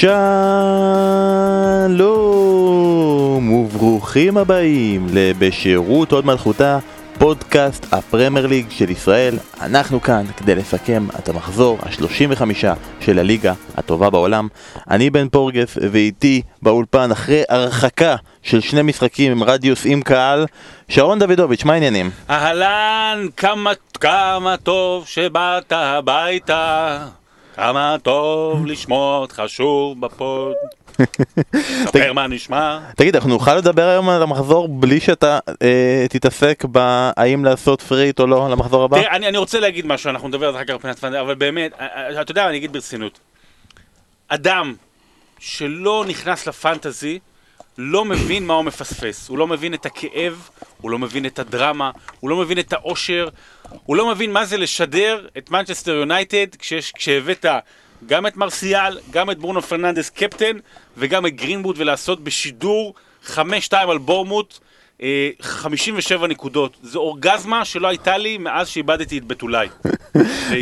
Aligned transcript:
שלום 0.00 0.12
וברוכים 3.52 4.36
הבאים 4.36 5.06
לבשירות 5.12 6.12
עוד 6.12 6.26
מלכותה 6.26 6.78
פודקאסט 7.18 7.92
הפרמייר 7.92 8.46
ליג 8.46 8.66
של 8.70 8.90
ישראל. 8.90 9.38
אנחנו 9.60 10.00
כאן 10.00 10.24
כדי 10.36 10.54
לסכם 10.54 11.06
את 11.18 11.28
המחזור 11.28 11.78
ה-35 11.82 12.42
של 13.00 13.18
הליגה 13.18 13.52
הטובה 13.76 14.10
בעולם. 14.10 14.48
אני 14.90 15.10
בן 15.10 15.28
פורגס 15.28 15.78
ואיתי 15.90 16.42
באולפן 16.62 17.10
אחרי 17.10 17.42
הרחקה 17.48 18.16
של 18.42 18.60
שני 18.60 18.82
משחקים 18.82 19.32
עם 19.32 19.42
רדיוס 19.42 19.82
עם 19.84 20.02
קהל 20.02 20.46
שרון 20.88 21.18
דוידוביץ', 21.18 21.64
מה 21.64 21.72
העניינים? 21.72 22.10
אהלן, 22.30 23.26
כמה, 23.36 23.72
כמה 24.00 24.56
טוב 24.56 25.06
שבאת 25.06 25.72
הביתה 25.72 26.98
כמה 27.56 27.96
טוב 28.02 28.66
לשמוע 28.66 29.18
אותך 29.18 29.42
שוב 29.46 30.00
בפוד. 30.00 30.54
ספר 31.86 32.12
מה 32.12 32.26
נשמע. 32.26 32.78
תגיד, 32.96 33.16
אנחנו 33.16 33.30
נוכל 33.30 33.54
לדבר 33.54 33.88
היום 33.88 34.08
על 34.08 34.22
המחזור 34.22 34.68
בלי 34.68 35.00
שאתה 35.00 35.38
אה, 35.62 36.06
תתעסק 36.08 36.64
בהאם 36.64 37.44
לעשות 37.44 37.82
פריט 37.82 38.20
או 38.20 38.26
לא 38.26 38.50
למחזור 38.50 38.84
הבא? 38.84 39.00
תראה, 39.00 39.16
אני, 39.16 39.28
אני 39.28 39.38
רוצה 39.38 39.60
להגיד 39.60 39.86
משהו, 39.86 40.10
אנחנו 40.10 40.28
נדבר 40.28 40.46
על 40.46 40.52
זה 40.52 40.58
אחר 40.58 40.64
כך 40.66 40.74
מבחינת 40.74 40.98
פנדל, 40.98 41.16
אבל 41.16 41.34
באמת, 41.34 41.72
אה, 41.80 41.86
אה, 42.16 42.22
אתה 42.22 42.30
יודע, 42.30 42.48
אני 42.48 42.56
אגיד 42.56 42.72
ברצינות. 42.72 43.20
אדם 44.28 44.74
שלא 45.38 46.04
נכנס 46.08 46.46
לפנטזי, 46.46 47.18
לא 47.78 48.04
מבין 48.04 48.46
מה 48.46 48.54
הוא 48.54 48.64
מפספס. 48.64 49.28
הוא 49.28 49.38
לא 49.38 49.46
מבין 49.46 49.74
את 49.74 49.86
הכאב, 49.86 50.48
הוא 50.86 50.90
לא 50.90 50.98
מבין 50.98 51.26
את 51.26 51.38
הדרמה, 51.38 51.90
הוא 52.20 52.30
לא 52.30 52.36
מבין 52.36 52.58
את 52.58 52.72
האושר, 52.72 53.28
הוא 53.84 53.96
לא 53.96 54.10
מבין 54.10 54.32
מה 54.32 54.44
זה 54.44 54.56
לשדר 54.56 55.26
את 55.38 55.50
מנצ'סטר 55.50 55.92
יונייטד 55.92 56.46
כשהבאת 56.94 57.46
גם 58.06 58.26
את 58.26 58.36
מרסיאל, 58.36 58.98
גם 59.10 59.30
את 59.30 59.38
ברונו 59.38 59.62
פרננדס 59.62 60.10
קפטן, 60.10 60.56
וגם 60.96 61.26
את 61.26 61.32
גרינווד, 61.32 61.78
ולעשות 61.78 62.24
בשידור 62.24 62.94
5-2 63.26 63.36
על 63.72 63.98
בורנמות'. 63.98 64.58
57 65.40 66.22
אה, 66.22 66.26
נקודות, 66.28 66.76
זו 66.82 66.98
אורגזמה 66.98 67.64
שלא 67.64 67.88
הייתה 67.88 68.18
לי 68.18 68.38
מאז 68.38 68.68
שאיבדתי 68.68 69.18
את 69.18 69.24
בתולי, 69.24 69.68
לפני 70.14 70.60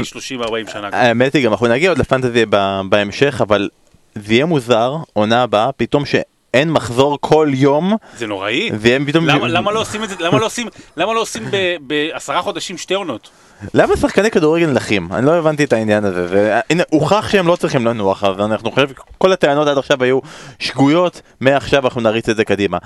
30-40 0.69 0.73
שנה. 0.73 0.89
האמת 0.93 1.35
היא, 1.35 1.45
גם 1.45 1.53
אנחנו 1.53 1.67
נגיע 1.67 1.91
עוד 1.91 1.99
לפנטזי 1.99 2.45
בהמשך, 2.89 3.41
אבל 3.41 3.69
זה 4.15 4.35
יהיה 4.35 4.47
מוזר, 4.47 4.97
עונה 5.13 5.43
הבאה, 5.43 5.73
פתאום 5.73 6.07
ש... 6.07 6.15
אין 6.55 6.71
מחזור 6.71 7.19
כל 7.21 7.51
יום. 7.55 7.97
זה 8.19 8.27
נוראי. 8.27 8.71
והם 8.75 9.05
פתאום... 9.07 9.27
למה, 9.27 9.49
למה 9.49 9.73
לא 9.73 9.81
עושים 9.81 10.05
את 10.05 10.09
זה, 10.09 10.15
למה 10.19 10.39
לא 10.39 10.47
עושים, 10.47 10.67
למה 10.97 11.15
לא 11.15 11.21
עושים 11.21 11.43
בעשרה 11.81 12.43
חודשים 12.43 12.79
שתי 12.79 12.95
עונות? 12.95 13.31
למה 13.75 13.97
שחקני 13.97 14.31
כדורגל 14.31 14.71
נחים? 14.71 15.09
אני 15.13 15.27
לא 15.27 15.35
הבנתי 15.35 15.65
את 15.65 15.73
העניין 15.73 16.05
הזה. 16.05 16.27
והנה, 16.31 16.83
הוכח 16.91 17.29
שהם 17.29 17.47
לא 17.47 17.57
צריכים 17.57 17.87
לנוח, 17.87 18.25
אז 18.25 18.41
אנחנו 18.41 18.71
חושבים 18.71 18.95
שכל 19.17 19.33
הטענות 19.33 19.69
עד 19.69 19.79
עכשיו 19.79 20.03
היו 20.03 20.19
שגויות, 20.59 21.21
מעכשיו 21.41 21.85
אנחנו 21.85 22.01
נריץ 22.01 22.29
את 22.29 22.37
זה 22.37 22.45
קדימה. 22.45 22.79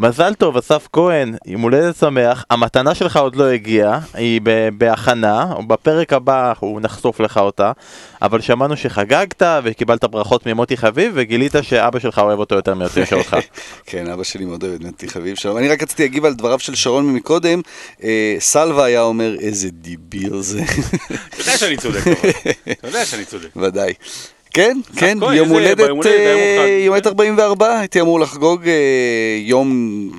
מזל 0.00 0.34
טוב, 0.34 0.56
אסף 0.56 0.88
כהן, 0.92 1.34
יום 1.46 1.62
הולדת 1.62 1.96
שמח, 1.96 2.44
המתנה 2.50 2.94
שלך 2.94 3.16
עוד 3.16 3.36
לא 3.36 3.44
הגיעה, 3.44 4.00
היא 4.14 4.40
בהכנה, 4.78 5.54
בפרק 5.66 6.12
הבא 6.12 6.52
הוא 6.60 6.80
נחשוף 6.80 7.20
לך 7.20 7.36
אותה, 7.36 7.72
אבל 8.22 8.40
שמענו 8.40 8.76
שחגגת 8.76 9.42
וקיבלת 9.64 10.04
ברכות 10.04 10.46
ממוטי 10.46 10.76
חביב 10.76 11.12
וגילית 11.14 11.52
שאבא 11.62 11.98
שלך 11.98 12.18
אוהב 12.18 12.38
אותו 12.38 12.54
יותר 12.54 12.74
מיוצא 12.74 13.04
שלך. 13.04 13.36
כן, 13.86 14.10
אבא 14.10 14.24
שלי 14.24 14.44
מאוד 14.44 14.64
אוהב 14.64 14.74
את 14.74 14.80
מוטי 14.80 15.08
חביב 15.08 15.36
שלום. 15.36 15.58
אני 15.58 15.68
רק 15.68 15.82
רציתי 15.82 16.02
להגיב 16.02 16.24
על 16.24 16.34
דבריו 16.34 16.58
של 16.58 16.74
שרון 16.74 17.14
מקודם, 17.14 17.60
אה, 18.02 18.36
סלווה 18.38 18.84
היה 18.84 19.02
אומר 19.02 19.36
איזה 19.40 19.70
דיביר 19.70 20.40
זה. 20.40 20.62
אתה 21.28 21.40
יודע 21.40 21.56
שאני 21.56 21.76
צודק, 21.76 22.00
אתה 22.70 22.88
יודע 22.88 23.04
שאני 23.04 23.24
צודק. 23.24 23.48
ודאי. 23.56 23.94
כן, 24.54 24.78
כן, 24.96 25.18
יום 25.34 25.48
הולדת, 25.48 25.88
יום 25.88 25.98
הולדת 26.88 27.06
44, 27.06 27.78
הייתי 27.78 28.00
אמור 28.00 28.20
לחגוג 28.20 28.68
אה, 28.68 29.36
יום 29.38 30.10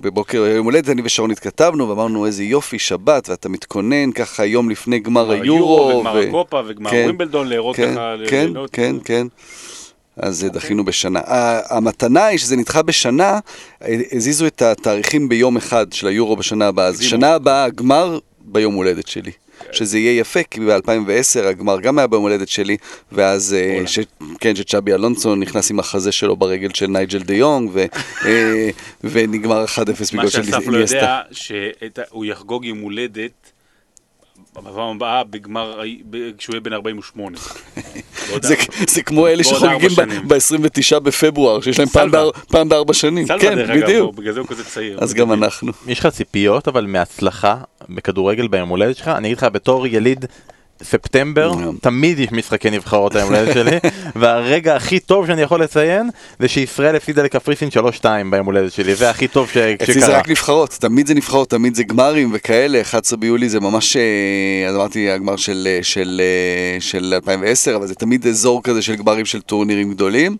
בבוקר 0.00 0.38
יום 0.56 0.64
הולדת, 0.64 0.88
אני 0.88 1.02
ושרון 1.04 1.30
התכתבנו 1.30 1.88
ואמרנו 1.88 2.26
איזה 2.26 2.44
יופי, 2.44 2.78
שבת, 2.78 3.28
ואתה 3.28 3.48
מתכונן 3.48 4.12
ככה 4.12 4.46
יום 4.46 4.70
לפני 4.70 4.98
גמר 4.98 5.30
היורו. 5.30 5.96
וגמר 5.98 6.18
הקופה 6.18 6.60
וגמר 6.66 6.90
כן, 6.90 7.02
ווימבלדון, 7.04 7.48
להראות 7.48 7.76
כן, 7.76 7.92
ככה. 7.94 8.14
כן, 8.28 8.48
כן, 8.72 8.96
כן. 9.04 9.26
אז 10.16 10.44
אוקיי. 10.44 10.60
דחינו 10.60 10.84
בשנה. 10.84 11.20
המתנה 11.68 12.24
היא 12.24 12.38
שזה 12.38 12.56
נדחה 12.56 12.82
בשנה, 12.82 13.38
הזיזו 14.12 14.46
את 14.46 14.62
התאריכים 14.62 15.28
ביום 15.28 15.56
אחד 15.56 15.92
של 15.92 16.06
היורו 16.06 16.36
בשנה 16.36 16.66
הבאה. 16.66 16.86
אז 16.86 17.00
שנה 17.00 17.34
הבאה 17.34 17.64
הגמר 17.64 18.18
ביום 18.40 18.74
הולדת 18.74 19.08
שלי. 19.08 19.30
שזה 19.72 19.98
יהיה 19.98 20.20
יפה, 20.20 20.42
כי 20.42 20.60
ב-2010 20.60 21.46
הגמר 21.46 21.80
גם 21.80 21.98
היה 21.98 22.06
ביום 22.06 22.22
הולדת 22.22 22.48
שלי, 22.48 22.76
ואז, 23.12 23.54
אה, 23.54 23.86
ש, 23.86 23.98
כן, 24.40 24.56
שצ'אבי 24.56 24.92
אלונסו 24.92 25.34
נכנס 25.34 25.70
עם 25.70 25.78
החזה 25.78 26.12
שלו 26.12 26.36
ברגל 26.36 26.68
של 26.74 26.86
נייג'ל 26.86 27.22
דה 27.22 27.34
יונג, 27.34 27.70
ו, 27.72 27.84
אה, 28.24 28.70
ונגמר 29.12 29.64
1-0 29.64 29.78
בגלל 29.78 29.98
של 30.00 30.16
איניאסטה. 30.16 30.20
מה 30.20 30.28
שאסף 30.28 30.68
לא 30.68 30.76
יודע, 30.76 31.20
שהוא 31.32 32.24
יחגוג 32.24 32.64
יום 32.64 32.78
הולדת 32.78 33.51
בפעם 34.56 34.96
הבאה 34.96 35.24
בגמר, 35.24 35.80
כשהוא 36.38 36.52
יהיה 36.52 36.60
בן 36.60 36.72
48. 36.72 37.38
זה 38.88 39.02
כמו 39.02 39.26
אלה 39.26 39.44
שחוגגים 39.44 39.90
ב-29 40.28 40.98
בפברואר, 40.98 41.60
שיש 41.60 41.78
להם 41.78 41.88
פעם 42.48 42.68
בארבע 42.68 42.94
שנים. 42.94 43.26
כן, 43.40 43.82
בדיוק. 43.82 44.14
בגלל 44.14 44.32
זה 44.32 44.40
הוא 44.40 44.48
כזה 44.48 44.64
צעיר. 44.64 44.98
אז 45.00 45.14
גם 45.14 45.32
אנחנו. 45.32 45.72
יש 45.86 45.98
לך 45.98 46.06
ציפיות 46.06 46.68
אבל 46.68 46.86
מהצלחה 46.86 47.56
בכדורגל 47.88 48.48
ביום 48.48 48.68
הולדת 48.68 48.96
שלך? 48.96 49.08
אני 49.08 49.28
אגיד 49.28 49.38
לך 49.38 49.46
בתור 49.52 49.86
יליד 49.86 50.24
ספטמבר, 50.82 51.52
תמיד 51.80 52.18
יש 52.18 52.32
משחקי 52.32 52.70
נבחרות 52.70 53.16
היום 53.16 53.34
הולדת 53.34 53.54
שלי, 53.54 53.78
והרגע 54.20 54.76
הכי 54.76 55.00
טוב 55.00 55.26
שאני 55.26 55.42
יכול 55.42 55.62
לציין 55.62 56.10
זה 56.38 56.48
שישראל 56.48 56.96
הפסידה 56.96 57.22
לקפריסין 57.22 57.68
3-2 58.00 58.04
ביום 58.30 58.46
הולדת 58.46 58.72
שלי, 58.72 58.94
זה 58.94 59.10
הכי 59.10 59.28
טוב 59.28 59.48
שקרה. 59.48 59.72
אצלי 59.72 60.00
זה 60.00 60.18
רק 60.18 60.28
נבחרות, 60.28 60.70
תמיד 60.70 61.06
זה 61.06 61.14
נבחרות, 61.14 61.50
תמיד 61.50 61.74
זה 61.74 61.84
גמרים 61.84 62.30
וכאלה, 62.32 62.80
11 62.80 63.18
ביולי 63.18 63.48
זה 63.48 63.60
ממש, 63.60 63.96
אה, 63.96 64.68
אז 64.68 64.76
אמרתי 64.76 65.10
הגמר 65.10 65.36
של, 65.36 65.68
אה, 65.70 65.78
של, 65.82 66.20
אה, 66.24 66.80
של 66.80 67.14
2010, 67.14 67.76
אבל 67.76 67.86
זה 67.86 67.94
תמיד 67.94 68.26
אזור 68.26 68.62
כזה 68.62 68.82
של 68.82 68.96
גמרים 68.96 69.24
של 69.24 69.40
טורנירים 69.40 69.90
גדולים. 69.90 70.36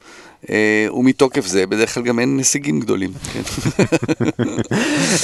אה, 0.51 0.87
ומתוקף 0.95 1.47
זה 1.47 1.67
בדרך 1.67 1.95
כלל 1.95 2.03
גם 2.03 2.19
אין 2.19 2.39
הישגים 2.39 2.81
גדולים. 2.81 3.11
כן. 3.33 3.43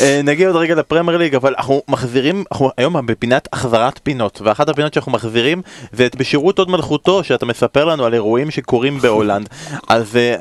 אה, 0.00 0.20
נגיע 0.24 0.48
עוד 0.48 0.56
רגע 0.56 0.74
לפרמייר 0.74 1.18
ליג, 1.18 1.34
אבל 1.34 1.54
אנחנו 1.58 1.82
מחזירים, 1.88 2.44
אנחנו 2.52 2.70
היום 2.76 3.06
בפינת 3.06 3.48
החזרת 3.52 4.00
פינות, 4.02 4.40
ואחת 4.44 4.68
הפינות 4.68 4.94
שאנחנו 4.94 5.12
מחזירים 5.12 5.62
זה 5.92 6.06
את 6.06 6.16
בשירות 6.16 6.58
הוד 6.58 6.70
מלכותו, 6.70 7.24
שאתה 7.24 7.46
מספר 7.46 7.84
לנו 7.84 8.04
על 8.04 8.14
אירועים 8.14 8.50
שקורים 8.50 8.98
בהולנד. 8.98 9.48
אז 9.88 10.16
אה, 10.16 10.36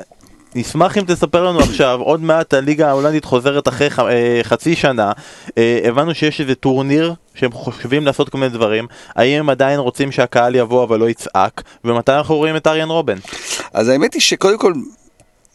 נשמח 0.54 0.98
אם 0.98 1.04
תספר 1.06 1.44
לנו 1.44 1.58
עכשיו, 1.60 2.00
עוד 2.00 2.22
מעט 2.22 2.54
הליגה 2.54 2.88
ההולנדית 2.88 3.24
חוזרת 3.24 3.68
אחרי 3.68 3.90
ח, 3.90 3.98
אה, 3.98 4.40
חצי 4.42 4.76
שנה, 4.76 5.12
אה, 5.58 5.80
הבנו 5.84 6.14
שיש 6.14 6.40
איזה 6.40 6.54
טורניר 6.54 7.14
שהם 7.34 7.52
חושבים 7.52 8.06
לעשות 8.06 8.28
כל 8.28 8.38
מיני 8.38 8.52
דברים, 8.52 8.86
האם 9.16 9.38
הם 9.38 9.50
עדיין 9.50 9.80
רוצים 9.80 10.12
שהקהל 10.12 10.54
יבוא 10.54 10.84
אבל 10.84 10.98
לא 10.98 11.10
יצעק, 11.10 11.62
ומתי 11.84 12.12
אנחנו 12.12 12.36
רואים 12.36 12.56
את 12.56 12.66
אריאן 12.66 12.88
רובן? 12.88 13.18
אז 13.72 13.88
האמת 13.88 14.14
היא 14.14 14.22
שקודם 14.22 14.58
כל... 14.58 14.72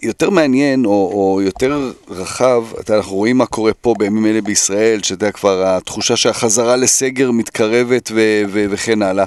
יותר 0.04 0.30
מעניין 0.30 0.86
או, 0.86 0.92
או 0.92 1.42
יותר 1.42 1.92
רחב, 2.10 2.64
אנחנו 2.90 3.16
רואים 3.16 3.38
מה 3.38 3.46
קורה 3.46 3.72
פה 3.74 3.96
בימים 3.98 4.26
אלה 4.26 4.42
בישראל, 4.42 5.00
שאתה 5.04 5.14
יודע 5.14 5.32
כבר 5.32 5.64
התחושה 5.66 6.16
שהחזרה 6.18 6.76
לסגר 6.76 7.32
מתקרבת 7.32 8.12
ו- 8.14 8.44
ו- 8.50 8.66
וכן 8.70 9.02
הלאה. 9.02 9.26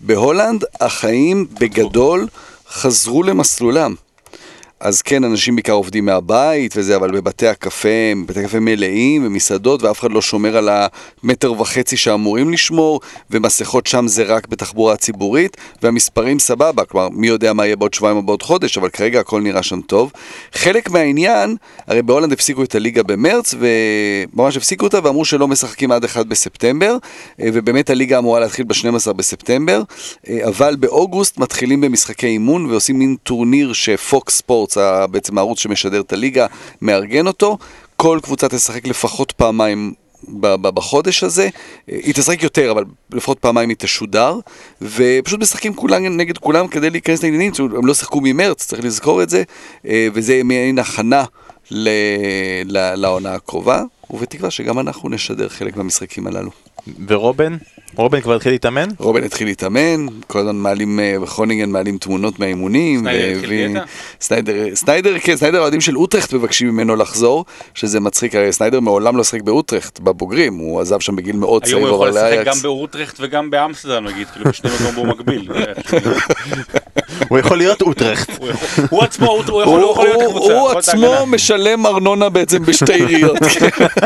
בהולנד 0.00 0.64
החיים 0.80 1.46
בגדול 1.60 2.26
חזרו 2.70 3.22
למסלולם. 3.22 3.94
אז 4.80 5.02
כן, 5.02 5.24
אנשים 5.24 5.56
בעיקר 5.56 5.72
עובדים 5.72 6.04
מהבית 6.04 6.74
וזה, 6.76 6.96
אבל 6.96 7.10
בבתי 7.10 7.46
הקפה, 7.46 7.88
בתי 8.26 8.40
הקפה 8.40 8.60
מלאים 8.60 9.26
ומסעדות, 9.26 9.82
ואף 9.82 10.00
אחד 10.00 10.12
לא 10.12 10.22
שומר 10.22 10.56
על 10.56 10.68
המטר 11.22 11.60
וחצי 11.60 11.96
שאמורים 11.96 12.52
לשמור, 12.52 13.00
ומסכות 13.30 13.86
שם 13.86 14.08
זה 14.08 14.22
רק 14.22 14.48
בתחבורה 14.48 14.96
ציבורית, 14.96 15.56
והמספרים 15.82 16.38
סבבה, 16.38 16.84
כלומר, 16.84 17.08
מי 17.08 17.26
יודע 17.26 17.52
מה 17.52 17.66
יהיה 17.66 17.76
בעוד 17.76 17.94
שבועיים 17.94 18.16
או 18.16 18.22
בעוד 18.22 18.42
חודש, 18.42 18.78
אבל 18.78 18.88
כרגע 18.88 19.20
הכל 19.20 19.40
נראה 19.40 19.62
שם 19.62 19.80
טוב. 19.80 20.12
חלק 20.52 20.90
מהעניין, 20.90 21.56
הרי 21.86 22.02
בהולנד 22.02 22.32
הפסיקו 22.32 22.62
את 22.62 22.74
הליגה 22.74 23.02
במרץ, 23.02 23.54
וממש 23.58 24.56
הפסיקו 24.56 24.84
אותה 24.84 24.98
ואמרו 25.04 25.24
שלא 25.24 25.48
משחקים 25.48 25.92
עד 25.92 26.04
1 26.04 26.26
בספטמבר, 26.26 26.96
ובאמת 27.38 27.90
הליגה 27.90 28.18
אמורה 28.18 28.40
להתחיל 28.40 28.64
ב-12 28.64 29.12
בספטמבר, 29.12 29.82
אבל 30.48 30.76
באוגוסט 30.76 31.38
מתחילים 31.38 31.80
במשחקי 31.80 32.26
אימון 32.26 32.66
ועושים 32.66 32.98
מין 32.98 33.16
טורניר 33.22 33.72
ש-Fox 33.72 34.36
Sport 34.36 34.67
Sports, 34.70 35.10
בעצם 35.10 35.38
הערוץ 35.38 35.58
שמשדר 35.58 36.00
את 36.00 36.12
הליגה, 36.12 36.46
מארגן 36.82 37.26
אותו. 37.26 37.58
כל 37.96 38.18
קבוצה 38.22 38.48
תשחק 38.48 38.86
לפחות 38.86 39.32
פעמיים 39.32 39.92
בחודש 40.40 41.24
הזה, 41.24 41.48
היא 41.86 42.14
תשחק 42.14 42.42
יותר, 42.42 42.70
אבל 42.70 42.84
לפחות 43.10 43.38
פעמיים 43.38 43.68
היא 43.68 43.76
תשודר, 43.76 44.38
ופשוט 44.82 45.40
משחקים 45.40 45.74
כולם 45.74 46.16
נגד 46.16 46.38
כולם 46.38 46.68
כדי 46.68 46.90
להיכנס 46.90 47.22
לעניינים, 47.22 47.52
הם 47.58 47.86
לא 47.86 47.94
שיחקו 47.94 48.20
ממרץ, 48.22 48.66
צריך 48.66 48.84
לזכור 48.84 49.22
את 49.22 49.30
זה, 49.30 49.42
וזה 49.84 50.40
מעין 50.44 50.78
הכנה 50.78 51.24
לעונה 52.96 53.34
הקרובה, 53.34 53.82
ובתקווה 54.10 54.50
שגם 54.50 54.78
אנחנו 54.78 55.08
נשדר 55.08 55.48
חלק 55.48 55.76
מהמשחקים 55.76 56.26
הללו. 56.26 56.50
ורובן? 57.08 57.56
רובן 57.94 58.20
כבר 58.20 58.34
התחיל 58.36 58.52
להתאמן? 58.52 58.88
רובן 58.98 59.24
התחיל 59.24 59.46
להתאמן, 59.46 60.06
כל 60.26 60.38
הזמן 60.38 60.56
מעלים, 60.56 61.00
אה, 61.00 61.16
בחרונינגן 61.22 61.70
מעלים 61.70 61.98
תמונות 61.98 62.38
מהאימונים. 62.38 63.00
סניידר? 63.00 63.84
סניידר, 64.20 64.74
סניידר, 64.74 65.18
כן, 65.18 65.36
סניידר 65.36 65.58
האוהדים 65.58 65.80
של 65.80 65.96
אוטרכט 65.96 66.32
מבקשים 66.32 66.68
ממנו 66.68 66.96
לחזור, 66.96 67.44
שזה 67.74 68.00
מצחיק, 68.00 68.34
הרי 68.34 68.52
סניידר 68.52 68.80
מעולם 68.80 69.16
לא 69.16 69.24
שיחק 69.24 69.42
באוטרכט, 69.42 70.00
בבוגרים, 70.00 70.54
הוא 70.54 70.80
עזב 70.80 71.00
שם 71.00 71.16
בגיל 71.16 71.36
מאוד 71.36 71.64
היום 71.64 71.74
צעיר, 71.74 71.88
הוא 71.88 71.94
יכול 71.94 72.08
לשחק. 72.08 72.42
גם 72.44 72.56
באוטרכט 72.62 73.16
וגם 73.20 73.50
באמסטרדם 73.50 74.04
נגיד, 74.06 74.26
כאילו 74.26 74.50
בשני 74.50 74.70
מקום 74.90 75.06
במקביל. 75.08 75.48
הוא 77.28 77.38
יכול 77.38 77.58
להיות 77.58 77.82
אוטרכט. 77.82 78.30
הוא 78.90 79.02
עצמו, 79.02 79.30
הוא 79.30 79.90
יכול 79.90 80.04
להיות 80.08 80.30
קבוצה. 80.30 80.54
הוא 80.54 80.70
עצמו. 80.70 81.26
משלם 81.26 81.86
ארנונה 81.86 82.28
בעצם 82.28 82.62
בשתי 82.62 82.92
עיריות. 82.92 83.36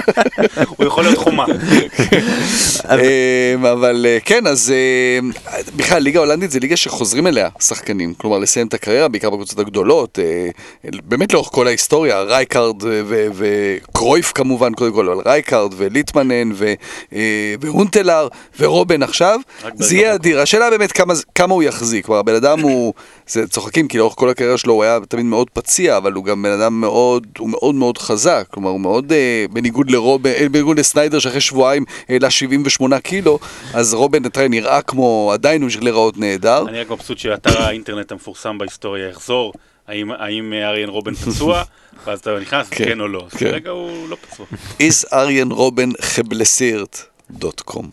הוא 0.77 0.87
יכול 0.87 1.05
להיות 1.05 1.19
חומה. 1.19 1.45
אמ, 2.85 3.67
אבל 3.67 4.07
אה, 4.09 4.19
כן, 4.25 4.47
אז 4.47 4.73
אה, 4.73 5.19
בכלל, 5.77 6.03
ליגה 6.03 6.21
הולנדית 6.21 6.51
זה 6.51 6.61
ליגה 6.61 6.77
שחוזרים 6.77 7.27
אליה 7.27 7.49
שחקנים. 7.61 8.15
כלומר, 8.15 8.39
לסיים 8.39 8.67
את 8.67 8.75
הקריירה, 8.75 9.09
בעיקר 9.09 9.31
בקבוצות 9.31 9.59
הגדולות. 9.59 10.19
אה, 10.19 10.49
באמת 11.05 11.33
לאורך 11.33 11.49
כל 11.53 11.67
ההיסטוריה, 11.67 12.23
רייקארד 12.23 12.77
וקרויף 13.35 14.33
כמובן, 14.33 14.75
קודם 14.75 14.93
כל, 14.93 15.09
אבל 15.09 15.23
רייקארד 15.27 15.75
וליטמנן 15.77 16.53
והונטלר 17.61 18.29
ורובן 18.59 19.03
עכשיו, 19.03 19.41
זה 19.75 19.95
יהיה 19.95 20.15
אדיר. 20.15 20.41
השאלה 20.41 20.71
באמת 20.71 20.93
כמה, 20.93 21.15
כמה 21.35 21.55
הוא 21.55 21.63
יחזיק. 21.63 22.07
כלומר, 22.07 22.21
הבן 22.21 22.35
אדם 22.35 22.61
הוא, 22.61 22.95
זה 23.27 23.49
צוחקים, 23.49 23.89
כי 23.89 23.99
לאורך 23.99 24.15
כל 24.17 24.29
הקריירה 24.29 24.59
שלו 24.59 24.73
הוא 24.75 24.83
היה 24.85 24.99
תמיד 25.09 25.25
מאוד 25.25 25.51
פציע, 25.51 25.97
אבל 25.97 26.13
הוא 26.13 26.25
גם 26.25 26.43
בן 26.43 26.51
אדם 26.51 26.81
מאוד, 26.81 27.27
הוא 27.39 27.49
מאוד 27.51 27.75
מאוד 27.75 27.99
חזק. 27.99 28.47
כלומר, 28.51 28.71
הוא 28.71 28.81
מאוד, 28.81 29.13
אה, 29.13 29.45
בניגוד 29.53 29.91
לרובן, 29.91 30.31
אה, 30.31 30.49
בניגוד 30.49 30.79
לסניידר 30.79 31.19
שאחרי 31.19 31.41
שבועיים 31.41 31.85
העלה 32.09 32.31
78 32.31 33.01
קילו, 33.01 33.39
אז 33.75 33.95
רובן 33.95 34.25
יודע, 34.25 34.49
נראה 34.49 34.83
כמו, 34.83 35.31
עדיין 35.35 35.61
הוא 35.63 35.67
המשיך 35.67 35.83
להיראות 35.83 36.19
נהדר. 36.19 36.65
אני 36.69 36.81
רק 36.81 36.91
מבסוט 36.91 37.19
שאתר 37.19 37.63
האינטרנט 37.63 38.13
המפורסם 38.13 38.59
בהיסטוריה 38.59 39.09
יחזור. 39.09 39.53
האם- 39.89 40.11
האם 40.11 40.53
אה, 40.53 40.69
אריאן 40.69 40.89
רובן 40.89 41.15
פצוע? 41.15 41.63
ואז 42.05 42.21
אתה 42.21 42.39
נכנס, 42.41 42.69
כן, 42.69 42.85
כן 42.85 43.01
או 43.01 43.09
לא. 43.09 43.27
אז 43.33 43.39
כן. 43.39 43.51
כרגע 43.51 43.71
הוא 43.71 44.09
לא 44.09 44.17
פצוע. 44.31 44.47
is 44.79 45.07
אריאן 45.13 45.51
רובן 45.53 45.91
חבלסירט 46.01 46.99
דוט 47.31 47.61
קום. 47.61 47.91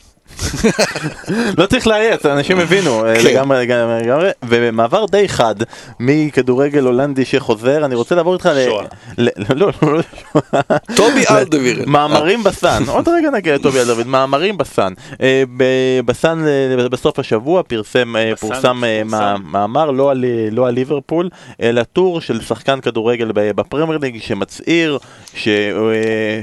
לא 1.57 1.65
צריך 1.65 1.87
לאייץ, 1.87 2.25
אנשים 2.25 2.59
הבינו 2.59 3.05
אה, 3.05 3.15
כן. 3.15 3.23
לגמרי, 3.25 3.61
לגמרי. 3.65 4.01
ובמעבר 4.45 5.05
די 5.05 5.29
חד 5.29 5.55
מכדורגל 5.99 6.83
הולנדי 6.83 7.25
שחוזר, 7.25 7.85
אני 7.85 7.95
רוצה 7.95 8.15
לעבור 8.15 8.33
איתך 8.33 8.49
ל... 8.55 8.65
שואה. 8.65 8.85
ל- 9.17 9.27
לא, 9.55 9.71
לא, 9.81 9.93
לא 9.93 10.01
שואה. 10.31 10.61
טובי 10.95 11.23
אלדווירן. 11.31 11.89
מאמרים 11.95 12.43
בסן, 12.43 12.83
עוד 12.87 13.07
רגע 13.07 13.29
נגיע 13.29 13.55
לטובי 13.55 13.79
אלדוד, 13.79 14.07
מאמרים 14.07 14.57
בסן. 14.57 14.93
אה, 15.21 15.43
ב- 15.57 15.99
בסן 16.05 16.43
אה, 16.79 16.89
בסוף 16.89 17.19
השבוע 17.19 17.63
פרסם, 17.63 18.13
פורסם 18.39 18.61
פורסם. 18.61 18.81
מא- 19.11 19.35
מאמר 19.51 19.91
לא 19.91 20.11
על, 20.11 20.25
לא 20.51 20.69
ליברפול, 20.69 21.29
אלא 21.61 21.83
טור 21.83 22.21
של 22.21 22.41
שחקן 22.41 22.79
כדורגל 22.81 23.31
בפרמייר 23.35 23.99
ליג 24.01 24.21
שמצהיר 24.21 24.97
ש- 25.35 25.47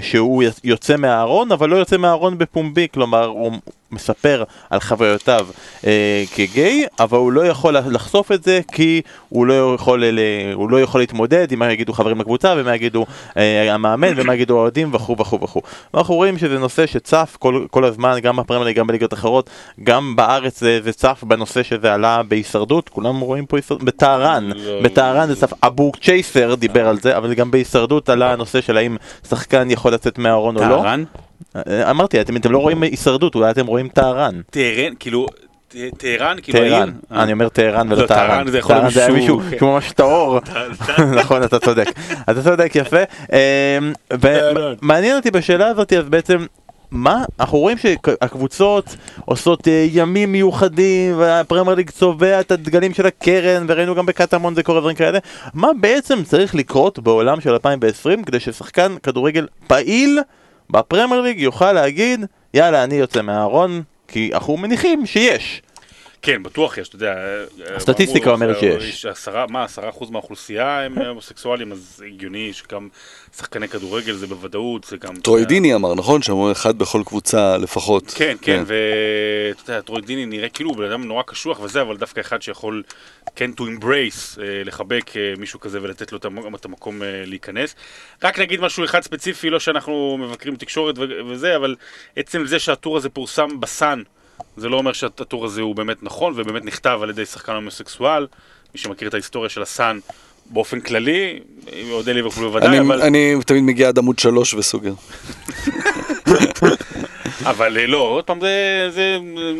שהוא 0.02 0.42
יוצא 0.64 0.96
מהארון, 0.96 1.52
אבל 1.52 1.68
לא 1.68 1.76
יוצא 1.76 1.96
מהארון 1.96 2.38
בפומבי, 2.38 2.86
כלומר 2.94 3.24
הוא 3.24 3.52
מספר 3.92 4.44
על 4.70 4.80
חוויותיו 4.80 5.46
אה, 5.86 6.24
כגיי, 6.34 6.86
אבל 7.00 7.18
הוא 7.18 7.32
לא 7.32 7.46
יכול 7.46 7.76
לחשוף 7.78 8.32
את 8.32 8.44
זה 8.44 8.60
כי 8.72 9.02
הוא 9.28 9.46
לא 9.46 9.74
יכול, 9.74 10.04
ל- 10.04 10.18
הוא 10.54 10.70
לא 10.70 10.80
יכול 10.80 11.00
להתמודד 11.00 11.52
עם 11.52 11.58
מה 11.58 11.72
יגידו 11.72 11.92
חברים 11.92 12.18
בקבוצה 12.18 12.54
ומה 12.56 12.74
יגידו 12.74 13.06
אה, 13.36 13.74
המאמן 13.74 14.12
ומה 14.16 14.34
יגידו 14.34 14.58
האוהדים 14.58 14.94
וכו' 14.94 15.16
וכו' 15.18 15.40
וכו'. 15.42 15.60
אנחנו 15.94 16.14
רואים 16.14 16.38
שזה 16.38 16.58
נושא 16.58 16.86
שצף 16.86 17.36
כל, 17.38 17.66
כל 17.70 17.84
הזמן, 17.84 18.18
גם 18.22 18.36
בפרמייר 18.36 18.66
ליג, 18.66 18.76
גם 18.76 18.86
בליגות 18.86 19.12
אחרות, 19.12 19.50
גם 19.84 20.16
בארץ 20.16 20.60
זה, 20.60 20.80
זה 20.82 20.92
צף 20.92 21.24
בנושא 21.26 21.62
שזה 21.62 21.94
עלה 21.94 22.22
בהישרדות, 22.22 22.88
כולם 22.88 23.20
רואים 23.20 23.46
פה 23.46 23.56
הישרדות, 23.56 23.84
בטהרן, 23.84 24.50
לא. 24.56 24.82
בטהרן 24.82 25.28
זה 25.28 25.36
צף, 25.36 25.52
אבו 25.62 25.92
צ'ייסר 26.02 26.54
דיבר 26.54 26.88
על 26.88 26.98
זה, 27.00 27.16
אבל 27.16 27.34
גם 27.34 27.50
בהישרדות 27.50 28.08
עלה 28.08 28.32
הנושא 28.32 28.60
של 28.60 28.76
האם 28.76 28.96
שחקן 29.28 29.70
יכול 29.70 29.92
לצאת 29.92 30.18
מהארון 30.18 30.56
או 30.56 30.62
לא. 30.62 30.66
טהרן? 30.76 31.04
אה, 31.56 31.90
אמרתי, 31.90 32.20
אתם, 32.20 32.36
אתם 32.36 32.52
לא 32.52 32.58
רואים 32.58 32.82
הישרדות, 32.82 33.34
אולי 33.34 33.50
אתם 33.50 33.66
רואים 33.66 33.88
טהרן. 33.88 34.40
טהרן, 34.50 34.92
כאילו, 34.98 35.26
טהרן, 35.98 36.36
כאילו? 36.42 36.58
טהרן, 36.58 36.92
אה. 37.12 37.22
אני 37.22 37.32
אומר 37.32 37.48
טהרן 37.48 37.92
ולא 37.92 38.02
לא, 38.02 38.06
טהרן. 38.06 38.28
טהרן 38.28 38.48
זה 38.50 38.58
יכול 38.58 38.76
להיות 38.76 38.82
טהרן 38.82 38.94
זה 38.94 39.06
היה 39.06 39.14
מישהו- 39.20 39.40
כן. 39.50 39.58
כמו 39.58 39.72
ממש 39.72 39.92
טהור. 39.92 40.38
נכון, 41.20 41.42
אתה 41.44 41.58
צודק. 41.58 41.86
אתה 42.30 42.42
צודק, 42.42 42.70
יפה. 42.74 42.96
אמ, 43.32 43.92
ומעניין 44.12 45.16
אותי 45.16 45.30
בשאלה 45.30 45.66
הזאת, 45.66 45.92
אז 45.92 46.08
בעצם... 46.08 46.46
מה? 46.90 47.24
אנחנו 47.40 47.58
רואים 47.58 47.78
שהקבוצות 47.78 48.96
עושות 49.24 49.68
אה, 49.68 49.86
ימים 49.92 50.32
מיוחדים 50.32 51.18
והפרמייר 51.18 51.76
ליג 51.76 51.90
צובע 51.90 52.40
את 52.40 52.50
הדגלים 52.52 52.94
של 52.94 53.06
הקרן 53.06 53.64
וראינו 53.68 53.94
גם 53.94 54.06
בקטמון 54.06 54.54
זה 54.54 54.62
קורה 54.62 54.80
דברים 54.80 54.96
כאלה 54.96 55.18
מה 55.54 55.68
בעצם 55.80 56.24
צריך 56.24 56.54
לקרות 56.54 56.98
בעולם 56.98 57.40
של 57.40 57.50
2020 57.52 58.24
כדי 58.24 58.40
ששחקן 58.40 58.94
כדורגל 59.02 59.46
פעיל 59.66 60.18
בפרמייר 60.70 61.20
ליג 61.20 61.40
יוכל 61.40 61.72
להגיד 61.72 62.20
יאללה 62.54 62.84
אני 62.84 62.94
יוצא 62.94 63.22
מהארון 63.22 63.82
כי 64.08 64.30
אנחנו 64.34 64.56
מניחים 64.56 65.06
שיש 65.06 65.62
כן, 66.26 66.42
בטוח 66.42 66.78
יש, 66.78 66.88
אתה 66.88 66.96
יודע. 66.96 67.14
הסטטיסטיקה 67.76 68.24
אמרו, 68.30 68.34
אומרת 68.34 68.56
אה, 68.56 68.60
שיש. 68.60 68.84
יש 68.84 69.06
עשרה, 69.06 69.46
מה, 69.50 69.64
עשרה 69.64 69.88
אחוז 69.88 70.10
מהאוכלוסייה 70.10 70.80
הם 70.84 70.98
אה, 71.02 71.08
הומוסקסואלים, 71.08 71.72
אז 71.72 72.04
הגיוני 72.06 72.52
שגם 72.52 72.88
שחקני 73.36 73.68
כדורגל 73.68 74.12
זה 74.12 74.26
בוודאות, 74.26 74.84
זה 74.84 74.96
גם... 74.96 75.16
טרוידיני 75.16 75.74
אמר, 75.74 75.94
נכון? 75.94 76.22
שאמרו 76.22 76.52
אחד 76.52 76.78
בכל 76.78 77.02
קבוצה 77.06 77.56
לפחות. 77.58 78.12
כן, 78.16 78.36
כן, 78.42 78.62
ואתה 78.66 79.70
יודע, 79.70 79.80
טרוידיני 79.80 80.26
נראה 80.26 80.48
כאילו 80.48 80.74
בן 80.74 80.84
אדם 80.84 81.04
נורא 81.04 81.22
קשוח 81.22 81.60
וזה, 81.60 81.80
אבל 81.80 81.96
דווקא 81.96 82.20
אחד 82.20 82.42
שיכול 82.42 82.82
כן 83.36 83.50
to 83.56 83.62
embrace, 83.62 84.40
אה, 84.40 84.62
לחבק 84.64 85.16
אה, 85.16 85.32
מישהו 85.38 85.60
כזה 85.60 85.82
ולתת 85.82 86.12
לו 86.12 86.18
את 86.18 86.24
המ- 86.24 86.54
את 86.54 86.64
המקום 86.64 87.02
אה, 87.02 87.22
להיכנס. 87.26 87.74
רק 88.24 88.38
נגיד 88.38 88.60
משהו 88.60 88.84
אחד 88.84 89.00
ספציפי, 89.00 89.50
לא 89.50 89.60
שאנחנו 89.60 90.18
מבקרים 90.20 90.56
תקשורת 90.56 90.94
וזה, 90.98 91.56
אבל 91.56 91.76
עצם 92.16 92.46
זה 92.46 92.58
שהטור 92.58 92.96
הזה 92.96 93.08
פורסם 93.08 93.60
בסאן, 93.60 94.02
זה 94.56 94.68
לא 94.68 94.76
אומר 94.76 94.92
שהטור 94.92 95.44
הזה 95.44 95.60
הוא 95.60 95.74
באמת 95.74 96.02
נכון 96.02 96.32
ובאמת 96.36 96.64
נכתב 96.64 96.98
על 97.02 97.10
ידי 97.10 97.26
שחקן 97.26 97.52
הומוסקסואל. 97.52 98.26
מי 98.74 98.80
שמכיר 98.80 99.08
את 99.08 99.14
ההיסטוריה 99.14 99.50
של 99.50 99.62
הסאן 99.62 99.98
באופן 100.50 100.80
כללי, 100.80 101.38
אוהדי 101.90 102.14
ליברפול 102.14 102.44
בוודאי, 102.44 102.80
אבל... 102.80 103.02
אני 103.02 103.36
תמיד 103.46 103.62
מגיע 103.62 103.88
עד 103.88 103.98
עמוד 103.98 104.18
שלוש 104.18 104.54
וסוגר. 104.54 104.94
אבל 107.44 107.78
אה, 107.78 107.86
לא, 107.86 107.98
עוד 107.98 108.24
פעם, 108.24 108.40
זה, 108.40 108.86
זה 108.90 109.18
אה, 109.36 109.52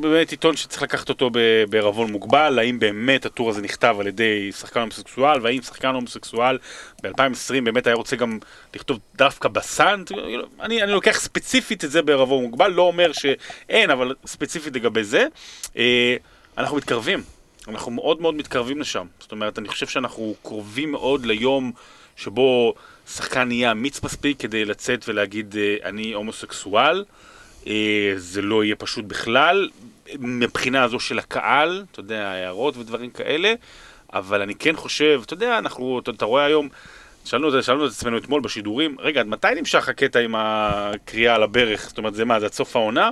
באמת 0.00 0.30
עיתון 0.30 0.56
שצריך 0.56 0.82
לקחת 0.82 1.08
אותו 1.08 1.30
בערבון 1.68 2.12
מוגבל, 2.12 2.58
האם 2.58 2.78
באמת 2.78 3.26
הטור 3.26 3.50
הזה 3.50 3.62
נכתב 3.62 3.96
על 4.00 4.06
ידי 4.06 4.52
שחקן 4.52 4.80
הומוסקסואל, 4.80 5.40
והאם 5.42 5.62
שחקן 5.62 5.94
הומוסקסואל 5.94 6.58
ב-2020 7.02 7.60
באמת 7.64 7.86
היה 7.86 7.96
רוצה 7.96 8.16
גם 8.16 8.38
לכתוב 8.74 8.98
דווקא 9.16 9.48
בסאן, 9.48 10.02
אני, 10.60 10.82
אני 10.82 10.92
לוקח 10.92 11.20
ספציפית 11.20 11.84
את 11.84 11.90
זה 11.90 12.02
בערבון 12.02 12.42
מוגבל, 12.42 12.70
לא 12.70 12.82
אומר 12.82 13.12
שאין, 13.12 13.90
אבל 13.90 14.14
ספציפית 14.26 14.76
לגבי 14.76 15.04
זה. 15.04 15.26
אה, 15.76 16.16
אנחנו 16.58 16.76
מתקרבים, 16.76 17.22
אנחנו 17.68 17.90
מאוד 17.90 18.20
מאוד 18.20 18.34
מתקרבים 18.34 18.80
לשם. 18.80 19.06
זאת 19.20 19.32
אומרת, 19.32 19.58
אני 19.58 19.68
חושב 19.68 19.86
שאנחנו 19.86 20.34
קרובים 20.42 20.92
מאוד 20.92 21.26
ליום 21.26 21.72
שבו 22.16 22.74
שחקן 23.08 23.50
יהיה 23.52 23.70
אמיץ 23.70 24.02
מספיק 24.02 24.40
כדי 24.40 24.64
לצאת 24.64 25.04
ולהגיד 25.08 25.56
אה, 25.58 25.76
אני 25.88 26.12
הומוסקסואל. 26.12 27.04
אה, 27.66 28.12
זה 28.16 28.42
לא 28.42 28.64
יהיה 28.64 28.76
פשוט 28.76 29.04
בכלל, 29.04 29.68
מבחינה 30.18 30.82
הזו 30.84 31.00
של 31.00 31.18
הקהל, 31.18 31.84
אתה 31.92 32.00
יודע, 32.00 32.28
הערות 32.28 32.76
ודברים 32.76 33.10
כאלה, 33.10 33.54
אבל 34.12 34.42
אני 34.42 34.54
כן 34.54 34.76
חושב, 34.76 35.20
אתה 35.24 35.34
יודע, 35.34 35.58
אנחנו, 35.58 35.98
אתה, 35.98 36.10
אתה 36.10 36.24
רואה 36.24 36.44
היום, 36.44 36.68
שאלנו, 37.24 37.58
את- 37.58 37.64
שאלנו 37.64 37.86
את 37.86 37.90
עצמנו 37.90 38.18
אתמול 38.18 38.40
בשידורים, 38.40 38.96
רגע, 39.00 39.20
עד 39.20 39.26
מתי 39.26 39.46
נמשך 39.56 39.88
הקטע 39.88 40.18
עם 40.20 40.34
הקריאה 40.38 41.34
על 41.34 41.42
הברך? 41.42 41.88
זאת 41.88 41.98
אומרת, 41.98 42.14
זה 42.14 42.24
מה, 42.24 42.40
זה 42.40 42.46
עד 42.46 42.52
סוף 42.52 42.76
העונה? 42.76 43.10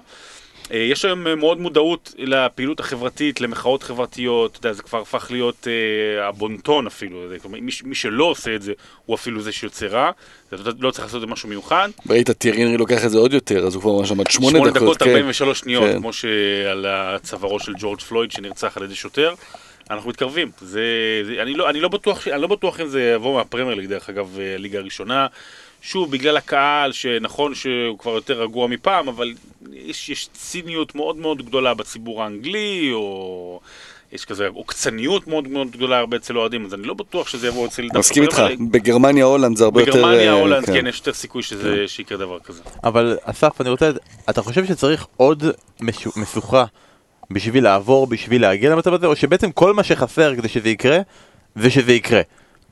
אה, 0.72 0.78
יש 0.78 1.04
היום 1.04 1.26
אה, 1.26 1.34
מאוד 1.34 1.60
מודעות 1.60 2.14
לפעילות 2.18 2.80
החברתית, 2.80 3.40
למחאות 3.40 3.82
חברתיות, 3.82 4.50
אתה 4.50 4.66
יודע, 4.66 4.72
זה 4.72 4.82
כבר 4.82 5.00
הפך 5.00 5.30
להיות 5.30 5.66
אה, 5.68 6.28
הבונטון 6.28 6.86
אפילו, 6.86 7.28
זה, 7.28 7.38
כלומר, 7.38 7.60
מי, 7.60 7.70
מי 7.84 7.94
שלא 7.94 8.24
עושה 8.24 8.54
את 8.54 8.62
זה, 8.62 8.72
הוא 9.06 9.14
אפילו 9.16 9.42
זה 9.42 9.52
שיוצא 9.52 9.86
רע, 9.86 10.10
אתה 10.48 10.56
לא 10.78 10.90
צריך 10.90 11.04
לעשות 11.04 11.22
את 11.22 11.28
זה 11.28 11.32
משהו 11.32 11.48
מיוחד. 11.48 11.88
ראית, 12.08 12.30
טיירינרי 12.30 12.76
לוקח 12.76 13.04
את 13.04 13.10
זה 13.10 13.18
עוד 13.18 13.32
יותר, 13.32 13.66
אז 13.66 13.74
הוא 13.74 13.82
כבר 13.82 13.98
ממש 13.98 14.10
עמד 14.10 14.30
שמונה 14.30 14.58
שמונה 14.58 14.70
דקות. 14.70 14.82
דקות 14.82 15.02
כן. 15.02 15.10
43 15.10 15.58
שניות, 15.58 15.84
כן. 15.84 15.98
כמו 15.98 16.12
שעל 16.12 16.86
צווארו 17.22 17.60
של 17.60 17.72
ג'ורג' 17.78 18.00
פלויד 18.00 18.32
שנרצח 18.32 18.76
על 18.76 18.82
ידי 18.82 18.94
שוטר. 18.94 19.34
אנחנו 19.90 20.10
מתקרבים, 20.10 20.50
זה, 20.60 20.82
זה, 21.26 21.42
אני, 21.42 21.54
לא, 21.54 21.70
אני, 21.70 21.80
לא 21.80 21.88
בטוח, 21.88 22.28
אני 22.28 22.42
לא 22.42 22.48
בטוח 22.48 22.80
אם 22.80 22.86
זה 22.86 23.12
יבוא 23.14 23.34
מהפרמייר 23.34 23.74
ליג, 23.74 23.86
דרך 23.86 24.08
אגב, 24.08 24.38
אה, 24.40 24.54
הליגה 24.54 24.78
הראשונה. 24.78 25.26
שוב, 25.82 26.10
בגלל 26.10 26.36
הקהל, 26.36 26.92
שנכון 26.92 27.54
שהוא 27.54 27.98
כבר 27.98 28.10
יותר 28.10 28.42
רגוע 28.42 28.66
מפעם, 28.68 29.08
אבל 29.08 29.32
יש, 29.72 30.08
יש 30.08 30.28
ציניות 30.32 30.94
מאוד 30.94 31.16
מאוד 31.16 31.42
גדולה 31.46 31.74
בציבור 31.74 32.22
האנגלי, 32.22 32.90
או 32.92 33.60
יש 34.12 34.24
כזה 34.24 34.48
עוקצניות 34.48 35.26
מאוד 35.26 35.48
מאוד 35.48 35.70
גדולה 35.70 35.98
הרבה 35.98 36.16
אצל 36.16 36.38
אוהדים, 36.38 36.64
אז 36.64 36.74
אני 36.74 36.82
לא 36.82 36.94
בטוח 36.94 37.28
שזה 37.28 37.48
יבוא 37.48 37.66
אצל... 37.66 37.82
דווקא 37.82 37.98
מסכים 37.98 38.22
איתך, 38.22 38.38
אבל- 38.38 38.56
בגרמניה, 38.70 39.24
הולנד 39.24 39.56
זה 39.56 39.64
הרבה 39.64 39.80
יותר... 39.80 39.92
בגרמניה, 39.92 40.32
אה, 40.34 40.40
הולנד, 40.40 40.66
כן. 40.66 40.72
כן, 40.72 40.86
יש 40.86 40.98
יותר 40.98 41.12
סיכוי 41.12 41.42
שזה- 41.42 41.84
שיקרה 41.88 42.18
דבר 42.18 42.38
כזה. 42.38 42.62
אבל 42.84 43.18
אסף, 43.22 43.60
אני 43.60 43.70
רוצה, 43.70 43.90
אתה 44.30 44.42
חושב 44.42 44.66
שצריך 44.66 45.06
עוד 45.16 45.44
משו- 45.80 46.10
משוכה 46.16 46.64
בשביל 47.30 47.64
לעבור, 47.64 48.06
בשביל 48.06 48.42
להגיע 48.42 48.70
למצב 48.70 48.94
הזה, 48.94 49.06
או 49.06 49.16
שבעצם 49.16 49.52
כל 49.52 49.74
מה 49.74 49.82
שחסר 49.82 50.36
כדי 50.36 50.48
שזה 50.48 50.68
יקרה, 50.68 50.98
זה 51.56 51.70
שזה 51.70 51.92
יקרה? 51.92 52.20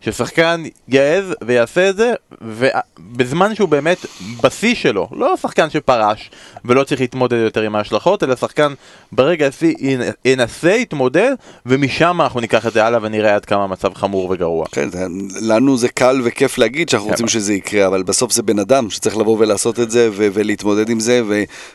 ששחקן 0.01 0.63
יעז 0.89 1.25
ויעשה 1.45 1.89
את 1.91 1.97
זה, 1.97 2.13
ובזמן 2.41 3.55
שהוא 3.55 3.69
באמת 3.69 3.99
בשיא 4.43 4.75
שלו, 4.75 5.09
לא 5.13 5.35
שחקן 5.43 5.71
שפרש 5.71 6.31
ולא 6.65 6.85
צריך 6.85 7.01
להתמודד 7.01 7.37
יותר 7.37 7.63
עם 7.63 7.77
ההשלכות, 7.77 8.23
אלא 8.23 8.37
שחקן 8.37 8.73
ברגע 9.13 9.47
השיא 9.47 9.75
ינ- 9.79 10.13
ינסה, 10.25 10.71
יתמודד, 10.71 11.33
ומשם 11.67 12.21
אנחנו 12.21 12.41
ניקח 12.41 12.67
את 12.67 12.73
זה 12.73 12.85
הלאה 12.85 12.99
ונראה 13.03 13.35
עד 13.35 13.45
כמה 13.45 13.65
המצב 13.65 13.95
חמור 13.95 14.31
וגרוע. 14.31 14.67
כן, 14.73 14.91
זה- 14.91 15.07
לנו 15.41 15.77
זה 15.79 15.89
קל 15.89 16.21
וכיף 16.25 16.59
להגיד 16.59 16.89
שאנחנו 16.89 17.07
כן. 17.07 17.13
רוצים 17.13 17.29
שזה 17.29 17.55
יקרה, 17.55 17.87
אבל 17.87 18.03
בסוף 18.03 18.33
זה 18.33 18.43
בן 18.43 18.59
אדם 18.59 18.91
שצריך 18.91 19.17
לבוא 19.17 19.37
ולעשות 19.39 19.81
את 19.81 19.91
זה 19.91 20.09
ו- 20.13 20.29
ולהתמודד 20.33 20.89
עם 20.91 21.01
זה, 21.01 21.23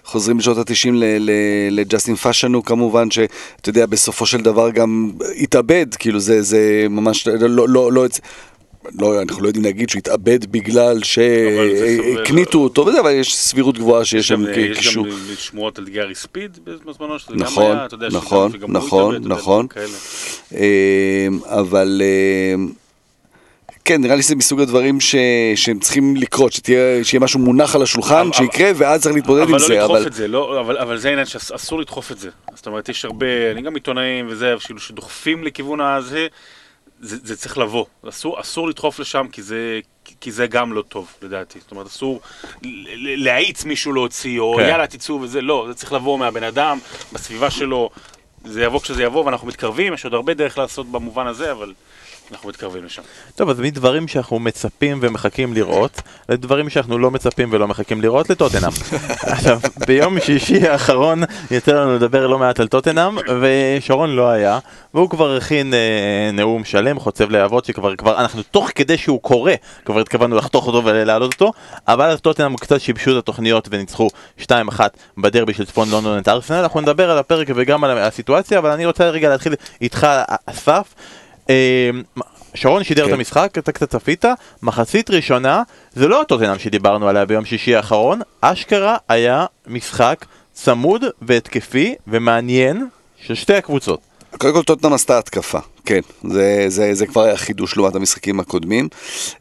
וחוזרים 0.05 0.39
לשנות 0.39 0.57
ה-90 0.57 0.89
לג'סטין 1.71 2.15
פאשנו 2.15 2.63
כמובן, 2.63 3.11
שאתה 3.11 3.29
יודע, 3.69 3.85
בסופו 3.85 4.25
של 4.25 4.41
דבר 4.41 4.69
גם 4.69 5.11
התאבד, 5.37 5.85
כאילו 5.99 6.19
זה, 6.19 6.41
זה 6.41 6.59
ממש, 6.89 7.27
לא, 7.27 7.67
לא, 7.69 7.91
לא, 7.91 8.05
לא, 8.99 9.21
אנחנו 9.21 9.41
לא 9.43 9.47
יודעים 9.47 9.65
להגיד 9.65 9.89
שהוא 9.89 9.99
התאבד 9.99 10.51
בגלל 10.51 10.91
אבל. 10.91 11.03
שהקניטו 11.03 12.59
אותו 12.59 12.85
וזה, 12.85 12.99
אבל 12.99 13.11
יש 13.11 13.35
סבירות 13.35 13.77
גבוהה 13.77 14.05
שיש 14.05 14.27
שם 14.27 14.45
אה, 14.47 14.59
יש 14.59 14.77
קישור. 14.77 15.07
גם 15.07 15.15
שמועות 15.37 15.77
על 15.77 15.85
גארי 15.89 16.15
ספיד 16.15 16.59
בזמנו, 16.63 17.19
שזה 17.19 17.35
נכון, 17.35 17.71
גם 17.71 17.77
היה, 17.77 17.85
אתה 17.85 17.95
יודע, 17.95 18.09
שגם- 18.09 18.17
נכון, 18.19 18.51
נכון, 18.69 19.15
נכון. 19.23 19.67
אמ, 20.51 20.57
אבל 21.45 22.01
אמ, 22.55 22.69
כן, 23.85 24.01
נראה 24.01 24.15
לי 24.15 24.21
שזה 24.23 24.35
מסוג 24.35 24.61
הדברים 24.61 25.01
ש... 25.01 25.15
שהם 25.55 25.79
צריכים 25.79 26.15
לקרות, 26.15 26.53
שתהיה, 26.53 27.03
שיהיה 27.03 27.19
משהו 27.19 27.39
מונח 27.39 27.75
על 27.75 27.81
השולחן, 27.81 28.15
אבל- 28.27 28.33
שיקרה, 28.33 28.71
ואז 28.75 29.01
צריך 29.01 29.15
להתמודד 29.15 29.41
עם 29.41 29.49
אבל 29.49 29.59
זה, 29.59 29.67
לא 29.69 29.75
לדחוף 29.79 29.97
אבל... 29.97 30.07
את 30.07 30.13
זה, 30.13 30.27
לא, 30.27 30.59
אבל, 30.61 30.77
אבל 30.77 30.97
זה 30.97 31.07
העניין 31.07 31.25
שאסור 31.25 31.79
לדחוף 31.79 32.11
את 32.11 32.19
זה. 32.19 32.29
זאת 32.55 32.67
אומרת, 32.67 32.89
יש 32.89 33.05
הרבה, 33.05 33.25
אני 33.51 33.61
גם 33.61 33.75
עיתונאים 33.75 34.27
וזה, 34.29 34.53
כאילו 34.65 34.79
שדוחפים 34.79 35.43
לכיוון 35.43 35.81
הזה, 35.81 36.27
זה, 37.03 37.17
זה 37.23 37.35
צריך 37.35 37.57
לבוא. 37.57 37.85
אסור, 38.09 38.41
אסור 38.41 38.67
לדחוף 38.67 38.99
לשם, 38.99 39.27
כי 39.31 39.41
זה, 39.41 39.79
כי 40.21 40.31
זה 40.31 40.47
גם 40.47 40.73
לא 40.73 40.81
טוב, 40.81 41.13
לדעתי. 41.21 41.59
זאת 41.59 41.71
אומרת, 41.71 41.87
אסור 41.87 42.21
להאיץ 42.97 43.65
מישהו 43.65 43.93
להוציא, 43.93 44.39
או 44.39 44.55
כן. 44.57 44.69
יאללה, 44.69 44.87
תצאו 44.87 45.21
וזה, 45.21 45.41
לא, 45.41 45.65
זה 45.67 45.73
צריך 45.73 45.93
לבוא 45.93 46.19
מהבן 46.19 46.43
אדם, 46.43 46.79
בסביבה 47.13 47.51
שלו. 47.51 47.89
זה 48.45 48.63
יבוא 48.63 48.79
כשזה 48.79 49.03
יבוא, 49.03 49.25
ואנחנו 49.25 49.47
מתקרבים, 49.47 49.93
יש 49.93 50.03
עוד 50.03 50.13
הרבה 50.13 50.33
דרך 50.33 50.57
לעשות 50.57 50.91
במובן 50.91 51.27
הזה, 51.27 51.51
אבל 51.51 51.73
אנחנו 52.31 52.49
מתקרבים 52.49 52.85
לשם. 52.85 53.01
טוב, 53.35 53.49
אז 53.49 53.59
מדברים 53.59 54.07
שאנחנו 54.07 54.39
מצפים 54.39 54.99
ומחכים 55.01 55.53
לראות, 55.53 56.01
לדברים 56.29 56.69
שאנחנו 56.69 56.97
לא 56.97 57.11
מצפים 57.11 57.49
ולא 57.51 57.67
מחכים 57.67 58.01
לראות, 58.01 58.29
לטוטנאם. 58.29 58.71
עכשיו, 59.33 59.59
ביום 59.87 60.19
שישי 60.19 60.67
האחרון 60.67 61.23
יצא 61.51 61.71
לנו 61.71 61.95
לדבר 61.95 62.27
לא 62.27 62.39
מעט 62.39 62.59
על 62.59 62.67
טוטנאם, 62.67 63.17
ושרון 63.41 64.09
לא 64.09 64.29
היה, 64.29 64.59
והוא 64.93 65.09
כבר 65.09 65.35
הכין 65.35 65.73
אה, 65.73 66.29
נאום 66.33 66.63
שלם, 66.63 66.99
חוצב 66.99 67.29
להבות, 67.29 67.65
שכבר, 67.65 67.95
כבר, 67.95 68.19
אנחנו 68.19 68.41
תוך 68.43 68.69
כדי 68.75 68.97
שהוא 68.97 69.21
קורא, 69.21 69.51
כבר 69.85 69.99
התכוונו 69.99 70.35
לחתוך 70.35 70.67
אותו 70.67 70.81
ולהעלות 70.85 71.33
אותו, 71.33 71.51
אבל 71.87 72.05
אז 72.05 72.21
טוטנאם 72.21 72.55
קצת 72.55 72.81
שיבשו 72.81 73.11
את 73.11 73.17
התוכניות 73.17 73.67
וניצחו 73.71 74.09
2-1 74.41 74.43
בדרבי 75.17 75.53
של 75.53 75.65
צפון 75.65 75.89
לונדון 75.89 76.19
את 76.19 76.27
ארסנל, 76.27 76.57
אנחנו 76.57 76.81
נדבר 76.81 77.11
על 77.11 77.17
הפרק 77.17 77.47
וגם 77.55 77.83
על 77.83 77.97
הסיטואציה, 77.97 78.59
אבל 78.59 78.69
אני 78.69 78.85
רוצה 78.85 79.09
רגע 79.09 79.29
להתחיל 79.29 79.53
איתך, 79.81 80.07
אסף. 80.45 80.93
אה, 81.49 81.89
שרון 82.53 82.83
שידר 82.83 83.03
כן. 83.03 83.09
את 83.09 83.13
המשחק, 83.13 83.57
אתה 83.57 83.71
קצת 83.71 83.89
צפית, 83.89 84.25
מחצית 84.63 85.09
ראשונה, 85.09 85.63
זה 85.93 86.07
לא 86.07 86.21
הטוטנאם 86.21 86.59
שדיברנו 86.59 87.07
עליה 87.07 87.25
ביום 87.25 87.45
שישי 87.45 87.75
האחרון, 87.75 88.21
אשכרה 88.41 88.97
היה 89.09 89.45
משחק 89.67 90.25
צמוד 90.53 91.03
והתקפי 91.21 91.95
ומעניין 92.07 92.87
של 93.17 93.35
שתי 93.35 93.53
הקבוצות. 93.53 93.99
קודם 94.37 94.53
כל 94.53 94.63
טוטנאם 94.63 94.93
עשתה 94.93 95.17
התקפה, 95.17 95.59
כן, 95.85 95.99
זה, 96.29 96.65
זה, 96.67 96.93
זה 96.93 97.07
כבר 97.07 97.21
היה 97.21 97.37
חידוש 97.37 97.77
לעומת 97.77 97.95
המשחקים 97.95 98.39
הקודמים. 98.39 98.87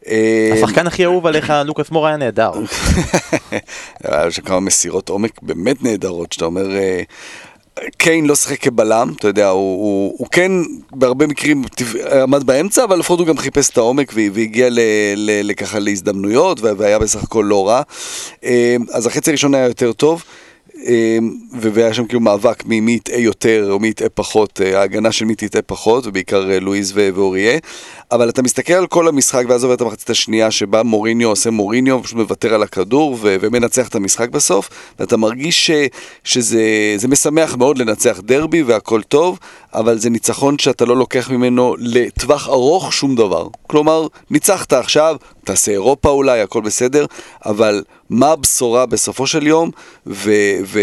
אה, 0.07 0.51
השחקן 0.53 0.87
הכי 0.87 1.05
אהוב 1.05 1.27
עליך, 1.27 1.53
לוקאס 1.65 1.91
מור, 1.91 2.07
היה 2.07 2.17
נהדר. 2.17 2.51
היה 4.03 4.31
שם 4.31 4.41
כמה 4.41 4.59
מסירות 4.59 5.09
עומק 5.09 5.39
באמת 5.41 5.83
נהדרות, 5.83 6.33
שאתה 6.33 6.45
אומר, 6.45 6.75
אה, 6.75 7.01
קיין 7.97 8.25
לא 8.25 8.35
שיחק 8.35 8.59
כבלם, 8.61 9.13
אתה 9.19 9.27
יודע, 9.27 9.47
הוא, 9.49 9.59
הוא, 9.83 10.15
הוא 10.17 10.27
כן 10.31 10.51
בהרבה 10.91 11.27
מקרים 11.27 11.63
עמד 12.21 12.43
באמצע, 12.43 12.83
אבל 12.83 12.99
לפחות 12.99 13.19
הוא 13.19 13.27
גם 13.27 13.37
חיפש 13.37 13.69
את 13.69 13.77
העומק 13.77 14.11
והגיע 14.15 14.69
ל, 14.69 14.79
ל, 15.15 15.41
לככה 15.43 15.79
להזדמנויות, 15.79 16.61
וה- 16.61 16.71
והיה 16.77 16.99
בסך 16.99 17.23
הכל 17.23 17.45
לא 17.49 17.67
רע. 17.67 17.81
אה, 18.43 18.75
אז 18.91 19.05
החצי 19.07 19.29
הראשון 19.29 19.55
היה 19.55 19.67
יותר 19.67 19.93
טוב. 19.93 20.23
ו- 21.53 21.69
והיה 21.73 21.93
שם 21.93 22.05
כאילו 22.05 22.19
מאבק 22.19 22.65
מי 22.65 22.91
יטעה 22.91 23.19
יותר 23.19 23.67
או 23.71 23.79
מי 23.79 23.87
יטעה 23.87 24.09
פחות, 24.09 24.61
אה, 24.63 24.79
ההגנה 24.79 25.11
של 25.11 25.25
מי 25.25 25.35
תטעה 25.35 25.61
פחות, 25.61 26.07
ובעיקר 26.07 26.51
אה, 26.51 26.59
לואיז 26.59 26.93
ואוריה. 26.95 27.57
אבל 28.11 28.29
אתה 28.29 28.41
מסתכל 28.41 28.73
על 28.73 28.87
כל 28.87 29.07
המשחק 29.07 29.43
ואז 29.47 29.63
עובר 29.63 29.75
את 29.75 29.81
המחצית 29.81 30.09
השנייה 30.09 30.51
שבה 30.51 30.83
מוריניו 30.83 31.29
עושה 31.29 31.49
מוריניו, 31.49 32.03
פשוט 32.03 32.17
מוותר 32.17 32.53
על 32.53 32.63
הכדור 32.63 33.17
ו- 33.21 33.35
ומנצח 33.41 33.87
את 33.87 33.95
המשחק 33.95 34.29
בסוף, 34.29 34.69
ואתה 34.99 35.17
מרגיש 35.17 35.67
ש- 35.67 35.87
שזה 36.23 36.63
זה 36.97 37.07
משמח 37.07 37.55
מאוד 37.55 37.77
לנצח 37.77 38.19
דרבי 38.23 38.63
והכל 38.63 39.01
טוב, 39.01 39.39
אבל 39.73 39.97
זה 39.97 40.09
ניצחון 40.09 40.59
שאתה 40.59 40.85
לא 40.85 40.97
לוקח 40.97 41.31
ממנו 41.31 41.75
לטווח 41.79 42.47
ארוך 42.47 42.93
שום 42.93 43.15
דבר. 43.15 43.47
כלומר, 43.67 44.07
ניצחת 44.31 44.73
עכשיו, 44.73 45.15
תעשה 45.43 45.71
אירופה 45.71 46.09
אולי, 46.09 46.41
הכל 46.41 46.61
בסדר, 46.61 47.05
אבל 47.45 47.83
מה 48.09 48.31
הבשורה 48.31 48.85
בסופו 48.85 49.27
של 49.27 49.47
יום, 49.47 49.71
ו... 50.07 50.31
ו- 50.65 50.81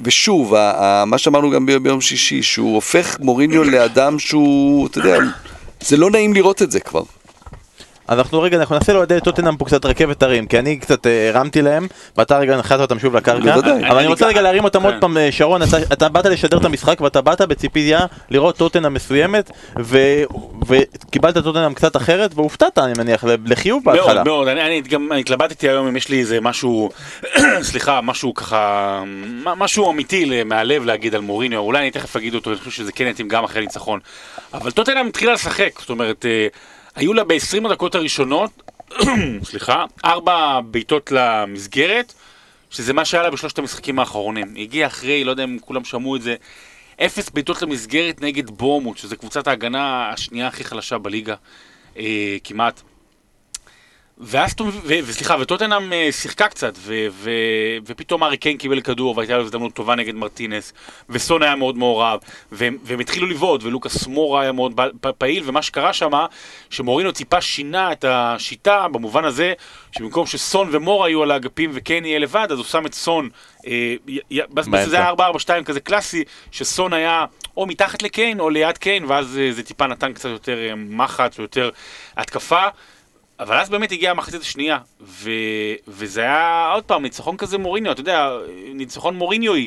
ושוב, 0.00 0.54
ה- 0.54 0.70
ה- 0.84 1.04
מה 1.04 1.18
שאמרנו 1.18 1.50
גם 1.50 1.66
ביום 1.82 2.00
שישי, 2.00 2.42
שהוא 2.42 2.74
הופך 2.74 3.16
מוריניו 3.20 3.64
לאדם 3.64 4.18
שהוא, 4.18 4.86
אתה 4.86 4.98
יודע, 4.98 5.18
זה 5.80 5.96
לא 5.96 6.10
נעים 6.10 6.34
לראות 6.34 6.62
את 6.62 6.70
זה 6.70 6.80
כבר. 6.80 7.02
אנחנו 8.08 8.40
רגע, 8.42 8.56
אנחנו 8.56 8.74
ננסה 8.74 8.92
לאוהדי 8.92 9.20
טוטנאם 9.24 9.56
פה 9.56 9.64
קצת 9.64 9.84
רכבת 9.84 10.22
הרים, 10.22 10.46
כי 10.46 10.58
אני 10.58 10.78
קצת 10.78 11.06
אה, 11.06 11.28
הרמתי 11.28 11.62
להם, 11.62 11.86
ואתה 12.16 12.38
רגע 12.38 12.56
נחת 12.56 12.80
אותם 12.80 12.98
שוב 12.98 13.16
לקרקע. 13.16 13.54
אבל 13.88 13.98
אני 13.98 14.06
רוצה 14.06 14.26
רגע 14.26 14.42
להרים 14.42 14.64
אותם 14.64 14.82
עוד 14.82 14.94
כן. 14.94 15.00
פעם, 15.00 15.16
אה, 15.16 15.32
שרון, 15.32 15.62
אתה- 15.92 16.08
באת 16.08 16.26
לשדר 16.26 16.58
את 16.58 16.64
המשחק, 16.64 17.00
ואתה 17.00 17.20
באת 17.20 17.40
בציפייה 17.40 18.00
לראות 18.30 18.56
טוטנאם 18.56 18.94
מסוימת, 18.94 19.50
וקיבלת 20.66 21.38
טוטנאם 21.38 21.74
קצת 21.74 21.96
אחרת, 21.96 22.30
והופתעת, 22.34 22.78
אני 22.78 22.92
מניח, 22.98 23.24
לחיוב 23.46 23.84
בהתחלה. 23.84 24.14
מאוד, 24.14 24.24
מאוד, 24.26 24.48
אני, 24.48 24.80
גם 24.80 25.12
התלבטתי 25.20 25.68
היום 25.68 25.86
אם 25.86 25.96
יש 25.96 26.08
לי 26.08 26.20
איזה 26.20 26.40
משהו, 26.40 26.90
סליחה, 27.62 28.00
משהו 28.00 28.34
ככה, 28.34 29.02
משהו 29.44 29.90
אמיתי 29.92 30.42
מהלב 30.44 30.84
להגיד 30.84 31.14
על 31.14 31.20
מוריניו, 31.20 31.58
אולי 31.60 31.78
אני 31.78 31.90
תכף 31.90 32.16
אגיד 32.16 32.34
אותו, 32.34 32.50
אני 32.50 32.58
חושב 32.58 32.70
שזה 32.70 32.92
כן 32.92 33.06
יתאים 33.06 33.28
גם 33.28 33.44
אחרי 33.44 33.60
ניצחון. 33.60 34.00
אבל 34.54 34.70
טוטנאם 34.70 35.06
התחילה 35.06 35.32
לשחק, 35.32 35.70
זאת 35.80 35.90
אומרת, 35.90 36.24
אה, 36.28 36.46
היו 36.98 37.14
לה 37.14 37.24
ב-20 37.24 37.66
הדקות 37.66 37.94
הראשונות, 37.94 38.72
סליחה, 39.50 39.84
ארבע 40.04 40.60
בעיטות 40.60 41.12
למסגרת, 41.12 42.14
שזה 42.70 42.92
מה 42.92 43.04
שהיה 43.04 43.22
לה 43.22 43.30
בשלושת 43.30 43.58
המשחקים 43.58 43.98
האחרונים. 43.98 44.54
היא 44.54 44.62
הגיעה 44.62 44.86
אחרי, 44.86 45.24
לא 45.24 45.30
יודע 45.30 45.44
אם 45.44 45.58
כולם 45.60 45.84
שמעו 45.84 46.16
את 46.16 46.22
זה, 46.22 46.34
אפס 47.04 47.30
בעיטות 47.30 47.62
למסגרת 47.62 48.20
נגד 48.20 48.50
בורמוט, 48.50 48.96
שזה 48.96 49.16
קבוצת 49.16 49.46
ההגנה 49.46 50.10
השנייה 50.10 50.46
הכי 50.46 50.64
חלשה 50.64 50.98
בליגה, 50.98 51.34
אה, 51.98 52.36
כמעט. 52.44 52.82
ואז, 54.20 54.54
ו- 54.60 54.64
ו- 54.64 54.98
וסליחה, 55.04 55.36
וטוטנאם 55.40 55.92
אה, 55.92 56.08
שיחקה 56.12 56.48
קצת, 56.48 56.74
ו- 56.78 57.06
ו- 57.10 57.76
ופתאום 57.86 58.24
ארי 58.24 58.36
קיין 58.36 58.56
קיבל 58.56 58.80
כדור, 58.80 59.16
והייתה 59.16 59.36
לו 59.36 59.42
הזדמנות 59.42 59.72
טובה 59.74 59.94
נגד 59.94 60.14
מרטינס, 60.14 60.72
וסון 61.08 61.42
היה 61.42 61.56
מאוד 61.56 61.78
מעורב, 61.78 62.20
והם, 62.52 62.78
והם 62.82 63.00
התחילו 63.00 63.26
לבעוט, 63.26 63.62
ולוקאס 63.62 64.06
מורה 64.06 64.42
היה 64.42 64.52
מאוד 64.52 64.80
פעיל, 65.18 65.42
ומה 65.46 65.62
שקרה 65.62 65.92
שם, 65.92 66.10
שמורינו 66.70 67.12
טיפה 67.12 67.40
שינה 67.40 67.92
את 67.92 68.04
השיטה, 68.08 68.88
במובן 68.88 69.24
הזה, 69.24 69.52
שבמקום 69.92 70.26
שסון 70.26 70.68
ומורה 70.72 71.08
יהיו 71.08 71.22
על 71.22 71.30
האגפים 71.30 71.70
וקיין 71.74 72.04
יהיה 72.04 72.18
לבד, 72.18 72.48
אז 72.50 72.58
הוא 72.58 72.66
שם 72.66 72.86
את 72.86 72.94
סון, 72.94 73.28
אה. 73.66 73.94
זה 74.86 74.96
היה 74.96 75.10
4-4-2 75.10 75.64
כזה 75.64 75.80
קלאסי, 75.80 76.24
שסון 76.50 76.92
היה 76.92 77.24
או 77.56 77.66
מתחת 77.66 78.02
לקיין 78.02 78.40
או 78.40 78.50
ליד 78.50 78.78
קיין, 78.78 79.04
ואז 79.04 79.38
אה, 79.38 79.52
זה 79.52 79.62
טיפה 79.62 79.86
נתן 79.86 80.12
קצת 80.12 80.28
יותר 80.28 80.58
מחץ 80.76 81.38
ויותר 81.38 81.70
התקפה. 82.16 82.68
אבל 83.40 83.58
אז 83.58 83.70
באמת 83.70 83.92
הגיעה 83.92 84.10
המחצית 84.10 84.40
השנייה, 84.40 84.78
ו... 85.00 85.30
וזה 85.88 86.20
היה 86.20 86.70
עוד 86.74 86.84
פעם 86.84 87.02
ניצחון 87.02 87.36
כזה 87.36 87.58
מוריניו, 87.58 87.92
אתה 87.92 88.00
יודע, 88.00 88.30
ניצחון 88.74 89.16
מוריניואי, 89.16 89.66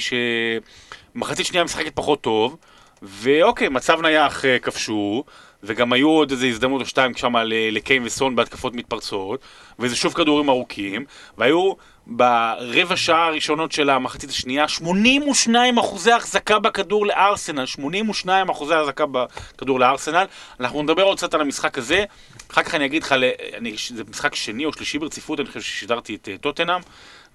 שמחצית 1.15 1.45
שנייה 1.45 1.63
משחקת 1.63 1.95
פחות 1.95 2.21
טוב, 2.21 2.57
ואוקיי, 3.01 3.69
מצב 3.69 4.01
נייח 4.01 4.45
אה, 4.45 4.59
כבשו, 4.59 5.23
וגם 5.63 5.93
היו 5.93 6.09
עוד 6.09 6.31
איזה 6.31 6.47
הזדמנות 6.47 6.81
או 6.81 6.85
שתיים 6.85 7.15
שם 7.15 7.33
לקיין 7.71 8.03
וסון 8.05 8.35
בהתקפות 8.35 8.73
מתפרצות, 8.75 9.39
וזה 9.79 9.95
שוב 9.95 10.13
כדורים 10.13 10.49
ארוכים, 10.49 11.05
והיו 11.37 11.73
ברבע 12.07 12.97
שעה 12.97 13.27
הראשונות 13.27 13.71
של 13.71 13.89
המחצית 13.89 14.29
השנייה, 14.29 14.67
82 14.67 15.77
אחוזי 15.77 16.11
החזקה 16.11 16.59
בכדור 16.59 17.05
לארסנל, 17.05 17.65
82 17.65 18.49
אחוזי 18.49 18.73
החזקה 18.73 19.05
בכדור 19.05 19.79
לארסנל. 19.79 20.25
אנחנו 20.59 20.83
נדבר 20.83 21.03
עוד 21.03 21.17
קצת 21.17 21.33
על 21.33 21.41
המשחק 21.41 21.77
הזה, 21.77 22.05
אחר 22.51 22.63
כך 22.63 22.75
אני 22.75 22.85
אגיד 22.85 23.03
לך, 23.03 23.15
אני, 23.57 23.75
זה 23.95 24.03
משחק 24.09 24.35
שני 24.35 24.65
או 24.65 24.73
שלישי 24.73 24.99
ברציפות, 24.99 25.39
אני 25.39 25.47
חושב 25.47 25.61
ששידרתי 25.61 26.15
את 26.15 26.29
אה, 26.31 26.37
טוטנאם, 26.37 26.81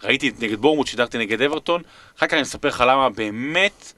ראיתי 0.02 0.28
את 0.28 0.42
נגד 0.42 0.58
בורמוט, 0.58 0.86
שידרתי 0.86 1.18
נגד 1.18 1.42
אברטון, 1.42 1.82
אחר 2.18 2.26
כך 2.26 2.34
אני 2.34 2.42
אספר 2.42 2.68
לך 2.68 2.84
למה 2.86 3.08
באמת, 3.10 3.92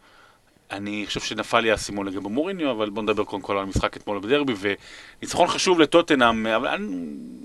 אני 0.70 1.04
חושב 1.06 1.20
שנפל 1.20 1.60
לי 1.60 1.70
האסימון 1.70 2.06
לגבי 2.06 2.28
מוריניו, 2.28 2.70
אבל 2.70 2.90
בוא 2.90 3.02
נדבר 3.02 3.24
קודם 3.24 3.42
כל 3.42 3.56
על 3.56 3.62
המשחק 3.62 3.96
אתמול 3.96 4.18
בדרבי, 4.18 4.54
וניצחון 4.58 5.48
חשוב 5.48 5.80
לטוטנאם, 5.80 6.46
אבל, 6.46 6.88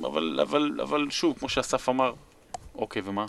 אבל, 0.02 0.40
אבל, 0.42 0.72
אבל 0.82 1.08
שוב, 1.10 1.40
כמו 1.40 1.50
שאסף 1.50 1.90
אמר, 1.90 2.14
אוקיי, 2.78 3.02
ומה? 3.06 3.26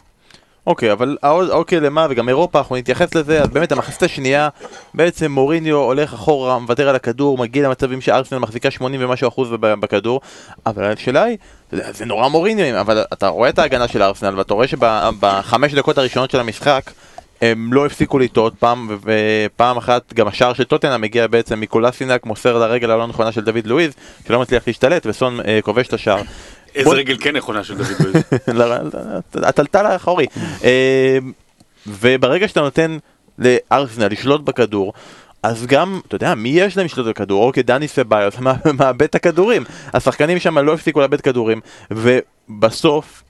אוקיי, 0.67 0.93
אבל 0.93 1.17
אוקיי 1.23 1.81
למה, 1.81 2.07
וגם 2.11 2.29
אירופה, 2.29 2.59
אנחנו 2.59 2.77
נתייחס 2.77 3.15
לזה, 3.15 3.43
אז 3.43 3.49
באמת 3.49 3.73
המחצית 3.73 4.03
השנייה, 4.03 4.49
בעצם 4.95 5.33
מוריניו 5.33 5.77
הולך 5.77 6.15
אחורה, 6.15 6.59
מוותר 6.59 6.89
על 6.89 6.97
הכדור, 6.97 7.39
מגיע 7.39 7.69
למצבים 7.69 8.01
שארסנל 8.01 8.39
מחזיקה 8.39 8.71
80 8.71 9.01
ומשהו 9.05 9.29
אחוז 9.29 9.49
בכדור, 9.61 10.21
אבל 10.67 10.85
השאלה 10.85 11.23
היא, 11.23 11.37
זה 11.71 12.05
נורא 12.05 12.29
מוריניו, 12.29 12.81
אבל 12.81 13.05
אתה 13.13 13.29
רואה 13.29 13.49
את 13.49 13.59
ההגנה 13.59 13.89
של 13.89 14.03
ארסנל, 14.03 14.39
ואתה 14.39 14.55
רואה 14.55 14.67
שבחמש 14.69 15.75
דקות 15.75 15.99
הראשונות 15.99 16.31
של 16.31 16.41
המשחק, 16.41 16.91
הם 17.43 17.73
לא 17.73 17.87
הפסיקו 17.87 18.19
לטעות 18.19 18.55
פעם, 18.59 18.99
ופעם 19.03 19.77
אחת 19.77 20.13
גם 20.13 20.27
השער 20.27 20.53
של 20.53 20.65
טוטנאם 20.65 21.01
מגיע 21.01 21.27
בעצם 21.27 21.61
מקולסינק, 21.61 22.27
מוסר 22.27 22.59
לרגל 22.59 22.91
הלא 22.91 23.07
נכונה 23.07 23.33
של 23.33 23.41
דוד 23.41 23.67
לואיז, 23.67 23.93
שלא 24.27 24.41
מצליח 24.41 24.63
להשתלט, 24.67 25.07
וסון 25.07 25.41
אה, 25.41 25.59
כובש 25.63 25.89
את 25.89 25.93
השער. 25.93 26.23
איזה 26.75 26.91
רגל 26.91 27.17
כן 27.21 27.37
נכונה 27.37 27.65
של 27.65 27.75
דוד 27.77 27.87
לואיז. 28.55 28.93
הטלטל 29.43 29.87
האחורי. 29.87 30.27
אה, 30.65 31.19
וברגע 31.87 32.49
שאתה 32.49 32.61
נותן 32.61 32.99
לארסנל 33.39 34.09
לשלוט 34.13 34.41
בכדור, 34.41 34.93
אז 35.43 35.67
גם, 35.67 36.01
אתה 36.09 36.17
יודע, 36.17 36.35
מי 36.35 36.49
יש 36.49 36.77
להם 36.77 36.87
לשלוט 36.87 37.07
בכדור? 37.07 37.45
אוקיי, 37.47 37.63
דני 37.63 37.89
סביוס 37.89 38.39
מא- 38.39 38.53
מאבד 38.79 39.03
את 39.03 39.15
הכדורים. 39.15 39.65
השחקנים 39.95 40.39
שם 40.39 40.59
לא 40.59 40.75
הפסיקו 40.75 41.01
לאבד 41.01 41.21
כדורים, 41.21 41.61
ובסוף, 41.91 43.23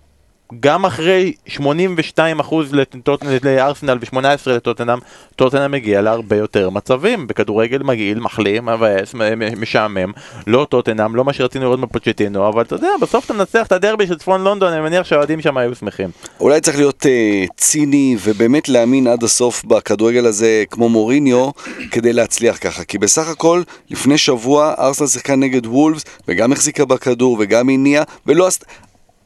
גם 0.60 0.84
אחרי 0.84 1.32
82% 1.48 2.72
לטוט- 2.72 3.24
לארסנל 3.42 3.98
ו-18 4.00 4.18
לטוטנאם, 4.50 4.98
טוטנאם 5.36 5.70
מגיע 5.70 6.02
להרבה 6.02 6.36
יותר 6.36 6.70
מצבים. 6.70 7.26
בכדורגל 7.26 7.82
מגעיל, 7.82 8.20
מחלים, 8.20 8.66
מבאס, 8.66 9.14
משעמם. 9.56 10.12
לא 10.46 10.66
טוטנאם, 10.70 11.16
לא 11.16 11.24
מה 11.24 11.32
שרצינו 11.32 11.64
לראות 11.64 11.80
בפוצ'טינו, 11.80 12.48
אבל 12.48 12.62
אתה 12.62 12.74
יודע, 12.74 12.88
בסוף 13.00 13.24
אתה 13.24 13.34
מנצח 13.34 13.66
את 13.66 13.72
הדרבי 13.72 14.06
של 14.06 14.18
צפון 14.18 14.44
לונדון, 14.44 14.72
אני 14.72 14.80
מניח 14.80 15.06
שהאוהדים 15.06 15.40
שם 15.40 15.56
היו 15.56 15.74
שמחים. 15.74 16.10
אולי 16.40 16.60
צריך 16.60 16.76
להיות 16.76 17.06
אה, 17.06 17.44
ציני 17.56 18.16
ובאמת 18.24 18.68
להאמין 18.68 19.06
עד 19.06 19.22
הסוף 19.22 19.64
בכדורגל 19.64 20.26
הזה 20.26 20.64
כמו 20.70 20.88
מוריניו 20.88 21.50
כדי 21.90 22.12
להצליח 22.12 22.58
ככה 22.60 22.84
כי 22.84 22.98
בסך 22.98 23.28
הכל 23.28 23.62
לפני 23.90 24.18
שבוע 24.18 24.74
ארסנל 24.78 25.06
שיחקה 25.06 25.36
נגד 25.36 25.66
וולפס 25.66 26.04
וגם 26.28 26.52
החזיקה 26.52 26.84
בכדור 26.84 27.36
וגם 27.40 27.68
הניעה 27.68 28.04
ולא 28.26 28.46
עשתה 28.46 28.66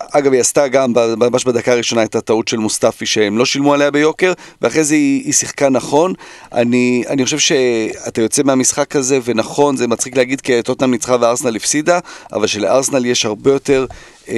אגב, 0.00 0.32
היא 0.32 0.40
עשתה 0.40 0.68
גם, 0.68 0.92
ממש 1.16 1.44
בדקה 1.44 1.72
הראשונה 1.72 2.00
הייתה 2.00 2.20
טעות 2.20 2.48
של 2.48 2.56
מוסטפי 2.56 3.06
שהם 3.06 3.38
לא 3.38 3.44
שילמו 3.44 3.74
עליה 3.74 3.90
ביוקר, 3.90 4.32
ואחרי 4.62 4.84
זה 4.84 4.94
היא, 4.94 5.24
היא 5.24 5.32
שיחקה 5.32 5.68
נכון. 5.68 6.12
אני, 6.52 7.04
אני 7.08 7.24
חושב 7.24 7.38
שאתה 7.38 8.20
יוצא 8.20 8.42
מהמשחק 8.42 8.96
הזה, 8.96 9.18
ונכון, 9.24 9.76
זה 9.76 9.86
מצחיק 9.86 10.16
להגיד 10.16 10.40
כי 10.40 10.62
טוטנאם 10.62 10.90
ניצחה 10.90 11.16
וארסנל 11.20 11.56
הפסידה, 11.56 11.98
אבל 12.32 12.46
שלארסנל 12.46 13.06
יש 13.06 13.24
הרבה 13.24 13.52
יותר 13.52 13.86
אה, 14.28 14.34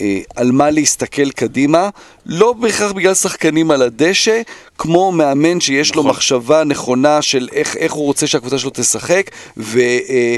אה, 0.00 0.18
על 0.36 0.52
מה 0.52 0.70
להסתכל 0.70 1.30
קדימה, 1.30 1.88
לא 2.26 2.52
בהכרח 2.52 2.92
בגלל 2.92 3.14
שחקנים 3.14 3.70
על 3.70 3.82
הדשא, 3.82 4.42
כמו 4.78 5.12
מאמן 5.12 5.60
שיש 5.60 5.94
לו 5.94 6.02
נכון. 6.02 6.10
מחשבה 6.10 6.64
נכונה 6.64 7.22
של 7.22 7.48
איך, 7.52 7.76
איך 7.76 7.92
הוא 7.92 8.04
רוצה 8.04 8.26
שהקבוצה 8.26 8.58
שלו 8.58 8.70
תשחק, 8.74 9.30
ו... 9.56 9.78
אה, 9.80 10.36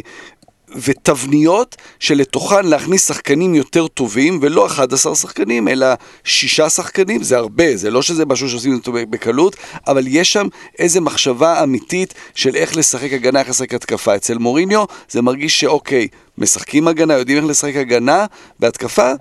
ותבניות 0.75 1.77
שלתוכן 2.01 2.67
להכניס 2.67 3.09
שחקנים 3.09 3.55
יותר 3.55 3.87
טובים, 3.87 4.39
ולא 4.43 4.67
11 4.67 5.15
שחקנים, 5.15 5.69
אלא 5.69 5.87
שישה 6.25 6.69
שחקנים, 6.69 7.23
זה 7.23 7.37
הרבה, 7.37 7.77
זה 7.77 7.91
לא 7.91 8.03
שזה 8.03 8.27
משהו 8.27 8.49
שעושים 8.49 8.75
אותו 8.75 8.93
בקלות, 8.93 9.57
אבל 9.87 10.05
יש 10.07 10.33
שם 10.33 10.49
איזה 10.79 11.01
מחשבה 11.01 11.63
אמיתית 11.63 12.15
של 12.35 12.57
איך 12.57 12.77
לשחק 12.77 13.13
הגנה, 13.13 13.41
איך 13.41 13.49
לשחק 13.49 13.75
התקפה. 13.75 14.17
אצל 14.17 14.39
מוריניו 14.39 14.85
זה 15.11 15.23
מרגיש 15.23 15.61
שאוקיי, 15.61 16.09
משחקים 16.39 16.89
הגנה, 16.89 17.15
יודעים 17.15 17.39
איך 17.39 17.47
לשחק 17.47 17.77
הגנה, 17.77 18.27
והתקפה, 18.61 19.13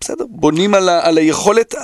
בסדר, 0.00 0.24
בונים 0.28 0.74
על, 0.74 0.88
ה, 0.88 1.06
על 1.06 1.18
היכולת 1.18 1.74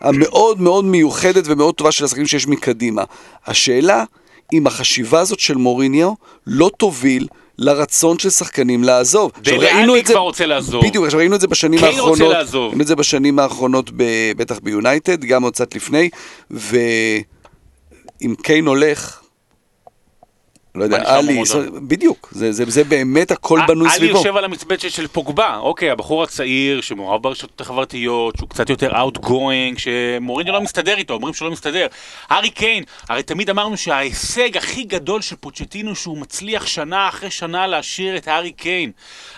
המאוד 0.00 0.60
מאוד 0.60 0.84
מיוחדת 0.84 1.44
ומאוד 1.46 1.74
טובה 1.74 1.92
של 1.92 2.04
השחקנים 2.04 2.26
שיש 2.26 2.46
מקדימה. 2.46 3.04
השאלה, 3.46 4.04
אם 4.52 4.66
החשיבה 4.66 5.20
הזאת 5.20 5.40
של 5.40 5.54
מוריניו 5.54 6.12
לא 6.46 6.70
תוביל 6.76 7.26
לרצון 7.58 8.18
של 8.18 8.30
שחקנים 8.30 8.84
לעזוב. 8.84 9.32
עכשיו, 9.40 9.58
דלה 9.60 9.66
ראינו 9.74 9.92
עלי 9.92 10.00
את 10.02 10.06
זה- 10.06 10.12
כבר 10.12 10.22
רוצה 10.22 10.46
לעזוב. 10.46 10.84
בדיוק, 10.86 11.04
עכשיו 11.04 11.18
ראינו 11.18 11.36
את 11.36 11.40
זה 11.40 11.46
בשנים 11.48 11.80
רוצה 11.80 11.92
האחרונות. 11.96 12.32
לעזוב. 12.32 12.68
ראינו 12.68 12.82
את 12.82 12.86
זה 12.86 12.96
בשנים 12.96 13.38
האחרונות, 13.38 13.90
ב- 13.96 14.02
בטח 14.36 14.58
ביונייטד, 14.62 15.24
גם 15.24 15.42
עוד 15.42 15.52
קצת 15.52 15.74
לפני, 15.74 16.10
ואם 16.50 17.22
קיין 18.42 18.66
הולך, 18.66 19.20
לא 20.76 20.84
יודע, 20.84 21.02
עלי? 21.16 21.42
בדיוק, 21.82 22.28
זה, 22.32 22.52
זה, 22.52 22.64
זה 22.66 22.84
באמת 22.84 23.30
הכל 23.30 23.60
בנוי 23.68 23.88
עלי 23.88 23.96
סביבו. 23.96 24.18
יושב 24.18 24.36
על 24.36 24.44
המצבצת 24.44 24.90
של 24.90 25.06
פוגבה, 25.08 25.56
אוקיי, 25.56 25.90
הבחור 25.90 26.22
הצעיר 26.22 26.80
שמעורב 26.80 27.22
ברשתות 27.22 27.60
החברתיות, 27.60 28.36
שהוא 28.36 28.48
קצת 28.48 28.70
יותר 28.70 28.92
outgoing, 28.92 29.78
שמוריניו 29.78 30.52
לא 30.52 30.60
מסתדר 30.60 30.96
איתו, 30.96 31.14
אומרים 31.14 31.34
שלא 31.34 31.50
מסתדר. 31.50 31.86
הארי 32.28 32.50
קיין, 32.50 32.84
הרי 33.08 33.22
תמיד 33.22 33.50
אמרנו 33.50 33.76
שההישג 33.76 34.56
הכי 34.56 34.84
גדול 34.84 35.22
של 35.22 35.36
פוצ'טינו 35.36 35.94
שהוא 35.94 36.18
מצליח 36.18 36.66
שנה 36.66 37.08
אחרי 37.08 37.30
שנה 37.30 37.66
להשאיר 37.66 38.16
את 38.16 38.28
הארי 38.28 38.52
קיין. 38.52 38.90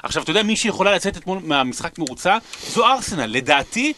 עכשיו, 0.03 0.23
אתה 0.23 0.31
יודע 0.31 0.43
מי 0.43 0.57
שיכולה 0.57 0.95
לצאת 0.95 1.17
אתמול 1.17 1.39
מהמשחק 1.45 1.99
מרוצה? 1.99 2.37
זו 2.69 2.87
ארסנל. 2.87 3.27
לדעתי, 3.27 3.93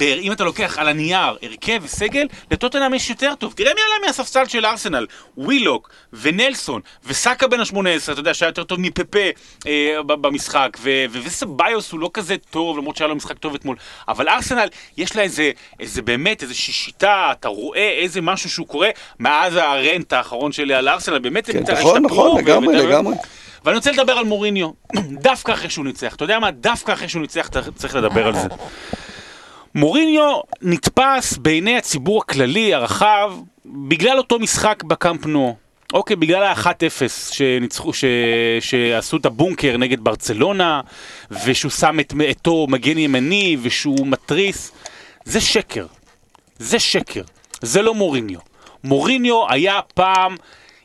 אם 0.00 0.32
אתה 0.32 0.44
לוקח 0.44 0.78
על 0.78 0.88
הנייר 0.88 1.36
הרכב 1.42 1.80
וסגל, 1.82 2.26
לטוטנאם 2.50 2.94
יש 2.94 3.10
יותר 3.10 3.34
טוב. 3.34 3.52
תראה 3.56 3.74
מי 3.74 3.80
עלה 3.80 4.06
מהספסל 4.06 4.46
של 4.48 4.66
ארסנל, 4.66 5.06
ווילוק 5.36 5.90
ונלסון 6.12 6.80
וסאקה 7.04 7.46
בן 7.46 7.60
ה-18, 7.60 8.12
אתה 8.12 8.20
יודע 8.20 8.34
שהיה 8.34 8.48
יותר 8.48 8.64
טוב 8.64 8.80
מפפה 8.80 9.18
אה, 9.66 10.02
במשחק, 10.06 10.78
ו- 10.80 11.04
וסביוס 11.10 11.92
הוא 11.92 12.00
לא 12.00 12.10
כזה 12.14 12.36
טוב, 12.50 12.78
למרות 12.78 12.96
שהיה 12.96 13.08
לו 13.08 13.16
משחק 13.16 13.38
טוב 13.38 13.54
אתמול, 13.54 13.76
אבל 14.08 14.28
ארסנל 14.28 14.68
יש 14.96 15.16
לה 15.16 15.22
איזה, 15.22 15.50
איזה 15.80 16.02
באמת, 16.02 16.42
איזושהי 16.42 16.72
שיטה, 16.72 17.28
אתה 17.32 17.48
רואה 17.48 17.90
איזה 17.98 18.20
משהו 18.20 18.50
שהוא 18.50 18.66
קורה 18.66 18.88
מאז 19.18 19.56
הרנט 19.56 20.12
האחרון 20.12 20.52
שלי 20.52 20.74
על 20.74 20.88
ארסנל, 20.88 21.18
באמת 21.18 21.50
כן, 21.50 21.62
השתפרו, 21.62 21.98
נכון, 21.98 22.02
נכון, 22.02 22.40
לגמרי, 22.40 22.76
לגמרי. 22.76 23.14
ואני 23.64 23.76
רוצה 23.76 23.92
לדבר 23.92 24.12
על 24.12 24.24
מוריניו, 24.24 24.70
דווקא 25.28 25.52
אחרי 25.52 25.70
שהוא 25.70 25.84
ניצח. 25.84 26.14
אתה 26.14 26.24
יודע 26.24 26.38
מה? 26.38 26.50
דווקא 26.50 26.92
אחרי 26.92 27.08
שהוא 27.08 27.22
ניצח 27.22 27.48
אתה 27.48 27.60
צריך 27.72 27.94
לדבר 27.94 28.26
על 28.26 28.34
זה. 28.34 28.48
מוריניו 29.74 30.40
נתפס 30.62 31.36
בעיני 31.36 31.76
הציבור 31.76 32.22
הכללי, 32.22 32.74
הרחב, 32.74 33.32
בגלל 33.66 34.18
אותו 34.18 34.38
משחק 34.38 34.82
בקאמפ 34.82 35.26
נו. 35.26 35.56
אוקיי, 35.92 36.16
בגלל 36.16 36.42
ה-1-0 36.42 37.32
שניצחו, 37.32 37.92
ש... 37.92 38.04
שעשו 38.60 39.16
את 39.16 39.26
הבונקר 39.26 39.76
נגד 39.76 40.00
ברצלונה, 40.00 40.80
ושהוא 41.44 41.70
שם 41.70 42.00
את 42.00 42.12
אותו 42.28 42.66
מגן 42.68 42.98
ימני, 42.98 43.56
ושהוא 43.62 44.06
מתריס. 44.06 44.72
זה 45.24 45.40
שקר. 45.40 45.86
זה 46.58 46.78
שקר. 46.78 47.22
זה 47.62 47.82
לא 47.82 47.94
מוריניו. 47.94 48.38
מוריניו 48.84 49.50
היה 49.50 49.80
פעם 49.94 50.36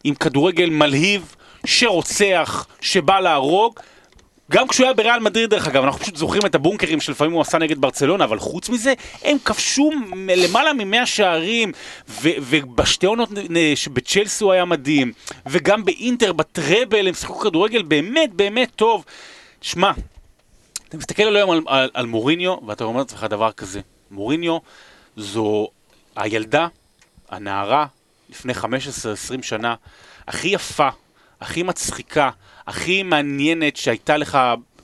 עם 0.04 0.16
כדורגל 0.16 0.70
מלהיב, 0.70 1.36
שרוצח, 1.66 2.68
שבא 2.82 3.20
להרוג. 3.20 3.80
גם 4.52 4.68
כשהוא 4.68 4.86
היה 4.86 4.94
בריאל 4.94 5.20
מדריד 5.20 5.50
דרך 5.50 5.68
אגב, 5.68 5.84
אנחנו 5.84 6.00
פשוט 6.00 6.16
זוכרים 6.16 6.46
את 6.46 6.56
הבונקרים 6.56 7.02
שלפעמים 7.02 7.34
הוא 7.34 7.42
עשה 7.42 7.58
נגד 7.58 7.82
ברצלונה, 7.82 8.24
אבל 8.24 8.40
חוץ 8.40 8.70
מזה, 8.70 8.94
הם 9.24 9.38
כבשו 9.46 9.92
למעלה 10.36 10.74
ממאה 10.74 11.06
שערים, 11.06 11.72
ו- 12.10 12.30
ובשתי 12.40 13.06
עונות 13.06 13.30
שבצ'לסי 13.76 14.44
הוא 14.44 14.52
היה 14.52 14.66
מדהים, 14.66 15.14
וגם 15.46 15.86
באינטר, 15.86 16.34
בטראבל, 16.34 17.08
הם 17.08 17.14
שיחקו 17.14 17.40
כדורגל 17.40 17.82
באמת 17.82 18.34
באמת 18.34 18.72
טוב. 18.76 19.06
שמע, 19.62 19.92
אתה 20.90 20.98
מסתכל 20.98 21.24
על 21.24 21.36
היום 21.36 21.52
על, 21.52 21.62
על, 21.68 21.90
על 21.94 22.06
מוריניו, 22.06 22.56
ואתה 22.68 22.84
אומר 22.84 23.00
לעצמך 23.00 23.26
דבר 23.30 23.52
כזה, 23.52 23.82
מוריניו 24.12 24.58
זו 25.18 25.68
הילדה, 26.16 26.68
הנערה, 27.30 27.86
לפני 28.30 28.54
15-20 28.54 28.66
שנה, 29.42 29.76
הכי 30.28 30.48
יפה, 30.48 30.90
הכי 31.42 31.64
מצחיקה, 31.64 32.30
הכי 32.68 33.04
מעניינת 33.04 33.76
שהייתה 33.76 34.18
לך 34.18 34.38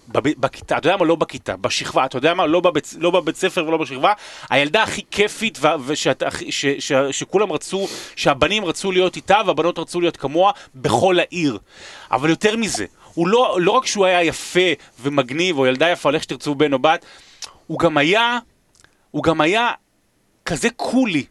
בב, 0.08 0.32
בכיתה, 0.38 0.78
אתה 0.78 0.88
יודע 0.88 0.98
מה? 0.98 1.06
לא 1.06 1.15
בכיתה, 1.15 1.58
בשכבה, 1.58 2.06
אתה 2.06 2.17
יודע 2.17 2.34
מה? 2.34 2.46
לא 2.46 2.60
בבית, 2.60 2.96
לא 2.98 3.12
בבית 3.12 3.36
ספר 3.36 3.67
ולא 3.67 3.78
בשכבה, 3.78 4.13
הילדה 4.50 4.84
הכי 4.84 5.02
כיפית, 5.12 5.58
ו- 5.62 5.67
ושאת, 5.86 6.24
ש, 6.50 6.65
ש, 6.65 6.91
שכולם 7.12 7.52
רצו, 7.52 7.88
שהבנים 8.15 8.65
רצו 8.65 8.91
להיות 8.91 9.15
איתה 9.15 9.38
והבנות 9.46 9.80
רצו 9.80 10.02
להיות 10.02 10.17
כמוה 10.17 10.52
בכל 10.76 11.20
העיר. 11.20 11.58
אבל 12.12 12.30
יותר 12.30 12.58
מזה, 12.58 12.86
הוא 13.13 13.28
לא, 13.28 13.58
לא 13.62 13.72
רק 13.72 13.86
שהוא 13.86 14.06
היה 14.06 14.24
יפה 14.24 14.70
ומגניב, 15.02 15.58
או 15.58 15.65
ילדה 15.65 15.89
יפה, 15.89 16.10
איך 16.13 16.24
שתרצו 16.24 16.56
בן 16.56 16.74
או 16.74 16.80
בת, 16.80 17.06
הוא 17.67 17.80
גם 17.80 17.98
היה 17.98 18.39
הוא 19.12 19.24
גם 19.24 19.41
היה 19.41 19.72
כזה 20.46 20.70
קולי, 20.70 21.26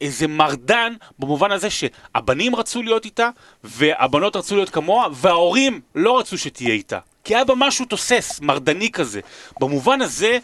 איזה 0.00 0.26
מרדן, 0.26 0.94
במובן 1.18 1.52
הזה 1.52 1.68
שהבנים 1.70 2.56
רצו 2.56 2.82
להיות 2.82 3.04
איתה, 3.04 3.28
והבנות 3.64 4.36
רצו 4.36 4.56
להיות 4.56 4.70
כמוה, 4.70 5.08
וההורים 5.12 5.80
לא 5.94 6.18
רצו 6.18 6.38
שתהיה 6.38 6.74
איתה. 6.74 6.98
כי 7.24 7.34
היה 7.34 7.44
בה 7.44 7.54
משהו 7.56 7.84
תוסס, 7.84 8.40
מרדני 8.42 8.90
כזה. 8.90 9.20
במובן 9.60 10.02
הזה, 10.02 10.38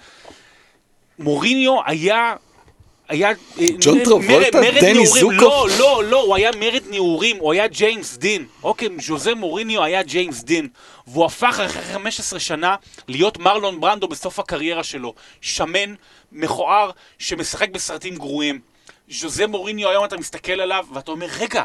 מוריניו 1.18 1.76
היה... 1.86 2.34
היה... 3.08 3.28
אה, 3.28 3.68
ג'ון 3.80 4.04
טרבולטה? 4.04 4.60
דני. 4.80 5.06
זוקוף? 5.06 5.40
לא, 5.40 5.68
לא, 5.78 6.04
לא, 6.04 6.22
הוא 6.22 6.36
היה 6.36 6.50
מרד 6.60 6.82
נעורים, 6.90 7.36
הוא 7.36 7.52
היה 7.52 7.66
ג'יימס 7.66 8.16
דין. 8.16 8.46
אוקיי, 8.62 8.88
ז'וזה 9.00 9.34
מוריניו 9.34 9.84
היה 9.84 10.02
ג'יימס 10.02 10.42
דין. 10.42 10.68
והוא 11.06 11.24
הפך 11.24 11.60
אחרי 11.66 11.82
15 11.82 12.40
שנה 12.40 12.76
להיות 13.08 13.38
מרלון 13.38 13.80
ברנדו 13.80 14.08
בסוף 14.08 14.38
הקריירה 14.38 14.84
שלו. 14.84 15.14
שמן, 15.40 15.94
מכוער, 16.32 16.90
שמשחק 17.18 17.70
בסרטים 17.70 18.14
גרועים. 18.14 18.69
ז'וזה 19.10 19.46
מוריניו, 19.46 19.90
היום 19.90 20.04
אתה 20.04 20.16
מסתכל 20.16 20.60
עליו 20.60 20.86
ואתה 20.94 21.10
אומר, 21.10 21.26
רגע, 21.38 21.62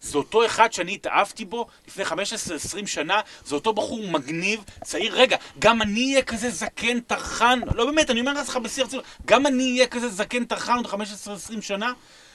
זה 0.00 0.18
אותו 0.18 0.46
אחד 0.46 0.72
שאני 0.72 0.94
התאהבתי 0.94 1.44
בו 1.44 1.66
לפני 1.88 2.04
15-20 2.04 2.86
שנה, 2.86 3.20
זה 3.44 3.54
אותו 3.54 3.72
בחור 3.72 4.08
מגניב, 4.08 4.64
צעיר, 4.84 5.14
רגע, 5.14 5.36
גם 5.58 5.82
אני 5.82 6.10
אהיה 6.10 6.22
כזה 6.22 6.50
זקן 6.50 7.00
טרחן, 7.00 7.60
לא 7.74 7.84
באמת, 7.86 8.10
אני 8.10 8.20
אומר 8.20 8.32
לך 8.32 8.56
בשיא 8.56 8.82
הרצינות, 8.82 9.04
גם 9.26 9.46
אני 9.46 9.72
אהיה 9.72 9.86
כזה 9.86 10.08
זקן 10.08 10.44
טרחן 10.44 10.76
עוד 10.76 10.86
15-20 10.86 11.60
שנה, 11.60 11.92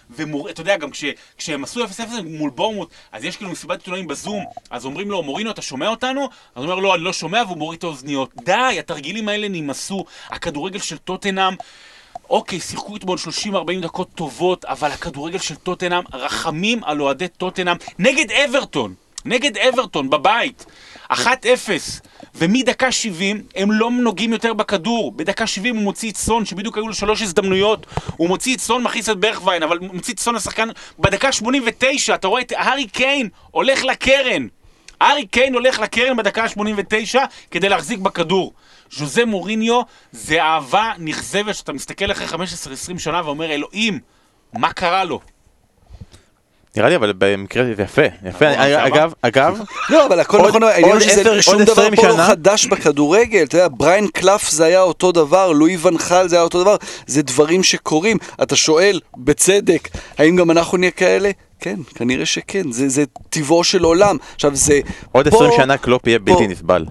ואתה 0.10 0.62
יודע, 0.62 0.78
גם 0.78 0.92
כש, 0.92 1.06
כשהם 1.38 1.64
עשו 1.64 1.86
0-0 1.86 1.88
מול 2.24 2.50
בורמוט, 2.50 2.90
אז 3.12 3.24
יש 3.24 3.38
כאילו 3.38 3.52
מסיבת 3.52 3.80
עיתונאים 3.80 4.08
בזום, 4.08 4.46
אז 4.70 4.86
אומרים 4.86 5.12
לו, 5.12 5.24
מורינו, 5.24 5.52
אתה 5.52 5.62
שומע 5.62 5.88
אותנו? 5.88 6.30
אז 6.56 6.64
הוא 6.64 6.64
אומר 6.64 6.76
לו, 6.76 6.96
אני 6.96 7.04
לא 7.04 7.14
שומע, 7.14 7.44
והוא 7.48 7.58
מוריד 7.58 7.78
את 7.78 7.84
האוזניות. 7.84 8.32
די, 8.44 8.76
התרגילים 8.80 9.30
האלה 9.30 9.48
נמאסו, 9.50 10.06
הכדורגל 10.30 10.80
של 10.80 10.98
טוטנאם, 10.98 11.54
אוקיי, 12.34 12.60
שיחקו 12.60 12.96
אתמול 12.96 13.18
30-40 13.18 13.56
דקות 13.82 14.10
טובות, 14.16 14.66
אבל 14.66 14.92
הכדורגל 14.92 15.38
של 15.38 15.56
טוטנאם, 15.56 16.04
רחמים 16.14 16.84
על 16.84 17.02
אוהדי 17.02 17.28
טוטנאם 17.28 17.78
נגד 18.00 18.32
אברטון, 18.32 18.94
נגד 19.26 19.58
אברטון, 19.58 20.10
בבית. 20.10 20.66
1-0, 21.12 21.16
ומדקה 22.36 22.92
70 22.92 23.44
הם 23.56 23.72
לא 23.72 23.92
נוגעים 23.92 24.34
יותר 24.34 24.54
בכדור. 24.54 25.12
בדקה 25.12 25.48
70 25.48 25.76
הוא 25.76 25.84
מוציא 25.84 26.12
את 26.12 26.18
סון, 26.18 26.46
שבדיוק 26.46 26.78
היו 26.78 26.88
לו 26.88 26.94
שלוש 26.94 27.22
הזדמנויות. 27.22 27.86
הוא 28.18 28.28
מוציא 28.28 28.56
את 28.56 28.60
סון, 28.60 28.84
מכניס 28.84 29.10
את 29.10 29.18
ברכווין, 29.18 29.64
אבל 29.64 29.80
מוציא 29.80 30.14
את 30.14 30.20
סון 30.20 30.36
לשחקן 30.36 30.70
בדקה 31.00 31.32
89, 31.32 32.16
אתה 32.16 32.28
רואה 32.28 32.42
את 32.42 32.54
הארי 32.56 32.88
קיין 32.88 33.30
הולך 33.52 33.84
לקרן. 33.84 34.48
הארי 35.04 35.26
קיין 35.26 35.54
הולך 35.54 35.80
לקרן 35.80 36.18
בדקה 36.18 36.44
ה-89 36.44 37.18
כדי 37.52 37.70
להחזיק 37.70 38.00
בכדור. 38.00 38.54
ז'וזה 38.92 39.26
מוריניו 39.26 39.82
זה 40.12 40.44
אהבה 40.44 40.92
נכזבת 40.98 41.56
שאתה 41.56 41.74
מסתכל 41.74 42.12
אחרי 42.12 42.28
15-20 42.96 43.00
שנה 43.00 43.22
ואומר, 43.26 43.52
אלוהים, 43.52 44.00
מה 44.54 44.74
קרה 44.74 45.04
לו? 45.04 45.20
נראה 46.76 46.90
לי 46.90 46.96
אבל 46.96 47.14
במקרה 47.18 47.64
זה 47.64 47.84
יפה, 47.84 48.02
יפה. 48.26 48.46
אגב, 48.88 49.14
אגב, 49.22 49.60
לא, 49.90 50.06
אבל 50.06 50.20
הכל 50.20 50.48
נכון, 50.48 50.64
העניין 50.64 50.92
עוד 50.92 51.02
שזה 51.02 51.42
שום 51.42 51.54
עוד 51.54 51.64
דבר 51.64 51.82
20 51.82 51.96
פה 51.96 52.08
לא. 52.08 52.24
חדש 52.28 52.66
בכדורגל, 52.66 53.44
אתה 53.44 53.58
יודע, 53.58 53.68
בריין 53.72 54.08
קלף 54.08 54.50
זה 54.50 54.66
היה 54.66 54.82
אותו 54.82 55.12
דבר, 55.12 55.52
לואי 55.52 55.78
ונחל 55.78 56.28
זה 56.28 56.36
היה 56.36 56.44
אותו 56.44 56.62
דבר, 56.62 56.76
זה 57.08 57.22
דברים 57.22 57.64
שקורים. 57.64 58.18
אתה 58.44 58.56
שואל, 58.56 59.00
בצדק, 59.18 59.90
האם 60.18 60.36
גם 60.36 60.52
אנחנו 60.52 60.78
נהיה 60.78 60.92
כאלה? 60.92 61.32
כן, 61.64 61.80
כנראה 61.96 62.26
שכן, 62.26 62.72
זה, 62.72 62.90
זה 62.90 63.04
טבעו 63.30 63.64
של 63.64 63.84
עולם. 63.84 64.18
עכשיו 64.36 64.56
זה... 64.56 64.80
עוד 65.12 65.28
פה- 65.28 65.36
20 65.36 65.52
שנה 65.58 65.78
קלופ 65.78 66.08
יהיה 66.08 66.20
בלתי 66.20 66.38
פה- 66.46 66.48
נסבל. 66.48 66.86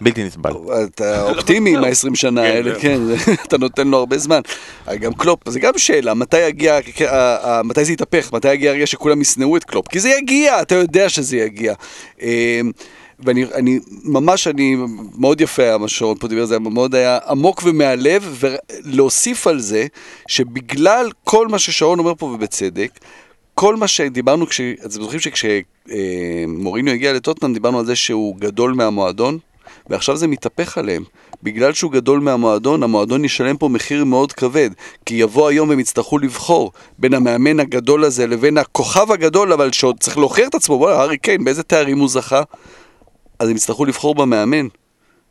בלתי 0.00 0.24
נסבל. 0.24 0.52
אתה 0.84 1.30
אופטימי 1.30 1.76
עם 1.76 1.84
ה-20 1.84 2.14
שנה 2.14 2.40
כן, 2.42 2.46
האלה, 2.46 2.74
כן. 2.80 2.98
כן, 3.24 3.32
אתה 3.48 3.58
נותן 3.58 3.88
לו 3.88 3.98
הרבה 3.98 4.18
זמן. 4.18 4.40
אה, 4.88 4.96
גם 4.96 5.12
קלופ, 5.14 5.48
זה 5.48 5.60
גם 5.60 5.72
שאלה, 5.78 6.14
מתי 6.14 6.40
יגיע, 6.40 6.78
אה, 7.00 7.08
אה, 7.44 7.62
מתי 7.62 7.84
זה 7.84 7.92
יתהפך, 7.92 8.32
מתי 8.32 8.52
יגיע 8.54 8.70
הרגע 8.70 8.86
שכולם 8.86 9.20
ישנאו 9.20 9.56
את 9.56 9.64
קלופ, 9.64 9.88
כי 9.88 10.00
זה 10.00 10.08
יגיע, 10.08 10.62
אתה 10.62 10.74
יודע 10.74 11.08
שזה 11.08 11.36
יגיע. 11.36 11.74
אה, 12.22 12.60
ואני 13.24 13.44
אני, 13.54 13.78
ממש, 14.04 14.46
אני, 14.46 14.76
מאוד 15.18 15.40
יפה 15.40 15.62
היה 15.62 15.78
מה 15.78 15.88
שרון 15.88 16.16
פה 16.18 16.28
דיבר, 16.28 16.44
זה 16.44 16.54
היה 16.54 16.58
מאוד 16.60 16.94
היה 16.94 17.18
עמוק 17.28 17.62
ומהלב, 17.64 18.44
ולהוסיף 18.84 19.46
על 19.46 19.60
זה, 19.60 19.86
שבגלל 20.28 21.10
כל 21.24 21.48
מה 21.48 21.58
ששרון 21.58 21.98
אומר 21.98 22.12
פה 22.18 22.26
ובצדק, 22.26 22.90
כל 23.62 23.76
מה 23.76 23.88
שדיברנו, 23.88 24.46
כש, 24.46 24.60
אתם 24.60 24.90
זוכרים 24.90 25.20
שכשמוריניו 25.20 26.94
הגיע 26.94 27.12
לטוטנאם, 27.12 27.54
דיברנו 27.54 27.78
על 27.78 27.86
זה 27.86 27.96
שהוא 27.96 28.36
גדול 28.36 28.72
מהמועדון, 28.72 29.38
ועכשיו 29.90 30.16
זה 30.16 30.26
מתהפך 30.26 30.78
עליהם. 30.78 31.04
בגלל 31.42 31.72
שהוא 31.72 31.92
גדול 31.92 32.20
מהמועדון, 32.20 32.82
המועדון 32.82 33.24
ישלם 33.24 33.56
פה 33.56 33.68
מחיר 33.68 34.04
מאוד 34.04 34.32
כבד. 34.32 34.70
כי 35.06 35.14
יבוא 35.14 35.48
היום 35.48 35.68
והם 35.68 35.80
יצטרכו 35.80 36.18
לבחור 36.18 36.72
בין 36.98 37.14
המאמן 37.14 37.60
הגדול 37.60 38.04
הזה 38.04 38.26
לבין 38.26 38.58
הכוכב 38.58 39.12
הגדול, 39.12 39.52
אבל 39.52 39.72
שעוד 39.72 39.96
צריך 40.00 40.18
להוכיח 40.18 40.48
את 40.48 40.54
עצמו, 40.54 40.74
וואלה, 40.74 41.00
הארי 41.00 41.18
קיין, 41.18 41.44
באיזה 41.44 41.62
תארים 41.62 41.98
הוא 41.98 42.08
זכה? 42.08 42.42
אז 43.38 43.48
הם 43.48 43.56
יצטרכו 43.56 43.84
לבחור 43.84 44.14
במאמן. 44.14 44.66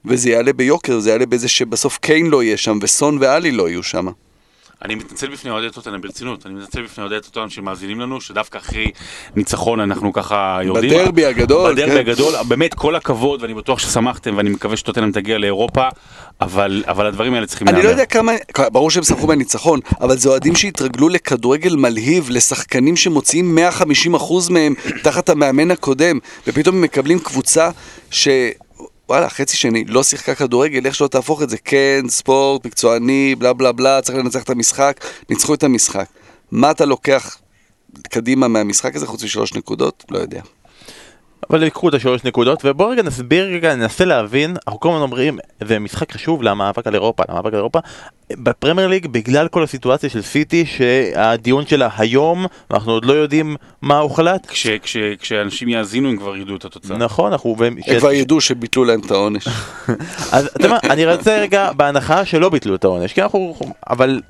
וזה 0.05 0.29
יעלה 0.29 0.53
ביוקר, 0.53 0.99
זה 0.99 1.09
יעלה 1.09 1.25
בזה 1.25 1.47
שבסוף 1.47 1.97
קיין 1.97 2.25
לא 2.25 2.43
יהיה 2.43 2.57
שם, 2.57 2.79
וסון 2.81 3.17
ואלי 3.21 3.51
לא 3.51 3.69
יהיו 3.69 3.83
שם. 3.83 4.07
אני 4.85 4.95
מתנצל 4.95 5.27
בפני 5.27 5.51
אוהדי 5.51 5.69
טוטנאם 5.69 6.01
ברצינות, 6.01 6.45
אני 6.45 6.53
מתנצל 6.53 6.81
בפני 6.81 7.03
אוהדי 7.03 7.19
טוטנאם 7.21 7.49
שמאזינים 7.49 7.99
לנו, 7.99 8.21
שדווקא 8.21 8.57
אחרי 8.57 8.91
ניצחון 9.35 9.79
אנחנו 9.79 10.13
ככה 10.13 10.59
יורדים. 10.63 10.89
בדרבי 10.89 11.25
הגדול, 11.25 11.73
בדרבי 11.73 11.91
כן. 11.91 11.97
הגדול, 11.97 12.33
באמת 12.47 12.73
כל 12.73 12.95
הכבוד, 12.95 13.41
ואני 13.41 13.53
בטוח 13.53 13.79
ששמחתם, 13.79 14.37
ואני 14.37 14.49
מקווה 14.49 14.77
שטוטנאם 14.77 15.11
תגיע 15.11 15.37
לאירופה, 15.37 15.87
אבל 16.41 16.83
אבל 16.87 17.05
הדברים 17.05 17.33
האלה 17.33 17.47
צריכים 17.47 17.67
אני 17.67 17.83
לא 17.83 17.89
יודע 17.89 18.05
כמה, 18.05 18.31
ברור 18.71 18.91
שהם 18.91 19.03
שמחו 19.03 19.27
מהניצחון, 19.27 19.79
אבל 20.01 20.17
זה 20.17 20.29
אוהדים 20.29 20.55
שהתרגלו 20.55 21.09
לכדורגל 21.09 21.75
מלהיב, 21.75 22.29
לשחקנים 22.29 22.97
שמוציאים 22.97 23.57
150% 24.17 24.19
מהם 24.49 24.73
תחת 25.03 25.29
המאמן 25.29 25.71
הקודם, 25.71 26.19
ופתאום 26.47 26.75
הם 26.75 26.81
מקבלים 26.81 27.19
קבוצה 27.19 27.69
ש... 28.11 28.27
וואלה, 29.11 29.29
חצי 29.29 29.57
שני, 29.57 29.85
לא 29.85 30.03
שיחקה 30.03 30.35
כדורגל, 30.35 30.85
איך 30.85 30.95
שלא 30.95 31.07
תהפוך 31.07 31.41
את 31.41 31.49
זה, 31.49 31.57
כן, 31.57 32.01
ספורט, 32.07 32.65
מקצועני, 32.65 33.35
בלה 33.35 33.53
בלה 33.53 33.71
בלה, 33.71 34.01
צריך 34.01 34.17
לנצח 34.17 34.43
את 34.43 34.49
המשחק, 34.49 35.05
ניצחו 35.29 35.53
את 35.53 35.63
המשחק. 35.63 36.05
מה 36.51 36.71
אתה 36.71 36.85
לוקח 36.85 37.37
קדימה 38.09 38.47
מהמשחק 38.47 38.95
הזה, 38.95 39.07
חוץ 39.07 39.23
משלוש 39.23 39.53
נקודות? 39.53 40.05
לא 40.11 40.19
יודע. 40.19 40.41
אבל 41.49 41.63
יקחו 41.63 41.89
את 41.89 41.93
השלוש 41.93 42.23
נקודות 42.23 42.61
ובואו 42.65 42.89
רגע 42.89 43.03
נסביר 43.03 43.45
רגע 43.45 43.75
ננסה 43.75 44.05
להבין 44.05 44.55
אנחנו 44.67 44.79
כל 44.79 44.89
הזמן 44.89 45.01
אומרים 45.01 45.37
זה 45.63 45.79
משחק 45.79 46.11
חשוב 46.11 46.43
למאבק 46.43 46.87
על 46.87 46.93
אירופה 46.95 47.23
למאבק 47.29 47.53
על 47.53 47.59
אירופה 47.59 47.79
בפרמייר 48.31 48.87
ליג 48.87 49.07
בגלל 49.07 49.47
כל 49.47 49.63
הסיטואציה 49.63 50.09
של 50.09 50.21
סיטי 50.21 50.65
שהדיון 50.65 51.65
שלה 51.65 51.89
היום 51.97 52.45
אנחנו 52.71 52.91
עוד 52.91 53.05
לא 53.05 53.13
יודעים 53.13 53.55
מה 53.81 53.97
הוחלט 53.99 54.45
כש- 54.47 54.67
כש- 54.67 54.97
כשאנשים 55.19 55.69
יאזינו 55.69 56.09
הם 56.09 56.17
כבר 56.17 56.37
ידעו 56.37 56.55
את 56.55 56.65
התוצאה. 56.65 56.97
נכון 56.97 57.31
אנחנו 57.31 57.55
הם 57.65 57.75
כבר 57.99 58.11
ידעו 58.11 58.41
שביטלו 58.41 58.83
להם 58.83 58.99
את 59.05 59.11
העונש. 59.11 59.47
אז 60.31 60.45
אתה 60.45 60.65
יודע 60.65 60.67
מה 60.69 60.77
אני 60.83 61.05
רוצה 61.05 61.37
רגע 61.41 61.71
בהנחה 61.71 62.25
שלא 62.25 62.49
ביטלו 62.49 62.75
את 62.75 62.83
העונש 62.83 63.13
כי 63.13 63.21
אנחנו 63.21 63.55
אבל 63.89 64.21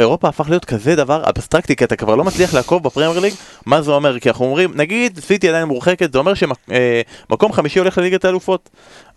אירופה 0.00 0.28
הפך 0.28 0.48
להיות 0.48 0.64
כזה 0.64 0.96
דבר 0.96 1.22
אבסטרקטי 1.28 1.76
כי 1.76 1.84
אתה 1.84 1.96
כבר 1.96 2.14
לא 2.16 2.24
מצליח 2.24 2.54
לעקוב 2.54 2.82
בפרמייר 2.82 3.18
ליג 3.20 3.34
מה 3.66 3.82
זה 3.82 3.90
אומר? 3.90 4.18
כי 4.18 4.28
אנחנו 4.30 4.44
אומרים 4.44 4.72
נגיד 4.74 5.20
סיטי 5.20 5.48
עדיין 5.48 5.64
מורחקת 5.64 6.12
זה 6.12 6.18
אומר 6.18 6.32
שמקום 6.34 7.52
חמישי 7.52 7.78
הולך 7.78 7.98
לליגת 7.98 8.24
האלופות. 8.24 8.70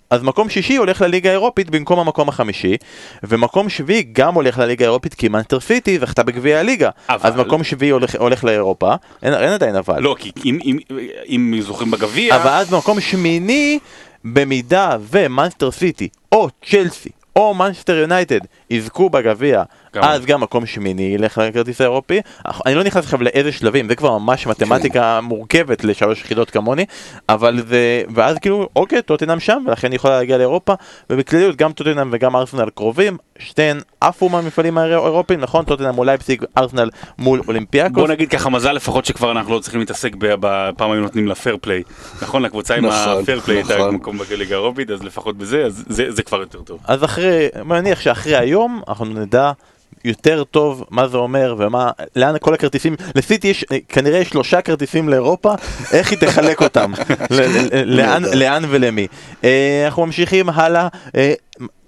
אז 0.09 0.23
מקום 0.23 0.49
שישי 0.49 0.75
הולך 0.75 1.01
לליגה 1.01 1.29
האירופית 1.29 1.69
במקום 1.69 1.99
המקום 1.99 2.29
החמישי 2.29 2.77
ומקום 3.23 3.69
שביעי 3.69 4.03
גם 4.11 4.33
הולך 4.35 4.57
לליגה 4.59 4.85
האירופית 4.85 5.13
כי 5.13 5.27
מנטר 5.27 5.59
סיטי 5.59 5.99
זכתה 5.99 6.23
בגביע 6.23 6.59
הליגה. 6.59 6.89
אבל- 7.09 7.19
אז 7.23 7.35
מקום 7.35 7.63
שביעי 7.63 7.89
הולך, 7.91 8.15
הולך 8.19 8.43
לאירופה. 8.43 8.93
אין, 9.23 9.33
אין 9.33 9.53
עדיין 9.53 9.75
אבל. 9.75 9.99
לא, 9.99 10.15
כי 10.19 10.31
אם- 10.45 10.59
אם- 10.65 10.77
אם 11.29 11.55
זוכרים 11.61 11.91
בגביע, 11.91 12.35
אבל 12.35 12.49
אז 12.49 12.69
במקום 12.69 12.99
שמיני, 13.01 13.79
במידה 14.25 14.97
ומאנסטר 15.09 15.71
סיטי, 15.71 16.09
או 16.31 16.47
צ'לסי, 16.69 17.09
או 17.35 17.53
מנצ'סטר 17.53 17.95
יונייטד 17.95 18.39
יזכו 18.69 19.09
בגביע. 19.09 19.63
אז 20.01 20.25
גם 20.25 20.41
מקום 20.41 20.65
שמיני 20.65 21.01
ילך 21.15 21.37
לכרטיס 21.37 21.81
האירופי. 21.81 22.21
אני 22.65 22.75
לא 22.75 22.83
נכנס 22.83 23.03
עכשיו 23.03 23.23
לאיזה 23.23 23.51
שלבים, 23.51 23.87
זה 23.87 23.95
כבר 23.95 24.17
ממש 24.17 24.47
מתמטיקה 24.47 25.19
מורכבת 25.21 25.83
לשלוש 25.83 26.21
יחידות 26.21 26.49
כמוני, 26.49 26.85
אבל 27.29 27.59
זה, 27.67 28.01
ואז 28.15 28.37
כאילו, 28.41 28.69
אוקיי, 28.75 29.01
טוטנאם 29.01 29.39
שם, 29.39 29.63
ולכן 29.67 29.91
היא 29.91 29.95
יכולה 29.95 30.17
להגיע 30.17 30.37
לאירופה, 30.37 30.73
ובכלליות 31.09 31.55
גם 31.55 31.71
טוטנאם 31.71 32.09
וגם 32.11 32.35
ארסנל 32.35 32.69
קרובים, 32.75 33.17
שתיהן 33.39 33.79
עפו 34.01 34.29
מהמפעלים 34.29 34.77
האירופיים, 34.77 35.39
נכון? 35.39 35.65
טוטנאם 35.65 35.95
מול 35.95 36.05
לייפסיק, 36.05 36.43
ארסנל 36.57 36.89
מול 37.17 37.41
אולימפיאקוס. 37.47 37.95
בוא 37.95 38.07
נגיד 38.07 38.29
ככה 38.29 38.49
מזל 38.49 38.71
לפחות 38.71 39.05
שכבר 39.05 39.31
אנחנו 39.31 39.53
לא 39.53 39.59
צריכים 39.59 39.79
להתעסק 39.79 40.15
ב- 40.17 40.33
בפעם 40.39 40.91
היו 40.91 41.01
נותנים 41.01 41.27
לה 41.27 41.35
פייר 41.35 41.57
פליי. 41.61 41.83
נכון, 42.21 42.41
לקבוצה 42.41 42.75
עם 42.75 42.85
נכון, 42.85 43.21
הפייר 43.23 43.39
פליי 43.39 43.57
הייתה 43.57 43.77
נכון. 43.77 43.95
מקום 43.95 44.17
בליגה 44.17 44.55
האירופית, 44.55 44.89
אז 44.91 45.03
לפחות 45.03 45.37
בזה, 45.37 45.63
אז 45.65 45.83
זה- 45.87 46.11
זה 46.11 46.23
כבר 46.23 46.39
יותר 46.39 46.61
טוב. 46.61 46.79
אז 46.87 47.03
אחרי, 47.03 47.47
אני 47.55 47.63
מניח 47.63 47.99
שאחרי 47.99 48.35
היום 48.35 48.81
אנחנו 48.87 49.05
נדע 49.05 49.51
יותר 50.05 50.43
טוב 50.43 50.85
מה 50.89 51.07
זה 51.07 51.17
אומר 51.17 51.55
ומה, 51.57 51.91
לאן 52.15 52.35
כל 52.41 52.53
הכרטיסים, 52.53 52.95
לסיטי 53.15 53.47
יש 53.47 53.65
אה, 53.71 53.77
כנראה 53.89 54.25
שלושה 54.25 54.61
כרטיסים 54.61 55.09
לאירופה, 55.09 55.53
איך 55.91 56.11
היא 56.11 56.19
תחלק 56.19 56.61
אותם, 56.61 56.91
ל- 57.31 57.41
ל- 57.41 57.97
לאן, 57.97 58.23
לאן 58.33 58.63
ולמי. 58.69 59.07
אה, 59.43 59.83
אנחנו 59.85 60.05
ממשיכים 60.05 60.49
הלאה. 60.49 60.87
אה, 61.15 61.33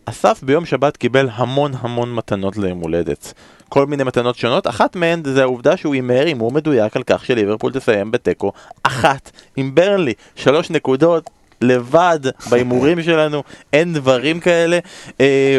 אסף 0.05 0.43
ביום 0.43 0.65
שבת 0.65 0.97
קיבל 0.97 1.29
המון 1.33 1.71
המון 1.79 2.15
מתנות 2.15 2.57
ליום 2.57 2.79
הולדת. 2.79 3.33
כל 3.69 3.85
מיני 3.85 4.03
מתנות 4.03 4.35
שונות, 4.37 4.67
אחת 4.67 4.95
מהן 4.95 5.21
זה 5.25 5.41
העובדה 5.41 5.77
שהוא 5.77 5.93
הימר 5.93 6.25
הימור 6.25 6.51
מדויק 6.51 6.95
על 6.95 7.03
כך 7.03 7.25
שליברפול 7.25 7.71
תסיים 7.71 8.11
בתיקו 8.11 8.51
אחת 8.83 9.31
עם 9.55 9.75
ברנלי, 9.75 10.13
שלוש 10.35 10.69
נקודות. 10.69 11.29
לבד 11.61 12.19
בהימורים 12.49 13.03
שלנו, 13.07 13.43
אין 13.73 13.93
דברים 13.93 14.39
כאלה, 14.39 14.79
אה, 15.19 15.57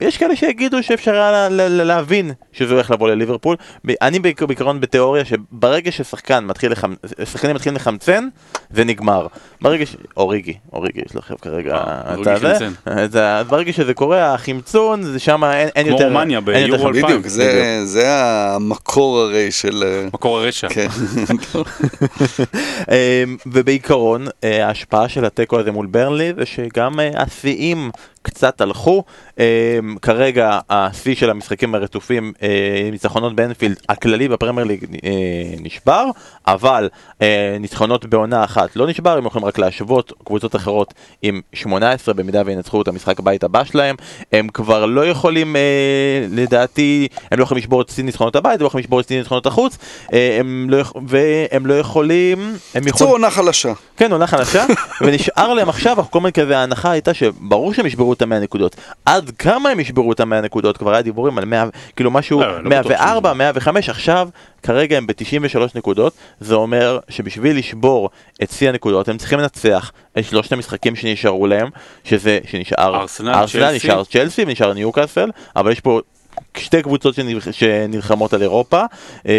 ויש 0.00 0.16
כאלה 0.16 0.36
שיגידו 0.36 0.82
שאפשר 0.82 1.14
היה 1.14 1.30
לה- 1.32 1.48
לה- 1.48 1.68
לה- 1.68 1.84
להבין 1.84 2.30
שזה 2.52 2.74
הולך 2.74 2.90
לבוא 2.90 3.08
לליברפול. 3.08 3.56
אני 4.02 4.18
בעיקר- 4.18 4.46
בעיקרון 4.46 4.80
בתיאוריה 4.80 5.24
שברגע 5.24 5.92
ששחקן 5.92 6.44
מתחיל 6.44 6.72
לחמצ... 6.72 6.96
שחקנים 7.24 7.54
מתחילים 7.54 7.76
לחמצן, 7.76 8.28
זה 8.70 8.84
נגמר. 8.84 9.26
ברגע 9.62 9.86
ש... 9.86 9.96
אוריגי, 10.16 10.54
אוריגי 10.72 11.00
יש 11.10 11.16
לכם 11.16 11.34
כרגע... 11.42 11.74
אה, 11.74 12.00
את 12.14 12.18
אוריגי. 12.18 12.40
חמצן. 12.40 12.72
אז 12.86 13.10
ברגע 13.48 13.72
שזה 13.72 13.94
קורה, 13.94 14.34
החמצון, 14.34 15.02
זה 15.02 15.18
שם 15.18 15.44
אין, 15.44 15.68
אין 15.76 15.86
כמו 15.86 15.94
יותר... 15.94 16.08
רומניה 16.08 16.36
יותר 16.36 16.52
ביורו 16.52 16.72
חמצון. 16.78 16.86
2000. 16.96 17.04
בדיוק, 17.06 17.26
זה- 17.26 17.80
זה 17.86 18.04
המקור 18.10 19.18
הרי 19.20 19.50
של... 19.50 19.84
אה, 19.86 20.06
מקור 20.12 20.38
הרשע. 20.38 20.68
כן. 20.68 20.86
אמ, 22.90 23.36
ובעיקרון 23.46 24.26
אה, 24.44 24.66
ההשפעה 24.66 25.08
של 25.08 25.24
התיקו 25.24 25.58
הזה 25.58 25.72
מול 25.72 25.86
ברנלי 25.86 26.32
זה 26.38 26.46
שגם 26.46 26.92
השיאים 27.16 27.90
קצת 28.26 28.60
הלכו. 28.60 29.04
אמ, 29.38 29.96
כרגע 30.02 30.58
השיא 30.70 31.14
של 31.14 31.30
המשחקים 31.30 31.74
הרצופים, 31.74 32.32
אה, 32.42 32.88
ניצחונות 32.92 33.36
באנפילד, 33.36 33.76
הכללי 33.88 34.28
בפרמייר 34.28 34.66
ליג 34.66 34.84
אה, 35.04 35.10
נשבר, 35.60 36.04
אבל 36.46 36.88
אה, 37.22 37.56
ניצחונות 37.60 38.06
בעונה 38.06 38.44
אחת 38.44 38.76
לא 38.76 38.86
נשבר, 38.86 39.18
הם 39.18 39.26
יכולים 39.26 39.44
רק 39.44 39.58
להשוות 39.58 40.12
קבוצות 40.24 40.56
אחרות 40.56 40.94
עם 41.22 41.40
18 41.52 42.14
במידה 42.14 42.42
וינצחו 42.46 42.82
את 42.82 42.88
המשחק 42.88 43.18
הבית 43.18 43.44
הבא 43.44 43.64
שלהם. 43.64 43.96
הם 44.32 44.48
כבר 44.48 44.86
לא 44.86 45.06
יכולים, 45.06 45.56
לדעתי, 46.30 47.08
הם 47.30 47.38
לא 47.38 47.44
יכולים 47.44 47.62
לשבור 47.62 47.82
את 47.82 47.88
שיא 47.88 48.04
ניצחונות 48.04 48.36
הבית, 48.36 48.54
הם 48.54 48.62
לא 48.62 48.66
יכולים 48.66 48.84
לשבור 48.84 49.00
את 49.00 49.08
שיא 49.08 49.18
ניצחונות 49.18 49.46
החוץ, 49.46 49.78
הם 50.40 50.66
לא, 50.70 50.82
והם 51.06 51.66
לא 51.66 51.78
יכולים, 51.78 52.56
הם 52.74 52.86
יכולים... 52.86 53.12
עונה 53.12 53.30
חלשה. 53.30 53.72
כן, 53.96 54.12
עונה 54.12 54.26
חלשה, 54.26 54.64
ונשאר 55.00 55.54
להם 55.54 55.68
עכשיו, 55.68 55.96
כל 56.10 56.20
מיני 56.20 56.32
כזה 56.32 56.58
ההנחה 56.58 56.90
הייתה 56.90 57.14
שברור 57.14 57.74
שהם 57.74 57.86
ישברו 57.86 58.10
את 58.16 58.22
המאה 58.22 58.38
נקודות. 58.40 58.76
עד 59.06 59.30
כמה 59.38 59.68
הם 59.70 59.80
ישברו 59.80 60.12
את 60.12 60.20
המאה 60.20 60.40
נקודות? 60.40 60.76
כבר 60.76 60.92
היה 60.92 61.02
דיבורים 61.02 61.38
על 61.38 61.44
100, 61.44 61.64
כאילו 61.96 62.10
משהו, 62.10 62.40
לא, 62.40 62.46
לא 62.62 62.70
בטוח 62.70 62.90
104, 62.90 63.28
שזה- 63.30 63.38
105, 63.38 63.88
עכשיו, 63.88 64.28
כרגע 64.62 64.96
הם 64.96 65.06
ב-93 65.06 65.58
נקודות, 65.74 66.12
זה 66.40 66.54
אומר 66.54 66.98
שבשביל 67.08 67.58
לשבור 67.58 68.10
את 68.42 68.50
שיא 68.50 68.68
הנקודות, 68.68 69.08
הם 69.08 69.18
צריכים 69.18 69.38
לנצח 69.38 69.92
את 70.18 70.24
שלושת 70.24 70.52
המשחקים 70.52 70.96
שנשארו 70.96 71.46
להם, 71.46 71.68
שזה, 72.04 72.38
שנשאר, 72.50 72.96
ארסנל, 72.96 73.34
ארסנל, 73.34 73.60
צ'לסי. 73.62 73.76
נשאר 73.86 74.04
צ'לסי 74.04 74.42
ונשאר 74.46 74.72
ניוקאסל, 74.72 75.30
אבל 75.56 75.72
יש 75.72 75.80
פה 75.80 76.00
שתי 76.56 76.82
קבוצות 76.82 77.14
שנלח- 77.14 77.50
שנלחמות 77.52 78.32
על 78.32 78.42
אירופה. 78.42 78.82
אה, 79.28 79.32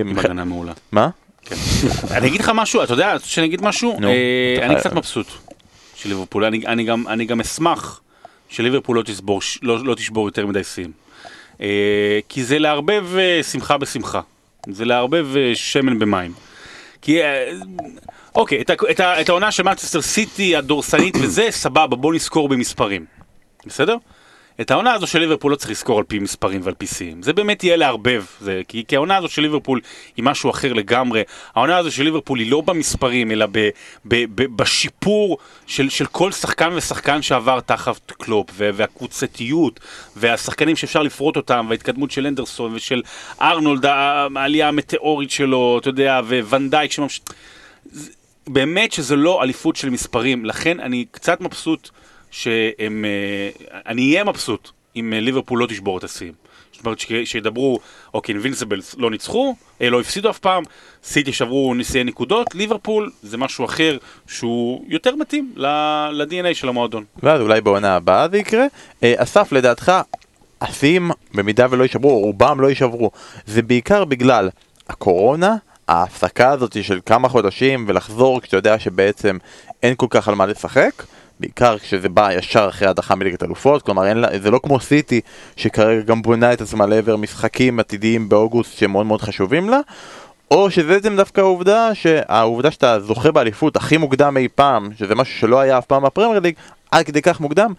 עם 0.00 0.18
הגנה 0.18 0.44
מעולה. 0.44 0.72
מה? 0.92 1.08
כן. 1.44 1.56
אני 2.16 2.26
אגיד 2.26 2.40
לך 2.40 2.52
משהו, 2.54 2.82
אתה 2.82 2.92
יודע, 2.92 3.16
שאני 3.24 3.46
אגיד 3.46 3.62
משהו? 3.62 3.98
אה, 4.04 4.66
אני. 4.66 4.74
קצת 4.76 4.92
מבסוט 4.92 5.26
של 5.94 6.08
ליברפול, 6.08 6.44
אני 7.08 7.24
גם 7.24 7.40
אשמח 7.40 8.00
שליברפול 8.54 8.96
לא 8.96 9.02
תשבור- 9.02 9.40
לא 9.62 9.84
לא 9.84 9.94
תשבור 9.94 10.28
יותר 10.28 10.46
מדי 10.46 10.64
שיאים. 10.64 10.92
אה, 11.60 12.18
כי 12.28 12.44
זה 12.44 12.58
לערבב 12.58 13.06
אה, 13.18 13.42
שמחה 13.42 13.78
בשמחה, 13.78 14.20
זה 14.70 14.84
לערבב 14.84 15.36
אה, 15.36 15.50
שמן 15.54 15.98
במים. 15.98 16.32
כי, 17.02 17.18
אוקיי, 18.34 18.60
את 18.60 18.70
את 18.90 19.00
את 19.00 19.28
העונה 19.28 19.52
של 19.52 19.62
מנצ'סטר 19.62 20.02
סיטי 20.02 20.56
הדורסנית 20.56 21.14
וזה, 21.22 21.46
סבבה, 21.64 21.96
בוא 21.96 22.14
נזכור 22.14 22.48
במספרים, 22.48 23.04
בסדר? 23.66 23.96
את 24.60 24.70
העונה 24.70 24.92
הזו 24.92 25.06
של 25.06 25.18
ליברפול 25.18 25.52
לא 25.52 25.56
צריך 25.56 25.70
לזכור 25.70 25.98
על 25.98 26.04
פי 26.04 26.18
מספרים 26.18 26.60
ועל 26.64 26.74
פי 26.74 26.86
שיאים. 26.86 27.22
זה 27.22 27.32
באמת 27.32 27.64
יהיה 27.64 27.76
לערבב, 27.76 28.24
זה, 28.40 28.62
כי, 28.68 28.84
כי 28.88 28.96
העונה 28.96 29.16
הזו 29.16 29.28
של 29.28 29.42
ליברפול 29.42 29.80
היא 30.16 30.24
משהו 30.24 30.50
אחר 30.50 30.72
לגמרי. 30.72 31.22
העונה 31.54 31.76
הזו 31.76 31.90
של 31.90 32.02
ליברפול 32.02 32.38
היא 32.38 32.50
לא 32.50 32.60
במספרים, 32.60 33.30
אלא 33.30 33.46
ב, 33.52 33.68
ב, 34.04 34.24
ב, 34.34 34.56
בשיפור 34.56 35.38
של, 35.66 35.88
של 35.88 36.06
כל 36.06 36.32
שחקן 36.32 36.72
ושחקן 36.74 37.22
שעבר 37.22 37.60
תחת 37.60 38.12
קלופ, 38.12 38.50
ו, 38.52 38.70
והקבוצתיות, 38.74 39.80
והשחקנים 40.16 40.76
שאפשר 40.76 41.02
לפרוט 41.02 41.36
אותם, 41.36 41.66
וההתקדמות 41.68 42.10
של 42.10 42.26
אנדרסון 42.26 42.74
ושל 42.74 43.02
ארנולד, 43.40 43.86
העלייה 43.86 44.68
המטאורית 44.68 45.30
שלו, 45.30 45.78
אתה 45.80 45.88
יודע, 45.88 46.20
וונדייק 46.24 46.92
שממש... 46.92 47.20
באמת 48.46 48.92
שזה 48.92 49.16
לא 49.16 49.42
אליפות 49.42 49.76
של 49.76 49.90
מספרים, 49.90 50.44
לכן 50.44 50.80
אני 50.80 51.04
קצת 51.10 51.40
מבסוט 51.40 51.90
שהם... 52.34 53.04
אה, 53.04 53.68
אני 53.86 54.10
אהיה 54.10 54.24
מבסוט 54.24 54.70
אם 54.96 55.12
אה, 55.12 55.20
ליברפול 55.20 55.58
לא 55.58 55.66
תשבור 55.66 55.98
את 55.98 56.04
השיאים. 56.04 56.32
זאת 56.72 56.86
אומרת 56.86 56.98
שידברו, 57.24 57.78
אוקיי, 58.14 58.32
אינבינסיבלס 58.32 58.94
לא 58.98 59.10
ניצחו, 59.10 59.54
אה, 59.82 59.90
לא 59.90 60.00
הפסידו 60.00 60.30
אף 60.30 60.38
פעם, 60.38 60.62
סיטי 61.04 61.32
שברו 61.32 61.74
נשיאי 61.74 62.04
נקודות, 62.04 62.54
ליברפול 62.54 63.10
זה 63.22 63.36
משהו 63.36 63.64
אחר 63.64 63.98
שהוא 64.26 64.84
יותר 64.88 65.16
מתאים 65.16 65.52
ל-DNA 65.56 66.54
של 66.54 66.68
המועדון. 66.68 67.04
ואז 67.22 67.40
אולי 67.40 67.60
בעונה 67.60 67.96
הבאה 67.96 68.28
זה 68.28 68.38
יקרה. 68.38 68.66
אסף, 69.04 69.52
לדעתך, 69.52 69.92
השיאים, 70.60 71.10
במידה 71.34 71.66
ולא 71.70 71.82
יישברו, 71.82 72.18
רובם 72.18 72.60
לא 72.60 72.66
יישברו, 72.66 73.10
זה 73.46 73.62
בעיקר 73.62 74.04
בגלל 74.04 74.50
הקורונה, 74.88 75.56
ההפסקה 75.88 76.50
הזאת 76.50 76.84
של 76.84 77.00
כמה 77.06 77.28
חודשים, 77.28 77.84
ולחזור 77.88 78.40
כשאתה 78.40 78.56
יודע 78.56 78.78
שבעצם 78.78 79.38
אין 79.82 79.94
כל 79.96 80.06
כך 80.10 80.28
על 80.28 80.34
מה 80.34 80.46
לשחק. 80.46 81.02
בעיקר 81.44 81.78
כשזה 81.78 82.08
בא 82.08 82.32
ישר 82.32 82.66
אחרי 82.68 82.88
הדחה 82.88 83.14
מליגת 83.14 83.42
אלופות, 83.42 83.82
כלומר 83.82 84.06
אין 84.06 84.16
לה, 84.16 84.28
זה 84.42 84.50
לא 84.50 84.60
כמו 84.62 84.80
סיטי 84.80 85.20
שכרגע 85.56 86.00
גם 86.00 86.22
בונה 86.22 86.52
את 86.52 86.60
עצמה 86.60 86.86
לעבר 86.86 87.16
משחקים 87.16 87.80
עתידיים 87.80 88.28
באוגוסט 88.28 88.78
שמאוד 88.78 89.06
מאוד 89.06 89.22
חשובים 89.22 89.68
לה, 89.70 89.80
או 90.50 90.70
שזה 90.70 90.88
בעצם 90.88 91.16
דווקא 91.16 91.40
העובדה 91.40 91.94
שהעובדה 91.94 92.70
שאתה 92.70 93.00
זוכה 93.00 93.32
באליפות 93.32 93.76
הכי 93.76 93.96
מוקדם 93.96 94.36
אי 94.36 94.48
פעם, 94.54 94.88
שזה 94.98 95.14
משהו 95.14 95.38
שלא 95.38 95.60
היה 95.60 95.78
אף 95.78 95.86
פעם 95.86 96.02
בפרמייר 96.02 96.40
ליג, 96.40 96.54
עד 96.90 97.06
כדי 97.06 97.22
כך 97.22 97.40
מוקדם, 97.40 97.72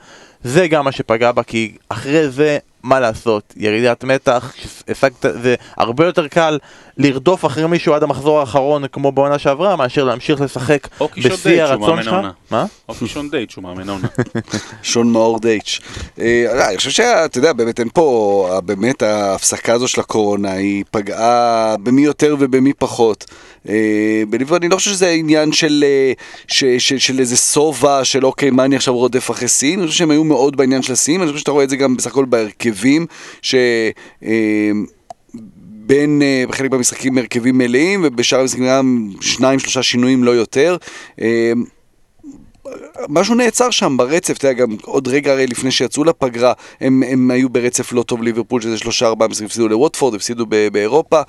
זה 0.43 0.67
גם 0.67 0.85
מה 0.85 0.91
שפגע 0.91 1.31
בה, 1.31 1.43
כי 1.43 1.77
אחרי 1.89 2.29
זה, 2.29 2.57
מה 2.85 2.99
לעשות, 2.99 3.53
ירידת 3.57 4.03
מתח, 4.03 4.53
השגת, 4.87 5.25
זה 5.41 5.55
הרבה 5.77 6.05
יותר 6.05 6.27
קל 6.27 6.59
לרדוף 6.97 7.45
אחרי 7.45 7.67
מישהו 7.67 7.93
עד 7.93 8.03
המחזור 8.03 8.39
האחרון 8.39 8.87
כמו 8.87 9.11
בעונה 9.11 9.39
שעברה, 9.39 9.75
מאשר 9.75 10.03
להמשיך 10.03 10.41
לשחק 10.41 10.87
בשיא 11.17 11.29
דייט 11.29 11.39
שהוא 11.39 11.61
הרצון 11.61 11.89
מאמן 11.89 12.03
שלך. 12.03 12.15
מה? 12.51 12.65
או 12.89 12.93
קישון 12.93 13.29
דייט 13.29 13.49
שהוא 13.49 13.63
מאמן 13.63 13.89
העונה. 13.89 14.07
שון 14.83 15.11
מאור 15.11 15.39
דייץ'. 15.39 15.79
אה, 16.19 16.67
אני 16.69 16.77
חושב 16.77 16.89
שאתה 16.89 17.37
יודע, 17.37 17.53
באמת 17.53 17.79
אין 17.79 17.89
פה, 17.93 18.49
אה, 18.51 18.61
באמת 18.61 19.01
ההפסקה 19.01 19.73
הזו 19.73 19.87
של 19.87 20.01
הקורונה, 20.01 20.51
היא 20.51 20.83
פגעה 20.91 21.75
במי 21.83 22.01
יותר 22.01 22.35
ובמי 22.39 22.73
פחות. 22.73 23.25
אה, 23.69 24.23
בליברפול 24.29 24.57
אני 24.61 24.69
לא 24.69 24.75
חושב 24.75 24.91
שזה 24.91 25.09
עניין 25.09 25.51
של, 25.51 25.83
אה, 25.87 26.13
ש- 26.47 26.63
של, 26.77 26.97
של 26.97 27.19
איזה 27.19 27.37
שובע, 27.37 28.03
של 28.03 28.25
אוקיי, 28.25 28.51
מה 28.51 28.65
אני 28.65 28.75
עכשיו 28.75 28.95
רודף 28.95 29.31
אחרי 29.31 29.47
סין, 29.47 29.79
אני 29.79 29.87
חושב 29.87 29.99
שהם 29.99 30.11
היו 30.11 30.23
מאוד 30.23 30.57
בעניין 30.57 30.81
של 30.81 30.93
הסין, 30.93 31.21
אני 31.21 31.29
חושב 31.29 31.39
שאתה 31.39 31.51
רואה 31.51 31.63
את 31.63 31.69
זה 31.69 31.75
גם 31.75 31.97
בסך 31.97 32.11
הכל 32.11 32.25
בהרכבים, 32.25 33.05
ש... 33.41 33.55
אה, 34.23 34.71
בין, 35.87 36.21
בחלק 36.49 36.71
מהמשחקים 36.71 37.17
הרכבים 37.17 37.57
מלאים, 37.57 38.01
ובשאר 38.03 38.39
המשחקים 38.39 38.65
גם 38.65 39.09
שניים, 39.21 39.59
שלושה 39.59 39.83
שינויים, 39.83 40.23
לא 40.23 40.31
יותר. 40.31 40.77
משהו 43.09 43.35
נעצר 43.35 43.69
שם 43.69 43.97
ברצף, 43.97 44.37
אתה 44.37 44.47
יודע, 44.47 44.59
גם 44.61 44.75
עוד 44.81 45.07
רגע 45.07 45.31
הרי 45.31 45.47
לפני 45.47 45.71
שיצאו 45.71 46.03
לפגרה, 46.03 46.53
הם, 46.81 47.03
הם 47.07 47.31
היו 47.31 47.49
ברצף 47.49 47.93
לא 47.93 48.03
טוב 48.03 48.23
ליברפול, 48.23 48.61
שזה 48.61 48.77
שלושה 48.77 49.07
ארבעה 49.07 49.27
משחקים, 49.27 49.45
הפסידו 49.45 49.67
לווטפורד, 49.67 50.15
הפסידו 50.15 50.45
באירופה. 50.71 51.21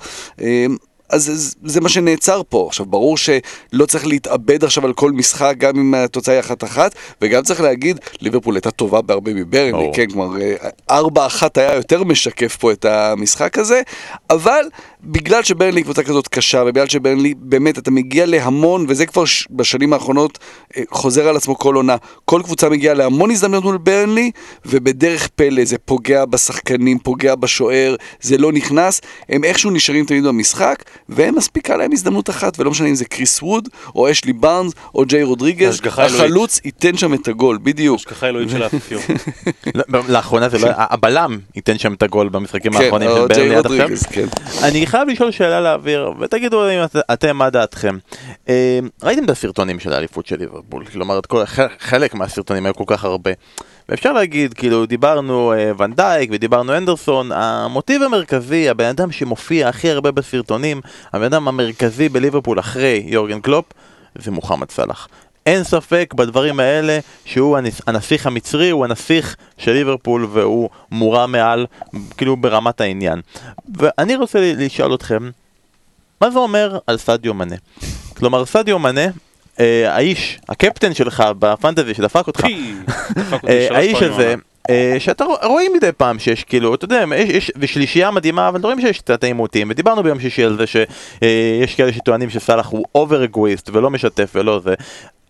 אז 1.09 1.23
זה, 1.23 1.55
זה 1.63 1.81
מה 1.81 1.89
שנעצר 1.89 2.41
פה. 2.49 2.65
עכשיו, 2.67 2.85
ברור 2.85 3.17
שלא 3.17 3.85
צריך 3.87 4.07
להתאבד 4.07 4.63
עכשיו 4.63 4.85
על 4.85 4.93
כל 4.93 5.11
משחק, 5.11 5.55
גם 5.57 5.79
אם 5.79 5.93
התוצאה 5.93 6.33
היא 6.33 6.39
אחת-אחת, 6.39 6.95
וגם 7.21 7.43
צריך 7.43 7.61
להגיד, 7.61 7.99
ליברפול 8.21 8.55
הייתה 8.55 8.71
טובה 8.71 9.01
בהרבה 9.01 9.33
מברנלי. 9.33 9.91
כן, 9.93 10.05
כלומר, 10.09 10.41
אה, 10.41 10.55
ארבע-אחת 10.89 11.57
היה 11.57 11.75
יותר 11.75 12.03
משקף 12.03 12.55
פה 12.55 12.71
את 12.71 12.85
המשחק 12.85 13.57
הזה, 13.57 13.81
אבל 14.29 14.63
בגלל 15.03 15.43
שברנלי 15.43 15.79
היא 15.79 15.83
קבוצה 15.83 16.03
כזאת 16.03 16.27
קשה, 16.27 16.61
ובגלל 16.61 16.87
שברנלי, 16.87 17.33
באמת, 17.37 17.77
אתה 17.77 17.91
מגיע 17.91 18.25
להמון, 18.25 18.85
וזה 18.89 19.05
כבר 19.05 19.25
ש- 19.25 19.47
בשנים 19.51 19.93
האחרונות 19.93 20.39
אה, 20.77 20.83
חוזר 20.89 21.27
על 21.27 21.35
עצמו 21.35 21.57
כל 21.57 21.75
עונה, 21.75 21.95
כל 22.25 22.41
קבוצה 22.43 22.69
מגיעה 22.69 22.93
להמון 22.93 23.31
הזדמנויות 23.31 23.63
מול 23.63 23.77
ברנלי, 23.77 24.31
ובדרך 24.65 25.27
פלא 25.27 25.65
זה 25.65 25.77
פוגע 25.77 26.25
בשחקנים, 26.25 26.99
פוגע 26.99 27.35
בשוער, 27.35 27.95
זה 28.21 28.37
לא 28.37 28.51
נכנס, 28.51 29.01
הם 29.29 29.43
איכשהו 29.43 29.71
נשארים 29.71 30.05
תמיד 30.05 30.23
במשחק, 30.23 30.83
והם 31.09 31.35
מספיקה 31.35 31.77
להם 31.77 31.91
הזדמנות 31.93 32.29
אחת, 32.29 32.59
ולא 32.59 32.71
משנה 32.71 32.87
אם 32.87 32.95
זה 32.95 33.05
קריס 33.05 33.41
ווד, 33.43 33.69
או 33.95 34.11
אשלי 34.11 34.33
בארנס, 34.33 34.73
או 34.95 35.05
ג'יי 35.05 35.23
רודריגז. 35.23 35.73
החלוץ 36.15 36.59
ייתן 36.65 36.97
שם 36.97 37.13
את 37.13 37.27
הגול, 37.27 37.59
בדיוק. 37.63 37.99
השגחה 37.99 38.27
אלוהים 38.27 38.49
של 38.49 38.63
האפיפיור. 38.63 39.01
לא, 39.89 39.99
לאחרונה 40.09 40.49
זה 40.49 40.57
לא, 40.57 40.69
הבלם 40.77 41.37
ייתן 41.55 41.77
שם 41.77 41.93
את 41.93 42.03
הגול 42.03 42.29
במשחקים 42.29 42.73
כן, 42.73 42.81
האחרונים 42.83 43.09
של 43.09 43.27
ברני 43.27 43.55
עד 43.55 43.65
עכשיו. 43.65 43.87
כן. 44.11 44.27
חייב 44.87 45.09
לשאול 45.09 45.31
שאלה 45.31 45.61
לאוויר, 45.61 46.11
ותגידו 46.19 46.69
אם 46.69 46.83
את- 46.83 46.95
אתם 47.13 47.37
מה 47.37 47.49
דעתכם. 47.49 47.97
אה, 48.49 48.79
ראיתם 49.03 49.23
את 49.25 49.29
הסרטונים 49.29 49.79
של 49.79 49.93
האליפות 49.93 50.25
של 50.27 50.35
ליברפול, 50.39 50.85
כלומר 50.85 51.19
את 51.19 51.25
כל, 51.25 51.43
חלק 51.79 52.13
מהסרטונים 52.13 52.65
היו 52.65 52.73
כל 52.73 52.83
כך 52.87 53.03
הרבה, 53.05 53.31
ואפשר 53.89 54.13
להגיד, 54.13 54.53
כאילו, 54.53 54.85
דיברנו 54.85 55.53
אה, 55.53 55.71
ונדייק 55.77 56.29
ודיברנו 56.33 56.77
אנדרסון, 56.77 57.31
המוטיב 57.31 58.01
המרכזי, 58.03 58.69
הבן 58.69 58.85
אדם 58.85 59.11
שמופיע 59.11 59.67
הכי 59.69 59.89
הרבה 59.91 60.11
בסרטונים, 60.11 60.81
הבן 61.13 61.23
אדם 61.23 61.47
המרכזי 61.47 62.09
בליברפול 62.09 62.59
אחרי 62.59 63.03
יורגן 63.07 63.39
קלופ, 63.39 63.65
זה 64.17 64.31
מוחמד 64.31 64.71
סלאח. 64.71 65.07
אין 65.47 65.63
ספק 65.63 66.13
בדברים 66.15 66.59
האלה 66.59 66.99
שהוא 67.25 67.57
הנס- 67.57 67.81
הנסיך 67.87 68.27
המצרי, 68.27 68.69
הוא 68.69 68.85
הנסיך 68.85 69.35
של 69.57 69.71
ליברפול 69.71 70.27
והוא 70.31 70.69
מורם 70.91 71.31
מעל, 71.31 71.65
כאילו 72.17 72.37
ברמת 72.37 72.81
העניין. 72.81 73.21
ואני 73.77 74.15
רוצה 74.15 74.39
לשאול 74.57 74.93
אתכם, 74.95 75.29
מה 76.21 76.31
זה 76.31 76.39
אומר 76.39 76.77
על 76.87 76.97
סדיו 76.97 77.33
מנה? 77.33 77.55
כלומר, 78.17 78.45
סדיו 78.45 78.79
מנה, 78.79 79.05
אה, 79.59 79.93
האיש, 79.95 80.39
הקפטן 80.49 80.93
שלך 80.93 81.23
בפנטזי 81.39 81.93
שדפק 81.93 82.27
אותך, 82.27 82.43
אה, 83.49 83.67
האיש 83.77 83.97
הזה. 84.13 84.35
אה, 84.69 84.95
שאתה 84.99 85.23
רוא- 85.25 85.45
רואים 85.45 85.71
מדי 85.73 85.89
פעם 85.97 86.19
שיש 86.19 86.43
כאילו, 86.43 86.75
אתה 86.75 86.85
יודע, 86.85 87.03
יש, 87.15 87.29
יש 87.29 87.51
ושלישייה 87.55 88.11
מדהימה, 88.11 88.47
אבל 88.49 88.61
רואים 88.63 88.81
שיש 88.81 88.99
קצת 88.99 89.23
עימותים, 89.23 89.67
ודיברנו 89.71 90.03
ביום 90.03 90.19
שישי 90.19 90.43
על 90.43 90.57
זה 90.57 90.67
שיש 90.67 91.75
כאלה 91.75 91.93
שטוענים 91.93 92.29
שסאלח 92.29 92.67
הוא 92.67 92.85
over 92.95 93.23
אגואיסט 93.23 93.69
ולא 93.73 93.89
משתף 93.89 94.31
ולא 94.35 94.59
זה. 94.59 94.73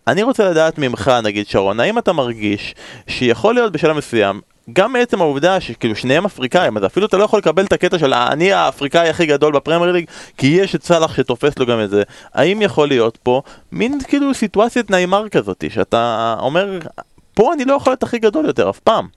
אני 0.08 0.22
רוצה 0.22 0.50
לדעת 0.50 0.78
ממך, 0.78 1.12
נגיד 1.22 1.48
שרון, 1.48 1.80
האם 1.80 1.98
אתה 1.98 2.12
מרגיש 2.12 2.74
שיכול 3.06 3.54
להיות 3.54 3.72
בשלב 3.72 3.96
מסוים, 3.96 4.40
גם 4.72 4.92
מעצם 4.92 5.20
העובדה 5.20 5.60
שכאילו 5.60 5.96
שניהם 5.96 6.24
אפריקאים, 6.24 6.76
אז 6.76 6.86
אפילו 6.86 7.06
אתה 7.06 7.16
לא 7.16 7.24
יכול 7.24 7.38
לקבל 7.38 7.64
את 7.64 7.72
הקטע 7.72 7.98
של 7.98 8.14
אני 8.14 8.52
האפריקאי 8.52 9.08
הכי 9.08 9.26
גדול 9.26 9.52
בפרמייר 9.52 9.92
ליג, 9.92 10.04
כי 10.36 10.46
יש 10.46 10.74
את 10.74 10.84
סאלח 10.84 11.16
שתופס 11.16 11.58
לו 11.58 11.66
גם 11.66 11.80
את 11.80 11.90
זה. 11.90 12.02
האם 12.34 12.62
יכול 12.62 12.88
להיות 12.88 13.18
פה 13.22 13.42
מין 13.72 13.98
כאילו 14.08 14.34
סיטואציית 14.34 14.90
ניימאר 14.90 15.28
כזאת, 15.28 15.64
שאתה 15.68 16.36
אומר, 16.40 16.78
פה 17.34 17.52
אני 17.52 17.64
לא 17.64 17.74
יכול 17.74 17.90
להיות 17.90 18.02
הכי 18.02 18.18
גדול 18.18 18.46
יותר, 18.46 18.70
אף 18.70 18.78
פעם. 18.78 19.08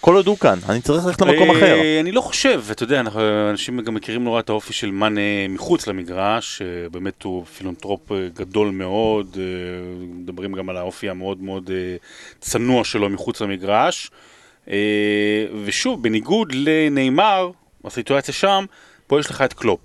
כל 0.00 0.14
עוד 0.14 0.26
הוא 0.26 0.38
כאן, 0.38 0.58
אני 0.68 0.80
צריך 0.80 1.06
ללכת 1.06 1.20
למקום 1.20 1.50
אה, 1.50 1.56
אחר. 1.58 1.76
אני 2.00 2.12
לא 2.12 2.20
חושב, 2.20 2.62
אתה 2.70 2.82
יודע, 2.82 3.00
אנחנו- 3.00 3.20
אנשים 3.50 3.80
גם 3.80 3.94
מכירים 3.94 4.24
נורא 4.24 4.40
את 4.40 4.48
האופי 4.48 4.72
של 4.72 4.90
מאנה 4.90 5.20
מחוץ 5.48 5.86
למגרש, 5.86 6.58
שבאמת 6.58 7.22
הוא 7.22 7.44
פילנטרופ 7.44 8.12
אה, 8.12 8.28
גדול 8.34 8.70
מאוד, 8.70 9.36
אה, 9.40 9.42
מדברים 10.14 10.52
גם 10.52 10.68
על 10.68 10.76
האופי 10.76 11.08
המאוד 11.10 11.42
מאוד 11.42 11.70
אה, 11.74 11.96
צנוע 12.40 12.84
שלו 12.84 13.08
מחוץ 13.08 13.40
למגרש. 13.40 14.10
אה, 14.70 14.76
ושוב, 15.64 16.02
בניגוד 16.02 16.52
לניימאר, 16.54 17.50
בסיטואציה 17.84 18.34
שם, 18.34 18.64
פה 19.06 19.20
יש 19.20 19.30
לך 19.30 19.42
את 19.42 19.52
קלופ. 19.52 19.80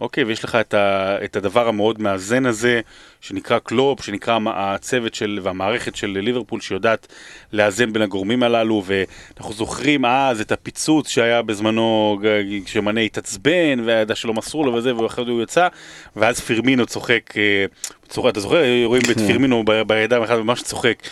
אוקיי, 0.00 0.24
ויש 0.24 0.44
לך 0.44 0.54
את, 0.54 0.74
ה, 0.74 1.16
את 1.24 1.36
הדבר 1.36 1.68
המאוד 1.68 2.02
מאזן 2.02 2.46
הזה, 2.46 2.80
שנקרא 3.20 3.58
קלופ, 3.58 4.02
שנקרא 4.02 4.38
הצוות 4.46 5.14
של, 5.14 5.40
והמערכת 5.42 5.96
של 5.96 6.06
ליברפול, 6.06 6.60
שיודעת 6.60 7.06
לאזן 7.52 7.92
בין 7.92 8.02
הגורמים 8.02 8.42
הללו, 8.42 8.82
ואנחנו 8.86 9.54
זוכרים 9.54 10.04
אז 10.04 10.40
את 10.40 10.52
הפיצוץ 10.52 11.08
שהיה 11.08 11.42
בזמנו, 11.42 12.18
כשמנה 12.64 13.00
התעצבן, 13.00 13.80
וידע 13.84 14.14
שלא 14.14 14.34
מסרו 14.34 14.64
לו 14.64 14.74
וזה, 14.74 14.96
ואחרי 14.96 15.24
זה 15.24 15.30
הוא 15.30 15.42
יצא, 15.42 15.68
ואז 16.16 16.40
פירמינו 16.40 16.86
צוחק, 16.86 17.36
אה, 17.36 17.64
צוחק 18.08 18.30
אתה 18.30 18.40
זוכר, 18.40 18.62
רואים 18.84 19.02
את 19.10 19.20
פירמינו 19.26 19.64
ב- 19.66 19.82
בידיים 19.82 20.22
אחד 20.22 20.38
ממש 20.38 20.62
צוחק, 20.62 21.02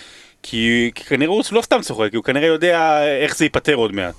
כי, 0.42 0.90
כי 0.94 1.05
כנראה 1.05 1.31
הוא 1.31 1.42
לא 1.53 1.62
סתם 1.62 1.81
צוחק, 1.83 2.11
כי 2.11 2.16
הוא 2.16 2.24
כנראה 2.24 2.46
יודע 2.46 3.03
איך 3.22 3.37
זה 3.37 3.44
ייפתר 3.44 3.74
עוד 3.74 3.92
מעט. 3.92 4.14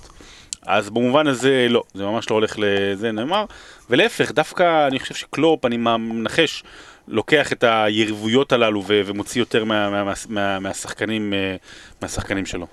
אז 0.66 0.90
במובן 0.90 1.26
הזה 1.26 1.66
לא, 1.70 1.82
זה 1.94 2.04
ממש 2.04 2.30
לא 2.30 2.34
הולך 2.34 2.56
לזה 2.58 3.12
ניימאר, 3.12 3.44
ולהפך, 3.90 4.32
דווקא 4.32 4.86
אני 4.86 5.00
חושב 5.00 5.14
שקלופ, 5.14 5.64
אני 5.64 5.76
מנחש, 5.76 6.64
לוקח 7.08 7.52
את 7.52 7.64
היריבויות 7.64 8.52
הללו 8.52 8.82
ו- 8.86 9.00
ומוציא 9.06 9.40
יותר 9.40 9.64
מה, 9.64 9.90
מה, 9.90 10.04
מה, 10.04 10.12
מה, 10.28 10.58
מהשחקנים, 10.58 11.34
אה, 11.34 11.56
מהשחקנים 12.02 12.46
שלו. 12.46 12.66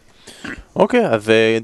אוקיי, 0.75 1.07
אז 1.07 1.29
אה, 1.29 1.57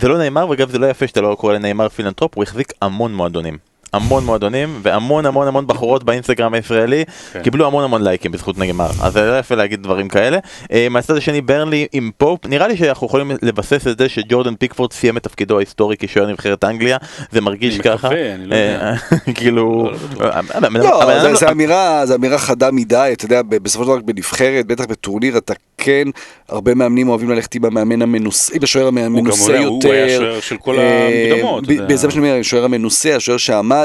זה 0.00 0.08
לא 0.08 0.18
ניימאר, 0.18 0.48
וגם 0.48 0.68
זה 0.68 0.78
לא 0.78 0.86
יפה 0.86 1.06
שאתה 1.06 1.20
לא 1.20 1.36
קורא 1.40 1.54
לניימאר 1.54 1.88
פילנטרופ, 1.88 2.34
הוא 2.34 2.44
החזיק 2.44 2.72
המון 2.82 3.14
מועדונים. 3.14 3.71
המון 3.92 4.24
מועדונים 4.24 4.78
והמון 4.82 5.26
המון 5.26 5.48
המון 5.48 5.66
בחורות 5.66 6.04
באינסטגרם 6.04 6.54
הישראלי 6.54 7.04
כן. 7.32 7.42
קיבלו 7.42 7.66
המון 7.66 7.84
המון 7.84 8.02
לייקים 8.04 8.32
בזכות 8.32 8.58
ניימאר 8.58 8.90
אז 9.02 9.12
זה 9.12 9.20
לא 9.30 9.38
יפה 9.38 9.54
להגיד 9.54 9.82
דברים 9.82 10.08
כאלה. 10.08 10.38
אה, 10.72 10.86
מהצד 10.90 11.16
השני 11.16 11.40
ברנלי 11.40 11.86
עם 11.92 12.10
פופ 12.16 12.46
נראה 12.46 12.68
לי 12.68 12.76
שאנחנו 12.76 13.06
יכולים 13.06 13.30
לבסס 13.42 13.86
את 13.86 13.98
זה 13.98 14.08
שג'ורדן 14.08 14.54
פיקפורד 14.54 14.92
סיים 14.92 15.16
את 15.16 15.22
תפקידו 15.22 15.56
ההיסטורי 15.56 15.96
כשוער 15.98 16.26
נבחרת 16.26 16.64
אנגליה 16.64 16.96
זה 17.32 17.40
מרגיש 17.40 17.78
ככה. 17.78 18.08
לא. 18.38 18.54
אה, 18.54 18.92
כאילו. 19.34 19.90
לא, 20.20 20.28
לא 21.06 21.22
לא, 21.22 21.34
זה- 21.36 21.50
אמירה, 21.50 22.06
זה 22.06 22.14
אמירה 22.14 22.38
חדה 22.38 22.70
מדי, 22.70 23.10
אתה 23.12 23.24
יודע, 23.24 23.42
בסופו 23.42 23.84
של 23.84 23.90
דבר 23.90 23.98
בנבחרת, 24.04 24.66
בטח 24.66 24.84
בטורניר, 24.84 25.38
אתה 25.38 25.54
כן, 25.78 26.08
הרבה 26.48 26.74
מאמנים 26.74 27.08
אוהבים 27.08 27.30
ללכת 27.30 27.54
עם 27.54 27.64
המאמן 27.64 28.02
המנוסה, 28.02 28.54
עם 28.56 28.62
השוער 28.62 28.86
המנוסה 28.86 29.52
יותר. 29.52 29.66
הוא 29.66 29.92
היה 29.92 30.16
השוער 30.16 30.40
של 30.40 30.56
כל 30.56 30.78
אה, 30.78 31.08
יודע. 31.70 31.96
זה 31.96 32.06
מה 32.06 32.12
שאני 32.12 32.28
אומר, 32.28 32.40
השוער 32.40 32.64
המנוסה, 32.64 33.16
השוער 33.16 33.38
שעמד. 33.38 33.81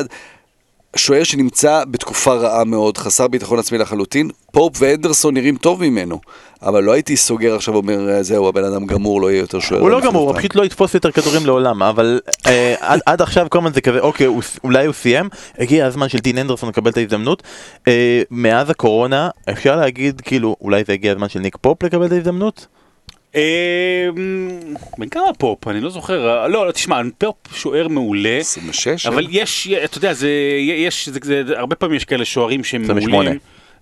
שוער 0.96 1.24
שנמצא 1.24 1.84
בתקופה 1.92 2.34
רעה 2.34 2.64
מאוד, 2.64 2.98
חסר 2.98 3.28
ביטחון 3.28 3.60
עצמי 3.60 3.78
לחלוטין, 3.78 4.30
פופ 4.52 4.74
ואנדרסון 4.80 5.34
נראים 5.34 5.56
טוב 5.56 5.82
ממנו, 5.84 6.20
אבל 6.62 6.84
לא 6.84 6.92
הייתי 6.92 7.18
סוגר 7.18 7.56
עכשיו 7.56 7.74
ואומר, 7.74 8.10
"אה, 8.10 8.24
זהו, 8.24 8.48
הבן 8.48 8.64
אדם 8.64 8.86
גמור, 8.86 9.22
לא 9.22 9.32
יהיה 9.32 9.40
יותר 9.40 9.60
שוער. 9.60 9.82
הוא 9.82 9.90
לא 9.90 10.02
גמור, 10.02 10.22
הוא 10.24 10.32
פעם." 10.32 10.40
פשוט 10.42 10.56
לא 10.56 10.66
יתפוס 10.66 10.94
יותר 10.94 11.12
כדורים 11.12 11.46
לעולם, 11.46 11.84
אבל 11.84 12.20
אה, 12.48 12.76
עד- 12.80 13.00
עד 13.06 13.22
עכשיו 13.22 13.48
כל 13.50 13.58
הזמן 13.58 13.74
זה 13.74 13.82
כזה, 13.82 14.00
אוקיי, 14.00 14.28
אולי 14.64 14.86
הוא 14.86 14.94
סיים, 14.94 15.30
הגיע 15.58 15.86
הזמן 15.86 16.10
של 16.10 16.18
דין 16.20 16.38
הנדרסון 16.38 16.70
לקבל 16.70 16.92
את 16.92 16.98
ההזדמנות. 16.98 17.44
אה, 17.88 18.22
מאז 18.32 18.70
הקורונה, 18.70 19.30
אפשר 19.50 19.76
להגיד, 19.76 20.22
כאילו, 20.22 20.56
אולי 20.62 20.84
זה 20.88 20.94
הגיע 20.94 21.12
הזמן 21.12 21.30
של 21.30 21.40
ניק 21.40 21.58
פופ 21.62 21.84
לקבל 21.84 22.06
את 22.06 22.12
ההזדמנות? 22.12 22.68
אה, 23.36 24.08
בן 24.98 25.10
כמה 25.10 25.34
פופ? 25.38 25.68
אני 25.68 25.82
לא 25.82 25.90
זוכר. 25.90 26.30
אה, 26.30 26.48
לא, 26.48 26.68
לא, 26.68 26.72
תשמע, 26.72 27.02
פופ 27.18 27.36
שוער 27.54 27.88
מעולה. 27.88 28.38
26? 28.38 29.06
אבל 29.06 29.28
יש, 29.30 29.68
אתה 29.86 29.98
יודע, 29.98 30.14
זה, 30.14 30.30
יש, 30.60 31.10
זה, 31.10 31.20
זה, 31.22 31.60
הרבה 31.60 31.76
פעמים 31.76 31.96
יש 31.96 32.06
כאלה 32.06 32.26
שוערים 32.26 32.64
שהם 32.64 32.84
28. 32.84 33.24
מעולים. 33.24 33.40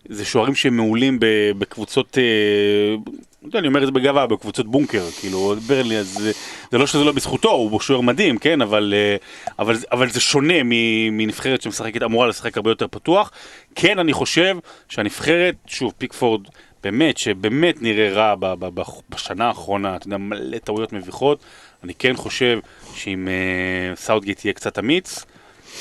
זה 0.10 0.26
שוערים 0.26 0.56
שהם 0.56 0.78
מעולים 0.78 1.18
בקבוצות, 1.58 2.18
אה, 2.18 3.60
אני 3.60 3.68
אומר 3.68 3.82
את 3.82 3.86
זה 3.86 3.92
בגאווה, 3.92 4.28
בקבוצות 4.28 4.68
בונקר, 4.68 5.04
כאילו, 5.20 5.56
ברנלי, 5.68 5.98
אז 5.98 6.08
זה, 6.08 6.32
זה 6.72 6.78
לא 6.78 6.88
שזה 6.88 7.04
לא 7.04 7.12
בזכותו, 7.12 7.52
הוא 7.52 7.80
שוער 7.80 8.02
מדהים, 8.02 8.38
כן, 8.38 8.62
אבל, 8.62 8.94
אה, 8.98 9.16
אבל, 9.60 9.76
אבל 9.92 10.10
זה 10.10 10.20
שונה 10.20 10.54
מנבחרת 11.12 11.62
שמשחקת, 11.62 12.04
אמורה 12.04 12.28
לשחק 12.28 12.58
הרבה 12.58 12.72
יותר 12.72 12.88
פתוח. 12.88 13.32
כן, 13.76 14.00
אני 14.00 14.14
חושב 14.14 14.58
שהנבחרת, 14.90 15.56
שוב, 15.68 15.94
פיקפורד, 15.98 16.42
באמת, 16.86 17.18
שבאמת 17.18 17.82
נראה 17.82 18.10
רע 18.10 18.36
ב- 18.36 18.46
ב- 18.46 18.80
ב- 18.80 18.84
בשנה 19.10 19.48
האחרונה, 19.48 19.96
אתה 19.96 20.08
יודע, 20.08 20.18
מלא 20.18 20.58
טעויות 20.58 20.94
מביכות. 20.94 21.44
אני 21.84 21.94
כן 21.94 22.16
חושב 22.16 22.60
שאם 22.96 23.28
אה, 23.28 23.96
סאוטגייט 23.96 24.46
יהיה 24.46 24.54
קצת 24.54 24.80
אמיץ, 24.80 25.26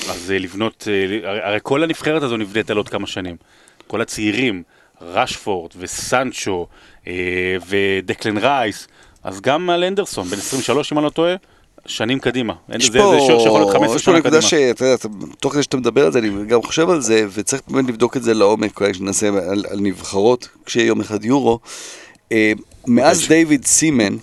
אז 0.09 0.31
אה, 0.31 0.39
לבנות, 0.39 0.87
אה, 1.23 1.47
הרי, 1.47 1.59
כל 1.63 1.83
הנבחרת 1.83 2.23
הזו 2.23 2.37
נבנית 2.37 2.69
על 2.69 2.77
עוד 2.77 2.89
כמה 2.89 3.07
שנים. 3.07 3.35
כל 3.87 4.01
הצעירים, 4.01 4.63
רשפורד 5.01 5.71
וסנצ'ו 5.77 6.67
אה, 7.07 7.55
ודקלן 7.67 8.37
רייס, 8.37 8.87
אז 9.23 9.41
גם 9.41 9.69
על 9.69 9.83
אנדרסון, 9.83 10.27
בן 10.27 10.37
23 10.37 10.91
אם 10.91 10.97
אני 10.97 11.05
לא 11.05 11.09
טועה, 11.09 11.35
שנים 11.85 12.19
קדימה. 12.19 12.53
יש 12.69 12.91
זה, 12.91 12.99
פה, 12.99 13.17
זה 13.19 13.25
שוער 13.27 13.39
שיכול 13.39 13.59
להיות 13.59 13.73
15 13.73 13.95
יש 13.95 14.01
פה 14.01 14.11
שנה 14.11 14.19
נקודה 14.19 14.37
קדימה. 14.37 14.49
שאתה 14.49 14.85
יודע, 14.85 14.95
תוך 15.39 15.53
כדי 15.53 15.63
שאתה 15.63 15.77
מדבר 15.77 16.05
על 16.05 16.11
זה, 16.11 16.19
אני 16.19 16.29
גם 16.47 16.63
חושב 16.63 16.89
על 16.89 17.01
זה, 17.01 17.25
וצריך 17.33 17.61
באמת 17.67 17.89
לבדוק 17.89 18.17
את 18.17 18.23
זה 18.23 18.33
לעומק, 18.33 18.81
אולי 18.81 18.93
שנעשה 18.93 19.27
על, 19.27 19.63
על 19.69 19.79
נבחרות, 19.79 20.49
כשיהיה 20.65 20.87
יום 20.87 21.01
אחד 21.01 21.25
יורו. 21.25 21.59
אה, 22.31 22.51
מאז 22.87 23.27
דיוויד 23.27 23.65
סימן, 23.65 24.15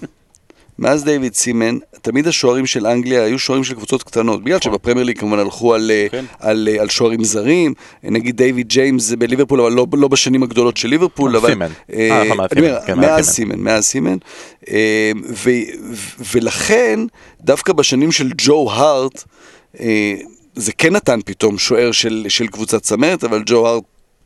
מאז 0.79 1.05
דיוויד 1.05 1.35
סימן, 1.35 1.79
תמיד 2.03 2.27
השוערים 2.27 2.67
של 2.67 2.87
אנגליה 2.87 3.25
היו 3.25 3.39
שוערים 3.39 3.65
של 3.65 3.75
קבוצות 3.75 4.03
קטנות, 4.03 4.45
בגלל 4.45 4.61
שבפרמייר 4.61 5.07
ליג 5.07 5.19
כמובן 5.19 5.39
הלכו 5.39 5.75
על, 5.75 5.91
אה, 5.91 6.07
כן. 6.11 6.25
על, 6.41 6.69
אה, 6.73 6.81
על 6.83 6.89
שוערים 6.89 7.25
זרים, 7.25 7.75
נגיד 8.03 8.37
דיוויד 8.37 8.69
ג'יימס 8.69 9.13
בליברפול, 9.13 9.61
אבל 9.61 9.73
לא, 9.73 9.87
לא 9.93 10.09
בשנים 10.09 10.43
הגדולות 10.43 10.77
של 10.77 10.89
ליברפול, 10.89 11.37
אבל... 11.37 11.49
סימן. 11.49 11.69
אה, 11.93 12.09
אה, 12.11 12.25
נכון, 12.25 12.47
אני 12.53 12.61
אומר, 12.61 12.79
סימן, 12.81 12.87
כן, 12.87 13.01
מאז. 13.01 13.31
סימן, 13.31 13.59
מאז 13.59 13.85
סימן. 13.85 14.17
אה, 14.71 15.13
ו- 15.29 15.51
ו- 15.93 16.25
ולכן, 16.35 17.01
דווקא 17.41 17.73
בשנים 17.73 18.13
של 18.13 18.33
ג'ו 18.37 18.73
הארט, 18.73 19.25
אה, 19.81 20.15
זה 20.55 20.73
כן 20.73 20.93
נתן 20.93 21.21
פתאום 21.25 21.59
שוער 21.59 21.93
של, 21.93 22.27
של 22.29 22.47
קבוצת 22.47 22.83
צמרת, 22.83 23.25
אבל 23.25 23.43
ג'ו 23.47 23.67
הארט 23.69 23.83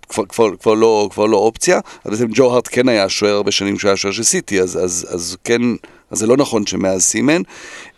כבר, 0.09 0.27
כבר, 0.27 0.57
כבר, 0.57 0.75
לא, 0.75 1.09
כבר 1.13 1.27
לא 1.27 1.37
אופציה. 1.37 1.81
אז 2.05 2.11
בעצם 2.11 2.27
ג'ו 2.35 2.53
הארט 2.53 2.69
כן 2.71 2.89
היה 2.89 3.09
שוער 3.09 3.35
הרבה 3.35 3.51
שנים 3.51 3.79
שהוא 3.79 3.89
היה 3.89 3.97
שוער 3.97 4.15
של 4.15 4.23
סיטי, 4.23 4.61
אז, 4.61 4.85
אז, 4.85 5.07
אז 5.11 5.37
כן, 5.45 5.63
אז 6.11 6.19
זה 6.19 6.27
לא 6.27 6.37
נכון 6.37 6.67
שמאז 6.67 7.03
סימן. 7.03 7.43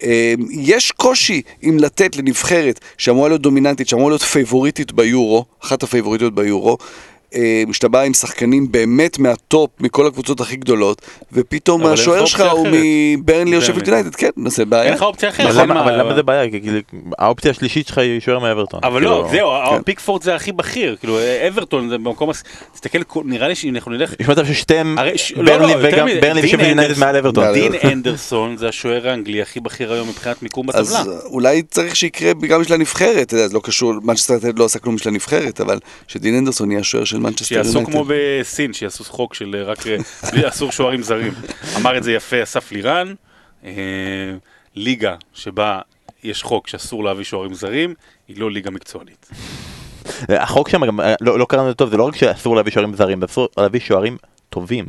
אה, 0.02 0.34
יש 0.50 0.90
קושי 0.90 1.42
אם 1.62 1.76
לתת 1.80 2.16
לנבחרת 2.16 2.80
שאמורה 2.98 3.28
להיות 3.28 3.42
דומיננטית, 3.42 3.88
שאמורה 3.88 4.10
להיות 4.10 4.22
פייבוריטית 4.22 4.92
ביורו, 4.92 5.44
אחת 5.64 5.82
הפייבוריטיות 5.82 6.34
ביורו, 6.34 6.78
אה, 7.34 7.62
כשאתה 7.70 7.88
בא 7.88 8.00
עם 8.00 8.14
שחקנים 8.14 8.72
באמת 8.72 9.18
מהטופ, 9.18 9.70
מכל 9.80 10.06
הקבוצות 10.06 10.40
הכי 10.40 10.56
גדולות, 10.56 11.02
ופתאום 11.32 11.86
השוער 11.86 12.24
שלך 12.26 12.40
הוא. 12.52 12.68
מברנלי 12.72 13.56
או 13.56 13.60
באמת. 13.60 13.74
שפילד 13.76 13.88
יונייטד, 13.88 14.14
כן, 14.14 14.28
זה 14.46 14.64
בעיה. 14.64 14.82
אין 14.84 14.92
לך 14.94 15.02
אופציה 15.02 15.28
אחרת. 15.28 15.50
אבל 15.56 16.00
למה- 16.00 16.14
זה 16.14 16.22
בעיה? 16.22 16.50
כאילו, 16.50 16.78
האופציה 17.18 17.50
השלישית 17.50 17.86
שלך 17.86 17.98
היא 17.98 18.20
שוער 18.20 18.38
מאברטון. 18.38 18.80
אבל 18.82 19.00
כאילו, 19.00 19.10
לא, 19.22 19.28
זהו, 19.30 19.50
כן. 19.70 19.82
פיקפורד 19.82 20.22
זה 20.22 20.34
הכי 20.34 20.52
בכיר, 20.52 20.96
כאילו 21.00 21.18
אברטון 21.48 21.88
זה 21.88 21.98
במקום, 21.98 22.30
תסתכל, 22.74 23.02
כל- 23.02 23.22
נראה 23.24 23.48
לי 23.48 23.54
שאם 23.54 23.74
אנחנו 23.74 23.92
נלך, 23.92 24.14
יש 24.20 24.28
מצב 24.28 24.46
ששתיהם, 24.46 24.96
לא, 25.36 25.52
ברנלי 25.56 25.72
לא, 25.74 25.78
וגם 25.88 26.08
ברנלי 26.20 26.40
ושפילד 26.44 26.52
יונייטד 26.60 26.78
הנדרסון. 26.80 27.00
מעל 27.04 27.16
אברטון. 27.16 27.52
דין 27.52 27.72
הנדרסון 27.92 28.56
זה 28.56 28.68
השוער 28.68 29.08
האנגלי 29.08 29.42
הכי 29.42 29.60
בכיר 29.60 29.92
היום 29.92 30.08
מבחינת 30.08 30.42
מיקום 30.42 30.66
אז 30.74 30.94
בטבלה. 30.94 31.14
אה, 31.16 31.20
אולי 31.24 31.62
צריך 31.62 31.96
שיקרה 31.96 32.32
גם 32.48 32.60
בשביל 32.60 32.74
הנבחרת, 32.74 33.30
זה 33.30 33.46
לא 33.52 33.60
קשור, 33.64 33.94
מנצ'סטר 34.02 34.38
לא 34.56 34.64
עשה 34.64 34.78
כלום 34.78 34.96
בשביל 34.96 35.14
הנבחרת, 35.14 35.60
אבל 35.60 35.78
שדין 36.08 36.34
הנדרסון 36.38 36.70
יהיה 36.70 36.80
השוער 36.80 37.04
של 37.04 37.17
מנצ'סטר 37.20 37.44
שיעשו 37.44 37.70
יונייטד. 37.72 37.92
כמו 37.92 38.04
בסין, 38.08 38.72
שיעשו 38.72 39.04
חוק 39.04 39.34
של 39.34 39.54
אה, 39.58 39.62
רק, 39.62 39.86
אה, 39.86 39.96
בלי- 40.32 40.48
אסור 40.48 40.72
שוערים 40.72 41.02
זרים. 41.02 41.32
אמר 41.76 41.98
את 41.98 42.02
זה 42.02 42.12
יפה 42.12 42.42
אסף 42.42 42.72
לירן, 42.72 43.14
אה, 43.64 43.70
ליגה 44.74 45.14
שבה 45.34 45.80
יש 46.24 46.42
חוק 46.42 46.68
שאסור 46.68 47.04
להביא 47.04 47.24
שוערים 47.24 47.54
זרים, 47.54 47.94
היא 48.28 48.40
לא 48.40 48.50
ליגה 48.50 48.70
מקצוענית. 48.70 49.28
החוק 50.28 50.68
שם 50.68 50.86
גם, 50.86 51.00
לא 51.20 51.38
לא 51.38 51.46
קראנו 51.48 51.64
את 51.66 51.72
זה 51.72 51.74
טוב, 51.74 51.90
זה 51.90 51.96
לא 51.96 52.04
רק 52.04 52.16
שאסור 52.16 52.56
להביא 52.56 52.72
שוערים 52.72 52.94
זרים, 52.94 53.20
זה 53.20 53.26
אסור 53.26 53.48
להביא 53.58 53.80
שוערים 53.80 54.16
טובים. 54.50 54.86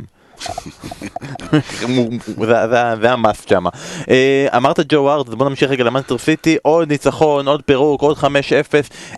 זה- 3.01 3.11
ה 3.11 3.19
must 3.19 3.49
שם. 3.49 3.63
אה, 4.09 4.47
אמרת 4.57 4.79
ג'ו 4.89 4.97
הארט, 4.97 5.27
אז 5.29 5.35
בוא 5.35 5.49
נמשיך 5.49 5.71
רגע 5.71 5.83
למאנסטר 5.83 6.17
סיטי, 6.17 6.57
עוד 6.61 6.89
ניצחון, 6.91 7.47
עוד 7.47 7.61
פירוק, 7.65 8.01
עוד 8.01 8.17
5-0. 8.17 8.23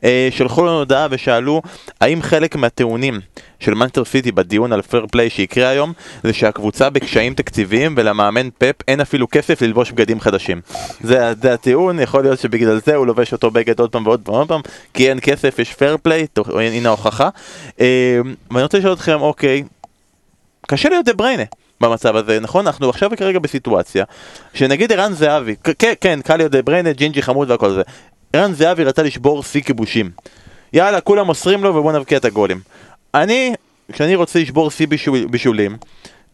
אה, 0.03 0.27
שלחו 0.31 0.65
לנו 0.65 0.77
הודעה 0.77 1.07
ושאלו 1.11 1.61
האם 2.01 2.21
חלק 2.21 2.55
מהטיעונים 2.55 3.19
של 3.59 3.73
מאנסטר 3.73 4.05
סיטי 4.05 4.31
בדיון 4.31 4.73
על 4.73 4.81
פייר 4.81 5.05
פליי 5.11 5.29
שיקרה 5.29 5.67
היום 5.69 5.93
זה 6.23 6.33
שהקבוצה 6.33 6.89
בקשיים 6.89 7.33
תקציביים 7.33 7.93
ולמאמן 7.97 8.49
פפ 8.57 8.75
אין 8.87 9.01
אפילו 9.01 9.27
כסף 9.31 9.61
ללבוש 9.61 9.91
בגדים 9.91 10.19
חדשים. 10.19 10.61
זה, 11.01 11.31
הטיעון, 11.53 11.99
יכול 11.99 12.21
להיות 12.23 12.39
שבגלל 12.39 12.79
זה 12.85 12.95
הוא 12.95 13.07
לובש 13.07 13.33
אותו 13.33 13.51
בגד 13.51 13.79
עוד 13.79 13.89
פעם 13.91 14.07
ועוד 14.07 14.47
פעם 14.47 14.61
כי 14.93 15.09
אין 15.09 15.19
כסף, 15.21 15.59
יש 15.59 15.73
פייר 15.73 15.97
פליי, 16.03 16.27
הנה 16.55 16.89
ההוכחה. 16.89 17.29
אה, 17.79 18.19
ואני 18.51 18.63
רוצה 18.63 18.77
לשאול 18.79 18.93
אתכם, 18.93 19.21
אוקיי, 19.21 19.63
קשה 20.67 20.89
להיות 20.89 21.05
דה 21.05 21.13
בריינה 21.13 21.43
במצב 21.81 22.15
הזה, 22.15 22.39
נכון? 22.39 22.67
אנחנו 22.67 22.89
עכשיו 22.89 23.11
כרגע 23.17 23.39
בסיטואציה 23.39 24.05
שנגיד 24.53 24.91
ערן 24.91 25.13
זהבי, 25.13 25.55
כן, 25.79 25.93
כן, 26.01 26.19
קל 26.21 26.37
להיות 26.37 26.51
דה 26.51 26.61
בריינה, 26.61 26.91
ג'ינג'י 26.91 27.21
חמוד 27.21 27.51
והכל 27.51 27.71
זה. 27.71 27.81
ערן 28.33 28.53
זהבי 28.53 28.83
רצה 28.83 29.03
לשבור 29.03 29.43
שיא 29.43 29.61
כיבושים. 29.61 30.09
יאללה, 30.73 31.01
כולם 31.01 31.25
מוסרים 31.25 31.63
לו 31.63 31.75
ובוא 31.75 31.91
נבקיע 31.91 32.17
את 32.17 32.25
הגולים. 32.25 32.59
אני, 33.13 33.53
כשאני 33.91 34.15
רוצה 34.15 34.39
לשבור 34.39 34.71
שיא 34.71 34.87
בישול, 34.87 35.25
בישולים, 35.25 35.77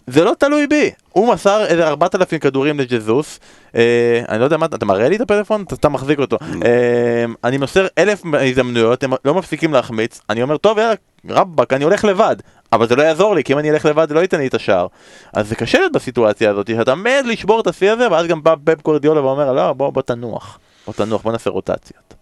זה 0.08 0.24
לא 0.24 0.34
תלוי 0.40 0.68
בי. 0.68 0.92
הוא 1.10 1.34
מסר 1.34 1.66
איזה 1.66 1.88
4,000 1.88 2.40
כדורים 2.40 2.80
לג'זוס, 2.80 3.40
אה, 3.76 4.22
אני 4.30 4.40
לא 4.40 4.44
יודע 4.44 4.58
מה, 4.58 4.66
אתה 4.66 4.86
מראה 4.86 5.10
לי 5.10 5.16
את 5.16 5.22
הפלאפון? 5.22 5.64
אתה 5.68 5.76
סתם 5.76 5.94
מחזיק 5.94 6.20
אותו. 6.20 6.38
אה, 6.66 7.26
אני 7.44 7.58
מוסר 7.58 7.88
אלף 7.98 8.22
הזדמנויות, 8.34 9.04
הם 9.04 9.14
לא 9.26 9.34
מפסיקים 9.34 9.74
להחמיץ, 9.74 10.22
אני 10.30 10.42
אומר, 10.42 10.58
טוב, 10.58 10.78
יאללה, 10.78 10.94
רבאק, 11.30 11.74
אני 11.74 11.84
הולך 11.84 12.06
לבד. 12.06 12.36
אבל 12.74 12.88
זה 12.88 12.96
לא 12.96 13.04
יעזור 13.04 13.36
לי, 13.36 13.44
כי 13.44 13.54
אם 13.54 13.60
אני 13.60 13.72
אלך 13.72 13.86
לבד 13.86 14.08
זה 14.10 14.14
לא 14.14 14.20
ייתן 14.20 14.40
לי 14.40 14.48
את 14.48 14.54
השער. 14.54 14.88
אז 15.34 15.48
זה 15.50 15.56
קשה 15.56 15.80
להיות 15.80 15.92
בסיטואציה 15.92 16.50
הזאת, 16.50 16.68
שאתה 16.68 16.96
מת 16.96 17.26
לשבור 17.26 17.60
את 17.62 17.68
השיא 17.68 17.92
הזה, 17.92 18.12
ואז 18.12 18.28
גם 18.28 18.44
בא 18.44 18.56
פפ 18.64 18.82
גורדיולה 18.84 19.24
ואומר, 19.26 19.54
לא, 19.54 19.74
בוא, 19.74 19.90
בוא 19.90 20.02
תנוח. 20.02 20.60
בוא 20.86 20.94
תנוח, 20.94 21.22
בוא 21.22 21.32
נעשה 21.32 21.50
רוטציות. 21.50 22.14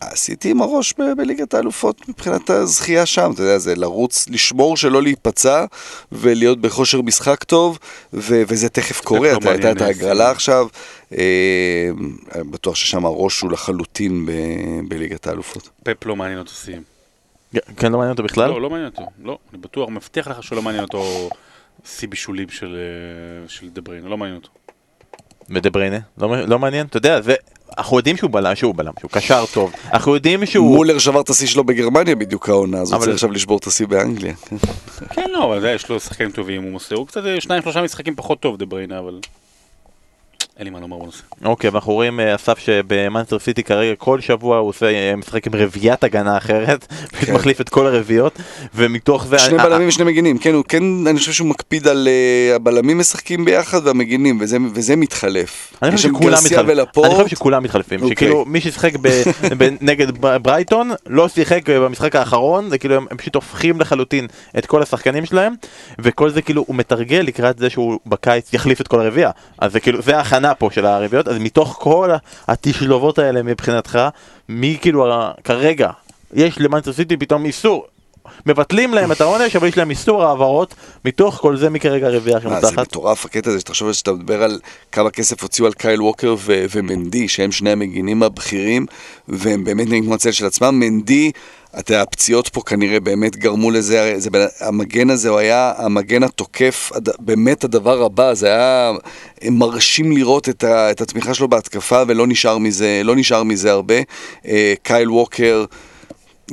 עשיתי 0.00 0.50
עם 0.50 0.62
הראש 0.62 0.94
ב- 0.98 1.16
בליגת 1.16 1.54
האלופות 1.54 2.08
מבחינת 2.08 2.50
הזכייה 2.50 3.06
שם, 3.06 3.30
אתה 3.34 3.42
יודע, 3.42 3.58
זה 3.58 3.74
לרוץ, 3.74 4.28
לשמור 4.28 4.76
שלא 4.76 5.02
להיפצע 5.02 5.64
ולהיות 6.12 6.60
בכושר 6.60 7.02
משחק 7.02 7.44
טוב, 7.44 7.78
ו- 8.12 8.42
וזה 8.48 8.68
תכף 8.68 9.00
קורה, 9.00 9.32
לא 9.32 9.38
אתה 9.38 9.50
הייתה 9.50 9.70
את 9.72 9.80
ההגרלה 9.80 10.30
עכשיו, 10.30 10.66
אה, 11.18 11.90
בטוח 12.50 12.74
ששם 12.74 13.04
הראש 13.06 13.40
הוא 13.40 13.52
לחלוטין 13.52 14.26
ב- 14.26 14.88
בליגת 14.88 15.26
האלופות. 15.26 15.68
פפ 15.84 16.06
לא 16.06 16.16
מעניין 16.16 16.38
אותו 16.38 16.52
שיאים. 16.52 16.93
כן, 17.76 17.92
לא 17.92 17.98
מעניין 17.98 18.12
אותו 18.12 18.22
בכלל? 18.22 18.50
לא, 18.50 18.60
לא 18.60 18.70
מעניין 18.70 18.88
אותו. 18.88 19.02
לא, 19.24 19.38
אני 19.52 19.60
בטוח, 19.60 19.88
מבטיח 19.88 20.28
לך 20.28 20.42
שלא 20.42 20.62
מעניין 20.62 20.84
אותו 20.84 21.28
שיא 21.84 22.08
בישולים 22.08 22.48
של 22.48 22.76
אה, 22.76 23.48
של 23.48 23.68
דה 23.68 23.80
בריינה, 23.80 24.08
לא 24.08 24.16
מעניין 24.18 24.36
אותו. 24.36 24.48
ודה 25.50 25.70
בריינה? 25.70 25.98
לא, 26.18 26.46
לא 26.46 26.58
מעניין? 26.58 26.86
אתה 26.86 26.96
יודע, 26.96 27.20
זה... 27.20 27.34
אנחנו 27.78 27.96
יודעים 27.96 28.16
שהוא 28.16 28.30
בלם, 28.30 28.54
שהוא 28.54 28.74
בלם, 28.74 28.92
שהוא 29.00 29.10
קשר 29.10 29.44
טוב. 29.54 29.72
אנחנו 29.92 30.14
יודעים 30.14 30.46
שהוא... 30.46 30.76
מולר 30.76 30.98
שבר 30.98 31.20
את 31.20 31.28
השיא 31.30 31.46
שלו 31.46 31.64
בגרמניה 31.64 32.14
בדיוק 32.16 32.48
העונה, 32.48 32.78
אז 32.80 32.90
הוא 32.92 32.96
אבל- 32.96 33.04
צריך 33.04 33.14
עכשיו 33.14 33.30
לשבור 33.30 33.58
את 33.58 33.66
השיא 33.66 33.86
באנגליה. 33.86 34.34
כן. 34.34 34.56
כן, 35.10 35.30
לא, 35.32 35.44
אבל 35.44 35.74
יש 35.74 35.88
לו 35.88 36.00
שחקנים 36.00 36.30
טובים, 36.30 36.62
הוא 36.62 36.70
מוסר, 36.72 36.96
הוא 36.96 37.06
קצת 37.06 37.26
אה, 37.26 37.40
שניים 37.40 37.62
שלושה 37.62 37.82
משחקים 37.82 38.16
פחות 38.16 38.40
טוב 38.40 38.56
דה 38.56 38.64
בריינה, 38.66 38.98
אבל... 38.98 39.20
אין 40.58 40.66
לי 40.66 40.70
מה 40.70 40.80
לומר 40.80 40.98
בנושא. 40.98 41.22
אוקיי, 41.44 41.70
ואנחנו 41.70 41.92
רואים 41.92 42.20
אה, 42.20 42.34
אסף 42.34 42.58
שבמאנסטר 42.58 43.38
סיטי 43.38 43.62
כרגע 43.62 43.94
כל 43.98 44.20
שבוע 44.20 44.56
הוא 44.58 44.68
עושה 44.68 44.86
אה, 44.86 45.16
משחק 45.16 45.46
עם 45.46 45.52
רביעיית 45.54 46.04
הגנה 46.04 46.36
אחרת, 46.36 46.86
כן. 47.20 47.34
מחליף 47.34 47.60
את 47.60 47.68
כל 47.68 47.86
הרביעיות, 47.86 48.38
ומתוך 48.74 49.26
זה... 49.26 49.38
שני 49.38 49.58
בלמים 49.58 49.88
ושני 49.88 50.04
מגינים, 50.04 50.38
כן, 50.38 50.54
הוא 50.54 50.64
כן, 50.68 50.82
אני 51.06 51.18
חושב 51.18 51.32
שהוא 51.32 51.48
מקפיד 51.48 51.88
על 51.88 52.08
אה, 52.10 52.56
הבלמים 52.56 52.98
משחקים 52.98 53.44
ביחד 53.44 53.86
והמגינים, 53.86 54.38
וזה- 54.40 54.56
וזה 54.74 54.96
מתחלף. 54.96 55.72
אני 55.82 55.96
חושב 55.96 56.08
שכולם 56.08 56.32
מתחלפים, 56.44 56.64
ולפורט. 56.68 57.06
אני 57.10 57.14
חושב 57.14 57.28
שכולם 57.36 57.62
מתחלפים, 57.62 58.00
אוקיי. 58.02 58.16
שכאילו 58.16 58.44
מי 58.44 58.60
ששיחק 58.60 58.92
ב- 59.00 59.22
ב- 59.58 59.68
נגד 59.80 60.06
ברייטון 60.42 60.90
לא 61.06 61.28
שיחק 61.28 61.70
במשחק 61.70 62.16
האחרון, 62.16 62.70
זה 62.70 62.78
כאילו 62.78 62.94
הם 62.96 63.06
הם 63.10 63.16
פשוט 63.16 63.34
הופכים 63.34 63.80
לחלוטין 63.80 64.26
את 64.58 64.66
כל 64.66 64.82
השחקנים 64.82 65.26
שלהם, 65.26 65.54
וכל 65.98 66.30
זה 66.30 66.42
כאילו 66.42 66.64
הוא 66.66 66.76
מתרגל 66.76 67.22
לקראת 67.26 67.58
זה 67.58 67.70
שהוא 67.70 67.98
בקיץ 68.06 68.52
יחליף 68.54 68.80
את 68.80 68.88
כל 68.88 69.00
הרביעייה, 69.00 69.30
אז 69.58 69.72
זה 69.72 69.80
כאילו, 69.80 70.02
זה 70.02 70.16
ההכנה 70.16 70.43
פה 70.54 70.68
של 70.72 70.86
הרביעיות, 70.86 71.28
אז 71.28 71.38
מתוך 71.38 71.78
כל 71.80 72.10
התשלובות 72.48 73.18
האלה 73.18 73.42
מבחינתך, 73.42 73.98
מי 74.48 74.78
כאילו 74.80 75.06
כרגע, 75.44 75.90
יש 76.32 76.58
למאנסטר 76.58 76.92
סיטי 76.92 77.16
פתאום 77.16 77.44
איסור. 77.44 77.86
מבטלים 78.46 78.94
להם 78.94 79.12
את 79.12 79.20
העונש, 79.20 79.56
אבל 79.56 79.68
יש 79.68 79.78
להם 79.78 79.90
איסור 79.90 80.24
העברות, 80.24 80.74
מתוך 81.04 81.34
כל 81.34 81.56
זה 81.56 81.70
מי 81.70 81.80
כרגע 81.80 82.06
הרביעייה 82.06 82.40
אה, 82.46 82.60
זה. 82.60 82.76
מטורף 82.76 83.24
הקטע 83.24 83.50
הזה, 83.50 83.60
שתחשוב 83.60 83.92
שאתה 83.92 84.12
מדבר 84.12 84.42
על 84.42 84.60
כמה 84.92 85.10
כסף 85.10 85.42
הוציאו 85.42 85.66
על 85.66 85.72
קייל 85.72 86.02
ווקר 86.02 86.34
ו- 86.38 86.64
ומנדי, 86.74 87.28
שהם 87.28 87.52
שני 87.52 87.70
המגינים 87.70 88.22
הבכירים, 88.22 88.86
והם 89.28 89.64
באמת 89.64 89.86
נראים 89.88 90.04
כמו 90.04 90.14
הצל 90.14 90.32
של 90.32 90.46
עצמם. 90.46 90.80
מנדי, 90.80 91.30
אתה 91.78 91.92
יודע, 91.92 92.02
הפציעות 92.02 92.48
פה 92.48 92.60
כנראה 92.66 93.00
באמת 93.00 93.36
גרמו 93.36 93.70
לזה, 93.70 94.00
הרי 94.02 94.20
זה, 94.20 94.28
המגן 94.60 95.10
הזה 95.10 95.28
הוא 95.28 95.38
היה 95.38 95.72
המגן 95.76 96.22
התוקף, 96.22 96.90
הד- 96.94 97.08
באמת 97.18 97.64
הדבר 97.64 98.02
הבא, 98.02 98.34
זה 98.34 98.46
היה 98.48 98.92
מרשים 99.50 100.12
לראות 100.12 100.48
את, 100.48 100.64
ה, 100.64 100.90
את 100.90 101.00
התמיכה 101.00 101.34
שלו 101.34 101.48
בהתקפה, 101.48 102.02
ולא 102.08 102.26
נשאר 102.26 102.58
מזה, 102.58 103.00
לא 103.04 103.16
נשאר 103.16 103.42
מזה 103.42 103.70
הרבה. 103.70 103.94
אה, 104.46 104.74
קייל 104.82 105.10
ווקר... 105.10 105.64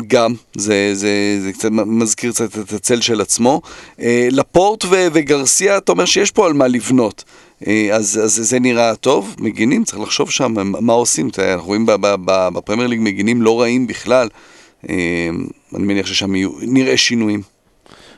גם, 0.07 0.34
זה, 0.57 0.91
זה, 0.93 1.09
זה 1.41 1.53
קצת 1.53 1.69
מזכיר 1.72 2.32
קצת 2.32 2.57
את 2.59 2.74
הצל 2.74 3.01
של 3.01 3.22
עצמו. 3.22 3.61
אה, 4.01 4.28
לפורט 4.32 4.86
ו- 4.86 5.07
וגרסיה, 5.13 5.78
אתה 5.78 5.91
אומר 5.91 6.05
שיש 6.05 6.32
פה 6.32 6.45
על 6.45 6.53
מה 6.53 6.67
לבנות. 6.67 7.24
אה, 7.67 7.89
אז, 7.93 8.19
אז 8.24 8.32
זה 8.36 8.59
נראה 8.59 8.95
טוב, 8.95 9.36
מגינים, 9.39 9.84
צריך 9.84 9.99
לחשוב 9.99 10.30
שם 10.32 10.53
מה- 10.82 10.93
עושים. 10.93 11.30
אנחנו 11.39 11.67
רואים 11.67 11.86
בפרמייר 12.28 12.88
ליג 12.88 12.99
מגינים 13.01 13.41
לא 13.41 13.61
רעים 13.61 13.88
בכלל. 13.88 14.28
אה, 14.89 15.29
אני 15.75 15.84
מניח 15.84 16.05
ששם 16.05 16.36
יהיו, 16.36 16.49
נראה 16.61 16.97
שינויים. 16.97 17.41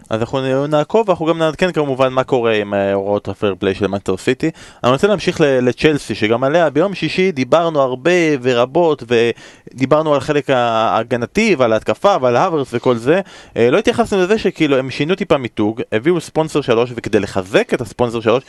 אז 0.10 0.20
אנחנו 0.22 0.68
נעקוב 0.68 1.10
ואנחנו 1.10 1.26
גם 1.26 1.38
נעדכן 1.38 1.72
כמובן 1.72 2.14
מה 2.14 2.24
קורה 2.24 2.54
עם 2.54 2.74
אה, 2.74 2.94
הוראות 2.94 3.28
הפייר 3.28 3.56
פליי 3.60 3.76
של 3.76 3.88
מנטר 3.88 4.18
סיטי. 4.18 4.50
אני 4.84 4.92
רוצה 4.92 5.08
להמשיך 5.08 5.42
לצ'לסי 5.42 6.16
שגם 6.16 6.44
עליה 6.44 6.70
ביום 6.70 6.94
שישי 6.94 7.32
דיברנו 7.32 7.82
הרבה 7.82 8.12
ורבות 8.42 9.04
ודיברנו 9.08 10.14
על 10.14 10.20
חלק 10.20 10.50
ההגנתי 10.50 11.56
ועל 11.58 11.74
ההתקפה 11.74 12.16
ועל 12.22 12.36
האברס 12.36 12.70
וכל 12.74 12.98
זה. 12.98 13.22
אה, 13.58 13.70
לא 13.72 13.78
התייחסנו 13.78 14.20
לזה 14.20 14.38
שכאילו 14.38 14.78
הם 14.78 14.90
שינו 14.90 15.16
טיפה 15.16 15.38
מיתוג, 15.38 15.82
הביאו 15.92 16.22
ספונסר 16.22 16.62
3 16.62 16.92
וכדי 16.96 17.20
לחזק 17.20 17.74
את 17.74 17.82
הספונסר 17.82 18.22
3 18.22 18.44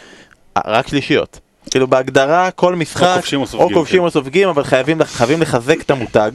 רק 0.66 0.88
שלישיות. 0.88 1.40
כאילו 1.70 1.86
בהגדרה 1.86 2.50
כל 2.50 2.74
משחק, 2.74 3.02
או 3.02 3.14
כובשים 3.14 3.38
או 3.38 3.44
או 3.44 3.48
סופגים, 3.48 3.74
כובשים 3.74 3.98
כן. 3.98 4.04
או 4.04 4.10
סופגים, 4.10 4.48
אבל 4.48 4.64
חייבים, 4.64 5.04
חייבים 5.04 5.42
לחזק 5.42 5.80
את 5.80 5.90
המותג. 5.90 6.30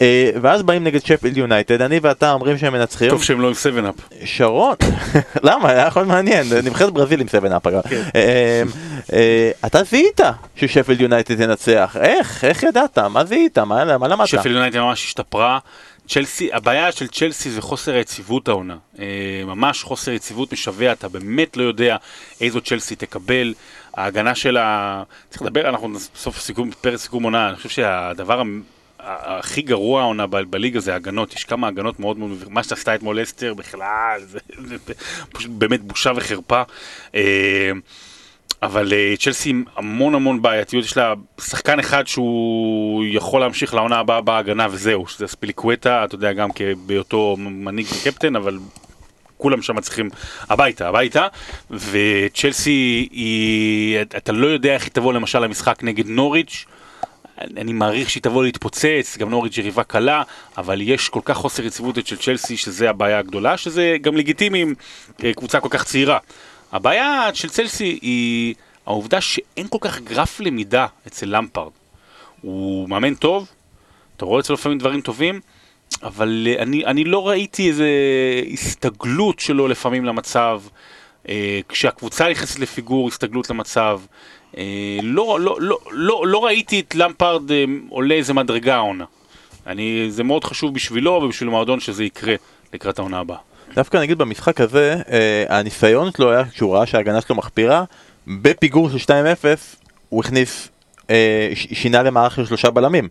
אה, 0.00 0.30
ואז 0.42 0.62
באים 0.62 0.84
נגד 0.84 1.06
שפילד 1.06 1.36
יונייטד, 1.36 1.82
אני 1.82 1.98
ואתה 2.02 2.32
אומרים 2.32 2.58
שהם 2.58 2.72
מנצחים. 2.72 3.10
טוב 3.10 3.22
שהם 3.22 3.40
לא 3.40 3.48
עם 3.48 3.54
7-אפ. 3.54 3.94
שרון, 4.24 4.76
למה? 5.48 5.70
היה 5.70 5.86
יכול 5.86 6.04
מעניין, 6.04 6.46
נבחרת 6.64 6.92
ברזיל 6.92 7.20
עם 7.20 7.26
7-אפ 7.26 7.68
אגב. 7.68 7.82
כן. 7.88 8.02
אה, 8.16 8.62
אה, 9.12 9.50
אתה 9.66 9.82
זיהית 9.82 10.20
ששפילד 10.56 11.00
יונייטד 11.00 11.46
תנצח, 11.46 11.96
איך? 12.00 12.44
איך 12.44 12.62
ידעת? 12.62 12.98
מה 12.98 13.24
זיהית? 13.24 13.58
מה 13.58 13.98
מה 13.98 14.08
למדת? 14.08 14.28
שפל 14.28 14.50
יונייטד 14.50 14.78
ממש 14.78 15.04
השתפרה. 15.04 15.58
צ'לסי, 16.08 16.48
הבעיה 16.52 16.92
של 16.92 17.08
צ'לסי 17.08 17.50
זה 17.50 17.62
חוסר 17.62 17.94
היציבות 17.94 18.48
העונה. 18.48 18.76
אה, 18.98 19.04
ממש 19.46 19.82
חוסר 19.82 20.10
יציבות 20.10 20.52
משווע, 20.52 20.92
אתה 20.92 21.08
באמת 21.08 21.56
לא 21.56 21.62
יודע 21.62 21.96
איזו 22.40 22.60
צ'לסי 22.60 22.96
תקבל. 22.96 23.54
ההגנה 23.96 24.34
שלה, 24.34 25.02
צריך 25.30 25.42
לדבר, 25.42 25.68
אנחנו 25.68 25.88
בסוף 25.88 26.40
סיכום, 26.40 26.70
פרק 26.80 26.96
סיכום 26.96 27.22
עונה, 27.22 27.48
אני 27.48 27.56
חושב 27.56 27.68
שהדבר 27.68 28.42
הכי 29.00 29.62
גרוע 29.62 30.00
העונה 30.00 30.26
בליגה 30.26 30.80
זה 30.80 30.94
הגנות, 30.94 31.34
יש 31.34 31.44
כמה 31.44 31.68
הגנות 31.68 32.00
מאוד 32.00 32.18
מאוד, 32.18 32.30
מה 32.48 32.62
שעשתה 32.62 32.94
אתמול 32.94 33.22
אסתר 33.22 33.54
בכלל, 33.54 34.20
זה, 34.20 34.38
זה, 34.64 34.76
באמת 35.48 35.82
בושה 35.82 36.12
וחרפה. 36.16 36.62
אה, 37.14 37.70
אבל 38.62 38.92
אה, 38.92 39.14
צ'לסי 39.18 39.50
עם 39.50 39.64
המון 39.76 40.14
המון 40.14 40.42
בעייתיות, 40.42 40.84
יש 40.84 40.96
לה 40.96 41.14
שחקן 41.40 41.78
אחד 41.78 42.06
שהוא 42.06 43.04
יכול 43.08 43.40
להמשיך 43.40 43.74
לעונה 43.74 43.98
הבאה 43.98 44.20
בהגנה 44.20 44.66
וזהו, 44.70 45.06
שזה 45.06 45.26
ספיליקווטה, 45.26 46.04
אתה 46.04 46.14
יודע, 46.14 46.32
גם 46.32 46.48
בהיותו 46.86 47.36
מנהיג 47.38 47.86
וקפטן, 47.86 48.36
אבל 48.36 48.58
כולם 49.36 49.62
שם 49.62 49.80
צריכים 49.80 50.10
הביתה, 50.48 50.88
הביתה, 50.88 51.26
וצ'לסי 51.70 53.08
היא, 53.10 54.00
אתה 54.00 54.32
לא 54.32 54.46
יודע 54.46 54.74
איך 54.74 54.82
היא 54.82 54.92
תבוא 54.92 55.12
למשל 55.12 55.38
למשחק 55.38 55.82
נגד 55.82 56.06
נוריץ', 56.06 56.66
אני 57.40 57.72
מעריך 57.72 58.10
שהיא 58.10 58.22
תבוא 58.22 58.44
להתפוצץ, 58.44 59.16
גם 59.18 59.30
נוריץ' 59.30 59.58
יריבה 59.58 59.84
קלה, 59.84 60.22
אבל 60.58 60.80
יש 60.80 61.08
כל 61.08 61.20
כך 61.24 61.36
חוסר 61.36 61.64
יציבות 61.64 62.06
של 62.06 62.16
צ'לסי 62.16 62.56
שזה 62.56 62.90
הבעיה 62.90 63.18
הגדולה, 63.18 63.56
שזה 63.56 63.96
גם 64.00 64.16
לגיטימי 64.16 64.62
עם 64.62 64.74
אה, 65.24 65.32
קבוצה 65.34 65.60
כל 65.60 65.68
כך 65.70 65.84
צעירה. 65.84 66.18
הבעיה 66.72 67.30
של 67.34 67.48
צ'לסי 67.48 67.98
היא 68.02 68.54
העובדה 68.86 69.20
שאין 69.20 69.68
כל 69.68 69.78
כך 69.80 70.00
גרף 70.00 70.40
למידה 70.40 70.86
אצל 71.06 71.36
למפרד. 71.36 71.70
הוא 72.40 72.88
מאמן 72.88 73.14
טוב, 73.14 73.48
אתה 74.16 74.24
רואה 74.24 74.40
אצלו 74.40 74.54
לפעמים 74.54 74.78
דברים 74.78 75.00
טובים, 75.00 75.40
אבל 76.02 76.46
אה, 76.50 76.62
אני, 76.62 76.86
אני 76.86 77.04
לא 77.04 77.28
ראיתי 77.28 77.68
איזה 77.68 77.88
הסתגלות 78.52 79.38
שלו 79.40 79.68
לפעמים 79.68 80.04
למצב, 80.04 80.60
אה, 81.28 81.60
כשהקבוצה 81.68 82.28
נכנסת 82.30 82.58
לפיגור, 82.58 83.08
הסתגלות 83.08 83.50
למצב. 83.50 84.00
אה, 84.56 84.62
לא, 85.02 85.40
לא, 85.40 85.56
לא, 85.60 85.78
לא, 85.90 86.22
לא 86.26 86.44
ראיתי 86.44 86.80
את 86.80 86.94
למפרד 86.94 87.50
אה, 87.52 87.64
עולה 87.88 88.14
איזה 88.14 88.34
מדרגה 88.34 88.74
העונה. 88.74 89.04
זה 90.08 90.24
מאוד 90.24 90.44
חשוב 90.44 90.74
בשבילו 90.74 91.12
ובשביל 91.12 91.48
המועדון 91.48 91.80
שזה 91.80 92.04
יקרה 92.04 92.34
לקראת 92.74 92.98
העונה 92.98 93.18
הבאה. 93.18 93.36
דווקא 93.74 93.96
נגיד 93.96 94.18
במשחק 94.18 94.60
הזה, 94.60 94.96
אה, 95.10 95.58
הניסיון 95.58 96.10
שלו 96.16 96.32
היה 96.32 96.44
כשהוא 96.44 96.76
ראה 96.76 96.86
שההגנה 96.86 97.20
שלו 97.20 97.36
מחפירה, 97.36 97.84
בפיגור 98.26 98.90
של 98.90 98.98
2-0 98.98 99.08
הוא 100.08 100.24
הכניס, 100.24 100.68
אה, 101.10 101.50
ש- 101.54 101.66
שינה 101.72 102.02
למערך 102.02 102.34
של 102.36 102.46
שלושה 102.46 102.70
בלמים. 102.70 103.08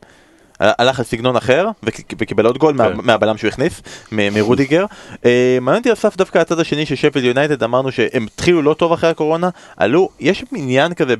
הלך 0.60 1.00
לסגנון 1.00 1.36
אחר 1.36 1.68
וכ- 1.84 2.14
וקיבל 2.20 2.46
עוד 2.46 2.58
גול 2.58 2.78
כן. 2.78 2.92
מהבלם 3.04 3.38
שהוא 3.38 3.48
הכניס 3.48 3.82
מרודיגר. 4.12 4.86
אה, 5.26 5.58
מעניין 5.62 5.80
אותי 5.82 5.94
אסף 5.94 6.18
דווקא 6.18 6.38
הצד 6.40 6.60
השני 6.60 6.86
של 6.86 6.96
שפילד 6.96 7.26
יונייטד 7.26 7.64
אמרנו 7.64 7.92
שהם 7.92 8.24
התחילו 8.34 8.62
לא 8.62 8.74
טוב 8.74 8.92
אחרי 8.94 9.10
הקורונה 9.10 9.50
עלו 9.78 10.10
יש 10.20 10.44
עניין 10.56 10.94
כזה 10.94 11.16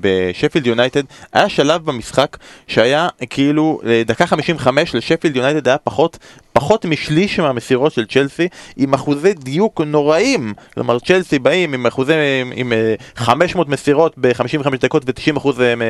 בשפילד 0.00 0.66
יונייטד 0.66 1.02
היה 1.32 1.48
שלב 1.48 1.84
במשחק 1.84 2.36
שהיה 2.66 3.08
כאילו 3.30 3.80
אה, 3.86 4.02
דקה 4.06 4.26
55 4.26 4.94
לשפילד 4.94 5.36
יונייטד 5.36 5.68
היה 5.68 5.78
פחות 5.78 6.18
פחות 6.52 6.84
משליש 6.84 7.40
מהמסירות 7.40 7.92
של 7.92 8.06
צ'לסי 8.06 8.48
עם 8.76 8.94
אחוזי 8.94 9.34
דיוק 9.34 9.80
נוראים 9.80 10.54
כלומר 10.74 10.98
צ'לסי 10.98 11.38
באים 11.38 11.74
עם 11.74 11.86
אחוזי 11.86 12.12
עם, 12.42 12.52
עם 12.54 12.72
אה, 12.72 12.94
500 13.16 13.68
מסירות 13.68 14.14
ב-55 14.20 14.76
דקות 14.80 15.02
ו-90 15.06 15.36
אחוז 15.38 15.60
אה, 15.60 15.74
מ- 15.76 15.80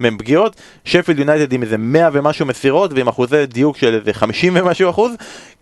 מהם 0.00 0.18
פגיעות 0.18 0.56
שפילד 0.84 1.18
יונייטד 1.18 1.52
עם 1.52 1.62
איזה 1.62 1.78
100 1.78 2.08
ומשהו 2.12 2.46
מסירות 2.46 2.92
ועם 2.92 3.08
אחוזי 3.08 3.46
דיוק 3.46 3.76
של 3.76 3.94
איזה 3.94 4.12
50 4.12 4.52
ומשהו 4.56 4.90
אחוז 4.90 5.12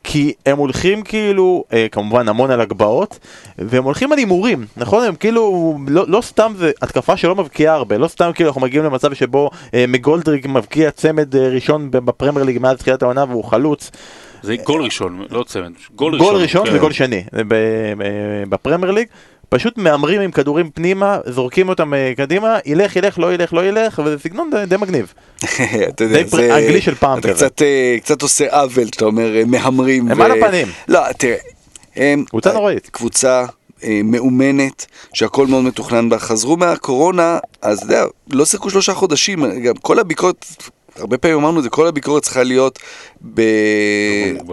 כי 0.05 0.33
הם 0.47 0.59
הולכים 0.59 1.03
כאילו, 1.03 1.65
אה, 1.73 1.87
כמובן 1.93 2.29
המון 2.29 2.51
על 2.51 2.61
הגבהות, 2.61 3.19
והם 3.59 3.85
הולכים 3.85 4.13
על 4.13 4.19
הימורים, 4.19 4.67
נכון? 4.77 5.05
הם 5.05 5.15
כאילו, 5.15 5.75
לא, 5.89 6.05
לא 6.09 6.21
סתם 6.21 6.53
זה 6.59 6.71
התקפה 6.83 7.17
שלא 7.17 7.35
מבקיעה 7.35 7.75
הרבה, 7.75 7.99
לא 7.99 8.09
סתם 8.09 8.31
כאילו 8.35 8.49
אנחנו 8.49 8.61
מגיעים 8.61 8.85
למצב 8.85 9.15
שבו 9.15 9.51
אה, 9.75 9.85
מגולדריג 9.89 10.47
מבקיע 10.49 10.91
צמד 10.91 11.37
אה, 11.37 11.49
ראשון 11.49 11.91
בפרמייר 11.91 12.45
ליג 12.45 12.59
מאז 12.59 12.77
תחילת 12.79 13.03
העונה 13.03 13.25
והוא 13.29 13.45
חלוץ. 13.45 13.91
זה 14.43 14.57
גול 14.57 14.83
ראשון, 14.83 15.25
לא 15.31 15.45
צמד, 15.49 15.71
גול 15.95 16.15
ראשון. 16.15 16.27
גול 16.29 16.37
ראשון 16.43 16.67
כן. 16.67 16.77
וגול 16.77 16.93
שני 16.93 17.25
בפרמייר 18.49 18.93
ליג. 18.93 19.07
פשוט 19.49 19.79
מהמרים 19.79 20.21
עם 20.21 20.31
כדורים 20.31 20.71
פנימה, 20.71 21.19
זורקים 21.27 21.69
אותם 21.69 21.95
אה, 21.95 22.13
קדימה, 22.17 22.59
ילך, 22.67 22.97
ילך, 22.97 23.19
לא 23.19 23.35
ילך, 23.35 23.53
לא 23.53 23.65
ילך, 23.69 24.03
וזה 24.05 24.19
סגנון 24.19 24.51
די, 24.69 24.77
מגניב. 24.77 25.15
אתה 25.89 26.05
יודע, 26.05 26.23
די 26.23 26.31
פר- 26.31 26.59
אנגלי 26.59 26.81
של 26.81 26.95
פעם 26.95 27.19
אתה 27.19 27.29
כזה. 27.29 27.47
קצת, 27.49 27.63
אה, 27.63 27.97
קצת 28.03 28.23
עושה 28.23 28.61
עוול, 28.61 28.89
אתה 28.89 29.05
אומר, 29.05 29.37
אה, 29.37 29.43
מהמרים. 29.47 30.11
הם 30.11 30.23
על 30.23 30.31
הפנים. 30.43 30.69
לא, 30.89 31.01
תראה. 31.19 31.37
קבוצה 32.29 32.53
נוראית. 32.53 32.89
קבוצה 32.93 33.45
מאומנת, 34.05 34.87
שהכל 35.15 35.47
מאוד 35.47 35.65
מתוכנן 35.65 36.09
בה. 36.09 36.19
חזרו 36.19 36.57
מהקורונה, 36.57 37.39
אז 37.63 37.79
אתה 37.79 37.87
יודע, 37.87 38.05
לא 38.31 38.45
שיחקו 38.45 38.71
שלושה 38.71 38.95
חודשים, 38.95 39.61
גם 39.63 39.75
כל 39.75 39.99
הביקורת... 39.99 40.47
הרבה 40.97 41.19
פעמים 41.19 41.39
אמרנו 41.39 41.59
את 41.59 41.65
זה, 41.65 41.71
כל 41.71 41.87
הביקורת 41.87 42.23
צריכה 42.23 42.43
להיות 42.43 42.79
ב... 43.35 43.43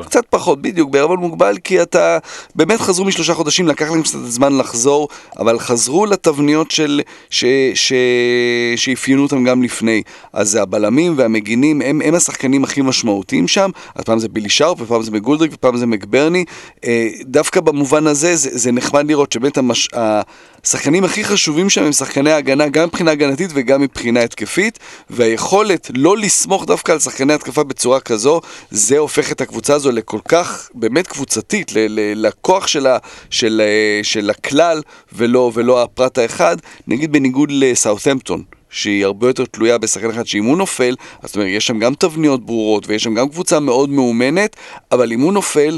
קצת 0.06 0.26
פחות, 0.30 0.62
בדיוק, 0.62 0.90
בערבון 0.90 1.20
מוגבל, 1.20 1.58
כי 1.64 1.82
אתה 1.82 2.18
באמת 2.56 2.82
חזרו 2.82 3.06
משלושה 3.06 3.34
חודשים, 3.34 3.68
לקח 3.68 3.92
להם 3.92 4.02
קצת 4.02 4.20
זמן 4.26 4.58
לחזור, 4.58 5.08
אבל 5.40 5.60
חזרו 5.60 6.06
לתבניות 6.06 6.72
של... 6.72 7.02
ש... 7.30 7.46
ש... 7.74 7.94
שאפיינו 8.76 9.24
אותם 9.24 9.44
גם 9.44 9.64
לפני. 9.64 10.02
אז 10.34 10.56
הבלמים 10.56 11.14
והמגינים, 11.18 11.82
הם, 11.82 12.02
הם 12.06 12.16
השחקנים 12.16 12.64
הכי 12.64 12.82
משמעותיים 12.82 13.48
שם, 13.48 13.70
אז 13.96 14.04
פעם 14.04 14.20
זה 14.20 14.30
בילי 14.30 14.50
שרפ, 14.50 14.82
ופעם 14.82 15.04
זה 15.04 15.12
מגולדריק, 15.12 15.52
ופעם 15.54 15.78
זה 15.78 15.86
מקברני. 15.86 16.46
אה, 16.86 17.08
דווקא 17.22 17.62
במובן 17.62 18.08
הזה, 18.08 18.36
זה, 18.36 18.50
זה 18.54 18.72
נחמד 18.72 19.08
לראות 19.08 19.32
שבאמת 19.32 19.58
המש... 19.58 19.90
השחקנים 20.66 21.04
הכי 21.04 21.24
חשובים 21.24 21.70
שם 21.70 21.84
הם 21.84 21.92
שחקני 21.92 22.32
ההגנה, 22.32 22.68
גם 22.68 22.88
מבחינה 22.88 23.12
הגנתית 23.12 23.52
וגם 23.54 23.82
מבחינה 23.82 24.22
התקפית, 24.22 24.80
והיכולת 25.10 25.92
לא 25.94 26.18
לסמוך 26.18 26.66
דווקא 26.66 26.92
על 26.92 27.00
שחקני 27.00 27.34
התקפה 27.34 27.64
בצורה 27.64 28.00
כזו, 28.00 28.42
זה 28.72 28.98
הופך 28.98 29.32
את 29.32 29.42
הקבוצה 29.42 29.74
הזו 29.74 29.92
לכל 29.92 30.20
כך 30.28 30.70
באמת 30.74 31.08
קבוצתית, 31.08 31.72
לכוח 32.16 32.68
של, 32.68 32.88
ה- 32.88 32.98
של, 33.30 33.62
אה, 33.66 34.04
של 34.04 34.30
הכלל 34.30 34.82
ולא, 35.14 35.52
ולא 35.54 35.84
הפרט 35.84 36.18
האחד, 36.18 36.58
נגיד 36.88 37.12
בניגוד 37.12 37.52
לסאות'מפטון. 37.52 38.44
שהיא 38.70 39.06
הרבה 39.06 39.28
יותר 39.28 39.46
תלויה 39.46 39.78
בשחקן 39.78 40.10
אחד 40.10 40.28
שאם 40.28 40.46
הוא 40.46 40.58
נופל, 40.58 40.96
זאת 41.24 41.36
אומרת, 41.36 41.50
יש 41.52 41.68
שם 41.68 41.80
גם 41.80 41.94
תבניות 41.94 42.46
ברורות 42.46 42.88
ויש 42.88 43.04
שם 43.04 43.14
גם 43.14 43.30
קבוצה 43.30 43.60
מאוד 43.60 43.90
מאומנת, 43.90 44.56
אבל 44.92 45.12
אם 45.12 45.20
הוא 45.20 45.34
נופל, 45.34 45.78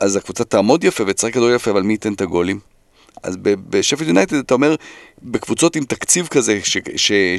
אז 0.00 0.16
הקבוצה 0.16 0.44
תעמוד 0.44 0.84
יפה 0.84 1.04
ותשחק 1.06 1.34
כדורגל 1.34 1.54
יפה, 1.54 1.70
אבל 1.70 1.82
מי 1.82 1.92
ייתן 1.92 2.12
את 2.12 2.20
הגולים? 2.20 2.73
אז 3.24 3.36
ב- 3.36 3.54
בשפילד 3.70 4.08
יונייטד 4.08 4.36
אתה 4.36 4.54
אומר, 4.54 4.74
בקבוצות 5.22 5.76
עם 5.76 5.84
תקציב 5.84 6.26
כזה, 6.26 6.60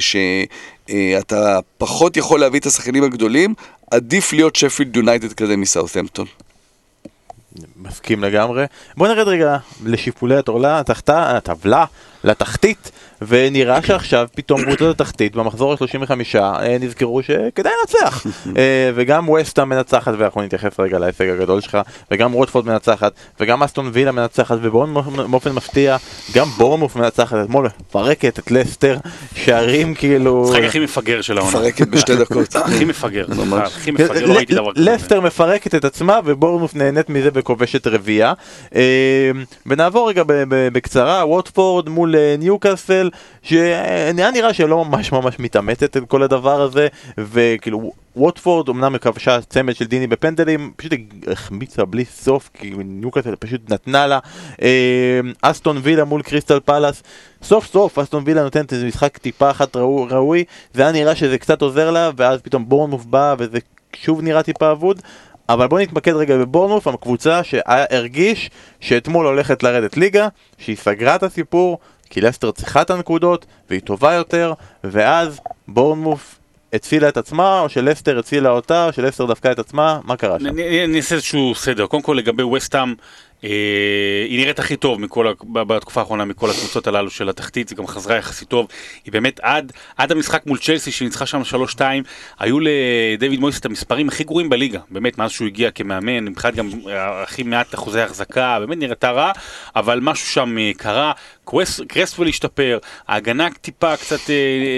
שאתה 0.00 1.58
פחות 1.78 2.16
יכול 2.16 2.40
להביא 2.40 2.60
את 2.60 2.66
השחקנים 2.66 3.04
הגדולים, 3.04 3.54
עדיף 3.90 4.32
להיות 4.32 4.56
שפילד 4.56 4.96
יונייטד 4.96 5.32
כזה 5.32 5.56
מסאות'מפטון. 5.56 6.26
מסכים 7.88 8.24
לגמרי. 8.24 8.64
בוא 8.96 9.08
נרד 9.08 9.28
רגע 9.28 9.56
לשיפולי 9.84 10.36
הטורלה, 10.36 10.80
התחתה, 10.80 11.36
הטבלה, 11.36 11.84
לתחתית, 12.24 12.90
ונראה 13.22 13.82
שעכשיו 13.82 14.28
פתאום 14.34 14.64
קבוצות 14.64 15.00
התחתית 15.00 15.36
במחזור 15.36 15.72
ה-35 15.72 16.38
נזכרו 16.80 17.22
שכדאי 17.22 17.72
לנצח. 17.80 18.26
אה, 18.56 18.90
וגם 18.94 19.28
ווסטה 19.28 19.64
מנצחת, 19.64 20.14
ואנחנו 20.18 20.42
נתייחס 20.42 20.80
רגע 20.80 20.98
להישג 20.98 21.28
הגדול 21.28 21.60
שלך, 21.60 21.78
וגם 22.10 22.32
רוטפורד 22.32 22.66
מנצחת, 22.66 23.12
וגם 23.40 23.62
אסטון 23.62 23.90
וילה 23.92 24.12
מנצחת, 24.12 24.58
ובאופן 24.62 25.52
מפתיע, 25.52 25.96
גם 26.34 26.48
בורמוף 26.48 26.96
מנצחת, 26.96 27.36
אתמול 27.44 27.68
מפרקת 27.80 28.38
את 28.38 28.50
לסטר, 28.50 28.96
שערים 29.34 29.94
כאילו... 29.94 30.44
המשחק 30.46 30.64
הכי 30.64 30.78
מפגר 30.78 31.20
של 31.22 31.38
העונה. 31.38 31.58
מפרקת 31.58 31.88
בשתי 31.88 32.16
דקות. 32.16 32.56
הכי 32.56 32.84
מפגר, 32.84 33.26
ממש. 33.36 33.72
הכי 33.76 33.90
מפגר, 33.90 34.26
לא 34.26 34.34
ראיתי 34.34 34.54
דבר 34.54 34.74
כזה. 34.74 34.90
לסטר 34.90 35.20
מפרקת 35.20 35.74
את 35.74 35.84
עצמה 35.84 36.20
ובורנמוף 36.24 36.74
נהנית 36.74 37.10
מזה 37.10 37.28
וכובשת 37.34 37.75
רביעייה. 37.86 38.32
אה, 38.74 39.30
ונעבור 39.66 40.08
רגע 40.08 40.22
בקצרה, 40.48 41.26
ווטפורד 41.26 41.88
מול 41.88 42.16
אה, 42.16 42.34
ניוקאסל, 42.38 43.10
שנראה 43.42 44.30
נראה 44.30 44.54
שלא 44.54 44.84
ממש 44.84 45.12
ממש 45.12 45.38
מתאמצת 45.38 45.96
על 45.96 46.06
כל 46.06 46.22
הדבר 46.22 46.60
הזה, 46.62 46.88
וכאילו 47.18 47.92
ווטפורד 48.16 48.68
אמנם 48.68 48.98
כבשה 48.98 49.40
צמד 49.40 49.76
של 49.76 49.84
דיני 49.84 50.06
בפנדלים, 50.06 50.72
פשוט 50.76 50.92
החמיצה 51.26 51.84
בלי 51.84 52.04
סוף, 52.04 52.50
כי 52.54 52.72
ניוקאסל 52.84 53.34
פשוט 53.36 53.70
נתנה 53.70 54.06
לה. 54.06 54.18
אה, 54.62 55.20
אסטון 55.42 55.78
וילה 55.82 56.04
מול 56.04 56.22
קריסטל 56.22 56.60
פלאס, 56.60 57.02
סוף 57.42 57.66
סוף 57.66 57.98
אסטון 57.98 58.22
וילה 58.26 58.42
נותנת 58.42 58.72
איזה 58.72 58.86
משחק 58.86 59.18
טיפה 59.18 59.50
אחת 59.50 59.76
ראו- 59.76 60.06
ראוי, 60.10 60.44
זה 60.74 60.82
היה 60.82 60.92
נראה 60.92 61.14
שזה 61.14 61.38
קצת 61.38 61.62
עוזר 61.62 61.90
לה, 61.90 62.10
ואז 62.16 62.40
פתאום 62.40 62.68
בורנמוף 62.68 63.04
בא 63.04 63.34
וזה 63.38 63.58
שוב 63.96 64.22
נראה 64.22 64.42
טיפה 64.42 64.72
אבוד. 64.72 65.02
אבל 65.48 65.66
בוא 65.66 65.80
נתמקד 65.80 66.12
רגע 66.12 66.36
בבורנמוף, 66.36 66.86
הקבוצה 66.86 67.44
שהרגיש 67.44 68.50
שאתמול 68.80 69.26
הולכת 69.26 69.62
לרדת 69.62 69.96
ליגה, 69.96 70.28
שהיא 70.58 70.76
סגרה 70.76 71.14
את 71.14 71.22
הסיפור, 71.22 71.78
כי 72.10 72.20
לסטר 72.20 72.50
צריכה 72.50 72.82
את 72.82 72.90
הנקודות, 72.90 73.46
והיא 73.70 73.80
טובה 73.80 74.12
יותר, 74.12 74.52
ואז 74.84 75.40
בורנמוף 75.68 76.38
הצילה 76.72 77.08
את 77.08 77.16
עצמה, 77.16 77.60
או 77.60 77.68
שלסטר 77.68 78.18
הצילה 78.18 78.50
אותה, 78.50 78.86
או 78.86 78.92
שלסטר 78.92 79.26
דפקה 79.26 79.52
את 79.52 79.58
עצמה, 79.58 80.00
מה 80.04 80.16
קרה 80.16 80.40
שם? 80.40 80.46
אני 80.48 80.96
אעשה 80.96 81.14
איזשהו 81.14 81.54
סדר. 81.54 81.86
קודם 81.86 82.02
כל 82.02 82.14
לגבי 82.18 82.42
וסטאם, 82.42 82.94
היא 83.42 84.40
נראית 84.40 84.58
הכי 84.58 84.76
טוב 84.76 85.00
מכל, 85.00 85.32
בתקופה 85.50 86.00
האחרונה 86.00 86.24
מכל 86.24 86.50
הקבוצות 86.50 86.86
הללו 86.86 87.10
של 87.10 87.28
התחתית, 87.28 87.68
היא 87.68 87.78
גם 87.78 87.86
חזרה 87.86 88.16
יחסית 88.16 88.48
טוב. 88.48 88.66
היא 89.04 89.12
באמת 89.12 89.40
עד, 89.42 89.72
עד 89.96 90.12
המשחק 90.12 90.46
מול 90.46 90.58
צ'לסי 90.58 90.92
שניצחה 90.92 91.26
שם 91.26 91.42
3-2, 91.76 91.80
היו 92.38 92.58
לדויד 92.60 93.40
מויס 93.40 93.58
את 93.58 93.66
המספרים 93.66 94.08
הכי 94.08 94.24
גרועים 94.24 94.48
בליגה. 94.48 94.80
באמת, 94.90 95.18
מאז 95.18 95.30
שהוא 95.30 95.46
הגיע 95.46 95.70
כמאמן, 95.70 96.24
מבחינת 96.24 96.54
גם 96.54 96.70
אה, 96.88 97.22
הכי 97.22 97.42
מעט 97.42 97.74
אחוזי 97.74 98.00
החזקה, 98.00 98.60
באמת 98.60 98.78
נראתה 98.78 99.10
רע, 99.10 99.32
אבל 99.76 100.00
משהו 100.02 100.26
שם 100.26 100.58
אה, 100.58 100.70
קרה. 100.76 101.12
קרס- 101.46 101.80
קרסוול 101.88 102.28
השתפר, 102.28 102.78
ההגנה 103.08 103.48
טיפה 103.60 103.96
קצת 103.96 104.30
אה, 104.30 104.34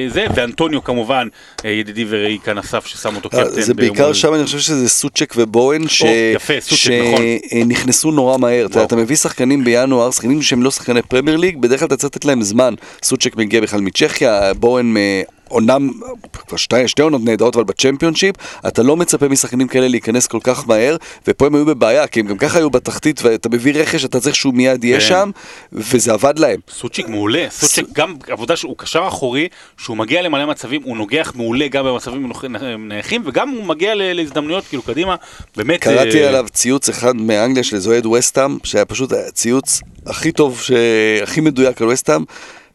זה, 0.09 0.27
ואנטוניו 0.35 0.85
כמובן, 0.85 1.29
אה, 1.65 1.71
ידידי 1.71 2.05
ורעי 2.09 2.39
כאן 2.45 2.59
אסף 2.59 2.87
ששם 2.87 3.17
אותו 3.17 3.29
קפטן. 3.29 3.43
אה, 3.43 3.63
זה 3.63 3.75
בעיקר. 3.75 4.13
שם 4.13 4.35
אני 4.35 4.45
חושב 4.45 4.59
שזה 4.59 4.89
סוצ'ק 4.89 5.35
ובואן 5.37 5.89
ש... 5.89 6.05
יפה, 6.35 6.55
סוצ'ק, 6.61 6.91
נכון. 6.91 7.25
שנכנסו 7.51 8.11
נורא 8.11 8.39
מהר. 8.39 8.67
אתה 8.85 8.97
מביא 8.97 9.17
שחקנים 9.17 9.65
בינואר, 9.65 10.11
שחקנים 10.11 10.43
שהם 10.43 10.63
לא 10.63 10.71
שחקני 10.71 11.03
פרמייר 11.03 11.37
ליג, 11.37 11.57
בדרך 11.61 11.79
כלל 11.81 11.87
אתה 11.87 11.97
צריך 11.97 12.13
לתת 12.17 12.25
להם 12.25 12.43
זמן. 12.43 12.75
סוצ'ק 13.03 13.37
מגיע 13.37 13.61
בכלל 13.61 13.81
מצ'כיה, 13.81 14.55
בואן 14.55 14.95
אומנם 15.51 15.91
כבר 16.33 16.57
שתי, 16.57 16.89
שתי 16.89 17.03
עונות 17.03 17.25
נהדרות, 17.25 17.57
אבל 17.57 17.65
בצ'מפיונשיפ, 17.65 18.35
אתה 18.69 18.83
לא 18.83 18.97
מצפה 18.97 19.29
משחקנים 19.29 19.69
כאלה 19.69 19.89
להיכנס 19.89 20.27
כל 20.27 20.39
כך 20.43 20.69
מהר, 20.69 20.97
ופה 21.27 21.47
הם 21.47 21.55
היו 21.55 21.67
בבעיה, 21.67 22.07
כי 22.07 22.21
הם 22.21 22.27
גם 22.27 22.39
ככה 22.39 22.59
היו 22.59 22.71
בתחתית, 22.71 23.21
ואתה 23.25 23.49
מביא 23.49 23.75
רכש, 23.75 24.05
אתה 24.05 24.21
צריך 24.21 24.37
שהוא 24.37 24.55
מיד 24.55 24.85
יהיה 24.85 25.01
כן. 25.01 25.07
שם, 25.07 25.31
וזה 25.73 26.13
עבד 26.13 26.39
להם. 26.39 26.61
סוצ'יק 26.71 27.09
מעולה, 27.09 27.47
סוצ'יק 27.51 27.87
גם 27.93 28.17
עבודה 28.29 28.57
שהוא 28.57 28.79
קשר 28.79 29.05
אחורי, 29.09 29.49
שהוא 29.77 29.97
מגיע 29.97 30.23
למלא 30.23 30.47
מצבים, 30.47 30.83
הוא 30.85 30.97
נוגח 30.97 31.33
מעולה 31.37 31.69
גם 31.69 31.85
במצבים 31.85 32.33
נייחים, 32.89 33.23
וגם 33.25 33.49
הוא 33.49 33.65
מגיע 33.65 33.93
להזדמנויות 33.95 34.65
כאילו 34.65 34.83
קדימה, 34.83 35.17
באמת... 35.57 35.81
קראתי 35.81 36.23
אה, 36.23 36.29
עליו 36.29 36.47
ציוץ 36.53 36.89
אחד 36.89 37.17
מאנגליה 37.17 37.65
של 37.65 37.77
איזה 37.77 37.91
אוהד 37.91 38.07
וסטאם, 38.07 38.59
שהיה 38.65 38.85
פשוט 38.85 39.13
הציוץ 39.13 39.81
הכי 40.07 40.33
טוב. 40.33 40.63
הכי 41.23 41.41
מדויק 41.41 41.83
על 41.83 41.89
וסטאם, 41.89 42.25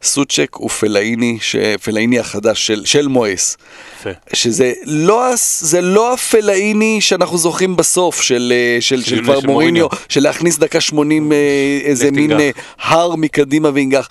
סוצ'ק 0.03 0.61
ופלאיני. 0.61 1.37
פלאיני 1.83 2.19
החדש 2.19 2.67
של, 2.67 2.85
של 2.85 3.07
מואס. 3.07 3.57
יפה. 3.99 4.09
שזה 4.33 4.73
לא, 4.85 5.31
זה 5.59 5.81
לא 5.81 6.13
הפלאיני 6.13 7.01
שאנחנו 7.01 7.37
זוכרים 7.37 7.75
בסוף, 7.75 8.21
של, 8.21 8.53
אה, 8.55 8.81
של, 8.81 9.01
של, 9.01 9.15
של 9.15 9.23
כבר 9.23 9.39
של 9.39 9.47
מוריניו. 9.47 9.87
של 10.09 10.23
להכניס 10.23 10.57
דקה 10.57 10.81
80 10.81 11.31
אה, 11.31 11.37
איזה 11.83 12.11
מין. 12.11 12.31
אה, 12.31 12.49
הר 12.79 13.15
מקדימה 13.15 13.69
וינגח. 13.73 14.09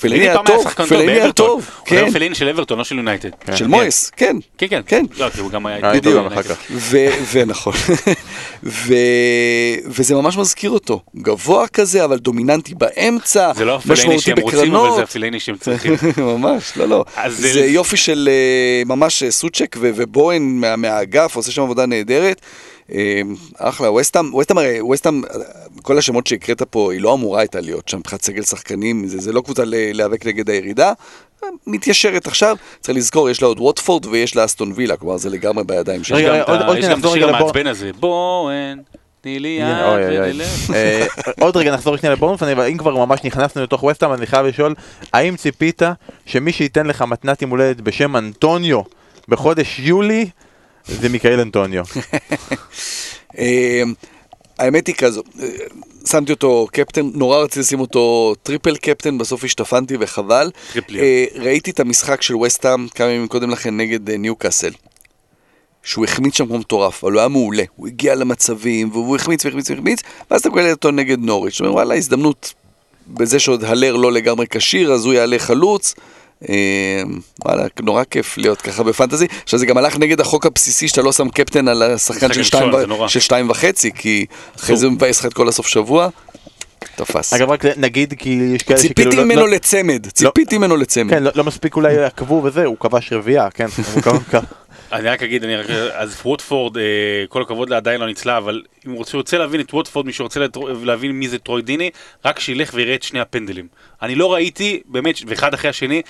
פלאיני 0.00 0.28
היה 0.28 0.38
טוב, 0.46 0.68
פלאיני 0.88 1.12
היה. 1.12 1.32
טוב, 1.32 1.70
הוא 1.78 1.96
היה 1.98 2.06
כן, 2.06 2.12
פלאיני 2.12 2.34
של 2.34 2.48
אברטון, 2.48 2.78
לא 2.78 2.84
של 2.84 2.96
יונייטד. 2.96 3.28
של 3.54 3.66
מואס, 3.66 4.10
כן. 4.16 4.36
כן, 4.58 4.66
כן. 4.70 4.80
כן. 4.86 5.04
לא, 5.18 5.30
כי 5.30 5.40
הוא 5.40 5.50
גם 5.50 5.66
היה... 5.66 5.92
איתו 5.92 6.10
בדיוק. 6.10 6.26
ונכון, 7.32 7.72
וזה 9.86 10.14
ממש 10.14 10.36
מזכיר 10.36 10.70
אותו, 10.70 11.00
גבוה 11.16 11.68
כזה 11.68 12.04
אבל 12.04 12.18
דומיננטי 12.18 12.74
באמצע, 12.74 13.52
זה 13.54 13.64
לא 13.64 13.78
משמעותי 13.86 14.20
שהם 14.20 14.38
רוצים, 14.40 14.74
אבל 14.74 14.96
זה 14.96 15.02
הפלאיני 15.02 15.40
שהם 15.40 15.56
צריכים. 15.56 15.94
ממש, 16.18 16.72
לא 16.76 16.88
לא, 16.88 17.04
זה 17.28 17.64
יופי 17.66 17.96
של 17.96 18.28
אה, 18.32 18.82
ממש 18.86 19.22
אה, 19.22 19.30
סוצ'ק 19.30 19.76
ובוהן 19.80 20.42
מה- 20.60 20.76
מהאגף, 20.76 21.36
עושה 21.36 21.52
שם 21.52 21.62
עבודה 21.62 21.86
נהדרת, 21.86 22.40
אה, 22.42 22.46
אחלה, 23.58 23.90
ווסטאם, 23.90 24.34
ווסטאם 24.34 24.58
הרי, 24.58 24.80
ווסטאם, 24.80 25.22
אה, 25.24 25.40
כל 25.82 25.98
השמות 25.98 26.26
שהקראת 26.26 26.62
פה, 26.62 26.92
היא 26.92 27.00
לא 27.00 27.14
אמורה 27.14 27.40
הייתה 27.40 27.60
להיות 27.60 27.88
שם 27.88 27.98
מבחינת 27.98 28.22
סגל 28.22 28.42
שחקנים, 28.42 29.06
זה, 29.06 29.18
זה 29.20 29.32
לא 29.32 29.40
קבוצה 29.40 29.64
ל- 29.64 29.92
להיאבק 29.96 30.26
נגד 30.26 30.50
הירידה, 30.50 30.92
אה, 31.44 31.48
מתיישרת 31.66 32.26
עכשיו, 32.26 32.56
צריך 32.80 32.98
לזכור, 32.98 33.30
יש 33.30 33.42
לה 33.42 33.48
עוד 33.48 33.60
ווטפורד 33.60 34.06
ויש 34.06 34.36
לה 34.36 34.44
אסטון 34.44 34.72
וילה, 34.74 34.96
כלומר 34.96 35.16
זה 35.16 35.30
לגמרי 35.30 35.64
בידיים 35.64 36.04
שלה. 36.04 36.20
יש 36.20 36.24
רגע, 36.24 36.28
גם 36.28 36.34
רגע, 36.34 36.42
את 36.44 36.48
עוד- 36.48 36.60
ה- 36.62 36.66
עוד 36.66 36.76
יש 36.76 36.84
שנייה 36.84 36.92
גם 36.94 36.98
את 37.00 37.04
נחזור 37.04 37.12
השיר 37.14 37.24
רגע 37.26 37.32
לבור- 37.36 37.48
המעצבן 37.50 37.66
הזה, 37.66 37.90
בואן, 38.00 38.78
תני 39.20 39.38
לי 39.38 39.58
יד. 39.60 39.66
אה, 40.74 41.06
עוד 41.40 41.56
רגע 41.56 41.74
נחזור 41.74 41.96
שנייה 41.96 42.12
לבורנמוט, 42.14 42.42
אם 42.42 42.78
כבר 42.78 43.06
ממש 43.06 43.20
נכנסנו 43.24 43.62
לתוך 43.62 43.82
וסטהאם, 43.82 44.12
אני 44.12 44.26
חייב 44.26 44.46
לשאול, 44.46 44.74
האם 45.12 45.36
ציפית 45.36 45.82
שמי 46.26 46.52
שייתן 46.52 46.86
לך 46.86 47.02
מתנת 47.02 47.42
יום 47.42 47.50
הולדת 47.50 47.80
בשם 47.80 48.16
אנטוניו 48.16 48.80
בחודש 49.28 49.78
יולי, 49.78 50.26
זה 50.88 51.08
מיכאל 51.08 51.40
אנטוניו. 51.40 51.84
אה, 53.38 53.82
האמת 54.58 54.86
היא 54.86 54.94
כזו, 54.94 55.22
אה, 55.42 55.48
שמתי 56.06 56.32
אותו 56.32 56.66
קפטן, 56.72 57.10
נורא 57.14 57.38
רציתי 57.38 57.60
לשים 57.60 57.80
אותו 57.80 58.34
triple 58.42 58.76
captain, 58.76 59.18
בסוף 59.18 59.44
השתפנתי 59.44 59.96
וחבל. 60.00 60.50
טריפליה. 60.72 61.02
אה, 61.02 61.24
ראיתי 61.34 61.70
את 61.70 61.80
המשחק 61.80 62.22
של 62.22 62.36
וסטהאם 62.36 62.88
כמה 62.88 63.10
ימים 63.10 63.28
קודם 63.28 63.50
לכן 63.50 63.76
נגד 63.76 64.10
אה, 64.10 64.16
ניוקאסל. 64.16 64.72
שהוא 65.82 66.04
החמיץ 66.04 66.36
שם 66.36 66.46
כמו 66.46 66.58
מטורף, 66.58 67.04
אבל 67.04 67.12
הוא 67.12 67.20
היה 67.20 67.28
מעולה. 67.28 67.62
הוא 67.76 67.86
הגיע 67.86 68.14
למצבים, 68.14 68.90
והוא 68.92 69.16
החמיץ 69.16 69.44
והחמיץ 69.44 69.70
והחמיץ, 69.70 70.00
ואז 70.30 70.40
אתה 70.40 70.48
מקבל 70.48 70.70
אותו 70.70 70.90
נגד 70.90 71.18
נוריץ'. 71.18 71.52
זאת 71.52 71.60
אומרת, 71.60 71.72
וואלה, 71.72 71.94
הזדמנות 71.94 72.54
בזה 73.08 73.38
שעוד 73.38 73.64
הלר 73.64 73.96
לא 73.96 74.12
לגמרי 74.12 74.46
כשיר, 74.50 74.92
אז 74.92 75.04
הוא 75.04 75.14
יעלה 75.14 75.38
חלוץ. 75.38 75.94
אה, 76.48 77.02
וואלה, 77.44 77.66
נורא 77.82 78.04
כיף 78.10 78.38
להיות 78.38 78.60
ככה 78.60 78.82
בפנטזי. 78.82 79.26
עכשיו 79.44 79.58
זה 79.58 79.66
גם 79.66 79.76
הלך 79.78 79.98
נגד 79.98 80.20
החוק 80.20 80.46
הבסיסי 80.46 80.88
שאתה 80.88 81.02
לא 81.02 81.12
שם 81.12 81.28
קפטן 81.28 81.68
על 81.68 81.82
השחקן 81.82 82.32
של 82.32 82.42
שתיים 82.42 82.74
ו-. 82.74 83.08
של 83.08 83.20
שתיים 83.20 83.50
וחצי, 83.50 83.90
כי 83.92 84.26
אחרי. 84.56 84.76
זה 84.76 84.86
הוא 84.86 84.92
מבאס 84.94 85.20
לך 85.20 85.26
את 85.26 85.34
כל 85.34 85.48
הסוף 85.48 85.66
שבוע. 85.66 86.08
תפס. 86.96 87.32
אגב 87.32 87.50
רק 87.50 87.64
נגיד 87.76 88.14
כי 88.18 88.28
יש 88.54 88.62
כאלה 88.62 88.78
שכאילו 88.78 88.94
ציפיתי 88.94 89.16
לא- 89.16 89.24
ממנו 89.24 89.40
לא- 89.40 89.48
לצמד, 89.48 90.06
ציפיתי 90.06 90.58
ממנו 90.58 90.76
לצמד. 90.76 91.10
כן, 91.10 91.22
לא- 91.22 91.30
לא 91.34 91.44
מספיק 91.44 91.76
אולי 91.76 92.04
עקבו 92.04 92.40
וזה, 92.44 92.64
הוא 92.64 92.76
כבש 92.80 93.12
רביעייה, 93.12 93.50
כן. 93.50 93.66
אני 94.92 95.08
רק 95.08 95.22
אגיד, 95.22 95.44
אני 95.44 95.56
רק, 95.56 95.66
אז 95.92 96.20
ווטפורד, 96.24 96.76
אה, 96.76 96.82
כל 97.28 97.42
הכבוד 97.42 97.70
לה, 97.70 97.76
עדיין 97.76 98.00
לא 98.00 98.06
ניצלה, 98.06 98.36
אבל 98.38 98.62
אם 98.86 98.90
הוא 98.92 99.04
רוצה- 99.14 99.38
להבין 99.38 99.60
את 99.60 99.74
ווטפורד, 99.74 100.06
מי 100.06 100.12
שרוצה 100.12 100.40
להבין 100.82 101.10
מי 101.12 101.28
זה 101.28 101.38
טרוי 101.38 101.62
דיני, 101.62 101.90
רק 102.24 102.40
שילך 102.40 102.70
ויראה 102.74 102.94
את 102.94 103.02
שני 103.02 103.20
הפנדלים. 103.20 103.68
אני 104.02 104.14
לא 104.14 104.34
ראיתי, 104.34 104.80
באמת, 104.86 105.18
ואחד 105.26 105.54
אחרי 105.54 105.70
השני, 105.70 106.02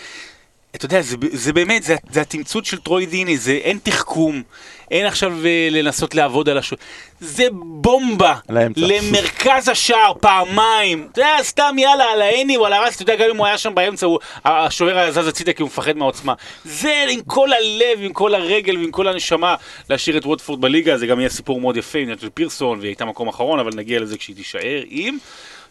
אתה 0.76 0.84
יודע, 0.84 1.02
זה, 1.02 1.16
זה 1.32 1.52
באמת, 1.52 1.82
זה, 1.82 1.96
זה 2.10 2.20
התמצות 2.20 2.64
של 2.64 2.80
טרוי 2.80 3.06
דיני, 3.06 3.38
זה 3.38 3.52
אין 3.52 3.78
תחכום, 3.82 4.42
אין 4.90 5.06
עכשיו 5.06 5.32
אה, 5.44 5.68
לנסות 5.70 6.14
לעבוד 6.14 6.48
על 6.48 6.58
השוער, 6.58 6.80
זה 7.20 7.46
בומבה, 7.52 8.34
לאמצע. 8.48 8.80
למרכז 8.80 9.68
השער 9.68 10.12
פעמיים, 10.20 11.08
אתה 11.12 11.20
יודע, 11.20 11.36
סתם 11.42 11.76
יאללה, 11.78 12.04
על 12.04 12.22
העני 12.22 12.56
או 12.56 12.66
על 12.66 12.72
הרס, 12.72 12.94
אתה 12.94 13.02
יודע, 13.02 13.16
גם 13.16 13.30
אם 13.30 13.36
הוא 13.36 13.46
היה 13.46 13.58
שם 13.58 13.74
באמצע, 13.74 14.06
הוא, 14.06 14.18
השוער 14.44 14.98
היה 14.98 15.12
זז 15.12 15.26
הצידה 15.26 15.52
כי 15.52 15.62
הוא 15.62 15.66
מפחד 15.66 15.96
מהעוצמה. 15.96 16.34
זה 16.64 17.06
עם 17.10 17.20
כל 17.20 17.48
הלב, 17.52 17.98
עם 18.00 18.12
כל 18.12 18.34
הרגל 18.34 18.78
ועם 18.78 18.90
כל 18.90 19.08
הנשמה, 19.08 19.54
להשאיר 19.90 20.18
את 20.18 20.26
ווטפורד 20.26 20.60
בליגה, 20.60 20.98
זה 20.98 21.06
גם 21.06 21.20
יהיה 21.20 21.28
סיפור 21.28 21.60
מאוד 21.60 21.76
יפה 21.76 21.98
עם 21.98 22.10
נטל 22.10 22.28
פירסון, 22.34 22.78
והיא 22.78 22.88
הייתה 22.88 23.04
מקום 23.04 23.28
אחרון, 23.28 23.58
אבל 23.58 23.70
נגיע 23.74 24.00
לזה 24.00 24.18
כשהיא 24.18 24.36
תישאר 24.36 24.82
עם... 24.88 25.18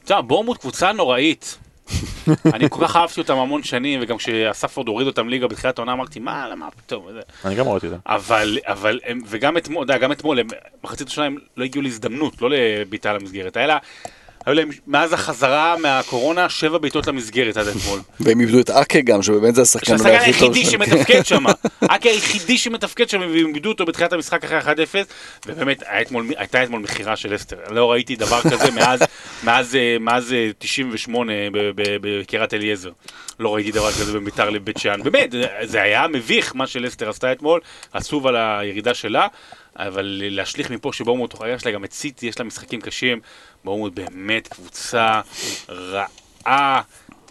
אתה 0.04 0.14
יודע, 0.14 0.22
בורמוט 0.22 0.58
קבוצה 0.58 0.92
נוראית. 0.92 1.58
אני 2.54 2.70
כל 2.70 2.88
כך 2.88 2.96
אהבתי 2.96 3.22
אותם 3.22 3.38
המון 3.38 3.64
שנים, 3.64 4.00
וגם 4.04 4.18
כשאספורד 4.18 4.88
הוריד 4.88 5.08
אותם 5.08 5.30
ליגה 5.30 5.48
בתחילת 5.48 5.78
העונה, 5.78 5.94
אמרתי, 5.94 6.20
מה, 6.20 6.50
למה 6.50 6.72
פתאום? 6.72 7.08
אני 7.46 7.56
גם 7.56 7.68
ראיתי 7.68 7.86
את 7.86 7.92
זה. 7.92 7.98
אבל, 8.06 8.58
אבל, 8.64 9.00
וגם 9.28 9.58
אתמול, 9.58 9.98
גם 9.98 10.12
אתמול, 10.12 10.40
מחצית 10.84 11.08
השנה 11.08 11.26
הם 11.26 11.38
לא 11.58 11.64
הגיעו 11.64 11.84
להזדמנות, 11.84 12.42
לא 12.42 12.50
לבעיטה 12.50 13.14
למסגרת. 13.14 13.58
היה 13.58 13.78
היו 14.46 14.56
להם, 14.56 14.70
מאז 14.88 15.14
החזרה 15.14 15.76
מהקורונה, 15.78 16.50
שבע 16.50 16.78
בעיטות 16.78 17.08
למסגרת 17.08 17.58
עד 17.58 17.68
אתמול. 17.68 18.00
והם 18.20 18.40
איבדו 18.42 18.60
את 18.60 18.70
אקה 18.70 19.02
גם, 19.02 19.22
שבאמת 19.24 19.56
זה 19.56 19.62
השחקן 19.62 19.96
אולי 20.00 20.16
הכי 20.16 20.32
טוב 20.40 20.54
היחידי 20.54 20.66
שלהם. 20.72 20.86
שמתפקד 20.90 21.22
שם, 21.32 21.44
אקי 21.82 22.10
היחידי 22.10 22.58
שמתפקד 22.58 23.10
שם, 23.10 23.20
והם 23.20 23.34
איבדו 23.56 23.70
אותו 23.70 23.86
בתחילת 23.86 24.14
המשחק 24.14 24.44
אחרי 24.46 24.60
1-0, 24.84 24.96
ובאמת 25.46 25.84
הייתה 26.38 26.64
אתמול 26.64 26.80
מכירה 26.82 27.16
של 27.16 27.36
אסטר, 27.36 27.56
לא 27.70 27.92
ראיתי 27.92 28.16
דבר 28.16 28.42
כזה 28.42 28.72
מאז, 28.72 29.00
מאז, 29.44 29.76
אה, 29.76 29.98
מאז 30.00 30.34
אה, 30.34 30.50
98 30.58 31.34
ב- 31.52 31.58
ב- 31.76 31.98
בקריית 32.02 32.54
אליעזר, 32.54 32.92
לא 33.40 33.56
ראיתי 33.56 33.72
דבר 33.72 33.92
כזה 33.92 34.14
בביתר 34.14 34.50
לבית 34.50 34.78
שאן, 34.78 35.04
באמת, 35.04 35.32
זה- 35.32 35.48
זה 35.64 35.82
היה 35.82 36.08
מביך 36.08 36.56
מה 36.56 36.68
שלסטר 36.68 37.10
עשתה 37.10 37.32
אתמול, 37.32 37.60
עצוב 37.94 38.28
על 38.28 38.36
הירידה 38.36 38.94
שלה, 38.94 39.28
אבל 39.80 40.22
להשליך 40.30 40.72
מפה 40.72 40.94
שבורמוט, 40.94 41.36
יש 41.48 41.66
לה 41.66 41.72
גם 41.72 41.84
את 41.84 41.94
סיטי, 41.94 42.28
יש 42.28 42.40
לה 42.40 42.46
משחקים 42.46 42.82
קשים, 42.82 43.20
בורמוט 43.66 43.94
באמת 43.94 44.48
קבוצה 44.48 45.22
רעה, 45.70 46.82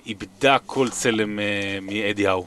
איבדה 0.07 0.57
כל 0.67 0.89
צלם 0.91 1.39
אה, 1.39 1.79
מאדי 1.83 2.27
האו. 2.27 2.47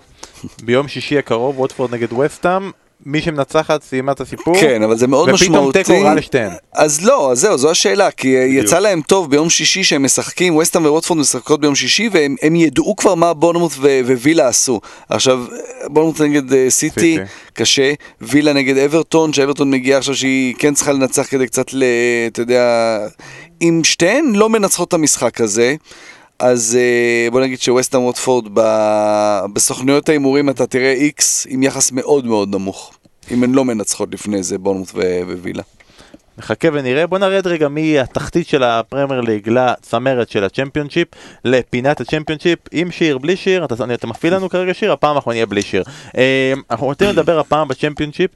ביום 0.64 0.88
שישי 0.88 1.18
הקרוב, 1.18 1.60
ווטפורד 1.60 1.94
נגד 1.94 2.14
וסטהאם, 2.14 2.72
מי 3.06 3.22
שמנצחת 3.22 3.84
סיימה 3.84 4.12
את 4.12 4.22
הסיפור. 4.22 4.60
כן, 4.60 4.84
אבל 4.84 4.98
זה 4.98 5.08
מאוד 5.08 5.30
ופתאום 5.30 5.52
משמעותי. 5.52 5.84
תיקו 5.84 6.02
רע 6.02 6.14
לשתיהן. 6.14 6.52
אז 6.74 7.06
לא, 7.06 7.32
אז 7.32 7.40
זהו, 7.40 7.58
זו 7.58 7.72
השאלה, 7.72 8.12
כי 8.12 8.38
אה, 8.38 8.46
בדיוק. 8.46 8.66
יצא 8.66 8.80
להם 8.80 9.02
טוב 9.02 9.32
ביום 9.32 9.50
שישי 9.50 9.84
שהם 9.84 10.04
משחקים, 10.04 10.56
וסטהאם 10.56 10.86
ורוטפורד 10.86 11.20
משחקות 11.20 11.62
ביום 11.62 11.76
שישי, 11.76 12.10
והם 12.12 12.36
הם 12.42 12.56
ידעו 12.56 12.96
כבר 12.96 13.16
מה 13.16 13.34
בורנמוט 13.34 13.72
ו- 13.78 14.00
ווילה 14.04 14.48
עשו. 14.48 14.82
עכשיו, 15.10 15.46
בורנמוט 15.86 16.22
נגד 16.22 16.54
אה, 16.54 16.70
סיטי, 16.70 17.00
סיטי. 17.00 17.18
קשה, 17.54 17.94
וילה 18.22 18.54
נגד 18.54 18.78
אברטון, 18.78 19.34
שאברטון 19.34 19.72
מגיעה 19.72 19.98
עכשיו 19.98 20.16
שהיא 20.16 20.56
כן 20.58 20.74
צריכה 20.74 20.92
לנצח 20.92 21.28
כדי 21.30 21.48
קצת. 21.48 21.66
אתה 22.28 22.42
יודע... 22.42 22.98
אם 23.62 23.82
שתיהן 23.84 24.32
לא 24.36 24.50
מנצחות 24.50 24.88
את 24.88 24.94
המשחק 24.94 25.42
הזה, 25.42 25.76
אז 26.40 26.78
אה, 26.80 27.32
בוא 27.32 27.42
נגיד 27.42 27.62
שווסטהאם 27.62 28.04
ווטפורד 28.04 28.46
בסוכנויות 29.54 30.10
ההימורים 30.10 30.50
אתה 30.50 30.68
תראה 30.68 30.92
איקס 30.92 31.48
עם 31.50 31.64
יחס 31.64 31.92
מאוד 31.92 32.26
מאוד 32.26 32.50
נמוך. 32.50 32.94
אם 33.32 33.44
הן 33.44 33.52
לא 33.52 33.66
מנצחות 33.66 34.14
לפני 34.14 34.44
זה, 34.44 34.58
בורנמות' 34.58 34.92
ו- 34.94 35.22
וילה. 35.42 35.64
נחכה 36.38 36.68
ונראה, 36.74 37.08
בוא 37.08 37.18
נרד 37.18 37.48
רגע 37.48 37.68
מהתחתית 37.68 38.48
של 38.48 38.64
הפרמייר 38.64 39.22
ליג 39.22 39.50
לצמרת 39.50 40.30
של 40.30 40.44
הצ'מפיונשיפ, 40.44 41.08
לפינת 41.46 42.02
הצ'מפיונשיפ, 42.02 42.60
עם 42.72 42.92
שיר, 42.92 43.18
בלי 43.18 43.36
שיר, 43.36 43.66
אתה, 43.66 43.76
אתה 43.94 44.08
מפעיל 44.08 44.36
לנו 44.36 44.50
כרגע 44.50 44.74
שיר, 44.74 44.92
הפעם 44.92 45.16
אנחנו 45.16 45.32
נהיה 45.32 45.46
בלי 45.46 45.62
שיר. 45.62 45.84
אה, 46.18 46.54
אנחנו 46.72 46.86
רוצים 46.86 47.10
לדבר 47.10 47.40
הפעם 47.40 47.68
בצ'מפיונשיפ 47.68 48.32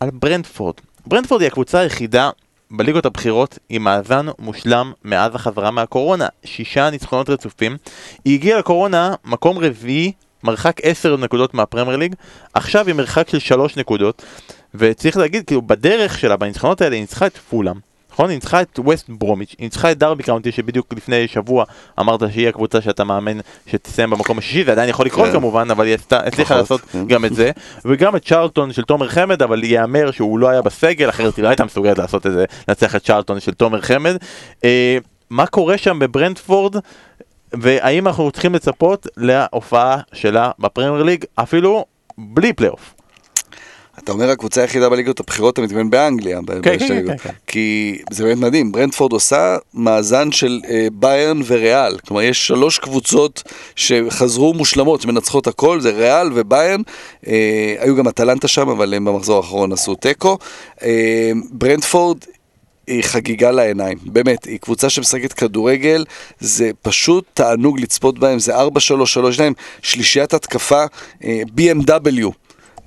על 0.00 0.10
ברנטפורד. 0.12 0.74
ברנטפורד 1.06 1.40
היא 1.40 1.48
הקבוצה 1.48 1.78
היחידה 1.78 2.30
בליגות 2.70 3.06
הבכירות 3.06 3.58
עם 3.68 3.84
מאזן 3.84 4.26
מושלם 4.38 4.92
מאז 5.04 5.34
החזרה 5.34 5.70
מהקורונה, 5.70 6.26
שישה 6.44 6.90
ניצחונות 6.90 7.30
רצופים. 7.30 7.76
היא 8.24 8.34
הגיעה 8.34 8.58
לקורונה 8.58 9.14
מקום 9.24 9.58
רביעי, 9.58 10.12
מרחק 10.42 10.80
עשר 10.82 11.16
נקודות 11.16 11.54
מהפרמייר 11.54 11.96
ליג, 11.96 12.14
עכשיו 12.54 12.86
היא 12.86 12.94
מרחק 12.94 13.28
של 13.28 13.38
שלוש 13.38 13.76
נקודות, 13.76 14.22
וצריך 14.74 15.16
להגיד, 15.16 15.46
כאילו, 15.46 15.62
בדרך 15.62 16.18
שלה, 16.18 16.36
בניצחונות 16.36 16.80
האלה, 16.80 16.94
היא 16.94 17.00
ניצחה 17.00 17.26
את 17.26 17.38
פולאם. 17.38 17.93
נכון? 18.14 18.30
היא 18.30 18.36
ניצחה 18.36 18.62
את 18.62 18.78
ווסט 18.78 19.06
ברומיץ', 19.08 19.54
היא 19.58 19.64
ניצחה 19.64 19.92
את 19.92 19.98
דרבי 19.98 20.22
קאונטי 20.22 20.52
שבדיוק 20.52 20.92
לפני 20.96 21.28
שבוע 21.28 21.64
אמרת 22.00 22.20
שהיא 22.32 22.48
הקבוצה 22.48 22.80
שאתה 22.80 23.04
מאמן 23.04 23.38
שתסיים 23.66 24.10
במקום 24.10 24.38
השישי, 24.38 24.64
זה 24.64 24.72
עדיין 24.72 24.88
יכול 24.88 25.06
לקרות 25.06 25.26
כן. 25.26 25.32
כמובן, 25.32 25.70
אבל 25.70 25.86
היא 25.86 25.96
הצליחה 26.10 26.42
נכון, 26.42 26.56
לעשות. 26.56 26.80
גם 27.06 27.24
את 27.24 27.34
זה, 27.34 27.50
וגם 27.84 28.16
את 28.16 28.24
צ'רלטון 28.24 28.72
של 28.72 28.82
תומר 28.82 29.08
חמד, 29.08 29.42
אבל 29.42 29.64
ייאמר 29.64 30.10
שהוא 30.10 30.38
לא 30.38 30.48
היה 30.48 30.62
בסגל, 30.62 31.08
אחרת 31.08 31.36
היא 31.36 31.42
לא 31.42 31.48
הייתה 31.48 31.64
מסוגלת 31.64 31.98
לעשות 31.98 32.26
את 32.26 32.32
זה, 32.32 32.44
לנצח 32.68 32.96
את 32.96 33.04
צ'רלטון 33.04 33.40
של 33.40 33.54
תומר 33.54 33.80
חמד. 33.80 34.16
אה, 34.64 34.98
מה 35.30 35.46
קורה 35.46 35.78
שם 35.78 35.98
בברנטפורד, 35.98 36.76
והאם 37.52 38.06
אנחנו 38.06 38.30
צריכים 38.30 38.54
לצפות 38.54 39.06
להופעה 39.16 39.96
שלה 40.12 40.50
בפרמייר 40.58 41.02
ליג, 41.02 41.24
אפילו 41.34 41.84
בלי 42.18 42.52
פלייאוף. 42.52 42.94
אתה 43.98 44.12
אומר 44.12 44.30
הקבוצה 44.30 44.60
היחידה 44.60 44.88
בליגות 44.88 45.20
הבכירות, 45.20 45.54
אתה 45.54 45.62
מתכוון 45.62 45.90
באנגליה. 45.90 46.40
כן, 46.62 46.78
כן. 46.78 47.06
כן, 47.06 47.16
כן. 47.16 47.30
כי 47.46 47.98
זה 48.10 48.24
באמת 48.24 48.38
מדהים, 48.38 48.72
ברנטפורד 48.72 49.12
עושה 49.12 49.56
מאזן 49.74 50.32
של 50.32 50.60
אה, 50.68 50.86
ביירן 50.92 51.40
וריאל. 51.46 51.98
כלומר, 51.98 52.22
יש 52.22 52.46
שלוש 52.46 52.78
קבוצות 52.78 53.42
שחזרו 53.76 54.54
מושלמות, 54.54 55.00
שמנצחות 55.00 55.46
הכל, 55.46 55.80
זה 55.80 55.90
ריאל 55.90 56.30
וביירן. 56.34 56.80
אה, 57.26 57.74
היו 57.78 57.96
גם 57.96 58.08
אטלנטה 58.08 58.48
שם, 58.48 58.68
אבל 58.68 58.94
הם 58.94 59.04
במחזור 59.04 59.36
האחרון 59.36 59.72
עשו 59.72 59.94
תיקו. 59.94 60.38
אה, 60.82 61.32
ברנדפורד 61.50 62.18
היא 62.86 63.02
חגיגה 63.02 63.50
לעיניים, 63.50 63.98
באמת, 64.02 64.44
היא 64.44 64.58
קבוצה 64.58 64.90
שמשחקת 64.90 65.32
כדורגל, 65.32 66.04
זה 66.40 66.70
פשוט 66.82 67.24
תענוג 67.34 67.80
לצפות 67.80 68.18
בהם, 68.18 68.38
זה 68.38 68.56
4-3-3, 68.56 68.58
יש 69.28 69.40
להם 69.40 69.52
שלישיית 69.82 70.34
התקפה, 70.34 70.84
אה, 71.24 71.42
BMW. 71.56 72.30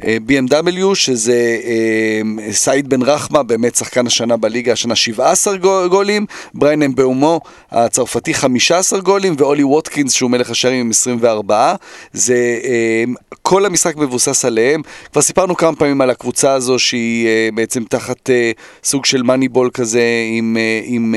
אה, 0.06 0.18
BMW 0.28 0.96
שזה 0.96 1.58
אה, 1.64 2.52
סעיד 2.52 2.90
בן 2.90 3.02
רחמה, 3.02 3.44
באמת 3.44 3.76
שחקן 3.76 4.08
השנה 4.08 4.38
בליגה, 4.38 4.72
השנה 4.72 4.96
17 4.96 5.58
גו- 5.58 5.90
גולים, 5.90 6.26
בריין 6.54 6.84
אמבאומו 6.84 7.42
הצרפתי 7.72 8.34
15 8.34 9.00
גולים, 9.00 9.36
ואולי 9.38 9.64
ווטקינס 9.64 10.14
שהוא 10.14 10.32
מלך 10.32 10.50
השערים 10.50 10.80
עם 10.80 10.90
24. 10.90 11.76
זה, 12.14 12.60
אה, 12.64 13.04
כל 13.42 13.66
המשחק 13.66 13.96
מבוסס 13.96 14.46
עליהם. 14.46 14.82
כבר 15.12 15.22
סיפרנו 15.22 15.56
כמה 15.56 15.76
פעמים 15.76 16.02
על 16.02 16.10
הקבוצה 16.10 16.54
הזו 16.54 16.80
שהיא 16.80 17.28
בעצם 17.54 17.84
תחת 17.84 18.30
סוג 18.84 19.06
של 19.06 19.22
Moneyball 19.24 19.70
כזה 19.74 20.04
עם, 20.38 20.58
עם 20.84 21.16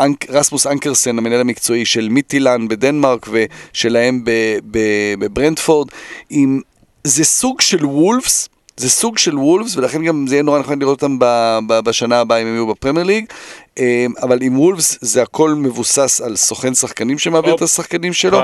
אנק, 0.00 0.30
רסמוס 0.30 0.66
אנקרסן, 0.66 1.18
המנהל 1.18 1.40
המקצועי 1.40 1.84
של 1.84 2.08
מיטילן 2.08 2.68
בדנמרק 2.68 3.26
ושלהם 3.32 4.22
בברנטפורד, 5.18 5.88
עם 6.30 6.60
זה 7.06 7.24
סוג 7.24 7.60
של 7.60 7.86
וולפס, 7.86 8.48
זה 8.76 8.90
סוג 8.90 9.18
של 9.18 9.38
וולפס, 9.38 9.76
ולכן 9.76 10.04
גם 10.04 10.26
זה 10.28 10.34
יהיה 10.34 10.42
נורא 10.42 10.58
נכון 10.58 10.78
לראות 10.78 11.02
אותם 11.02 11.18
ב- 11.18 11.58
ב- 11.68 11.80
בשנה 11.80 12.20
הבאה 12.20 12.38
אם 12.42 12.46
הם 12.46 12.54
יהיו 12.54 12.66
בפרמייר 12.66 13.06
ליג, 13.06 13.24
אה, 13.78 14.06
אבל 14.22 14.38
עם 14.42 14.58
וולפס 14.60 14.98
זה 15.00 15.22
הכל 15.22 15.50
מבוסס 15.50 16.20
על 16.20 16.36
סוכן 16.36 16.74
שחקנים 16.74 17.18
שמעביר. 17.18 17.54
את 17.54 17.62
השחקנים 17.62 18.12
שלו. 18.12 18.38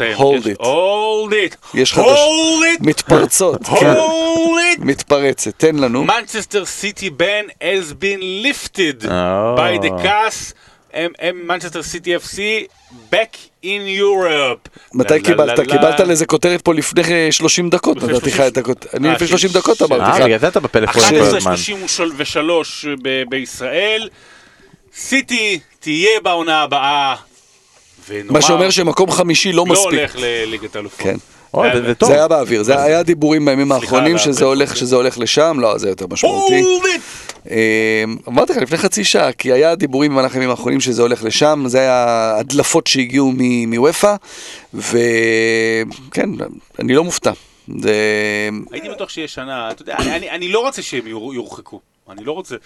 יש- 0.00 0.16
it. 0.46 0.60
Hold 0.62 1.32
it. 1.32 1.56
יש 1.74 1.92
חדש-. 1.92 2.20
מתפרצות, 2.80 3.64
כן, 3.80 3.92
Hold 3.94 4.78
it. 4.78 4.84
מתפרצת, 4.84 5.52
תן 5.56 5.76
לנו. 5.76 6.04
Manchester 6.06 6.64
City 6.82 7.10
ban 7.18 7.50
has 7.62 7.92
been 7.92 8.20
lifted 8.46 9.04
Oh. 9.04 9.08
by 9.58 9.84
the 9.84 10.02
CAS. 10.02 10.52
הם- 10.96 11.12
הם 11.18 11.42
מנצ'סטר 11.46 11.82
סיטי 11.82 12.16
FC 12.16 12.38
back 13.12 13.36
in 13.64 13.66
Europe. 14.00 14.68
מתי 14.94 15.20
קיבלת? 15.20 15.60
קיבלת. 15.60 16.00
לזה 16.00 16.26
כותרת 16.26 16.62
פה 16.62 16.74
לפני 16.74 17.02
אה, 17.02 17.28
30 17.30 17.70
דקות, 17.70 17.96
נתתי 17.96 18.12
לך 18.14 18.20
30 18.36 18.46
את 18.46 18.56
הכותרת. 18.56 18.94
אני 18.94 19.08
אה, 19.08 19.14
לפני 19.14 19.26
ש- 19.26 19.30
30 19.30 19.50
דקות 19.50 19.82
אמרתי 19.82 20.22
אה, 20.22 20.28
לך. 20.28 20.40
זה 20.40 20.48
אתה 20.48 20.60
בפלאפון 20.60 21.02
כל 21.02 21.16
הזמן. 21.36 21.54
11.33 21.54 22.38
ב- 23.02 23.22
בישראל. 23.28 24.08
סיטי 24.96 25.58
תהיה 25.80 26.20
בעונה 26.22 26.62
הבאה. 26.62 27.14
מה 28.24 28.42
שאומר 28.42 28.70
שמקום 28.70 29.10
חמישי 29.10 29.52
לא 29.52 29.56
לא 29.56 29.66
מספיק. 29.66 29.86
הולך 29.98 30.16
לליגת 30.18 30.76
אלופות. 30.76 31.00
כן. 31.00 31.16
אוי, 31.54 31.68
זה- 31.74 31.86
זה 31.86 31.94
טוב. 31.94 32.08
זה 32.08 32.14
היה 32.14 32.28
באוויר, 32.28 32.62
זה 32.62 32.82
היה 32.82 33.02
דיבורים 33.02 33.44
בימים 33.44 33.72
האחרונים. 33.72 34.18
שזה 34.18 34.44
הולך 34.94 35.18
לשם, 35.18 35.56
לא, 35.60 35.78
זה 35.78 35.88
יותר 35.88 36.06
משמעותי. 36.10 36.64
אה, 37.50 38.04
אמרתי 38.28 38.52
לך 38.52 38.58
לפני 38.58 38.78
חצי 38.78 39.04
שעה, 39.04 39.32
כי 39.32 39.52
היה 39.52 39.74
דיבורים 39.74 40.10
במהלך 40.12 40.34
הימים 40.34 40.50
האחרונים 40.50 40.80
שזה 40.80 41.02
הולך 41.02 41.24
לשם, 41.24 41.64
זה 41.66 41.78
היה 41.80 42.34
הדלפות 42.38 42.86
שהגיעו 42.86 43.32
מ- 43.36 43.74
מוופא, 43.74 44.14
וכן, 44.74 46.30
אני 46.78 46.94
לא 46.94 47.04
מופתע. 47.04 47.32
זה... 47.80 47.94
הייתי 48.72 48.88
בטוח 48.88 49.08
שיהיה 49.08 49.28
שנה, 49.28 49.70
אתה 49.70 49.82
יודע, 49.82 49.96
אני, 49.98 50.16
אני, 50.16 50.30
אני 50.30 50.48
לא 50.48 50.60
רוצה 50.60 50.82
שהם 50.82 51.06
יור- 51.06 51.34
יורחקו. 51.34 51.80
אני 52.10 52.24
לא 52.24 52.32
רוצה 52.32 52.56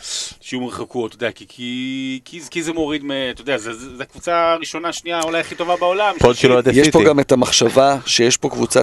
שיורחקו, 0.41 1.07
אתה 1.07 1.17
יודע, 1.17 1.31
כי, 1.33 1.45
כי, 1.49 2.21
כי, 2.25 2.41
כי 2.51 2.63
זה 2.63 2.73
מוריד, 2.73 3.05
מ, 3.05 3.11
אתה 3.31 3.41
יודע, 3.41 3.59
זו 3.59 3.71
הקבוצה 4.03 4.53
הראשונה, 4.53 4.93
שנייה, 4.93 5.21
אולי 5.23 5.41
הכי 5.41 5.55
טובה 5.55 5.77
בעולם. 5.77 6.15
יש 6.73 6.89
פה. 6.89 7.05
גם 7.05 7.21
את 7.21 7.33
המחשבה 7.33 7.97
שיש 8.07 8.37
פה 8.37 8.49
קבוצה 8.49 8.83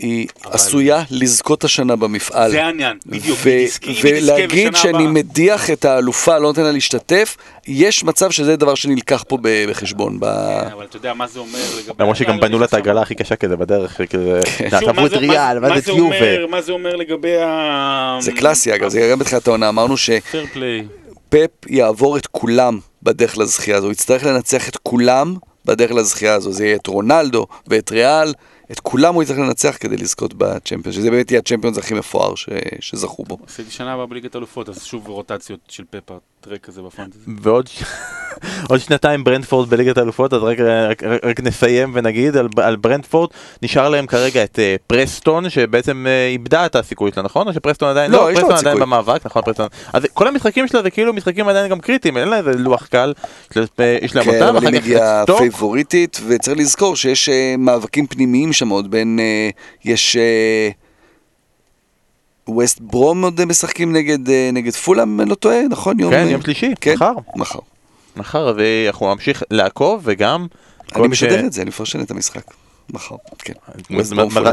שהיא 0.00 0.26
עשויה 0.44 1.02
לזכות 1.10 1.64
השנה 1.64 1.96
במפעל. 1.96 2.50
זה 2.50 2.64
העניין, 2.64 2.96
בדיוק. 3.06 3.38
ו- 3.42 3.48
היא 3.48 3.58
היא 3.58 3.68
תזכה 3.68 3.90
ולהגיד 4.32 4.76
שאני. 4.76 5.06
מדיח 5.06 5.70
את 5.70 5.84
האלופה, 5.84 6.38
לא 6.38 6.42
נותן 6.48 6.62
לה 6.62 6.72
להשתתף, 6.72 7.36
יש 7.66 8.04
מצב 8.04 8.30
שזה 8.30 8.56
דבר 8.56 8.74
שנלקח 8.74 9.24
פה 9.28 9.38
בחשבון. 9.42 10.20
ב... 10.20 10.24
כן, 10.24 10.72
אבל 10.72 10.84
אתה 10.84 10.96
יודע 10.96 11.14
מה 11.14 11.26
זה 11.26 11.38
אומר 11.38 11.58
לגבי... 11.78 11.94
למרות 12.00 12.16
שגם 12.16 12.38
אתה- 12.38 12.46
בנו 12.46 12.58
לה 12.58 12.64
את 12.64 12.74
העגלה 12.74 13.02
הכי 13.02 13.14
קשה 13.14 13.36
כזה 13.36 13.56
בדרך, 13.56 14.00
כזה, 14.10 14.40
שוב, 14.58 14.68
תעברו 14.70 14.94
מה 15.00 15.06
את 15.06 15.10
זה- 15.10 15.16
ריאל, 15.16 15.58
מה 15.58 15.80
זה. 15.80 15.90
אומר- 15.90 16.46
מה 16.50 16.62
זה 16.62 16.72
אומר 16.72 16.96
לגבי 16.96 17.36
ה... 17.36 18.16
זה 18.20 18.32
קלאסי 18.32 18.74
אגב, 18.74 18.88
זה 18.88 19.08
גם 19.12 19.18
בתחילת 19.18 19.48
העונה, 19.48 19.68
אמרנו 19.68 19.94
פליי. 20.52 20.84
שפפ 21.28 21.50
יעבור 21.70 22.16
את 22.16 22.26
כולם 22.26 22.78
בדרך 23.02 23.38
לזכייה 23.38 23.76
הזו, 23.76 23.86
הוא 23.86 23.92
יצטרך 23.92 24.24
לנצח 24.24 24.68
את 24.68 24.76
כולם 24.82 25.34
בדרך 25.64 25.90
לזכייה 25.92 26.34
הזו, 26.34 26.52
זה 26.52 26.66
יהיה 26.66 26.76
את 26.76 26.86
רונלדו 26.86 27.46
ואת 27.68 27.92
ריאל, 27.92 28.32
את 28.72 28.80
כולם 28.80 29.14
הוא 29.14 29.22
יצטרך 29.22 29.38
לנצח 29.38 29.76
כדי 29.80 29.96
לזכות 29.96 30.34
בצ'מפיונס, 30.34 30.96
שזה 30.96 31.10
באמת 31.10 31.30
יהיה 31.30 31.38
הצ'מפיונס 31.40 31.78
הכי 31.78 31.94
מפואר 31.94 32.34
ש... 32.34 32.48
שזכו 32.80 33.24
בו. 33.24 33.38
עשיתי 33.46 33.70
שנה 33.70 33.92
הבאה 33.92 34.06
בליגת 34.06 34.36
אלופות, 34.36 34.68
אז 34.68 34.84
שוב 34.84 35.08
רוטציות 35.08 35.60
של 35.68 35.84
פפר, 35.90 36.18
טרק 36.44 36.60
כזה 36.60 36.82
בפנטזי. 36.82 37.18
ועוד 37.42 37.68
עוד 38.70 38.80
שנתיים 38.80 39.24
ברנדפורד 39.24 39.70
בליגת 39.70 39.98
האלופות, 39.98 40.32
אז 40.32 40.42
רק, 40.42 40.58
רק, 40.60 41.02
רק, 41.02 41.24
רק 41.24 41.40
נסיים 41.40 41.90
ונגיד 41.94 42.36
על, 42.36 42.48
על 42.62 42.76
ברנדפורד, 42.76 43.30
נשאר 43.62 43.88
להם 43.88 44.06
כרגע 44.06 44.44
את 44.44 44.58
uh, 44.58 44.82
פרסטון, 44.86 45.50
שבעצם 45.50 46.06
uh, 46.06 46.32
איבדה 46.32 46.66
את 46.66 46.76
הסיכוי 46.76 47.10
שלה, 47.14 47.22
נכון? 47.22 47.48
או 47.48 47.52
שפרסטון 47.52 47.88
עדיין, 47.88 48.10
לא, 48.10 48.32
יש 48.32 48.38
לה 48.38 48.44
פרסטון 48.44 48.50
עדיין 48.58 48.76
סיכוי. 48.76 48.80
במאבק, 48.80 49.26
נכון, 49.26 49.42
פרסטון. 49.42 49.68
אז 49.92 50.06
כל 50.14 50.28
המשחקים 50.28 50.68
שלה 50.68 50.82
זה 50.82 50.90
כאילו 50.90 51.12
משחקים 51.12 51.48
עדיין 51.48 51.70
גם 51.70 51.80
קריטיים, 51.80 52.16
אין 52.16 52.28
לה 52.28 52.36
איזה 52.38 52.52
לוח 52.52 52.86
קל, 52.86 53.12
יש 53.50 53.56
לה- 53.78 53.84
יש 54.02 54.16
להם 54.16 54.24
כן, 54.24 54.30
אותם, 54.42 54.56
אבל 54.56 54.68
אחר 54.68 54.84
היא 54.84 54.98
כך 54.98 55.22
סטוק, 55.22 55.38
פייבוריטית, 55.38 56.20
וצריך 56.28 56.58
לזכור 56.58 56.96
שיש 56.96 57.28
אה, 57.28 57.54
מאבקים 57.58 58.06
פנימיים 58.06 58.52
שם 58.52 58.68
עוד 58.68 58.90
בין, 58.90 59.18
אה, 59.20 59.50
יש... 59.84 60.16
אה, 60.16 60.68
ווסט 62.48 62.78
ברום 62.80 63.24
עוד 63.24 63.44
משחקים 63.44 63.92
נגד, 63.92 64.28
אה, 64.28 64.50
נגד 64.52 64.72
פולאם, 64.72 65.08
אם 65.08 65.20
אני 65.20 65.30
לא 65.30 65.34
טועה, 65.34 65.60
נכון? 65.70 66.00
יום, 66.00 66.10
כן, 66.12 66.26
אה, 66.26 66.30
יום 66.30 66.42
שלישי, 66.42 66.74
כן, 66.80 66.94
מחר, 66.94 67.12
מחר. 67.36 67.58
מחר, 68.16 68.52
ואנחנו 68.56 69.14
נמשיך 69.14 69.42
לעקוב, 69.50 70.00
וגם... 70.04 70.46
אני 70.96 71.08
מי 71.08 71.16
ש- 71.16 71.22
משדר 71.22 71.46
את 71.46 71.52
זה, 71.52 71.62
אני 71.62 71.68
מפרשן 71.68 72.00
את 72.00 72.10
המשחק. 72.10 72.42
מחר, 72.90 73.14
כן. 73.38 73.52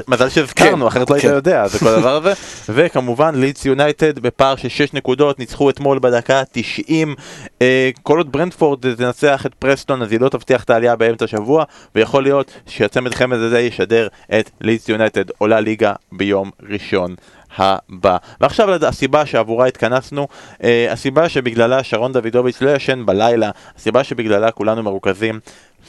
מזל- 0.08 0.30
שהזכרנו, 0.30 0.78
כן, 0.82 0.88
אחרת 0.88 1.10
לא 1.10 1.16
היית 1.16 1.26
כן. 1.26 1.34
יודע, 1.34 1.68
זה 1.68 1.80
כל 1.80 1.88
הדבר 1.88 2.16
הזה. 2.16 2.34
וכמובן 2.76 3.36
לידס 3.36 3.66
יונייטד 3.66 4.20
בפער 4.20 4.56
של 4.56 4.70
6 4.70 4.94
נקודות, 4.94 5.40
ניצחו 5.40 5.70
אתמול 5.70 6.00
בדקה 6.00 6.44
90. 6.52 7.16
אה, 7.62 7.90
כל 8.04 8.18
עוד 8.18 8.32
ברנדפורד 8.32 8.96
תנצח 8.96 9.46
את 9.46 9.54
פרסטון, 9.54 10.02
אז 10.02 10.12
היא 10.12 10.20
לא 10.20 10.30
תבטיח 10.30 10.64
את 10.64 10.70
העלייה 10.70 10.96
באמצע 10.96 11.26
השבוע, 11.26 11.64
ויכול 11.96 12.24
להיות 12.24 12.52
שהצמד 12.68 13.14
חמד 13.14 13.38
הזה 13.38 13.60
ישדר 13.60 14.08
את 14.40 14.50
לידס 14.62 14.90
יונייטד 14.90 15.24
עולה 15.38 15.60
ליגה 15.60 15.94
ביום 16.12 16.50
ראשון. 16.70 17.16
הבא. 17.58 18.18
ועכשיו 18.42 18.86
הסיבה 18.86 19.26
שעבורה 19.26 19.68
התכנסנו, 19.68 20.28
אה, 20.64 20.92
הסיבה 20.92 21.30
שבגללה 21.30 21.84
שרון 21.84 22.14
דוידוביץ' 22.14 22.62
לא 22.62 22.70
ישן 22.70 23.06
בלילה, 23.06 23.50
הסיבה 23.78 24.04
שבגללה 24.04 24.52
כולנו 24.52 24.84
מרוכזים, 24.84 25.40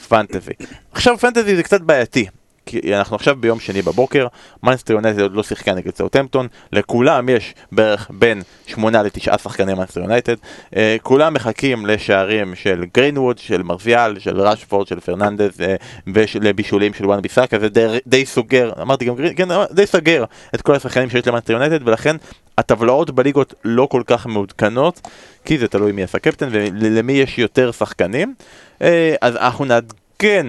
פנטזי. 0.07 0.53
עכשיו 0.91 1.17
פנטזי 1.17 1.55
זה 1.55 1.63
קצת 1.63 1.81
בעייתי, 1.81 2.27
כי 2.65 2.95
אנחנו 2.95 3.15
עכשיו 3.15 3.35
ביום 3.39 3.59
שני 3.59 3.81
בבוקר, 3.81 4.27
מנסטר 4.63 4.93
יונייטד 4.93 5.19
עוד 5.19 5.33
לא 5.33 5.43
שיחקה 5.43 5.73
נגד 5.73 5.95
סאוטמפטון, 5.95 6.47
לכולם 6.71 7.29
יש 7.29 7.53
בערך 7.71 8.11
בין 8.13 8.41
שמונה 8.67 9.03
לתשעה 9.03 9.37
שחקני 9.37 9.73
מנצ'סטר 9.73 10.01
יונייטד, 10.01 10.35
אה, 10.75 10.95
כולם 11.01 11.33
מחכים 11.33 11.85
לשערים 11.85 12.55
של 12.55 12.85
גרינווד, 12.93 13.37
של 13.37 13.63
מרסיאל, 13.63 14.19
של 14.19 14.41
ראשפורד, 14.41 14.87
של 14.87 14.99
פרננדז, 14.99 15.61
אה, 15.61 15.75
ולבישולים 16.07 16.93
של 16.93 17.05
וואן 17.05 17.21
ביסאקה, 17.21 17.59
זה 17.59 17.69
די, 17.69 17.99
די 18.07 18.25
סוגר, 18.25 18.71
אמרתי 18.81 19.05
גם 19.05 19.15
גרין, 19.15 19.33
כן, 19.35 19.47
די 19.71 19.85
סוגר 19.85 20.23
את 20.55 20.61
כל 20.61 20.75
השחקנים 20.75 21.09
שיש 21.09 21.27
למנצ'סטר 21.27 21.53
יונייטד, 21.53 21.87
ולכן 21.87 22.15
הטבלאות 22.57 23.11
בליגות 23.11 23.53
לא 23.65 23.87
כל 23.91 24.01
כך 24.05 24.27
מעודכנות, 24.27 25.01
כי 25.45 25.57
זה 25.57 25.67
תלוי 25.67 25.91
מי 25.91 26.01
יעשה 26.01 26.19
קפטן 26.19 26.49
ולמי 26.51 27.13
יש 27.13 27.39
יותר 27.39 27.71
שחקנים. 27.71 28.33
אה, 28.81 29.15
אז 29.21 29.35
אנחנו 29.35 29.65
נעדכן 29.65 30.47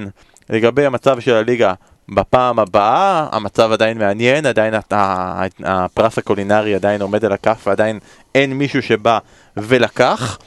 לגבי 0.50 0.86
המצב 0.86 1.20
של 1.20 1.34
הליגה 1.34 1.74
בפעם 2.08 2.58
הבאה, 2.58 3.28
המצב 3.32 3.72
עדיין 3.72 3.98
מעניין, 3.98 4.46
עדיין 4.46 4.74
הפרס 5.64 6.18
הקולינרי 6.18 6.74
עדיין 6.74 7.02
עומד 7.02 7.24
על 7.24 7.32
הכף 7.32 7.64
ועדיין 7.66 7.98
אין 8.34 8.52
מישהו 8.52 8.82
שבא 8.82 9.18
ולקח. 9.56 10.38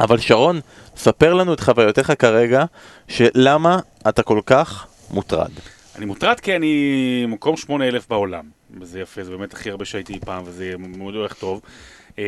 אבל 0.00 0.18
שרון, 0.18 0.60
ספר 0.96 1.34
לנו 1.34 1.54
את 1.54 1.60
חוויותיך 1.60 2.12
כרגע, 2.18 2.64
שלמה 3.08 3.78
אתה 4.08 4.22
כל 4.22 4.40
כך 4.46 4.86
מוטרד. 5.10 5.50
אני 5.96 6.04
מוטרד 6.04 6.40
כי 6.40 6.56
אני 6.56 7.26
מקום 7.28 7.56
8,000 7.56 8.06
בעולם, 8.08 8.44
וזה 8.80 9.00
יפה, 9.00 9.24
זה 9.24 9.30
באמת 9.30 9.52
הכי 9.54 9.70
הרבה 9.70 9.84
שהייתי 9.84 10.20
פעם, 10.20 10.42
וזה 10.46 10.72
מאוד 10.78 11.14
הולך 11.14 11.32
טוב. 11.34 11.60
אה, 12.16 12.18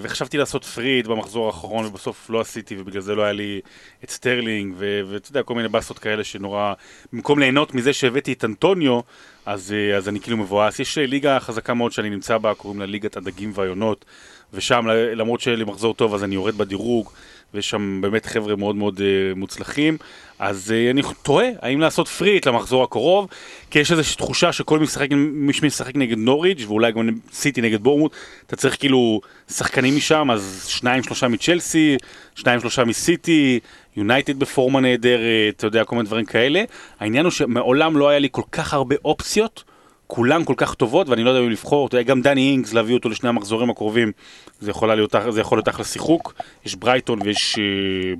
וחשבתי 0.00 0.38
לעשות 0.38 0.64
free 0.64 0.88
hit 0.88 1.06
במחזור 1.06 1.46
האחרון 1.46 1.84
ובסוף 1.84 2.30
לא 2.30 2.40
עשיתי 2.40 2.76
ובגלל 2.78 3.00
זה 3.00 3.14
לא 3.14 3.22
היה 3.22 3.32
לי 3.32 3.60
את 4.04 4.10
סטרלינג 4.10 4.74
ואתה 4.78 5.30
יודע 5.30 5.42
כל 5.42 5.54
מיני 5.54 5.68
באסות 5.68 5.98
כאלה 5.98 6.24
שנורא 6.24 6.74
במקום 7.12 7.38
ליהנות 7.38 7.74
מזה 7.74 7.92
שהבאתי 7.92 8.32
את 8.32 8.44
אנטוניו 8.44 9.00
אז, 9.46 9.74
uh, 9.74 9.96
אז 9.96 10.08
אני 10.08 10.20
כאילו 10.20 10.36
מבואס. 10.36 10.80
יש 10.80 10.98
אה, 10.98 11.06
ליגה 11.06 11.40
חזקה 11.40 11.74
מאוד 11.74 11.92
שאני 11.92 12.10
נמצא 12.10 12.38
בה 12.38 12.54
קוראים 12.54 12.80
לה 12.80 12.86
ליגת 12.86 13.16
הדגים 13.16 13.52
והיונות 13.54 14.04
ושם 14.52 14.86
למרות 14.88 15.40
שהיה 15.40 15.56
לי 15.56 15.64
מחזור 15.64 15.94
טוב 15.94 16.14
אז 16.14 16.24
אני 16.24 16.34
יורד 16.34 16.58
בדירוג 16.58 17.10
ויש 17.54 17.70
שם 17.70 17.98
באמת 18.00 18.26
חבר'ה 18.26 18.56
מאוד 18.56 18.76
מאוד 18.76 18.98
uh, 18.98 19.38
מוצלחים, 19.38 19.96
אז 20.38 20.70
uh, 20.70 20.90
אני 20.90 21.02
תוהה 21.22 21.48
האם 21.62 21.80
לעשות 21.80 22.08
פריט 22.08 22.46
למחזור 22.46 22.84
הקרוב, 22.84 23.28
כי 23.70 23.78
יש 23.78 23.92
איזושהי 23.92 24.16
תחושה 24.16 24.52
שכל 24.52 24.78
מי 24.78 24.84
משחק, 24.84 25.08
מי 25.16 25.52
שמשחק 25.52 25.96
נגד 25.96 26.18
נוריץ' 26.18 26.64
ואולי 26.66 26.92
גם 26.92 27.08
סיטי 27.32 27.60
נגד 27.60 27.82
בורמוט, 27.82 28.12
אתה 28.46 28.56
צריך 28.56 28.76
כאילו 28.78 29.20
שחקנים 29.50 29.96
משם, 29.96 30.30
אז 30.30 30.64
שניים 30.68 31.02
שלושה 31.02 31.28
מצ'לסי, 31.28 31.96
שניים 32.34 32.60
שלושה 32.60 32.84
מסיטי, 32.84 33.60
יונייטד 33.96 34.38
בפורמה 34.38 34.80
נהדרת, 34.80 35.54
אתה 35.56 35.66
יודע, 35.66 35.84
כל 35.84 35.96
מיני 35.96 36.06
דברים 36.06 36.24
כאלה. 36.24 36.64
העניין 37.00 37.24
הוא 37.24 37.30
שמעולם 37.30 37.96
לא 37.96 38.08
היה 38.08 38.18
לי 38.18 38.28
כל 38.30 38.42
כך 38.52 38.74
הרבה 38.74 38.96
אופציות. 39.04 39.71
כולן 40.06 40.44
כל 40.44 40.54
כך 40.56 40.74
טובות 40.74 41.08
ואני 41.08 41.24
לא 41.24 41.30
יודע 41.30 41.40
אם 41.40 41.50
לבחור, 41.50 41.86
אתה 41.86 41.96
יודע, 41.96 42.08
גם 42.08 42.22
דני 42.22 42.50
אינגס 42.50 42.72
להביא 42.72 42.94
אותו 42.94 43.08
לשני 43.08 43.28
המחזורים 43.28 43.70
הקרובים 43.70 44.12
זה 44.60 44.70
להיות, 44.94 45.14
זה 45.30 45.40
יכול 45.40 45.58
להיות 45.58 45.68
אחלה 45.68 45.84
שיחוק, 45.84 46.34
יש 46.66 46.74
ברייטון 46.74 47.18
ויש 47.22 47.58
אה, 47.58 47.64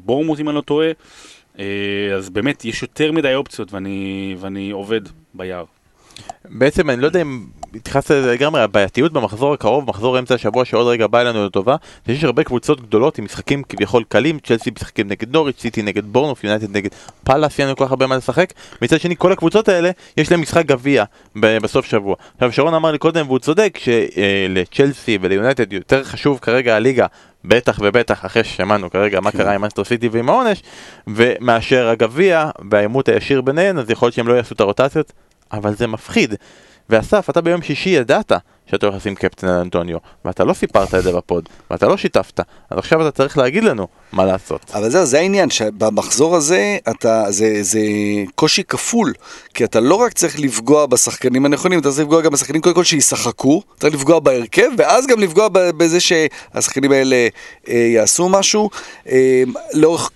בורמוט 0.04 0.40
אם 0.40 0.48
אני 0.48 0.56
לא 0.56 0.60
טועה, 0.60 0.88
אה, 1.58 1.64
אז 2.16 2.30
באמת 2.30 2.64
יש 2.64 2.82
יותר 2.82 3.12
מדי 3.12 3.34
אופציות 3.34 3.72
ואני, 3.72 4.34
ואני 4.38 4.70
עובד 4.70 5.00
ביער. 5.34 5.64
בעצם 6.44 6.90
אני 6.90 7.00
לא 7.00 7.06
יודע 7.06 7.22
אם 7.22 7.44
התייחסת 7.74 8.10
לזה 8.10 8.32
לגמרי, 8.32 8.62
הבעייתיות 8.62 9.12
במחזור 9.12 9.54
הקרוב, 9.54 9.88
מחזור 9.88 10.18
אמצע 10.18 10.34
השבוע 10.34 10.64
שעוד 10.64 10.86
רגע 10.86 11.06
בא 11.06 11.20
אלינו 11.20 11.46
לטובה, 11.46 11.76
זה 12.06 12.14
שיש 12.14 12.24
הרבה 12.24 12.44
קבוצות 12.44 12.80
גדולות 12.80 13.18
עם 13.18 13.24
משחקים 13.24 13.62
כביכול 13.62 14.04
קלים, 14.08 14.38
צ'לסי 14.38 14.70
משחקים 14.70 15.08
נגד 15.08 15.32
נוריץ', 15.32 15.60
סיטי 15.60 15.82
נגד 15.82 16.04
בורנמות', 16.04 16.44
יונייטד 16.44 16.76
נגד 16.76 16.90
פאלאס, 17.24 17.60
אין 17.60 17.66
לנו 17.66 17.76
כל 17.76 17.84
כך 17.84 17.90
הרבה 17.90 18.06
מה 18.06 18.16
לשחק, 18.16 18.52
מצד 18.82 19.00
שני 19.00 19.14
כל 19.18 19.32
הקבוצות 19.32 19.68
האלה 19.68 19.90
יש 20.16 20.30
להם 20.30 20.40
משחק 20.40 20.66
גביע 20.66 21.04
בסוף 21.36 21.86
שבוע. 21.86 22.16
עכשיו 22.34 22.52
שרון 22.52 22.74
אמר 22.74 22.92
לי 22.92 22.98
קודם 22.98 23.26
והוא 23.26 23.38
צודק 23.38 23.78
שלצ'לסי 23.78 25.18
וליונייטד 25.20 25.72
יותר 25.72 26.04
חשוב 26.04 26.38
כרגע 26.42 26.76
הליגה 26.76 27.06
בטח 27.44 27.78
ובטח 27.82 28.24
אחרי 28.24 28.44
ששמענו 28.44 28.90
כרגע 28.90 29.20
מה 29.20 29.30
כן. 29.30 29.38
קרה 29.38 29.54
עם 29.54 29.60
מנצ'סטר 29.60 29.84
סיטי 29.84 30.08
ועם 30.08 30.28
העונש 30.28 30.62
ומאשר 31.06 31.88
הגביע 31.88 32.50
והעימות 32.70 33.08
הישיר 33.08 33.40
ביניהן 33.40 33.78
אז 33.78 33.90
יכול 33.90 34.06
להיות 34.06 34.14
שהם 34.14 34.28
לא 34.28 34.34
יעשו 34.34 34.54
את 34.54 34.60
הרוטציות 34.60 35.12
אבל 35.52 35.74
זה 35.74 35.86
מפחיד. 35.86 36.34
ואסף, 36.90 37.30
אתה 37.30 37.40
ביום 37.40 37.62
שישי 37.62 37.90
ידעת 37.90 38.32
שאתה 38.66 38.86
הולך 38.86 38.96
לשים 38.96 39.14
קפטן 39.14 39.48
על 39.48 39.60
אנטוניו, 39.60 39.98
ואתה 40.24 40.44
לא 40.44 40.54
סיפרת 40.54 40.94
את 40.94 41.02
זה 41.02 41.12
ב 41.12 41.19
pod, 41.19 41.48
ואתה 41.70 41.86
לא 41.86 41.96
שיתפת, 41.96 42.40
אז 42.70 42.78
עכשיו 42.78 43.08
אתה 43.08 43.10
צריך 43.10 43.38
להגיד 43.38 43.64
לנו 43.64 43.86
מה 44.12 44.24
לעשות. 44.24 44.70
אבל 44.74 44.90
זהו, 44.90 45.06
זה 45.06 45.18
העניין, 45.18 45.50
שבמחזור 45.50 46.36
הזה 46.36 46.78
אתה, 46.90 47.24
זה, 47.28 47.62
זה 47.62 47.80
קושי 48.34 48.64
כפול, 48.64 49.12
כי 49.54 49.64
אתה 49.64 49.80
לא 49.80 49.94
רק 49.94 50.12
צריך 50.12 50.40
לפגוע 50.40 50.86
בשחקנים 50.86 51.46
הנכונים, 51.46 51.80
אתה 51.80 51.88
צריך 51.88 52.00
לפגוע 52.00 52.20
גם 52.22 52.32
בשחקנים 52.32 52.60
קודם 52.60 52.74
כל 52.74 52.84
שישחקו, 52.84 53.62
אתה 53.68 53.80
צריך 53.80 53.94
לפגוע 53.94 54.20
בהרכב, 54.20 54.68
ואז 54.78 55.06
גם 55.06 55.20
לפגוע 55.20 55.48
בזה 55.52 56.00
שהשחקנים 56.00 56.92
האלה 56.92 57.28
אה, 57.68 57.74
יעשו 57.74 58.28
משהו. 58.28 58.70
אה, 59.08 59.42
לאורך 59.74 60.10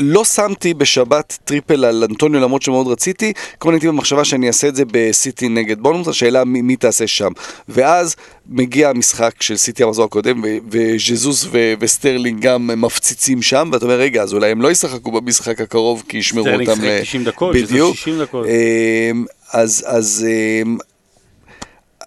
לא 0.00 0.24
שמתי 0.24 0.74
בשבת 0.74 1.38
triple 1.44 1.84
על 1.84 2.04
אנטוניו 2.10 2.40
למרות 2.40 2.62
שמאוד 2.62 2.86
רציתי, 2.86 3.32
כמו 3.60 3.70
הייתי 3.70 3.88
במחשבה 3.88 4.24
שאני 4.24 4.46
אעשה 4.46 4.68
את 4.68 4.76
זה 4.76 4.82
בסיטי 4.92 5.48
נגד 5.48 5.80
בורנמות', 5.80 6.08
השאלה 6.08 6.44
מי, 6.44 6.62
מי 6.62 6.76
תעשה 6.76 7.06
שם. 7.06 7.32
ואז 7.68 8.16
מגיע 8.46 8.88
המשחק 8.88 9.42
של 9.42 9.56
סיטי 9.56 9.82
המחזור 9.82 10.04
הקודם, 10.04 10.42
וז'זוס 10.70 11.48
וסטרלינג 11.80 12.42
גם 12.42 12.70
מפציצים 12.82 13.42
שם, 13.42 13.70
ואתה 13.72 13.84
אומר, 13.84 13.98
רגע, 13.98 14.22
אז 14.22 14.34
אולי 14.34 14.50
הם 14.50 14.62
לא 14.62 14.70
ישחקו 14.70 15.12
במשחק 15.12 15.60
הקרוב 15.60 16.04
כי 16.08 16.18
ישמרו 16.18 16.48
אותם... 16.48 16.62
סטרלינג 16.64 16.90
שיחק 16.90 17.02
90 17.02 17.24
דקות, 17.24 17.56
בדיוק. 17.56 17.96
60 17.96 18.20
דקות. 18.20 18.46
אמ, 18.46 19.24
אז, 19.52 19.84
אז 19.86 20.26
אמ, 20.28 20.78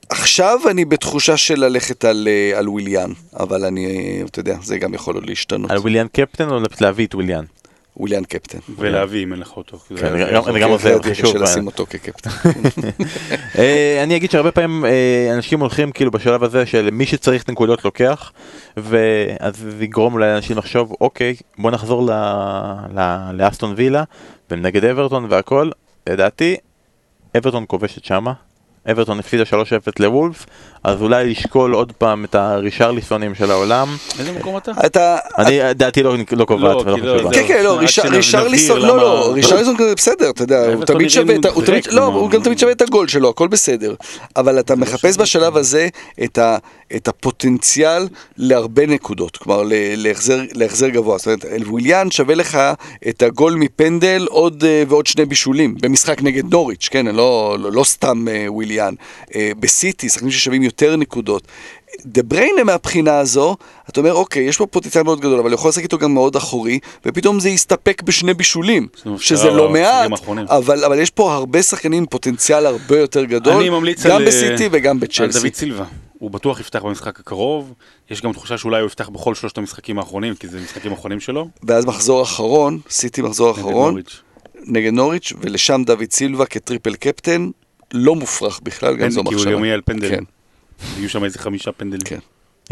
עכשיו 0.10 0.60
אני 0.70 0.86
בתחושה 0.86 1.38
של 1.38 1.60
ללכת 1.60 2.06
על, 2.06 2.28
אה, 2.32 2.60
על 2.60 2.70
וויליאן, 2.70 3.12
אבל 3.40 3.66
אני, 3.66 4.22
אתה 4.26 4.40
יודע, 4.40 4.58
זה 4.64 4.78
גם 4.78 4.94
יכול 4.94 5.16
עוד 5.16 5.26
להשתנות. 5.26 5.72
על 5.72 5.78
וויליאן 5.78 6.08
קפטן 6.14 6.50
או 6.50 6.60
להביא 6.82 7.06
את 7.06 7.16
וויליאן? 7.16 7.44
וויליאן 7.98 8.24
קפטן. 8.24 8.58
ולהביא 8.78 9.24
אם 9.24 9.34
אין 9.34 9.40
לך 9.40 9.58
אותו. 9.58 9.78
כן, 9.78 10.06
אני 10.48 10.60
גם 10.60 10.70
עוזר, 10.70 11.02
חשוב. 11.02 11.30
קשה 11.30 11.38
לשים 11.40 11.68
אותו 11.68 11.86
כקפטן. 11.86 12.30
אה, 13.60 14.04
אני 14.04 14.16
אגיד 14.16 14.32
שהרבה 14.32 14.52
פעמים 14.52 14.86
אה, 14.86 15.34
אנשים 15.34 15.60
הולכים 15.60 15.92
כאילו 15.92 16.12
בשלב 16.12 16.44
הזה 16.44 16.66
של 16.66 16.90
מי 16.92 17.06
שצריך 17.06 17.50
נקודות 17.50 17.86
לוקח, 17.86 18.32
ואז 18.78 19.58
זה 19.58 19.84
יגרום 19.84 20.14
אולי 20.14 20.28
לאנשים 20.28 20.58
לחשוב, 20.58 20.94
אוקיי, 21.02 21.36
בוא 21.58 21.72
נחזור 21.72 22.10
לאסטון 23.34 23.74
וילה, 23.78 24.04
ונגד 24.52 24.86
אברטון 24.86 25.28
והכל, 25.30 25.70
לדעתי, 26.10 26.56
אברטון 27.38 27.66
כובשת 27.68 28.06
שמה, 28.06 28.34
אברטון 28.92 29.20
הפסידה 29.20 29.44
3-0 29.44 29.46
לוולף, 30.00 30.46
אז 30.84 31.02
אולי 31.02 31.30
לשקול 31.30 31.74
עוד 31.74 31.92
פעם 31.92 32.26
את 32.26 32.36
הרישרליסונים 32.36 33.36
של 33.36 33.52
העולם. 33.52 33.96
איזה 34.20 34.32
מקום 34.32 34.58
אתה? 34.58 34.72
אתה... 34.86 35.18
אני, 35.38 35.74
דעתי 35.74 36.04
לא, 36.04 36.16
לא 36.32 36.46
קובעת 36.46 36.76
ולא 36.86 36.98
חשובה. 36.98 37.34
כן, 37.34 37.48
כן, 37.48 37.64
לא, 37.64 37.80
רישרליסון, 38.12 38.82
לא, 38.82 38.98
לא, 38.98 39.32
רישרליסון 39.34 39.76
זה 39.78 39.96
בסדר, 39.96 40.30
אתה 40.30 40.44
יודע, 40.44 40.74
הוא 40.74 40.86
תמיד 40.86 41.10
שווה, 41.10 41.36
לא, 41.92 42.04
הוא 42.04 42.30
גם 42.30 42.44
תמיד 42.44 42.60
שווה 42.60 42.72
את 42.72 42.82
הגול 42.82 43.08
שלו, 43.08 43.30
הכל 43.30 43.48
בסדר. 43.48 43.96
אבל 44.36 44.60
אתה 44.60 44.76
מחפש 44.76 45.18
בשלב 45.18 45.58
הזה 45.58 45.88
את 46.96 47.08
הפוטנציאל 47.08 48.08
להרבה 48.38 48.86
נקודות, 48.86 49.38
כלומר 49.38 49.64
להחזר 50.54 50.90
גבוה. 50.90 51.18
זאת 51.18 51.28
אומרת, 51.28 51.46
וויליאן 51.68 52.12
שווה 52.12 52.36
לך 52.36 52.60
את 53.10 53.24
הגול 53.24 53.56
מפנדל 53.56 54.26
עוד 54.30 54.64
אה, 54.64 54.84
ועוד 54.88 55.08
שני 55.08 55.26
בישולים, 55.26 55.76
במשחק 55.82 56.22
נגד 56.22 56.52
נוריץ', 56.52 56.88
כן, 56.92 57.06
לא 57.06 57.84
סתם 57.84 58.28
אה, 58.28 58.46
וויליאן. 58.48 58.73
אה, 59.36 59.52
בסיטי, 59.60 60.10
שחקנים 60.10 60.32
ששווים 60.32 60.64
יותר 60.64 60.96
נקודות. 60.96 61.48
דה 62.06 62.24
בריינה 62.24 62.64
מהבחינה 62.64 63.20
הזו, 63.20 63.58
אתה 63.90 64.00
אומר, 64.00 64.14
אוקיי, 64.14 64.44
יש 64.44 64.58
פה 64.58 64.66
פוטנציאל 64.66 65.04
מאוד 65.04 65.20
גדול, 65.20 65.40
אבל 65.40 65.50
הוא 65.50 65.56
יכול 65.56 65.70
לשחק 65.70 65.84
איתו 65.84 65.98
גם 65.98 66.14
מאוד 66.14 66.36
אחורי, 66.36 66.80
ופתאום 67.06 67.40
זה 67.40 67.50
יסתפק 67.50 68.02
בשני 68.02 68.34
בישולים, 68.34 68.88
שזה 69.18 69.52
לא 69.52 69.70
מעט, 69.70 70.12
אבל, 70.48 70.84
אבל 70.84 71.00
יש 71.00 71.10
פה 71.10 71.34
הרבה 71.34 71.64
שחקנים 71.64 71.98
עם 71.98 72.06
פוטנציאל 72.06 72.66
הרבה 72.66 73.00
יותר 73.00 73.24
גדול, 73.24 73.68
גם 73.68 73.74
על, 74.12 74.26
בסיטי 74.26 74.70
וגם 74.72 75.00
בצ'לסי. 75.00 75.24
על 75.24 75.44
דוד 75.44 75.54
סילבה. 75.54 75.86
הוא 76.20 76.32
בטוח 76.32 76.60
יפתח 76.60 76.82
במשחק 76.82 77.20
הקרוב, 77.20 77.74
יש 78.12 78.22
גם 78.22 78.34
תחושה 78.34 78.58
שאולי 78.58 78.80
הוא 78.80 78.88
יפתח 78.88 79.10
בכל 79.10 79.36
שלושת 79.36 79.58
המשחקים 79.58 80.00
האחרונים, 80.00 80.36
כי 80.36 80.48
זה 80.48 80.60
משחקים 80.60 80.92
אחרונים 80.92 81.20
שלו. 81.20 81.50
ואז 81.64 81.86
מחזור 81.86 82.24
אחרון, 82.24 82.80
סיטי 82.90 83.22
מחזור 83.22 83.52
אחרון, 83.52 84.02
נגד 84.66 84.94
נוריץ', 84.94 85.34
ולשם 85.42 85.82
דוד 85.86 86.12
סילבה 86.12 86.46
כטריפל 86.46 86.96
קפטן, 86.96 87.50
לא 87.94 88.16
מופרך 88.16 88.60
בכלל, 88.64 88.96
גם 88.96 89.10
זו 89.10 89.24
מחשבה. 89.24 89.44
כי 89.44 89.52
הוא 89.52 89.66
יהיה 89.66 89.74
על 89.74 89.82
פנדלים. 89.86 90.16
כן. 90.16 90.24
יהיו 90.98 91.10
שם 91.10 91.24
איזה 91.24 91.40
חמישה 91.40 91.72
פנדלים. 91.72 92.02
כן. 92.06 92.20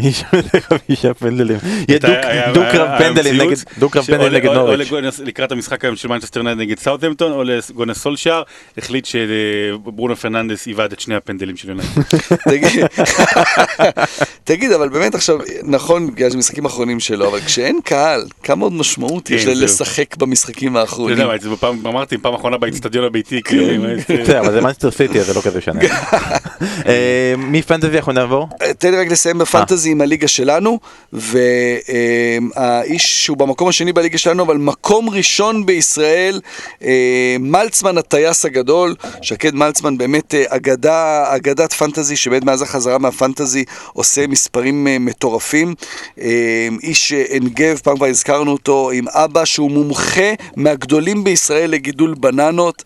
איש 0.00 0.24
חמישה 0.60 1.14
פנדלים. 1.14 1.58
יהיה 1.88 1.98
אתה- 1.98 2.52
דו-קרב 2.54 2.88
פנדלים 2.98 3.36
נגד 3.40 3.56
דו-קרב 3.78 4.04
פנדלים 4.04 4.32
נגד 4.32 4.46
או 4.46 4.54
נוריץ'. 4.54 4.88
לקראת 5.24 5.52
המשחק 5.52 5.84
היום 5.84 5.96
של 5.96 6.08
מנצ'סטר 6.08 6.40
יונייטד 6.40 6.60
נגד 6.60 6.78
סאוטהמפטון, 6.78 7.32
או 7.32 7.42
לגונס 7.44 7.98
סולשאר, 7.98 8.42
החליט 8.78 9.04
שברונו 9.04 10.16
פרננדס 10.16 10.66
עיבד 10.66 10.92
את 10.92 11.00
שני 11.00 11.14
הפנדלים 11.14 11.56
של 11.56 11.68
יונייטד. 11.68 12.00
תגיד, 12.50 12.84
תגיד, 14.44 14.72
אבל 14.72 14.88
באמת 14.88 15.14
עכשיו, 15.14 15.38
נכון, 15.62 16.06
בגלל 16.14 16.28
שזה 16.30 16.38
משחקים 16.38 16.64
אחרונים 16.64 17.00
שלו, 17.00 17.28
אבל 17.28 17.40
כשאין 17.40 17.80
קהל, 17.84 18.24
כמה 18.42 18.64
עוד 18.64 18.72
משמעות 18.72 19.30
יש 19.30 19.44
כן. 19.44 19.50
לשחק 19.54 20.16
במשחקים 20.16 20.72
אתה 20.72 20.80
האחרונים? 20.80 21.18
יודע 21.18 21.26
מה, 21.26 21.34
אמרתי, 21.90 22.18
פעם 22.18 22.34
אחרונה 22.34 22.58
באיצטדיון 22.58 23.04
הביתי, 23.04 23.42
כאילו, 23.42 23.84
ה- 23.88 23.94
בסדר, 23.96 24.40
אבל 24.44 24.52
זה 24.52 24.60
מנסטר 24.60 24.90
סיטי, 24.90 25.20
זה 25.20 25.34
לא 25.34 25.40
כזה 25.40 25.60
שנה. 25.60 25.80
אה, 26.86 27.34
מפנטזי 27.38 27.96
אנחנו 27.96 28.12
נעבור? 28.12 28.48
תן 28.78 28.90
לי 28.90 28.96
רק 29.00 29.06
לסיים 29.10 29.38
בפנטזי 29.38 29.81
עם 29.90 30.00
הליגה 30.00 30.28
שלנו, 30.28 30.78
והאיש 31.12 33.24
שהוא 33.24 33.36
במקום 33.36 33.68
השני 33.68 33.92
בליגה 33.92 34.18
שלנו, 34.18 34.42
אבל 34.42 34.56
מקום 34.56 35.10
ראשון 35.10 35.66
בישראל, 35.66 36.40
אה, 36.82 37.36
מלצמן 37.40 37.98
הטייס 37.98 38.44
הגדול, 38.44 38.94
שקד 39.22 39.54
מלצמן 39.54 39.98
באמת 39.98 40.34
אה, 40.34 40.44
אגדה, 40.48 41.24
אגדת 41.36 41.72
פנטזי, 41.72 42.16
שבאמת 42.16 42.44
מאז 42.44 42.62
החזרה 42.62 42.98
מהפנטזי 42.98 43.64
עושה 43.92 44.26
מספרים 44.26 44.86
אה, 44.86 44.98
מטורפים. 44.98 45.74
איש 46.82 47.12
אה, 47.12 47.22
עין 47.28 47.48
גב, 47.48 47.80
פעם 47.84 47.96
כבר 47.96 48.06
הזכרנו 48.06 48.52
אותו, 48.52 48.90
עם 48.90 49.08
אבא 49.08 49.44
שהוא 49.44 49.70
מומחה 49.70 50.32
מהגדולים 50.56 51.24
בישראל 51.24 51.70
לגידול 51.70 52.14
בננות. 52.14 52.82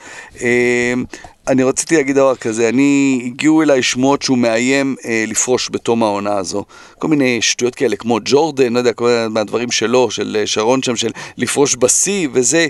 אה, 1.49 1.53
אני 1.53 1.63
רציתי 1.63 1.97
להגיד 1.97 2.17
דבר 2.17 2.37
כזה, 2.37 2.69
אני, 2.69 3.23
הגיעו 3.27 3.63
אליי 3.63 3.83
שמועות 3.83 4.23
שהוא 4.23 4.39
מאיים 4.39 4.97
אה, 5.05 5.25
לפרוש 5.27 5.69
בתום 5.73 6.03
העונה 6.03 6.37
הזו. 6.39 6.65
כל 6.99 7.09
מיני 7.09 7.43
שטויות 7.43 7.75
כאלה, 7.75 7.97
כמו 7.97 8.19
ג'ורדן, 8.25 8.73
לא 8.73 8.79
יודע, 8.79 8.93
כל 8.93 9.05
מיני 9.05 9.29
מהדברים 9.29 9.71
שלו, 9.71 10.11
של 10.11 10.37
אה, 10.41 10.47
שרון 10.47 10.83
שם, 10.83 10.97
של 10.97 11.11
לפרוש 11.37 11.77
בשיא 11.77 12.29
וזה. 12.33 12.67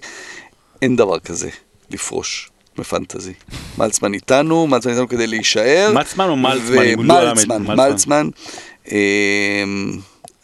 אין 0.82 0.96
דבר 0.96 1.18
כזה, 1.18 1.48
לפרוש 1.90 2.50
בפנטזי. 2.78 3.32
מלצמן 3.78 4.14
איתנו, 4.14 4.66
מלצמן 4.66 4.92
איתנו 4.92 5.08
כדי 5.08 5.26
להישאר. 5.26 5.92
מצמן 5.94 6.28
או 6.28 6.36
מלצמן? 6.36 7.06
לא 7.06 7.32
מלצמן, 7.32 7.62
מלצמן. 7.62 8.28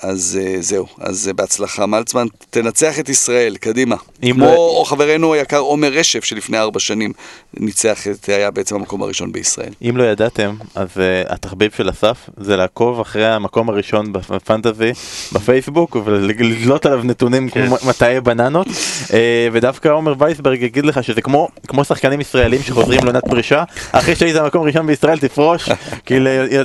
אז 0.02 0.38
אה, 0.42 0.56
זהו, 0.60 0.86
אז 1.00 1.28
אה, 1.28 1.32
בהצלחה 1.32 1.86
מלצמן, 1.86 2.26
תנצח 2.50 2.98
את 2.98 3.08
ישראל, 3.08 3.56
קדימה. 3.56 3.96
כמו 4.22 4.44
לא- 4.44 4.84
חברנו 4.86 5.34
היקר 5.34 5.58
עומר 5.58 5.88
רשף, 5.88 6.24
שלפני 6.24 6.58
ארבע 6.58 6.80
שנים 6.80 7.12
ניצח 7.54 8.08
את, 8.08 8.28
היה 8.28 8.50
בעצם 8.50 8.74
המקום 8.74 9.02
הראשון 9.02 9.32
בישראל. 9.32 9.72
אם 9.82 9.96
לא 9.96 10.04
ידעתם, 10.04 10.54
אז 10.74 10.88
uh, 10.88 11.32
התחביב 11.32 11.70
של 11.76 11.90
אסף 11.90 12.28
זה 12.36 12.56
לעקוב 12.56 13.00
אחרי 13.00 13.26
המקום 13.26 13.68
הראשון 13.68 14.12
בפנטזי 14.12 14.92
בפייסבוק 15.32 15.96
ולדלות 16.04 16.86
עליו 16.86 17.00
נתונים 17.04 17.48
כן. 17.48 17.66
כמו 17.66 17.76
מטעי 17.88 18.20
בננות 18.20 18.66
uh, 18.66 19.12
ודווקא 19.52 19.88
עומר 19.88 20.14
וייסברג 20.18 20.62
יגיד 20.62 20.86
לך 20.86 21.04
שזה 21.04 21.22
כמו, 21.22 21.48
כמו 21.68 21.84
שחקנים 21.84 22.20
ישראלים 22.20 22.62
שחוזרים 22.62 23.00
לעונת 23.04 23.24
פרישה 23.24 23.64
אחרי 23.92 24.16
שהיית 24.16 24.36
במקום 24.36 24.66
ראשון 24.66 24.86
בישראל 24.86 25.18
תפרוש 25.18 25.68
כי 26.06 26.14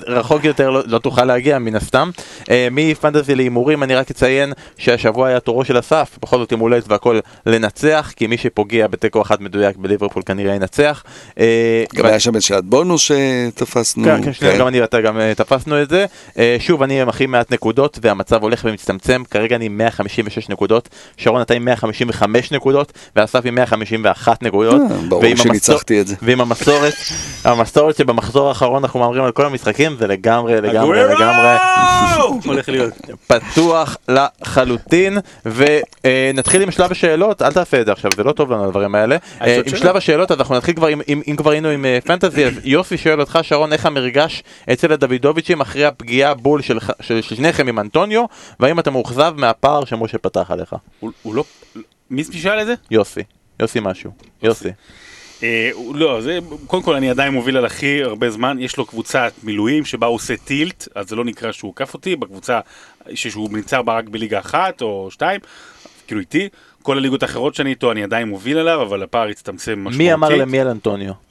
רחוק 0.08 0.44
יותר 0.44 0.70
לא, 0.70 0.82
לא 0.86 1.00
תוכל 1.00 1.26
להגיע 1.26 1.60
מן 1.60 1.76
הסתם. 1.76 2.10
Uh, 2.42 2.48
מפנטזי 2.72 3.27
להימורים 3.36 3.84
אני 3.84 3.96
רק 3.96 4.12
אציין 4.12 4.54
שהשבוע 4.78 5.28
היה 5.28 5.40
תורו 5.40 5.66
של 5.66 5.80
אסף 5.80 6.18
בכל 6.22 6.38
זאת 6.38 6.52
עם 6.52 6.60
הולדת 6.60 6.84
והכל 6.88 7.20
לנצח 7.46 8.14
כי 8.16 8.28
מי 8.28 8.38
שפוגע 8.38 8.88
בתיקו 8.88 9.22
אחד 9.22 9.42
מדויק 9.42 9.78
בליברפול 9.78 10.24
כנראה 10.26 10.56
ינצח. 10.56 11.04
אה, 11.40 11.84
גם 11.96 12.06
היה 12.06 12.20
שם 12.20 12.36
את 12.36 12.42
שאלת 12.42 12.64
בונוס 12.64 13.02
שתפסנו. 13.02 14.04
כן, 14.04 14.24
כן, 14.24 14.34
שנייה, 14.34 14.54
כן. 14.54 14.60
גם 14.60 14.68
אני 14.68 14.82
ואתה 14.82 15.02
גם 15.02 15.20
אה, 15.20 15.34
תפסנו 15.36 15.82
את 15.82 15.90
זה. 15.90 16.06
אה, 16.38 16.58
שוב, 16.60 16.84
אני 16.84 17.02
עם 17.02 17.10
הכי 17.10 17.26
מעט 17.26 17.54
נקודות, 17.54 18.00
והמצב 18.02 18.44
הולך 18.44 18.62
ומצטמצם. 18.66 19.24
כרגע 19.32 19.56
אני 19.56 19.66
עם 19.66 19.78
156 19.78 20.50
נקודות, 20.50 20.90
שרון 21.18 21.42
אתה 21.42 21.54
עם 21.54 21.66
155 21.66 22.52
נקודות, 22.52 22.94
ואסף 23.16 23.46
עם 23.46 23.56
151 23.56 24.44
נקודות. 24.44 24.82
ברור 25.10 25.36
שניצחתי 25.36 26.02
את 26.02 26.08
זה. 26.08 26.16
ועם 26.22 26.42
המסורת, 26.42 26.94
המסורת 27.44 27.98
שבמחזור 27.98 28.48
האחרון 28.48 28.84
אנחנו 28.84 29.00
מהמרים 29.00 29.24
על 29.24 29.32
כל 29.32 29.46
המשחקים, 29.46 29.96
זה 30.00 30.08
לגמרי, 30.08 30.62
לגמרי! 30.62 31.04
לגמרי 31.04 31.58
הולך 32.46 32.70
להיות. 32.70 32.94
פתוח 33.28 33.98
לחלוטין, 34.08 35.18
ונתחיל 35.46 36.62
עם 36.62 36.72
שלב 36.72 36.92
השאלות, 36.92 37.42
אל 37.42 37.52
תעשה 37.52 37.82
את 37.82 37.86
זה 37.86 37.92
עכשיו, 37.92 38.12
זה 38.16 38.24
לא 38.24 38.32
טוב 38.32 38.52
לנו 38.52 38.66
הדברים 38.66 38.96
האלה. 38.96 39.18
אה, 39.42 39.58
עם? 39.66 39.78
שלב 39.78 39.96
השאלות, 39.96 40.32
אז 40.32 40.40
אנחנו 40.40 40.56
נתחיל 40.56 40.76
כבר, 40.76 40.90
אם 41.28 41.36
כבר 41.38 41.52
היינו 41.52 41.68
עם 41.68 41.86
אה, 41.86 42.00
פנטזי, 42.04 42.46
אז 42.46 42.54
יוסי 42.64 42.98
שואל 42.98 43.20
אותך, 43.20 43.40
שרון, 43.42 43.74
איך 43.74 43.86
המרגש 43.86 44.44
אצל 44.74 44.94
הדוידוביצ'ים 44.94 45.62
אחרי 45.62 45.86
הפגיעה 45.86 46.34
בול 46.34 46.62
של 47.02 47.22
שניכם 47.22 47.68
עם 47.68 47.80
אנטוניו, 47.80 48.26
והאם 48.60 48.80
אתה 48.80 48.92
מאוכזב 48.92 49.34
מהפער 49.38 49.86
שמשה 49.86 50.18
פתח 50.18 50.52
עליך? 50.52 50.76
הוא 51.00 51.12
הוא 51.22 51.36
לא... 51.36 51.44
מי 52.10 52.24
שאל 52.24 52.62
את 52.62 52.66
זה? 52.66 52.74
יוסי, 52.92 53.22
יוסי 53.60 53.80
משהו, 53.82 54.12
יוסי. 54.44 54.70
אה, 55.44 55.72
לא, 55.94 56.22
זה, 56.22 56.40
קודם 56.68 56.84
כל 56.84 56.96
אני 56.96 57.10
עדיין 57.10 57.34
מוביל 57.34 57.58
על 57.58 57.66
הכי 57.66 58.04
הרבה 58.04 58.30
זמן, 58.30 58.58
יש 58.60 58.78
לו 58.78 58.86
קבוצת 58.86 59.34
מילואים 59.44 59.86
שבה 59.86 60.08
הוא 60.08 60.16
עושה 60.16 60.38
טילט, 60.38 60.88
אז 60.96 61.10
זה 61.10 61.16
לא 61.16 61.26
נקרא 61.26 61.52
שהוא 61.52 61.72
עקף 61.76 61.94
אותי, 61.94 62.16
בקבוצה 62.16 62.60
שהוא 63.16 63.50
נמצא 63.52 63.82
בה 63.82 63.98
רק 63.98 64.10
בליגה 64.10 64.40
אחת 64.40 64.82
או 64.82 65.08
שתיים, 65.12 65.40
כאילו 66.08 66.22
איתי, 66.22 66.50
כל 66.84 66.98
הליגות 66.98 67.24
האחרות 67.24 67.56
שאני 67.56 67.70
איתו 67.70 67.92
אני 67.92 68.04
עדיין 68.04 68.28
מוביל 68.28 68.58
עליו, 68.58 68.82
אבל 68.82 69.04
הפער 69.04 69.28
הצטמצם 69.28 69.72
משמעותית. 69.72 69.98
מי 69.98 70.14
אמר 70.14 70.30
למי 70.30 70.60
על 70.60 70.68
אנטוניו? 70.68 71.27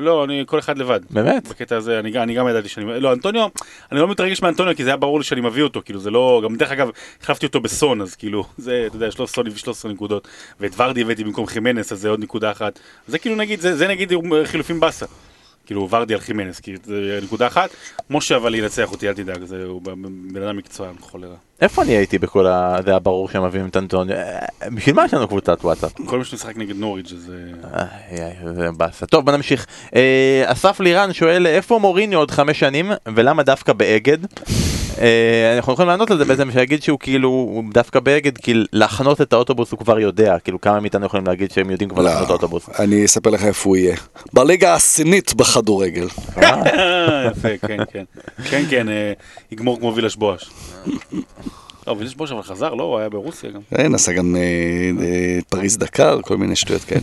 לא, 0.00 0.24
אני 0.24 0.44
כל 0.46 0.58
אחד 0.58 0.78
לבד. 0.78 1.00
באמת? 1.10 1.48
בקטע 1.48 1.76
הזה, 1.76 1.98
אני, 1.98 2.18
אני 2.18 2.34
גם 2.34 2.48
ידעתי 2.48 2.68
שאני... 2.68 3.00
לא, 3.00 3.12
אנטוניו, 3.12 3.48
אני 3.92 4.00
לא 4.00 4.08
מתרגש 4.08 4.42
מאנטוניו, 4.42 4.76
כי 4.76 4.84
זה 4.84 4.90
היה 4.90 4.96
ברור 4.96 5.18
לי 5.18 5.24
שאני 5.24 5.40
מביא 5.40 5.62
אותו, 5.62 5.82
כאילו, 5.84 6.00
זה 6.00 6.10
לא... 6.10 6.40
גם 6.44 6.56
דרך 6.56 6.70
אגב, 6.70 6.90
החלפתי 7.22 7.46
אותו 7.46 7.60
בסון, 7.60 8.00
אז 8.00 8.14
כאילו, 8.14 8.44
זה, 8.58 8.84
אתה 8.86 8.96
יודע, 8.96 9.06
יש 9.06 9.18
לו 9.18 9.26
סון 9.26 9.46
הביא 9.46 9.58
13 9.58 9.92
נקודות, 9.92 10.28
ואת 10.60 10.72
ורדי 10.76 11.00
הבאתי 11.00 11.24
במקום 11.24 11.46
חימנס, 11.46 11.92
אז 11.92 12.00
זה 12.00 12.08
עוד 12.08 12.20
נקודה 12.20 12.50
אחת. 12.50 12.78
זה 13.06 13.18
כאילו, 13.18 13.36
נגיד, 13.36 13.60
זה, 13.60 13.76
זה 13.76 13.88
נגיד 13.88 14.12
חילופים 14.44 14.80
באסה. 14.80 15.06
כאילו, 15.66 15.88
ורדי 15.90 16.14
על 16.14 16.20
חימנס, 16.20 16.60
כי 16.60 16.74
זה 16.84 17.18
נקודה 17.22 17.46
אחת. 17.46 17.70
משה 18.10 18.36
אבל 18.36 18.54
ינצח 18.54 18.92
אותי, 18.92 19.08
אל 19.08 19.14
תדאג, 19.14 19.44
זה, 19.44 19.64
הוא 19.64 19.82
בן 20.32 20.42
אדם 20.42 20.56
מקצוען, 20.56 20.94
חולרה. 21.00 21.34
איפה 21.60 21.82
אני 21.82 21.92
הייתי 21.92 22.18
בכל 22.18 22.46
ה... 22.46 22.76
זה 22.84 22.90
היה 22.90 22.98
ברור 22.98 23.28
שמביאים 23.28 23.68
את 23.68 23.76
אנטוניו. 23.76 24.16
אה, 24.16 24.68
בשביל 24.74 24.94
מה 24.94 25.04
יש 25.04 25.14
לנו 25.14 25.28
קבוצת 25.28 25.58
וואטסאפ? 25.64 25.92
כל 26.06 26.18
מי 26.18 26.24
שמשחק 26.24 26.56
נגד 26.56 26.76
נוריץ' 26.76 27.12
זה... 27.16 27.50
איי, 28.10 28.34
זה 28.54 28.68
באסה. 28.76 29.06
טוב, 29.06 29.24
בוא 29.24 29.32
נמשיך. 29.32 29.66
אה, 29.94 30.42
אסף 30.46 30.80
לירן 30.80 31.12
שואל, 31.12 31.46
איפה 31.46 31.78
מוריניו 31.78 32.18
עוד 32.18 32.30
חמש 32.30 32.60
שנים, 32.60 32.92
ולמה 33.14 33.42
דווקא 33.42 33.72
באגד? 33.72 34.18
אה, 34.98 35.56
אנחנו 35.56 35.72
יכולים 35.72 35.88
לענות 35.88 36.10
על 36.10 36.18
זה 36.18 36.24
בעצם, 36.24 36.50
שיגיד 36.52 36.82
שהוא 36.82 36.98
כאילו, 36.98 37.28
הוא 37.28 37.64
דווקא 37.72 38.00
באגד, 38.00 38.38
כי 38.38 38.54
להחנות 38.72 39.20
את 39.20 39.32
האוטובוס 39.32 39.70
הוא 39.70 39.78
כבר 39.78 39.98
יודע, 39.98 40.38
כאילו 40.38 40.60
כמה 40.60 40.80
מאיתנו 40.80 41.06
יכולים 41.06 41.26
להגיד 41.26 41.50
שהם 41.50 41.70
יודעים 41.70 41.90
כבר 41.90 42.02
להחנות 42.02 42.24
את 42.24 42.30
האוטובוס. 42.30 42.68
אני 42.78 43.04
אספר 43.04 43.30
לך 43.30 43.44
איפה 43.44 43.68
הוא 43.68 43.76
יהיה. 43.76 43.96
בליגה 44.32 44.74
הסינית 44.74 45.34
בכדורגל. 45.34 46.06
אה, 46.36 47.28
יפה, 47.30 47.48
כן, 47.66 47.78
כן. 47.92 48.04
כן, 48.50 48.64
כן, 48.70 48.88
אה, 48.88 49.12
יגמור 49.52 49.78
כמו 49.78 49.94
וילש 49.94 50.16
בואש. 50.16 50.50
לא, 51.90 51.96
וילש 51.98 52.14
בואש 52.14 52.32
אבל 52.32 52.42
חזר, 52.42 52.74
לא? 52.74 52.82
הוא 52.82 52.98
היה 52.98 53.08
ברוסיה 53.08 53.50
גם. 53.50 53.60
כן, 53.76 53.94
עשה 53.94 54.12
גם 54.12 54.36
אה, 54.36 54.40
אה, 55.04 55.38
פריז 55.48 55.78
דקר, 55.78 56.20
כל 56.22 56.36
מיני 56.36 56.56
שטויות 56.56 56.84
כאלה. 56.84 57.00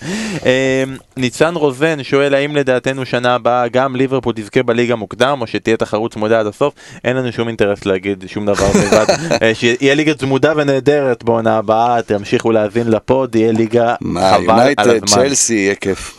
אה, 0.46 0.84
ניצן 1.16 1.54
רוזן 1.54 2.02
שואל 2.02 2.34
האם 2.34 2.56
לדעתנו 2.56 3.06
שנה 3.06 3.34
הבאה 3.34 3.68
גם 3.68 3.96
ליברפול 3.96 4.32
תזכה 4.36 4.62
בליגה 4.62 4.96
מוקדם 4.96 5.38
או 5.40 5.46
שתהיה 5.46 5.76
תחרות 5.76 6.12
צמודה 6.12 6.40
עד 6.40 6.46
הסוף 6.46 6.74
אין 7.04 7.16
לנו 7.16 7.32
שום 7.32 7.48
אינטרס 7.48 7.86
להגיד 7.86 8.24
שום 8.26 8.46
דבר 8.46 8.66
מלבד 8.78 9.06
אה, 9.42 9.54
שיהיה 9.54 9.94
ליגה 9.94 10.14
צמודה 10.14 10.52
ונהדרת 10.56 11.24
בעונה 11.24 11.56
הבאה 11.56 12.02
תמשיכו 12.02 12.52
להאזין 12.52 12.90
לפוד 12.90 13.34
יהיה 13.34 13.52
ליגה 13.52 13.94
מה, 14.00 14.32
חבל 14.34 14.50
על 14.50 14.58
יונייטד, 14.58 14.88
הזמן. 14.88 15.06
צ'לסי, 15.06 15.54
יהיה 15.54 15.74
כיף. 15.74 16.14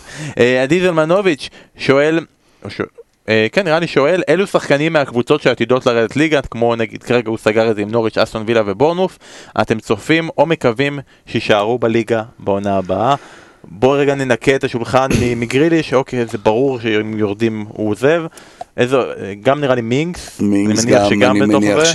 עדי 0.64 0.82
זלמנוביץ' 0.82 1.50
שואל 1.78 2.20
כן 3.52 3.66
נראה 3.66 3.80
לי 3.80 3.88
שואל 3.88 4.22
אילו 4.28 4.48
שחקנים 4.48 4.94
מהקבוצות 4.94 5.42
שעתידות 5.42 5.86
לרדת 5.86 6.16
ליגה 6.16 6.42
כמו 6.42 6.76
נגיד 6.76 7.04
כרגע 7.04 7.30
הוא 7.30 7.38
סגר 7.38 7.72
את 7.72 7.76
זה 7.76 7.82
עם 7.82 7.92
נוריץ' 7.92 8.18
אסטון 8.18 8.44
וילה 8.48 8.62
ובורנוף 8.66 9.20
אתם 9.62 9.80
צופים 9.80 10.30
או 10.38 10.46
מקווים 10.46 11.00
שיישארו 11.26 11.80
בליגה 11.80 12.24
בעונה 12.40 12.78
הבאה? 12.78 13.16
בוא 13.64 13.98
רגע 13.98 14.16
ננקה 14.16 14.56
את 14.56 14.64
השולחן 14.64 15.08
מגריליש 15.38 15.94
אוקיי 15.94 16.26
זה 16.26 16.38
ברור 16.38 16.80
שאם 16.80 17.20
יורדים 17.20 17.66
הוא 17.70 17.90
עוזב. 17.90 18.24
איזו 18.78 19.02
אה, 19.02 19.34
גם 19.42 19.62
נראה 19.62 19.76
לי 19.76 19.82
מינקס 19.82 20.42
מינגס 20.42 20.84
אני 20.84 20.92
מניח 20.92 21.02
גם, 21.02 21.10
שגם 21.10 21.32
אני 21.32 21.42
בתוך 21.42 21.64
מניח 21.64 21.80
זה. 21.80 21.86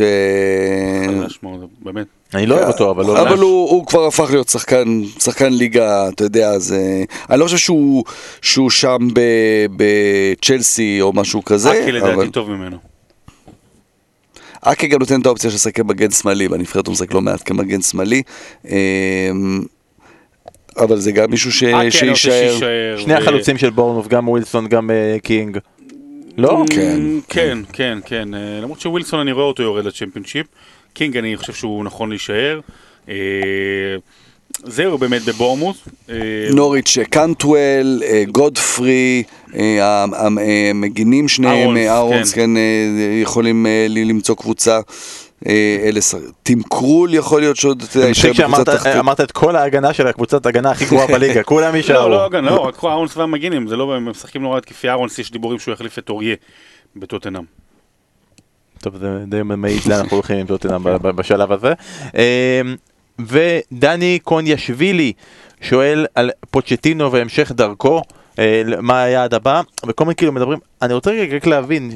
ש... 1.28 1.38
באמת. 1.82 2.19
אני 2.34 2.46
לא 2.46 2.54
אוהב 2.54 2.68
אותו 2.68 2.90
אבל 2.90 3.04
לא 3.04 3.22
אבל 3.22 3.38
הוא, 3.38 3.70
הוא 3.70 3.86
כבר 3.86 4.06
הפך 4.06 4.30
להיות 4.30 4.48
שחקן, 4.48 5.02
שחקן 5.18 5.52
ליגה, 5.52 6.08
אתה 6.08 6.24
יודע, 6.24 6.48
אז... 6.50 6.72
אה, 6.72 7.02
אני 7.30 7.40
לא 7.40 7.44
חושב 7.44 7.56
שהוא, 7.56 8.04
שהוא 8.42 8.70
שם 8.70 8.98
ב- 9.12 9.66
בצ'לסי 9.76 10.98
או 11.00 11.12
משהו 11.12 11.44
כזה, 11.44 11.72
אקי 11.72 11.92
לדעתי 11.92 12.14
אבל 12.14 12.28
טוב 12.28 12.50
ממנו. 12.50 12.76
אקי 14.60 14.86
גם 14.86 14.98
נותן 14.98 15.20
את 15.20 15.26
האופציה 15.26 15.50
של 15.50 15.56
לשחק 15.56 15.76
כמגן 15.76 16.10
שמאלי, 16.10 16.48
בנבחרת 16.48 16.86
הוא 16.86 16.92
משחק 16.92 17.14
לא 17.14 17.20
מעט 17.20 17.42
כמגן 17.44 17.82
שמאלי. 17.82 18.22
אה, 18.70 19.30
אבל 20.76 20.98
זה 20.98 21.12
גם 21.12 21.30
מישהו 21.30 21.52
ש... 21.52 21.64
שיישאר. 21.90 22.96
שני 22.96 23.14
החלוצים 23.14 23.58
של 23.58 23.70
בורנמות' 23.70 24.08
גם 24.08 24.28
ווילסון 24.28 24.68
גם 24.68 24.90
אה, 24.90 25.16
קינג 25.22 25.58
לא? 26.36 26.64
כן. 26.70 27.00
כן, 27.28 27.58
כן, 27.72 27.98
כן. 28.04 28.34
אה, 28.34 28.60
למרות 28.62 28.80
שווילסון 28.80 29.20
אני 29.20 29.32
רואה 29.32 29.44
אותו 29.44 29.62
יורד 29.62 29.84
לצ'מפיונשיפ. 29.84 30.46
קינג 30.94 31.16
אני 31.16 31.36
חושב 31.36 31.52
שהוא 31.52 31.84
נכון 31.84 32.08
להישאר. 32.10 32.60
אה, 33.08 33.14
זהו 34.64 34.98
באמת 34.98 35.22
בבורנמות'. 35.22 35.76
אה, 36.10 36.14
נוריץ' 36.54 36.98
קנטוול, 37.10 37.56
אה, 38.04 38.24
גודפרי, 38.32 39.22
אה, 39.54 40.04
המגינים 40.70 41.28
שניהם, 41.28 41.76
אהרונס, 41.76 42.30
אה, 42.30 42.34
כן. 42.34 42.40
כן, 42.44 42.50
יכולים 43.22 43.66
לי 43.88 44.04
למצוא 44.04 44.34
קבוצה. 44.34 44.80
אלה 45.82 46.00
שר- 46.00 46.18
טים 46.42 46.62
קרול 46.62 47.14
יכול 47.14 47.40
להיות 47.40 47.56
שעוד 47.56 47.82
יישאר 47.82 48.02
בקבוצת 48.30 48.34
שאמרת 48.36 48.68
תחתית. 48.68 48.94
אמרת 48.96 49.20
את 49.20 49.32
כל 49.32 49.56
ההגנה 49.56 49.92
של 49.92 50.06
הקבוצת 50.06 50.46
ההגנה 50.46 50.70
הכי 50.70 50.84
גרועה 50.84 51.06
בליגה, 51.14 51.42
כולם 51.42 51.74
יישארו. 51.76 52.08
לא, 52.08 52.22
לא, 52.22 52.28
גם 52.30 52.44
לא, 52.44 52.60
רק 52.60 52.84
אהרונס 52.84 53.16
והמגינים, 53.16 53.68
זה 53.68 53.76
לא, 53.76 53.94
הם 53.94 54.08
משחקים 54.08 54.42
נורא 54.42 54.58
התקפי 54.58 54.88
אהרונס, 54.88 55.18
יש 55.18 55.30
דיבורים 55.32 55.58
שהוא 55.58 55.74
יחליף 55.74 55.98
את 55.98 56.08
אוריה 56.10 56.34
בטוטנאם. 56.96 57.42
טוב, 58.82 58.96
זה 58.96 59.24
די 59.26 59.42
מעיד 59.42 59.80
לאן 59.86 59.98
אנחנו 59.98 60.16
הולכים 60.16 60.38
עם 60.38 60.46
טוטנאם 60.46 60.82
בשלב 61.02 61.52
הזה. 61.52 61.72
אמ, 62.14 62.76
ודני 63.18 64.18
קוניאשווילי 64.22 65.12
שואל 65.60 66.06
על 66.14 66.30
פוצ'טינו 66.50 67.12
והמשך 67.12 67.52
דרכו, 67.52 68.02
אה, 68.38 68.62
מה 68.80 69.02
היעד 69.02 69.34
הבא, 69.34 69.60
וכל 69.86 70.04
מיני 70.04 70.14
כאילו 70.14 70.32
מדברים, 70.32 70.58
אני 70.82 70.94
רוצה 70.94 71.10
רק 71.36 71.46
להבין, 71.46 71.90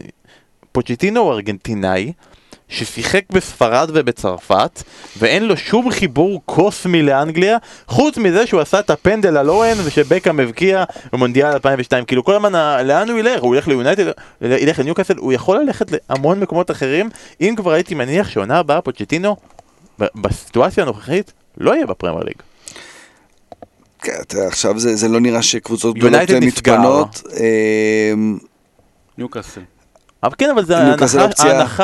פוצ'טינו 0.72 1.20
הוא 1.20 1.32
ארגנטינאי, 1.32 2.12
ששיחק 2.68 3.20
בספרד 3.32 3.90
ובצרפת, 3.94 4.82
ואין 5.18 5.44
לו 5.46 5.56
שום 5.56 5.90
חיבור 5.90 6.42
קוסמי 6.46 7.02
לאנגליה, 7.02 7.56
חוץ 7.86 8.18
מזה 8.18 8.46
שהוא 8.46 8.60
עשה 8.60 8.80
את 8.80 8.90
הפנדל 8.90 9.36
על 9.36 9.50
אוהן 9.50 9.76
ושבקאם 9.84 10.40
הבקיע 10.40 10.84
במונדיאל 11.12 11.52
2002. 11.52 12.04
כאילו 12.04 12.24
כל 12.24 12.34
הזמן, 12.34 12.54
ה- 12.54 12.82
לאן 12.82 13.10
הוא 13.10 13.18
ילך? 13.18 13.42
הוא 13.42 13.54
ילך 13.56 13.68
ליונייטד, 13.68 14.04
ילך 14.40 14.78
לניוקאסל, 14.78 15.16
הוא 15.16 15.32
יכול 15.32 15.58
ללכת 15.60 15.86
להמון 16.10 16.40
מקומות 16.40 16.70
אחרים. 16.70 17.10
אם 17.40 17.54
כבר 17.56 17.70
הייתי 17.72 17.94
מניח 17.94 18.28
שעונה 18.28 18.58
הבאה 18.58 18.80
פוצ'טינו, 18.80 19.36
בסיטואציה 20.14 20.84
הנוכחית, 20.84 21.32
לא 21.58 21.74
יהיה 21.74 21.86
בפרמייר 21.86 22.24
ליג. 22.24 22.34
כן, 24.02 24.12
עכשיו 24.46 24.78
זה 24.78 24.96
זה 24.96 25.08
לא 25.08 25.20
נראה 25.20 25.42
שקבוצות 25.42 25.96
גדולות 25.96 26.14
נסגר. 26.30 26.38
מתפנות. 26.40 27.22
אה, 27.40 28.12
ניוקאסל. 29.18 29.60
אבל 30.24 30.34
כן, 30.38 30.50
אבל 30.50 30.64
זה 30.64 30.78
ההנחה- 30.78 31.04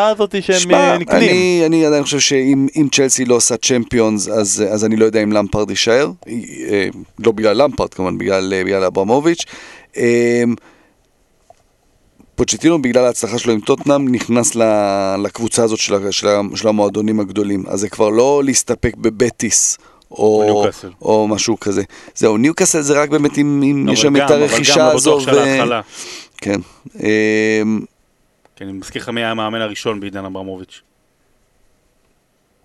הזאת 0.09 0.35
שהם 0.43 0.75
אה, 0.75 0.99
נקנים. 0.99 1.31
אני, 1.31 1.63
אני 1.67 1.87
עדיין 1.87 2.03
חושב 2.05 2.19
שאם 2.19 2.67
אם 2.77 2.89
צ'לסי 2.93 3.25
לא 3.25 3.35
עושה 3.35 3.57
צ'מפיונס, 3.57 4.29
אז, 4.29 4.65
אז 4.71 4.85
אני 4.85 4.97
לא 4.97 5.05
יודע 5.05 5.23
אם 5.23 5.33
למפרד 5.33 5.71
יישאר. 5.71 6.11
אה, 6.29 6.89
לא 7.19 7.33
בגלל 7.33 7.63
למפרד, 7.63 7.95
כמובן, 7.95 8.19
בגלל, 8.19 8.53
אה, 8.57 8.65
בגלל 8.65 8.85
אברמוביץ'. 8.85 9.45
פוצ'טינו 12.35 12.83
בגלל 12.83 13.05
ההצלחה 13.05 13.39
שלו 13.39 13.53
עם 13.53 13.61
טוטנאם 13.61 14.09
נכנס 14.15 14.55
ל- 14.55 15.17
לקבוצה 15.25 15.65
הזאת 15.65 15.79
של, 15.79 16.11
של, 16.11 16.27
של 16.55 16.69
המועדונים 16.69 17.21
הגדולים. 17.21 17.65
אז 17.69 17.81
זה 17.81 17.89
כבר 17.89 18.09
לא 18.09 18.43
להסתפק 18.45 18.97
בבטיס. 18.97 19.79
או 20.11 20.65
או, 21.03 21.29
משהו 21.29 21.61
כזה. 21.61 21.83
זהו, 22.15 22.37
ניוקאסל 22.37 22.81
זה 22.81 23.03
רק 23.03 23.09
באמת 23.09 23.39
אם, 23.39 23.63
אם 23.63 23.87
לא, 23.87 23.93
יש 23.93 24.05
אבל 24.05 24.09
שם 24.15 24.19
גם, 24.19 24.27
את 24.27 24.31
אבל 24.31 24.43
הרכישה 24.43 24.75
גם 24.77 24.87
לא 24.87 24.93
הזו. 24.93 25.11
בטוח 25.17 25.25
שעל 25.25 25.39
ההתחלה. 25.39 25.81
כן. 26.37 26.61
כן, 28.61 28.69
אני 28.69 28.79
מזכיר 28.79 29.03
לך 29.03 29.09
מי 29.09 29.21
היה 29.21 29.31
המאמן 29.31 29.61
הראשון 29.61 30.01
בעידן 30.01 30.25
אברמוביץ'. 30.25 30.83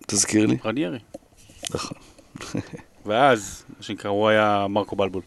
תזכיר 0.06 0.46
לי. 0.46 0.56
רניירי. 0.64 0.98
נכון. 1.74 1.98
ואז, 3.06 3.64
מה 3.76 3.82
שנקרא, 3.82 4.10
הוא 4.10 4.28
היה 4.28 4.66
מרקו 4.68 4.96
בלבול. 4.96 5.22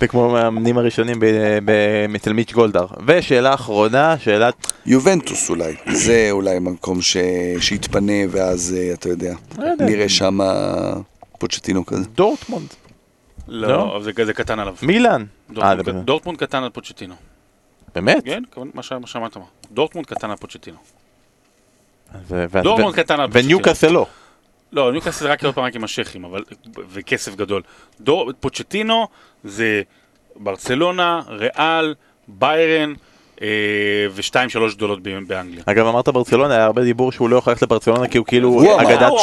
זה 0.00 0.08
כמו 0.08 0.38
המאמנים 0.38 0.78
הראשונים 0.78 1.20
ב- 1.20 1.58
ב- 1.64 2.14
אצל 2.16 2.32
מיץ' 2.32 2.52
גולדהר. 2.52 2.86
ושאלה 3.06 3.54
אחרונה, 3.54 4.18
שאלת... 4.18 4.72
יובנטוס 4.86 5.50
אולי, 5.50 5.76
זה 5.92 6.28
אולי 6.30 6.58
מקום 6.58 7.02
ש... 7.02 7.16
שיתפנה 7.60 8.22
ואז 8.30 8.76
אה, 8.78 8.92
אתה 8.92 9.08
יודע, 9.08 9.34
לא 9.58 9.64
יודע. 9.64 9.84
נראה 9.84 10.08
שם 10.08 10.38
פוצ'טינו 11.38 11.86
כזה. 11.86 12.04
דורטמונד. 12.08 12.68
לא, 13.48 13.68
לא? 13.68 14.00
זה 14.24 14.32
קטן 14.32 14.58
עליו. 14.58 14.76
מילאן. 14.82 15.24
אה, 15.62 15.74
דורטמונד 16.04 16.38
קטן 16.38 16.62
על 16.62 16.70
פוצ'טינו. 16.70 17.14
באמת? 17.94 18.24
כן, 18.24 18.42
כמובן, 18.50 18.70
מה 18.74 19.06
שאמרת. 19.06 19.36
דורטמונד 19.72 20.06
קטן 20.06 20.30
על 20.30 20.36
פוצ'טינו. 20.36 20.78
דורטמונד 22.62 22.94
קטן 22.94 23.20
על 23.20 23.26
פוצ'טינו. 23.26 23.44
וניוקאסל 23.44 23.88
לא. 23.88 24.06
לא, 24.72 24.92
ניוקאסל 24.92 25.26
רק 25.26 25.44
עוד 25.44 25.54
פעם 25.54 25.64
רק 25.64 25.74
עם 25.74 25.84
השייחים, 25.84 26.24
אבל... 26.24 26.44
וכסף 26.88 27.34
גדול. 27.34 27.62
פוצ'טינו 28.40 29.08
זה 29.44 29.82
ברצלונה, 30.36 31.20
ריאל, 31.28 31.94
ביירן 32.28 32.94
ושתיים 34.14 34.48
שלוש 34.48 34.74
גדולות 34.74 35.02
באנגליה. 35.02 35.62
אגב 35.66 35.86
אמרת 35.86 36.08
ברצלונה, 36.08 36.54
היה 36.54 36.64
הרבה 36.64 36.82
דיבור 36.84 37.12
שהוא 37.12 37.28
לא 37.30 37.36
יכול 37.36 37.50
ללכת 37.50 37.62
לברצלונה 37.62 38.08
כי 38.08 38.18
הוא 38.18 38.26
כאילו 38.26 38.48
הוא 38.48 38.74
אמר, 38.74 38.82
אגדת 38.82 39.08
הוא 39.08 39.18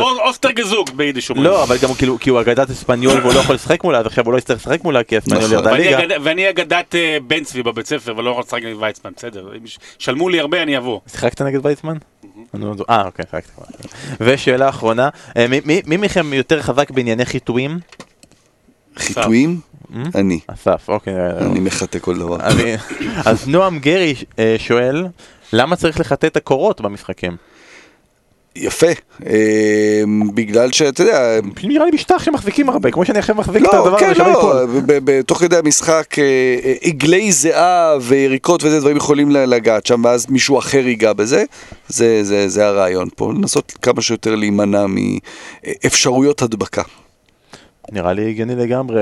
אוס- 0.00 0.18
אוסטר 0.28 0.50
גזוג 0.50 0.90
ביידיש 0.96 1.30
אומרים. 1.30 1.46
לא, 1.46 1.62
אבל 1.64 1.76
גם 1.82 1.94
כאילו, 1.94 2.18
כי 2.18 2.30
הוא 2.30 2.40
אגדת 2.40 2.70
אספניול 2.70 3.20
והוא 3.20 3.34
לא 3.34 3.38
יכול 3.38 3.54
לשחק 3.54 3.84
מולה, 3.84 3.98
אז 3.98 4.06
עכשיו 4.06 4.24
הוא 4.24 4.32
לא 4.32 4.38
יצטרך 4.38 4.56
לשחק 4.56 4.84
מולה 4.84 5.02
כי 5.04 5.18
אספניול 5.18 5.40
נכון. 5.44 5.52
ירדה 5.56 5.72
ליגה. 5.72 6.14
ואני 6.22 6.48
אגדת 6.50 6.94
אה, 6.94 7.18
בן 7.26 7.44
צבי 7.44 7.62
בבית 7.62 7.86
ספר 7.86 8.14
ולא 8.16 8.30
יכול 8.30 8.42
לשחק 8.42 8.62
נגד 8.62 8.76
ויצמן, 8.80 9.10
בסדר. 9.16 9.48
שלמו 9.98 10.28
לי 10.28 10.40
הרבה, 10.40 10.62
אני 10.62 10.76
אבוא. 10.78 11.00
שיחקת 11.06 11.42
נגד 11.42 11.66
ויצמן? 11.66 11.96
זו- 12.54 12.84
אה, 12.90 13.02
אוקיי, 13.06 13.24
שיחקת. 13.30 13.50
ושאלה 14.20 14.68
אחרונה, 14.68 15.08
אה, 15.36 15.46
מי- 15.48 15.60
מי- 15.64 15.82
מי 15.86 15.96
מכם 15.96 16.32
יותר 16.32 16.62
חזק 16.62 16.90
בענייני 16.90 17.24
חיטויים? 17.24 17.78
חיטויים? 18.96 19.60
אני. 20.14 20.40
אסף, 20.46 20.88
אוקיי. 20.88 21.14
אה, 21.16 21.38
אני 21.38 21.60
מחטא 21.60 21.98
כל 21.98 22.18
דבר. 22.18 22.36
אז 23.30 23.48
נועם 23.48 23.78
גרי 23.78 24.14
אה, 24.38 24.56
שואל, 24.58 25.06
למה 25.52 25.76
צריך 25.76 26.00
לחטא 26.00 26.26
את 26.26 26.36
הקורות 26.36 26.80
במשחקים? 26.80 27.36
יפה. 28.56 28.86
אה, 29.26 30.02
בגלל 30.34 30.72
שאתה 30.72 31.02
יודע... 31.02 31.40
נראה 31.64 31.84
לי 31.84 31.90
משטח 31.90 32.22
שמחזיקים 32.22 32.68
הרבה, 32.68 32.90
כמו 32.90 33.04
שאני 33.04 33.18
עכשיו 33.18 33.34
מחזיק 33.34 33.62
את 33.62 33.72
לא, 33.72 33.86
הדבר 33.86 33.98
כן, 33.98 34.06
הזה 34.06 34.14
שלא 34.14 34.26
לא. 34.26 34.66
ב- 34.66 35.10
ב- 35.10 35.22
תוך 35.22 35.38
כדי 35.38 35.56
המשחק 35.56 36.14
עגלי 36.82 37.32
זיעה 37.32 37.94
ויריקות 38.00 38.64
וזה 38.64 38.80
דברים 38.80 38.96
יכולים 38.96 39.30
לגעת 39.30 39.86
שם 39.86 40.04
ואז 40.04 40.30
מישהו 40.30 40.58
אחר 40.58 40.88
ייגע 40.88 41.12
בזה, 41.12 41.44
זה, 41.88 42.24
זה, 42.24 42.48
זה 42.48 42.66
הרעיון 42.66 43.08
פה, 43.16 43.32
לנסות 43.32 43.72
כמה 43.82 44.02
שיותר 44.02 44.34
להימנע 44.34 44.86
מאפשרויות 44.86 46.42
הדבקה. 46.42 46.82
נראה 47.92 48.12
לי 48.12 48.28
הגיוני 48.28 48.56
לגמרי, 48.56 49.00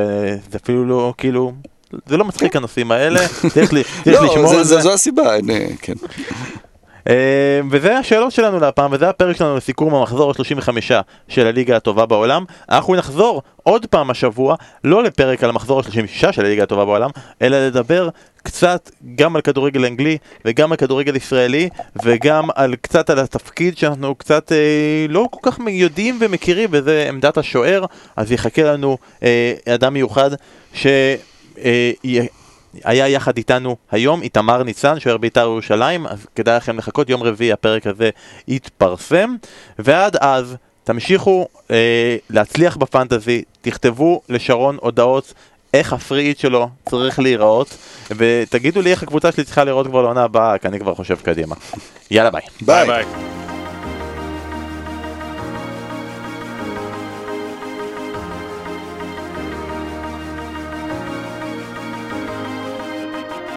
זה 0.51 0.59
אפילו 0.64 0.84
לא, 0.84 1.14
כאילו, 1.18 1.53
זה 2.07 2.16
לא 2.16 2.24
מצחיק 2.24 2.57
הנושאים 2.57 2.93
האלה, 2.93 3.28
צריך 3.55 3.72
לשמור 4.07 4.53
לא, 4.53 4.59
על 4.59 4.64
זה, 4.64 4.80
זו 4.80 4.93
הסיבה, 4.93 5.34
אה, 5.34 5.66
כן. 5.80 5.95
אה, 7.09 7.61
וזה 7.71 7.99
השאלות 7.99 8.33
שלנו 8.33 8.61
להפעם, 8.61 8.93
וזה 8.93 9.09
הפרק 9.09 9.37
שלנו 9.37 9.57
לסיכום 9.57 9.95
המחזור 9.95 10.31
ה-35 10.31 10.69
של 11.29 11.47
הליגה 11.47 11.77
הטובה 11.77 12.07
בעולם. 12.07 12.45
אנחנו 12.71 12.95
נחזור 12.95 13.43
עוד 13.63 13.87
פעם 13.87 14.11
השבוע, 14.11 14.57
לא 14.85 15.03
לפרק 15.03 15.45
על 15.45 15.51
המחזור 15.51 15.81
ה-36 15.81 16.33
של 16.33 16.45
הליגה 16.45 16.63
הטובה 16.63 16.85
בעולם, 16.85 17.11
אלא 17.43 17.67
לדבר 17.67 18.09
קצת 18.43 18.91
גם 19.15 19.37
על 19.37 19.43
כדורגל 19.43 19.85
אנגלי, 19.85 20.19
וגם 20.45 20.73
על 20.73 20.77
כדורגל 20.77 21.17
ישראלי, 21.17 21.69
וגם 22.05 22.49
על 22.55 22.75
קצת 22.77 23.11
על 23.11 23.19
התפקיד 23.19 23.79
שאנחנו 23.79 24.15
קצת 24.15 24.53
אה, 24.53 25.07
לא 25.09 25.29
כל 25.31 25.51
כך 25.51 25.59
יודעים 25.69 26.19
ומכירים, 26.21 26.69
וזה 26.73 27.07
עמדת 27.09 27.39
השוער, 27.39 27.85
אז 28.17 28.33
יחכה 28.33 28.63
לנו 28.63 28.99
אה, 29.23 29.55
אדם 29.75 29.95
מיוחד 29.95 30.31
ש... 30.75 30.87
אה, 31.59 31.93
היה 32.85 33.09
יחד 33.09 33.37
איתנו 33.37 33.77
היום 33.91 34.23
איתמר 34.23 34.62
ניצן, 34.62 35.01
שוער 35.01 35.16
בית"ר 35.16 35.41
ירושלים, 35.41 36.07
אז 36.07 36.27
כדאי 36.37 36.57
לכם 36.57 36.79
לחכות, 36.79 37.11
יום 37.11 37.23
רביעי 37.23 37.53
הפרק 37.53 37.87
הזה 37.87 38.11
יתפרסם, 38.49 39.37
ועד 39.79 40.16
אז 40.16 40.57
תמשיכו 40.85 41.49
אה, 41.71 42.16
להצליח 42.31 42.77
בפנטזי, 42.77 43.43
תכתבו 43.62 44.21
לשרון 44.29 44.77
הודעות 44.81 45.35
איך 45.75 45.93
הפריט 45.93 46.39
שלו 46.39 46.68
צריך 46.89 47.18
להיראות, 47.18 47.77
ותגידו 48.11 48.83
לי 48.83 48.91
איך 48.91 49.03
הקבוצה 49.03 49.33
שלי 49.33 49.45
צריכה 49.45 49.64
להיראות 49.64 49.87
כבר 49.87 50.03
לעונה 50.03 50.23
הבאה, 50.23 50.59
כי 50.59 50.68
אני 50.68 50.81
כבר 50.81 50.95
חושב 50.95 51.16
קדימה. 51.23 51.55
יאללה 52.11 52.31
ביי. 52.31 52.43
ביי. 52.61 52.87
ביי. 52.87 53.39